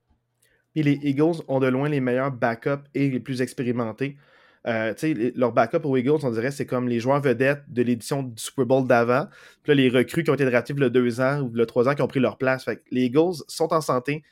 Puis 0.74 0.82
les 0.82 1.00
Eagles 1.02 1.40
ont 1.48 1.58
de 1.58 1.68
loin 1.68 1.88
les 1.88 2.00
meilleurs 2.00 2.30
backups 2.30 2.84
et 2.92 3.08
les 3.08 3.20
plus 3.20 3.40
expérimentés. 3.40 4.18
Euh, 4.66 4.92
leurs 5.34 5.52
backups 5.52 5.86
aux 5.86 5.96
Eagles, 5.96 6.18
on 6.22 6.30
dirait, 6.30 6.50
c'est 6.50 6.66
comme 6.66 6.86
les 6.86 7.00
joueurs 7.00 7.22
vedettes 7.22 7.64
de 7.68 7.80
l'édition 7.80 8.24
du 8.24 8.42
Super 8.42 8.66
Bowl 8.66 8.86
d'avant. 8.86 9.26
Puis 9.62 9.70
là, 9.70 9.74
les 9.74 9.88
recrues 9.88 10.22
qui 10.22 10.28
ont 10.28 10.34
été 10.34 10.44
draftés 10.44 10.74
a 10.82 10.88
deux 10.90 11.18
ans 11.22 11.40
ou 11.40 11.58
a 11.58 11.64
trois 11.64 11.88
ans 11.88 11.94
qui 11.94 12.02
ont 12.02 12.08
pris 12.08 12.20
leur 12.20 12.36
place. 12.36 12.66
Les 12.90 13.04
Eagles 13.04 13.36
sont 13.48 13.72
en 13.72 13.80
santé. 13.80 14.22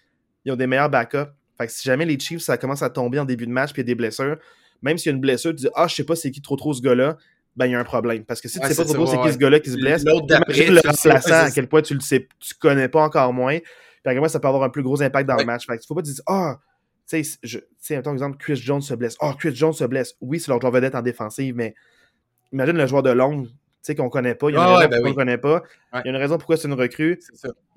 Ils 0.45 0.53
ont 0.53 0.57
des 0.57 0.67
meilleurs 0.67 0.91
backups. 0.91 1.31
Fait 1.59 1.67
que 1.67 1.73
si 1.73 1.83
jamais 1.83 2.07
les 2.07 2.19
Chiefs, 2.19 2.41
ça 2.43 2.57
commence 2.57 2.83
à 2.83 2.91
tomber 2.91 3.19
en 3.19 3.25
début 3.25 3.47
de 3.47 3.53
match 3.53 3.73
puis 3.73 3.83
il 3.83 3.85
y 3.85 3.89
a 3.89 3.93
des 3.93 3.95
blessures, 3.95 4.39
même 4.83 4.97
s'il 4.99 5.11
y 5.11 5.13
a 5.13 5.15
une 5.17 5.21
blessure, 5.21 5.51
tu 5.51 5.57
dis 5.57 5.69
Ah, 5.75 5.87
je 5.89 5.95
sais 5.95 6.05
pas 6.05 6.17
c'est 6.17 6.31
qui 6.31 6.41
trop 6.41 6.57
trop 6.57 6.73
ce 6.73 6.81
gars-là, 6.81 7.19
ben 7.57 7.67
il 7.67 7.73
y 7.73 7.75
a 7.75 7.79
un 7.81 7.85
problème. 7.85 8.25
Parce 8.25 8.41
que 8.41 8.49
si 8.49 8.59
tu 8.59 8.65
Ouais, 8.65 8.73
sais 8.73 8.77
pas 8.77 8.85
trop 8.85 8.95
trop 8.95 9.07
c'est 9.07 9.21
qui 9.21 9.33
ce 9.33 9.39
gars-là 9.39 9.61
qui 9.61 9.71
se 9.71 9.77
blesse, 9.77 10.05
L'autre 10.05 10.27
d'après, 10.27 10.53
le 10.53 10.65
tu 10.67 10.73
le 10.73 10.81
sais, 10.95 11.09
remplaçant, 11.11 11.45
à 11.47 11.51
quel 11.51 11.69
point 11.69 11.83
tu 11.83 11.95
le 11.95 12.01
sais, 12.01 12.27
tu 12.39 12.55
connais 12.55 12.89
pas 12.89 13.03
encore 13.03 13.33
moins. 13.35 13.59
Puis 13.59 13.67
à 14.07 14.11
quel 14.13 14.19
point 14.21 14.29
ça 14.29 14.41
peut 14.41 14.49
avoir 14.49 14.63
un 14.63 14.71
plus 14.71 14.83
gros 14.83 15.03
impact 15.03 15.29
dans 15.29 15.35
Ouais. 15.35 15.41
le 15.43 15.47
match. 15.47 15.67
Fait 15.67 15.77
que 15.77 15.85
faut 15.87 15.95
pas 15.95 16.01
te 16.03 16.07
dire 16.07 16.23
Ah, 16.27 16.59
tu 17.09 17.23
sais, 17.23 17.39
je- 17.43 17.59
tu 17.59 17.65
sais, 17.79 17.97
mettons, 17.97 18.13
exemple, 18.15 18.39
Chris 18.39 18.57
Jones 18.57 18.81
se 18.81 18.95
blesse. 18.95 19.17
Ah, 19.21 19.35
Chris 19.39 19.55
Jones 19.55 19.73
se 19.75 19.85
blesse. 19.85 20.15
Oui, 20.23 20.41
c'est 20.41 20.49
leur 20.51 20.61
joueur 20.61 20.73
vedette 20.73 20.95
en 20.95 21.03
défensive, 21.03 21.55
mais 21.55 21.75
imagine 22.53 22.77
le 22.79 22.87
joueur 22.87 23.03
de 23.03 23.11
longue, 23.11 23.49
sais, 23.83 23.95
qu'on 23.95 24.09
connaît 24.11 24.35
pas. 24.35 24.51
Il 24.51 24.55
y 24.55 24.57
a 24.57 24.61
une 24.61 24.67
Ah 24.67 24.71
ouais, 24.79 24.85
raison 24.87 24.91
ben 24.91 24.97
pourquoi 24.97 25.09
oui. 25.09 25.13
on 25.13 25.15
connaît 25.15 25.39
pas. 25.39 25.55
Ouais. 25.93 26.01
Il 26.05 26.07
y 26.07 26.09
a 26.09 26.11
une 26.11 26.17
raison 26.23 26.39
pourquoi 26.39 26.57
c'est 26.57 26.69
une 26.69 26.75
recrue. 26.75 27.19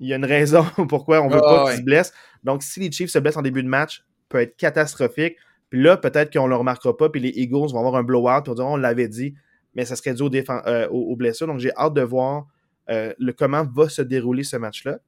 Il 0.00 0.08
y 0.08 0.12
a 0.12 0.16
une 0.16 0.24
raison 0.24 0.64
pourquoi 0.88 1.20
on 1.22 1.28
veut 1.28 1.38
Ah 1.38 1.48
pas 1.48 1.64
ouais. 1.64 1.70
qu'il 1.70 1.80
se 1.80 1.84
blesse. 1.84 2.12
Donc, 2.42 2.62
si 2.62 2.80
les 2.80 2.90
Chiefs 2.92 3.10
se 3.10 3.18
blessent 3.18 3.36
en 3.36 3.42
début 3.42 3.62
de 3.62 3.68
match, 3.68 4.04
peut 4.28 4.38
être 4.40 4.56
catastrophique. 4.56 5.36
Puis 5.70 5.82
là, 5.82 5.96
peut-être 5.96 6.32
qu'on 6.32 6.44
ne 6.44 6.50
le 6.50 6.56
remarquera 6.56 6.96
pas, 6.96 7.08
puis 7.08 7.20
les 7.20 7.30
Eagles 7.30 7.72
vont 7.72 7.78
avoir 7.78 7.96
un 7.96 8.02
blowout, 8.04 8.42
puis 8.42 8.50
on 8.52 8.54
dira, 8.54 8.68
on 8.68 8.76
l'avait 8.76 9.08
dit, 9.08 9.34
mais 9.74 9.84
ça 9.84 9.96
serait 9.96 10.14
dû 10.14 10.22
aux, 10.22 10.30
euh, 10.32 10.88
aux- 10.88 11.16
blessures. 11.16 11.46
Donc, 11.46 11.58
j'ai 11.58 11.72
hâte 11.76 11.94
de 11.94 12.02
voir 12.02 12.46
euh, 12.90 13.12
le, 13.18 13.32
comment 13.32 13.64
va 13.74 13.88
se 13.88 14.02
dérouler 14.02 14.44
ce 14.44 14.56
match-là. 14.56 14.98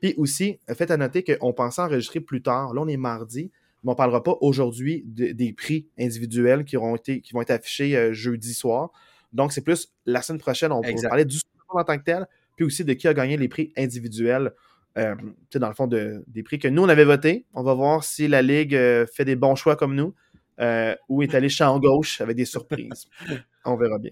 Puis 0.00 0.14
aussi, 0.16 0.58
faites 0.74 0.90
à 0.90 0.96
noter 0.96 1.22
qu'on 1.22 1.52
pensait 1.52 1.80
enregistrer 1.80 2.20
plus 2.20 2.42
tard. 2.42 2.74
Là, 2.74 2.82
on 2.82 2.88
est 2.88 2.96
mardi, 2.96 3.52
mais 3.84 3.90
on 3.90 3.92
ne 3.92 3.96
parlera 3.96 4.22
pas 4.22 4.36
aujourd'hui 4.40 5.04
de- 5.06 5.30
des 5.32 5.52
prix 5.52 5.86
individuels 5.98 6.64
qui, 6.64 6.76
auront 6.76 6.96
été, 6.96 7.20
qui 7.20 7.32
vont 7.32 7.40
être 7.42 7.52
affichés 7.52 7.96
euh, 7.96 8.12
jeudi 8.12 8.52
soir. 8.54 8.90
Donc, 9.32 9.52
c'est 9.52 9.62
plus 9.62 9.92
la 10.06 10.22
semaine 10.22 10.40
prochaine, 10.40 10.72
on 10.72 10.80
va 10.80 11.08
parler 11.08 11.24
du 11.24 11.36
Super 11.36 11.76
en 11.76 11.84
tant 11.84 11.98
que 11.98 12.04
tel, 12.04 12.26
puis 12.56 12.64
aussi 12.66 12.84
de 12.84 12.92
qui 12.92 13.08
a 13.08 13.14
gagné 13.14 13.36
les 13.36 13.48
prix 13.48 13.72
individuels. 13.76 14.52
Euh, 14.98 15.14
dans 15.54 15.68
le 15.68 15.74
fond, 15.74 15.86
de- 15.86 16.22
des 16.26 16.42
prix 16.42 16.58
que 16.58 16.68
nous, 16.68 16.82
on 16.82 16.88
avait 16.88 17.06
votés. 17.06 17.46
On 17.54 17.62
va 17.62 17.72
voir 17.72 18.04
si 18.04 18.28
la 18.28 18.42
Ligue 18.42 18.74
euh, 18.74 19.06
fait 19.06 19.24
des 19.24 19.36
bons 19.36 19.54
choix 19.54 19.74
comme 19.74 19.94
nous 19.94 20.14
euh, 20.60 20.94
ou 21.08 21.22
est 21.22 21.34
allée 21.34 21.48
champ 21.48 21.78
gauche 21.80 22.20
avec 22.20 22.36
des 22.36 22.44
surprises. 22.44 23.06
on 23.64 23.74
verra 23.76 23.98
bien. 23.98 24.10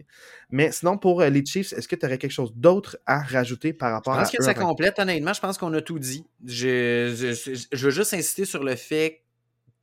Mais 0.49 0.73
sinon, 0.73 0.97
pour 0.97 1.21
les 1.23 1.45
Chiefs, 1.45 1.75
est-ce 1.75 1.87
que 1.87 1.97
tu 1.97 2.07
aurais 2.07 2.17
quelque 2.17 2.33
chose 2.33 2.55
d'autre 2.57 2.97
à 3.05 3.21
rajouter 3.21 3.75
par 3.75 3.91
Je 3.91 3.95
rapport 3.97 4.15
pense 4.17 4.29
à 4.29 4.31
que 4.31 4.43
eux 4.43 4.45
ça 4.45 4.53
en 4.53 4.55
tant 4.55 4.61
que- 4.61 4.67
complète, 4.69 4.99
honnêtement. 4.99 5.35
Je 5.35 5.41
pense 5.41 5.59
qu'on 5.59 5.75
a 5.75 5.83
tout 5.83 5.99
dit. 5.99 6.25
Je, 6.47 7.13
je- 7.15 7.67
je 7.77 7.85
veux 7.85 7.91
juste 7.93 8.15
insister 8.15 8.47
sur 8.47 8.65
le 8.65 8.75
fait 8.77 9.21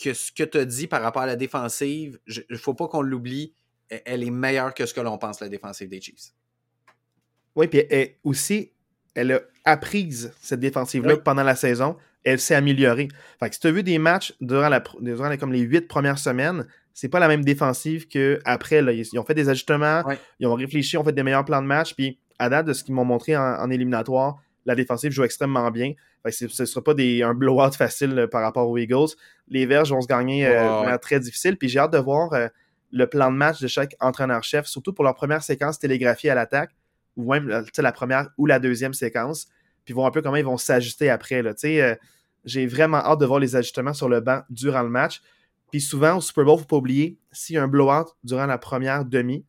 que 0.03 0.15
ce 0.15 0.31
que 0.31 0.43
tu 0.43 0.57
as 0.57 0.65
dit 0.65 0.87
par 0.87 1.03
rapport 1.03 1.21
à 1.21 1.27
la 1.27 1.35
défensive, 1.35 2.17
il 2.27 2.43
ne 2.49 2.57
faut 2.57 2.73
pas 2.73 2.87
qu'on 2.87 3.01
l'oublie. 3.03 3.53
Elle- 3.89 4.23
est 4.23 4.29
meilleure 4.31 4.73
que 4.73 4.85
ce 4.85 4.93
que 4.93 5.01
l'on 5.01 5.17
pense, 5.17 5.39
la 5.39 5.49
défensive 5.49 5.87
des 5.89 6.01
Chiefs. 6.01 6.33
Oui, 7.55 7.67
puis 7.67 7.83
elle- 7.89 8.11
aussi, 8.23 8.71
elle 9.15 9.31
a 9.31 9.41
apprise 9.65 10.31
cette 10.41 10.59
défensive-là 10.59 11.15
Oui. 11.15 11.19
pendant 11.23 11.43
la 11.43 11.55
saison. 11.55 11.97
Elle 12.23 12.39
s'est 12.39 12.55
améliorée. 12.55 13.07
Fait 13.39 13.49
que 13.49 13.55
si 13.55 13.61
tu 13.61 13.67
as 13.67 13.71
vu 13.71 13.83
des 13.83 13.97
matchs 13.97 14.33
durant, 14.41 14.69
la, 14.69 14.79
pr- 14.79 15.01
durant 15.01 15.27
les, 15.29 15.37
comme 15.37 15.51
les 15.51 15.59
huit 15.61 15.87
premières 15.87 16.19
semaines, 16.19 16.65
c'est 16.93 17.09
pas 17.09 17.19
la 17.19 17.27
même 17.27 17.43
défensive 17.43 18.07
qu'après. 18.07 18.79
Ils, 18.79 19.07
ils 19.13 19.19
ont 19.19 19.23
fait 19.23 19.33
des 19.33 19.49
ajustements, 19.49 20.03
ils 20.39 20.47
ont 20.47 20.53
réfléchi, 20.55 20.97
ont 20.97 21.03
fait 21.03 21.11
des 21.13 21.23
meilleurs 21.23 21.45
plans 21.45 21.61
de 21.61 21.67
match. 21.67 21.93
Puis 21.95 22.17
à 22.39 22.49
date 22.49 22.65
de 22.67 22.73
ce 22.73 22.83
qu'ils 22.83 22.93
m'ont 22.95 23.05
montré 23.05 23.35
en, 23.35 23.41
en 23.41 23.69
éliminatoire, 23.69 24.37
la 24.65 24.75
défensive 24.75 25.11
joue 25.11 25.23
extrêmement 25.23 25.69
bien. 25.71 25.93
Fait 26.23 26.29
que 26.31 26.35
c'est- 26.35 26.49
ce 26.49 26.63
ne 26.63 26.65
sera 26.65 26.83
pas 26.83 26.93
des, 26.93 27.23
un 27.23 27.33
blowout 27.33 27.71
facile 27.73 28.17
euh, 28.19 28.27
par 28.27 28.41
rapport 28.41 28.69
aux 28.69 28.77
Eagles. 28.77 29.15
Les 29.47 29.65
Verges 29.65 29.91
vont 29.91 30.01
se 30.01 30.07
gagner 30.07 30.45
euh, 30.45 30.51
ouais. 30.79 30.81
manière 30.83 30.99
très 30.99 31.19
difficile. 31.19 31.57
Puis 31.57 31.69
j'ai 31.69 31.79
hâte 31.79 31.93
de 31.93 31.97
voir 31.97 32.33
euh, 32.33 32.47
le 32.91 33.07
plan 33.07 33.31
de 33.31 33.37
match 33.37 33.59
de 33.61 33.67
chaque 33.67 33.95
entraîneur-chef, 33.99 34.65
surtout 34.65 34.93
pour 34.93 35.03
leur 35.03 35.15
première 35.15 35.43
séquence 35.43 35.79
télégraphiée 35.79 36.29
à 36.29 36.35
l'attaque, 36.35 36.71
ou 37.15 37.31
même 37.33 37.63
la 37.77 37.91
première 37.91 38.29
ou 38.37 38.45
la 38.45 38.59
deuxième 38.59 38.93
séquence. 38.93 39.47
Puis 39.85 39.93
voir 39.93 40.07
un 40.07 40.11
peu 40.11 40.21
comment 40.21 40.35
ils 40.35 40.45
vont 40.45 40.57
s'ajuster 40.57 41.09
après. 41.09 41.41
Là. 41.41 41.53
Euh, 41.65 41.95
j'ai 42.45 42.65
vraiment 42.67 42.97
hâte 42.97 43.19
de 43.19 43.25
voir 43.25 43.39
les 43.39 43.55
ajustements 43.55 43.93
sur 43.93 44.07
le 44.09 44.19
banc 44.21 44.41
durant 44.49 44.83
le 44.83 44.89
match. 44.89 45.21
Puis 45.71 45.81
souvent, 45.81 46.17
au 46.17 46.21
Super 46.21 46.45
Bowl, 46.45 46.53
il 46.53 46.57
ne 46.57 46.61
faut 46.61 46.67
pas 46.67 46.75
oublier, 46.77 47.17
s'il 47.31 47.55
y 47.55 47.57
a 47.57 47.63
un 47.63 47.67
blowout 47.67 48.05
durant 48.23 48.45
la 48.45 48.57
première 48.57 49.03
demi, 49.05 49.45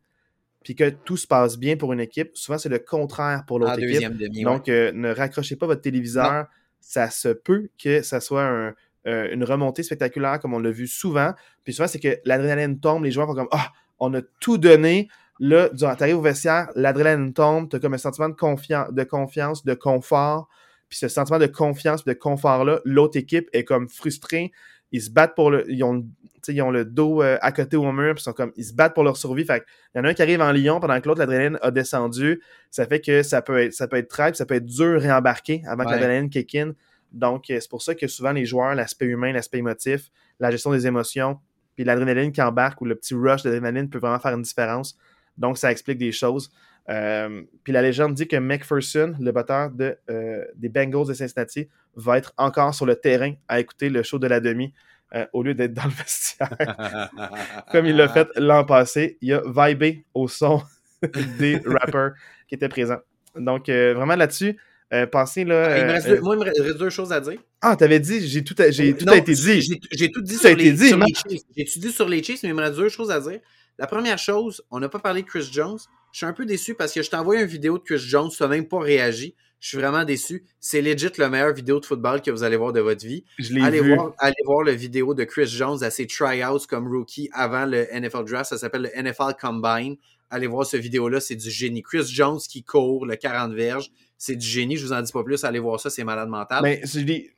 puis 0.65 0.75
que 0.75 0.91
tout 0.91 1.17
se 1.17 1.27
passe 1.27 1.57
bien 1.59 1.77
pour 1.77 1.93
une 1.93 2.01
équipe, 2.01 2.31
souvent 2.35 2.59
c'est 2.59 2.69
le 2.69 2.79
contraire 2.81 3.45
pour 3.47 3.59
l'autre 3.61 3.79
équipe. 3.79 3.93
deuxième 3.93 4.17
demi. 4.17 4.39
ouais. 4.39 4.45
Donc, 4.45 4.69
euh, 4.69 4.91
ne 4.93 5.11
raccrochez 5.15 5.57
pas 5.57 5.67
votre 5.67 5.81
téléviseur. 5.83 6.47
Ça 6.81 7.11
se 7.11 7.29
peut 7.29 7.69
que 7.83 8.03
ça 8.03 8.21
soit 8.21 8.45
un- 8.45 8.75
euh, 9.07 9.29
une 9.33 9.45
remontée 9.45 9.83
spectaculaire, 9.83 10.41
comme 10.41 10.55
on 10.55 10.59
l'a 10.59 10.71
vu 10.71 10.87
souvent. 10.87 11.33
Puis 11.65 11.73
souvent, 11.73 11.89
c'est 11.89 12.01
que 12.01 12.19
l'adrénaline 12.25 12.81
tombe, 12.81 13.05
les 13.05 13.11
joueurs 13.11 13.27
vont 13.27 13.35
comme 13.35 13.49
Ah, 13.53 13.73
on 13.99 14.13
a 14.15 14.21
tout 14.41 14.59
donné. 14.59 15.09
Là, 15.41 15.69
tu 15.71 15.85
arrives 15.85 16.19
au 16.19 16.21
vestiaire, 16.21 16.69
l'adrénaline 16.75 17.33
tombe, 17.33 17.69
tu 17.71 17.77
as 17.77 17.79
comme 17.79 17.95
un 17.95 17.99
sentiment 17.99 18.29
de, 18.29 18.35
confian- 18.35 18.93
de 18.93 19.05
confiance, 19.05 19.65
de 19.65 19.75
confort. 19.75 20.49
Puis 20.89 20.99
ce 20.99 21.09
sentiment 21.09 21.39
de 21.39 21.47
confiance, 21.47 22.05
de 22.05 22.13
confort-là, 22.13 22.81
l'autre 22.85 23.17
équipe 23.19 23.49
est 23.53 23.65
comme 23.65 23.89
frustrée. 23.89 24.53
Ils 24.91 25.03
se 25.03 25.11
battent 25.11 25.35
pour 25.35 25.51
le. 25.51 25.71
Ils 25.71 25.85
ont, 25.85 26.05
ils 26.49 26.63
ont 26.63 26.71
le 26.71 26.87
dos 26.87 27.23
euh, 27.23 27.37
à 27.43 27.53
côté 27.53 27.77
au 27.77 27.93
mur, 27.93 28.15
puis 28.15 28.23
sont 28.23 28.33
comme. 28.33 28.53
Ils 28.57 28.65
se 28.65 28.73
battent 28.73 28.95
pour 28.95 29.05
leur 29.05 29.19
survie. 29.19 29.45
Fait 29.45 29.63
il 29.95 29.99
y 29.99 30.01
en 30.01 30.05
a 30.05 30.09
un 30.09 30.15
qui 30.15 30.23
arrive 30.23 30.41
en 30.41 30.51
Lyon 30.51 30.81
pendant 30.81 30.99
que 30.99 31.07
l'autre, 31.07 31.21
l'adrénaline 31.21 31.59
a 31.61 31.71
descendu. 31.71 32.41
Ça 32.71 32.87
fait 32.87 33.01
que 33.01 33.23
ça 33.23 33.43
peut 33.43 33.59
être, 33.65 33.75
ça 33.75 33.87
peut 33.87 33.99
être 33.99 34.09
très, 34.09 34.31
puis 34.31 34.39
ça 34.39 34.47
peut 34.47 34.55
être 34.55 34.65
dur 34.65 34.99
réembarquer 35.01 35.63
avant 35.67 35.85
que 35.85 35.91
l'adrénaline 35.91 36.31
kick 36.31 36.55
in. 36.55 36.73
Donc, 37.13 37.51
euh, 37.51 37.59
c'est 37.61 37.71
pour 37.71 37.83
ça 37.83 37.95
que 37.95 38.07
souvent 38.07 38.33
les 38.33 38.45
joueurs, 38.45 38.75
l'aspect 38.75 39.07
humain, 39.07 39.33
l'aspect 39.33 39.59
émotif, 39.59 40.11
la 40.41 40.51
gestion 40.51 40.73
des 40.73 40.87
émotions, 40.87 41.39
puis 41.75 41.85
l'adrénaline 41.85 42.33
qui 42.33 42.43
embarque 42.43 42.81
ou 42.81 42.85
le 42.85 42.95
petit 42.95 43.15
rush 43.15 43.43
d'adrénaline 43.43 43.89
peut 43.89 43.99
vraiment 43.99 44.19
faire 44.19 44.35
une 44.35 44.43
différence. 44.43 44.99
Donc, 45.37 45.59
ça 45.59 45.71
explique 45.71 45.99
des 45.99 46.13
choses. 46.13 46.51
Euh, 46.91 47.43
puis 47.65 47.73
la 47.73 47.83
légende 47.83 48.15
dit 48.15 48.27
que 48.27 48.37
McPherson, 48.37 49.15
le 49.21 49.31
batteur 49.31 49.71
de, 49.71 49.99
euh, 50.11 50.45
des 50.57 50.69
Bengals 50.69 51.07
de 51.07 51.15
Cincinnati, 51.15 51.69
va 51.97 52.19
être 52.19 52.33
encore 52.39 52.75
sur 52.75 52.87
le 52.87 52.97
terrain 52.97 53.35
à 53.47 53.61
écouter 53.61 53.91
le 53.91 54.03
show 54.03 54.19
de 54.19 54.27
la 54.27 54.41
demi 54.41 54.73
euh, 55.15 55.27
au 55.33 55.43
lieu 55.43 55.55
d'être 55.55 55.75
dans 55.75 55.85
le 55.85 55.91
vestiaire 55.99 56.57
comme 57.73 57.87
il 57.87 57.97
l'a 57.97 58.09
fait 58.09 58.29
l'an 58.37 58.65
passé. 58.65 59.19
Il 59.21 59.33
a 59.35 59.43
vibé 59.47 60.05
au 60.15 60.29
son 60.29 60.63
des 61.39 61.61
rappers 61.65 62.15
qui 62.49 62.55
étaient 62.55 62.69
présents. 62.69 63.01
Donc, 63.37 63.69
vraiment 63.69 64.17
là-dessus, 64.17 64.59
euh, 64.93 65.07
pensez 65.07 65.45
là. 65.45 65.79
Il 65.79 65.85
me 65.85 65.89
euh, 65.91 65.93
reste 65.93 66.07
euh, 66.09 66.15
deux- 66.17 66.21
moi, 66.23 66.35
il 66.37 66.39
me 66.39 66.45
reste 66.45 66.79
deux 66.79 66.91
choses 66.91 67.13
à 67.13 67.21
dire. 67.21 67.39
Ah, 67.61 67.77
t'avais 67.77 68.01
dit, 68.01 68.27
j'ai 68.27 68.43
tout, 68.45 68.55
a- 68.59 68.71
j'ai, 68.71 68.97
tout 68.97 69.05
Non, 69.05 69.13
a 69.13 69.17
été 69.17 69.35
dit. 69.35 69.61
J'ai 69.93 70.11
tout 70.11 70.23
dit 70.23 70.35
Tout 70.35 70.41
sur, 70.41 70.51
été 70.51 70.63
les, 70.65 70.73
dit, 70.73 70.89
sur 70.89 70.99
les 70.99 71.07
Chiefs. 71.15 71.43
J'ai 71.57 71.65
tout 71.65 71.79
dit 71.81 71.93
sur 71.93 72.09
les 72.09 72.23
Chiefs, 72.23 72.43
mais 72.43 72.49
il 72.51 72.55
me 72.55 72.61
reste 72.63 72.77
deux 72.77 72.89
choses 72.89 73.11
à 73.11 73.21
dire. 73.21 73.41
La 73.79 73.87
première 73.87 74.19
chose, 74.19 74.63
on 74.71 74.81
n'a 74.81 74.89
pas 74.89 74.99
parlé 74.99 75.23
de 75.23 75.27
Chris 75.27 75.49
Jones. 75.53 75.79
Je 76.13 76.19
suis 76.19 76.27
un 76.27 76.33
peu 76.33 76.47
déçu 76.47 76.75
parce 76.75 76.93
que 76.93 77.03
je 77.03 77.11
t'ai 77.11 77.17
envoyé 77.17 77.43
une 77.43 77.47
vidéo 77.49 77.79
de 77.79 77.83
Chris 77.85 77.99
Jones, 77.99 78.29
tu 78.35 78.43
n'as 78.43 78.49
même 78.49 78.67
pas 78.67 78.81
réagi. 78.81 79.35
Je 79.61 79.69
suis 79.69 79.77
vraiment 79.79 80.05
déçu. 80.05 80.45
C'est 80.61 80.81
legit 80.81 81.11
le 81.19 81.29
meilleur 81.29 81.53
vidéo 81.53 81.81
de 81.81 81.85
football 81.85 82.23
que 82.23 82.31
vous 82.31 82.45
allez 82.45 82.57
voir 82.57 82.73
de 82.73 82.81
votre 82.81 83.05
vie. 83.05 83.25
Je 83.39 83.53
l'ai 83.53 83.61
Allez 83.63 83.81
vu. 83.81 83.95
voir, 83.95 84.13
allez 84.19 84.35
voir 84.45 84.63
la 84.65 84.73
vidéo 84.73 85.15
de 85.15 85.25
Chris 85.25 85.47
Jones 85.49 85.83
à 85.83 85.91
ses 85.91 86.07
tryouts 86.07 86.61
comme 86.69 86.87
rookie 86.89 87.29
avant 87.33 87.67
le 87.67 87.87
NFL 87.93 88.25
Draft. 88.25 88.51
Ça 88.51 88.59
s'appelle 88.59 88.83
le 88.95 89.03
NFL 89.03 89.35
Combine. 89.41 89.97
Allez 90.31 90.47
voir 90.47 90.67
cette 90.67 90.81
vidéo-là, 90.83 91.21
c'est 91.21 91.37
du 91.37 91.51
génie. 91.51 91.83
Chris 91.83 92.05
Jones 92.07 92.39
qui 92.39 92.63
court 92.63 93.07
le 93.07 93.17
40 93.17 93.53
verges, 93.55 93.91
c'est 94.19 94.37
du 94.37 94.47
génie. 94.47 94.77
Je 94.77 94.85
vous 94.87 94.93
en 94.93 95.01
dis 95.01 95.13
pas 95.13 95.25
plus. 95.25 95.43
Allez 95.45 95.59
voir 95.59 95.81
ça, 95.81 95.89
c'est 95.91 96.05
malade 96.05 96.29
mental. 96.29 96.61
Mais 96.63 96.81
je 96.85 97.01
l'ai. 97.01 97.33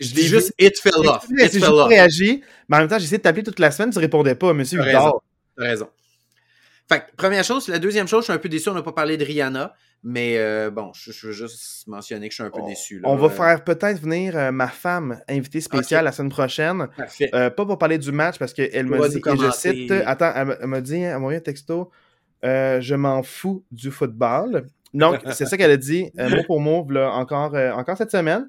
je 0.00 0.12
dis 0.12 0.26
juste 0.26 0.52
it 0.58 0.78
fell 0.78 0.92
off. 1.06 1.24
J'ai 1.36 1.46
It 1.46 1.52
juste 1.52 1.64
fell 1.64 1.74
off. 1.74 1.88
réagi, 1.88 2.42
mais 2.68 2.76
en 2.76 2.80
même 2.80 2.88
temps, 2.88 2.98
j'ai 2.98 3.04
essayé 3.04 3.18
de 3.18 3.22
t'appeler 3.22 3.44
toute 3.44 3.58
la 3.58 3.70
semaine, 3.70 3.90
tu 3.90 3.98
répondais 3.98 4.34
pas, 4.34 4.52
monsieur 4.52 4.78
T'as 4.80 4.84
raison. 4.84 5.20
T'as 5.56 5.62
raison. 5.64 5.88
Fait 6.88 7.00
que, 7.00 7.16
première 7.16 7.44
chose. 7.44 7.68
La 7.68 7.78
deuxième 7.78 8.06
chose, 8.06 8.20
je 8.20 8.24
suis 8.24 8.32
un 8.32 8.38
peu 8.38 8.48
déçu. 8.50 8.68
On 8.68 8.74
n'a 8.74 8.82
pas 8.82 8.92
parlé 8.92 9.16
de 9.16 9.24
Rihanna. 9.24 9.74
Mais 10.06 10.36
euh, 10.36 10.70
bon, 10.70 10.92
je, 10.94 11.12
je 11.12 11.28
veux 11.28 11.32
juste 11.32 11.86
mentionner 11.86 12.28
que 12.28 12.32
je 12.32 12.42
suis 12.42 12.44
un 12.44 12.50
peu 12.50 12.60
déçu. 12.68 13.00
là. 13.00 13.08
On 13.08 13.16
va 13.16 13.28
Euh, 13.28 13.30
faire 13.30 13.64
peut-être 13.64 13.98
venir 14.02 14.36
euh, 14.36 14.52
ma 14.52 14.68
femme 14.68 15.18
invitée 15.30 15.62
spéciale 15.62 16.02
Ok. 16.02 16.04
la 16.04 16.12
semaine 16.12 16.30
prochaine. 16.30 16.88
Parfait. 16.94 17.30
Euh, 17.32 17.48
pas 17.48 17.64
pour 17.64 17.78
parler 17.78 17.96
du 17.96 18.12
match 18.12 18.36
parce 18.38 18.52
qu'elle 18.52 18.84
m'a 18.84 19.08
dit, 19.08 19.16
et 19.16 19.36
je 19.38 19.50
cite, 19.50 19.90
attends, 20.04 20.30
elle 20.36 20.44
m'a- 20.46 20.56
elle 20.60 20.66
m'a 20.66 20.80
dit, 20.82 20.96
elle 20.96 21.12
m'a 21.12 21.16
envoyé 21.16 21.38
un 21.38 21.40
texto, 21.40 21.90
euh, 22.44 22.80
je 22.80 22.94
m'en 22.94 23.22
fous 23.22 23.64
du 23.70 23.90
football. 23.90 24.66
Donc, 24.92 25.20
c'est 25.32 25.46
ça 25.46 25.56
qu'elle 25.56 25.70
a 25.70 25.76
dit, 25.76 26.10
euh, 26.18 26.28
mot 26.28 26.42
pour 26.46 26.60
mot, 26.60 26.86
là, 26.90 27.10
encore, 27.12 27.54
euh, 27.54 27.72
encore 27.72 27.96
cette 27.96 28.10
semaine. 28.10 28.48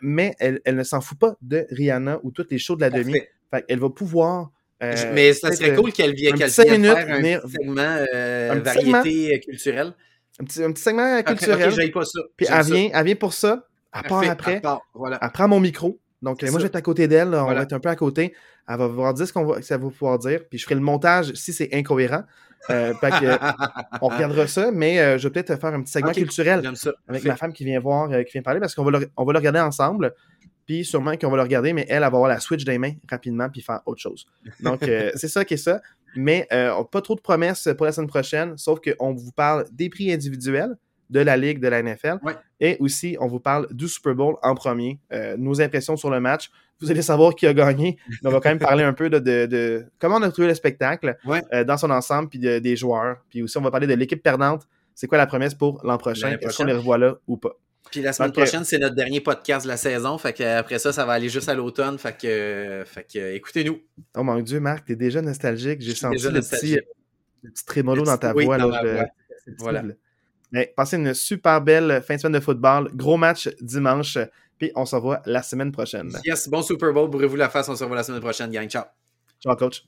Mais 0.00 0.34
elle, 0.38 0.60
elle 0.64 0.76
ne 0.76 0.84
s'en 0.84 1.00
fout 1.00 1.18
pas 1.18 1.34
de 1.42 1.66
Rihanna 1.70 2.20
ou 2.22 2.30
toutes 2.30 2.52
les 2.52 2.58
shows 2.58 2.76
de 2.76 2.82
la 2.82 2.90
demi. 2.90 3.14
Fait 3.50 3.64
elle 3.68 3.80
va 3.80 3.90
pouvoir. 3.90 4.50
mais 4.80 5.32
ça 5.32 5.50
serait 5.52 5.74
cool 5.74 5.92
qu'elle 5.92 6.14
vienne, 6.14 6.36
vienne 6.36 6.70
minutes, 6.70 6.92
faire 6.94 7.10
un 7.14 7.18
venir- 7.18 7.42
petit 7.42 7.52
segment 7.52 7.82
un 7.82 8.60
petit 8.60 8.90
variété 8.90 9.34
euh, 9.34 9.38
culturelle. 9.40 9.92
Un 10.40 10.44
petit, 10.44 10.62
un 10.62 10.72
petit 10.72 10.82
segment 10.82 11.22
culturel. 11.22 11.68
Ok, 11.68 11.74
j'aille 11.74 11.90
pas 11.90 12.04
ça. 12.04 12.20
puis 12.36 12.46
elle 12.48 12.64
vient, 12.64 12.90
elle 12.94 13.04
vient 13.06 13.14
pour 13.16 13.32
ça. 13.32 13.66
Elle 13.94 14.02
part 14.08 14.22
après. 14.30 14.54
elle 14.54 14.60
part, 14.60 14.82
Voilà. 14.94 15.18
Elle 15.20 15.30
prend 15.30 15.48
mon 15.48 15.60
micro. 15.60 15.98
Donc, 16.22 16.40
moi, 16.42 16.52
je 16.52 16.58
vais 16.58 16.66
être 16.66 16.76
à 16.76 16.82
côté 16.82 17.08
d'elle. 17.08 17.34
On 17.34 17.46
va 17.46 17.62
être 17.62 17.72
un 17.72 17.80
peu 17.80 17.88
à 17.88 17.96
côté. 17.96 18.34
Elle 18.68 18.76
va 18.78 18.88
pouvoir 18.88 19.12
dire 19.14 19.26
ce 19.26 19.32
qu'on 19.32 19.44
va, 19.44 19.56
que 19.56 19.64
ça 19.66 19.76
va 19.76 19.88
pouvoir 19.88 20.18
dire. 20.20 20.40
Puis 20.48 20.58
je 20.60 20.64
ferai 20.64 20.76
le 20.76 20.80
montage 20.80 21.32
si 21.34 21.52
c'est 21.52 21.74
incohérent. 21.74 22.22
Euh, 22.70 22.94
que, 22.94 24.00
on 24.00 24.08
regardera 24.08 24.46
ça, 24.46 24.70
mais 24.70 25.00
euh, 25.00 25.18
je 25.18 25.28
vais 25.28 25.32
peut-être 25.32 25.60
faire 25.60 25.74
un 25.74 25.82
petit 25.82 25.92
segment 25.92 26.12
culturel 26.12 26.72
avec 27.08 27.24
ma 27.24 27.36
femme 27.36 27.52
qui 27.52 27.64
vient 27.64 27.80
voir, 27.80 28.10
euh, 28.10 28.22
qui 28.22 28.32
vient 28.32 28.42
parler, 28.42 28.60
parce 28.60 28.74
qu'on 28.74 28.84
va 28.84 28.98
le, 28.98 29.10
on 29.16 29.24
va 29.24 29.32
le 29.32 29.38
regarder 29.38 29.60
ensemble. 29.60 30.14
Puis 30.64 30.84
sûrement 30.84 31.16
qu'on 31.16 31.28
va 31.28 31.36
le 31.38 31.42
regarder, 31.42 31.72
mais 31.72 31.84
elle, 31.88 31.96
elle 31.96 32.00
va 32.02 32.06
avoir 32.06 32.28
la 32.28 32.38
Switch 32.38 32.64
des 32.64 32.78
mains 32.78 32.92
rapidement, 33.10 33.48
puis 33.48 33.62
faire 33.62 33.80
autre 33.84 34.00
chose. 34.00 34.26
Donc, 34.60 34.80
c'est 35.14 35.28
ça 35.28 35.44
qui 35.44 35.54
est 35.54 35.58
ça. 35.58 35.80
Mais 36.14 36.46
pas 36.90 37.00
trop 37.00 37.16
de 37.16 37.20
promesses 37.20 37.68
pour 37.76 37.86
la 37.86 37.92
semaine 37.92 38.08
prochaine, 38.08 38.56
sauf 38.56 38.78
qu'on 38.80 39.12
vous 39.12 39.32
parle 39.32 39.66
des 39.72 39.88
prix 39.88 40.12
individuels 40.12 40.76
de 41.12 41.20
la 41.20 41.36
Ligue, 41.36 41.60
de 41.60 41.68
la 41.68 41.82
NFL. 41.82 42.18
Ouais. 42.22 42.32
Et 42.60 42.76
aussi, 42.80 43.16
on 43.20 43.26
vous 43.28 43.38
parle 43.40 43.68
du 43.70 43.86
Super 43.88 44.14
Bowl 44.14 44.36
en 44.42 44.54
premier, 44.54 44.98
euh, 45.12 45.36
nos 45.36 45.60
impressions 45.60 45.96
sur 45.96 46.10
le 46.10 46.18
match. 46.20 46.50
Vous 46.80 46.90
allez 46.90 47.02
savoir 47.02 47.36
qui 47.36 47.46
a 47.46 47.54
gagné, 47.54 47.96
mais 48.22 48.28
on 48.28 48.32
va 48.32 48.40
quand 48.40 48.48
même 48.48 48.58
parler 48.58 48.82
un 48.82 48.92
peu 48.92 49.08
de, 49.08 49.18
de- 49.20 49.46
de 49.46 49.84
comment 50.00 50.16
on 50.16 50.22
a 50.22 50.30
trouvé 50.32 50.48
le 50.48 50.54
spectacle 50.54 51.16
Ouais. 51.24 51.40
euh, 51.52 51.62
dans 51.62 51.76
son 51.76 51.90
ensemble, 51.90 52.28
puis 52.28 52.38
de- 52.40 52.58
des 52.58 52.74
joueurs. 52.74 53.18
Puis 53.28 53.42
aussi, 53.42 53.56
on 53.58 53.60
va 53.62 53.70
parler 53.70 53.86
de 53.86 53.94
l'équipe 53.94 54.20
perdante. 54.22 54.66
C'est 54.94 55.06
quoi 55.06 55.16
la 55.18 55.26
promesse 55.26 55.54
pour 55.54 55.80
l'an 55.84 55.96
prochain? 55.98 56.36
Est-ce 56.40 56.56
qu'on 56.56 56.64
les 56.64 56.72
revoit 56.72 56.98
là 56.98 57.14
ou 57.28 57.36
pas? 57.36 57.52
Puis 57.90 58.00
la 58.00 58.12
semaine 58.12 58.30
Ok. 58.30 58.36
prochaine, 58.36 58.64
c'est 58.64 58.78
notre 58.78 58.94
dernier 58.94 59.20
podcast 59.20 59.64
de 59.64 59.68
la 59.68 59.76
saison. 59.76 60.16
Fait 60.18 60.40
après 60.44 60.78
ça, 60.78 60.92
ça 60.92 61.04
va 61.04 61.12
aller 61.12 61.28
juste 61.28 61.48
à 61.48 61.54
l'automne. 61.54 61.98
Fait 61.98 62.16
que, 62.16 62.26
euh, 62.26 62.84
fait 62.84 63.04
que 63.12 63.18
euh, 63.18 63.34
écoutez-nous. 63.34 63.78
Oh 64.16 64.22
mon 64.22 64.40
Dieu, 64.40 64.60
Marc, 64.60 64.86
t'es 64.86 64.96
déjà 64.96 65.20
nostalgique. 65.22 65.80
J'ai 65.82 65.94
senti 65.94 66.22
le 66.30 66.40
petit, 66.40 66.78
le 67.42 67.50
petit 67.50 67.64
trémolo 67.64 68.02
Le 68.02 68.06
dans 68.06 68.16
ta 68.18 68.34
oui 68.34 68.44
voix. 68.44 68.56
dans 68.58 68.68
là, 68.68 68.80
je- 68.82 68.88
voix. 68.92 69.06
Voilà. 69.58 69.82
Mais 70.52 70.72
passez 70.76 70.96
une 70.96 71.14
super 71.14 71.60
belle 71.60 72.02
fin 72.06 72.16
de 72.16 72.20
semaine 72.20 72.38
de 72.38 72.44
football. 72.44 72.90
Gros 72.94 73.16
match 73.16 73.48
dimanche. 73.60 74.18
Puis 74.58 74.70
on 74.76 74.84
se 74.84 74.94
revoit 74.94 75.22
la 75.26 75.42
semaine 75.42 75.72
prochaine. 75.72 76.12
Yes, 76.24 76.48
bon 76.48 76.62
Super 76.62 76.92
Bowl. 76.92 77.10
Bourrez-vous 77.10 77.36
la 77.36 77.48
face. 77.48 77.68
On 77.68 77.74
se 77.74 77.82
revoit 77.82 77.96
la 77.96 78.04
semaine 78.04 78.20
prochaine, 78.20 78.50
gang. 78.50 78.68
Ciao. 78.68 78.84
Ciao, 79.40 79.56
coach. 79.56 79.82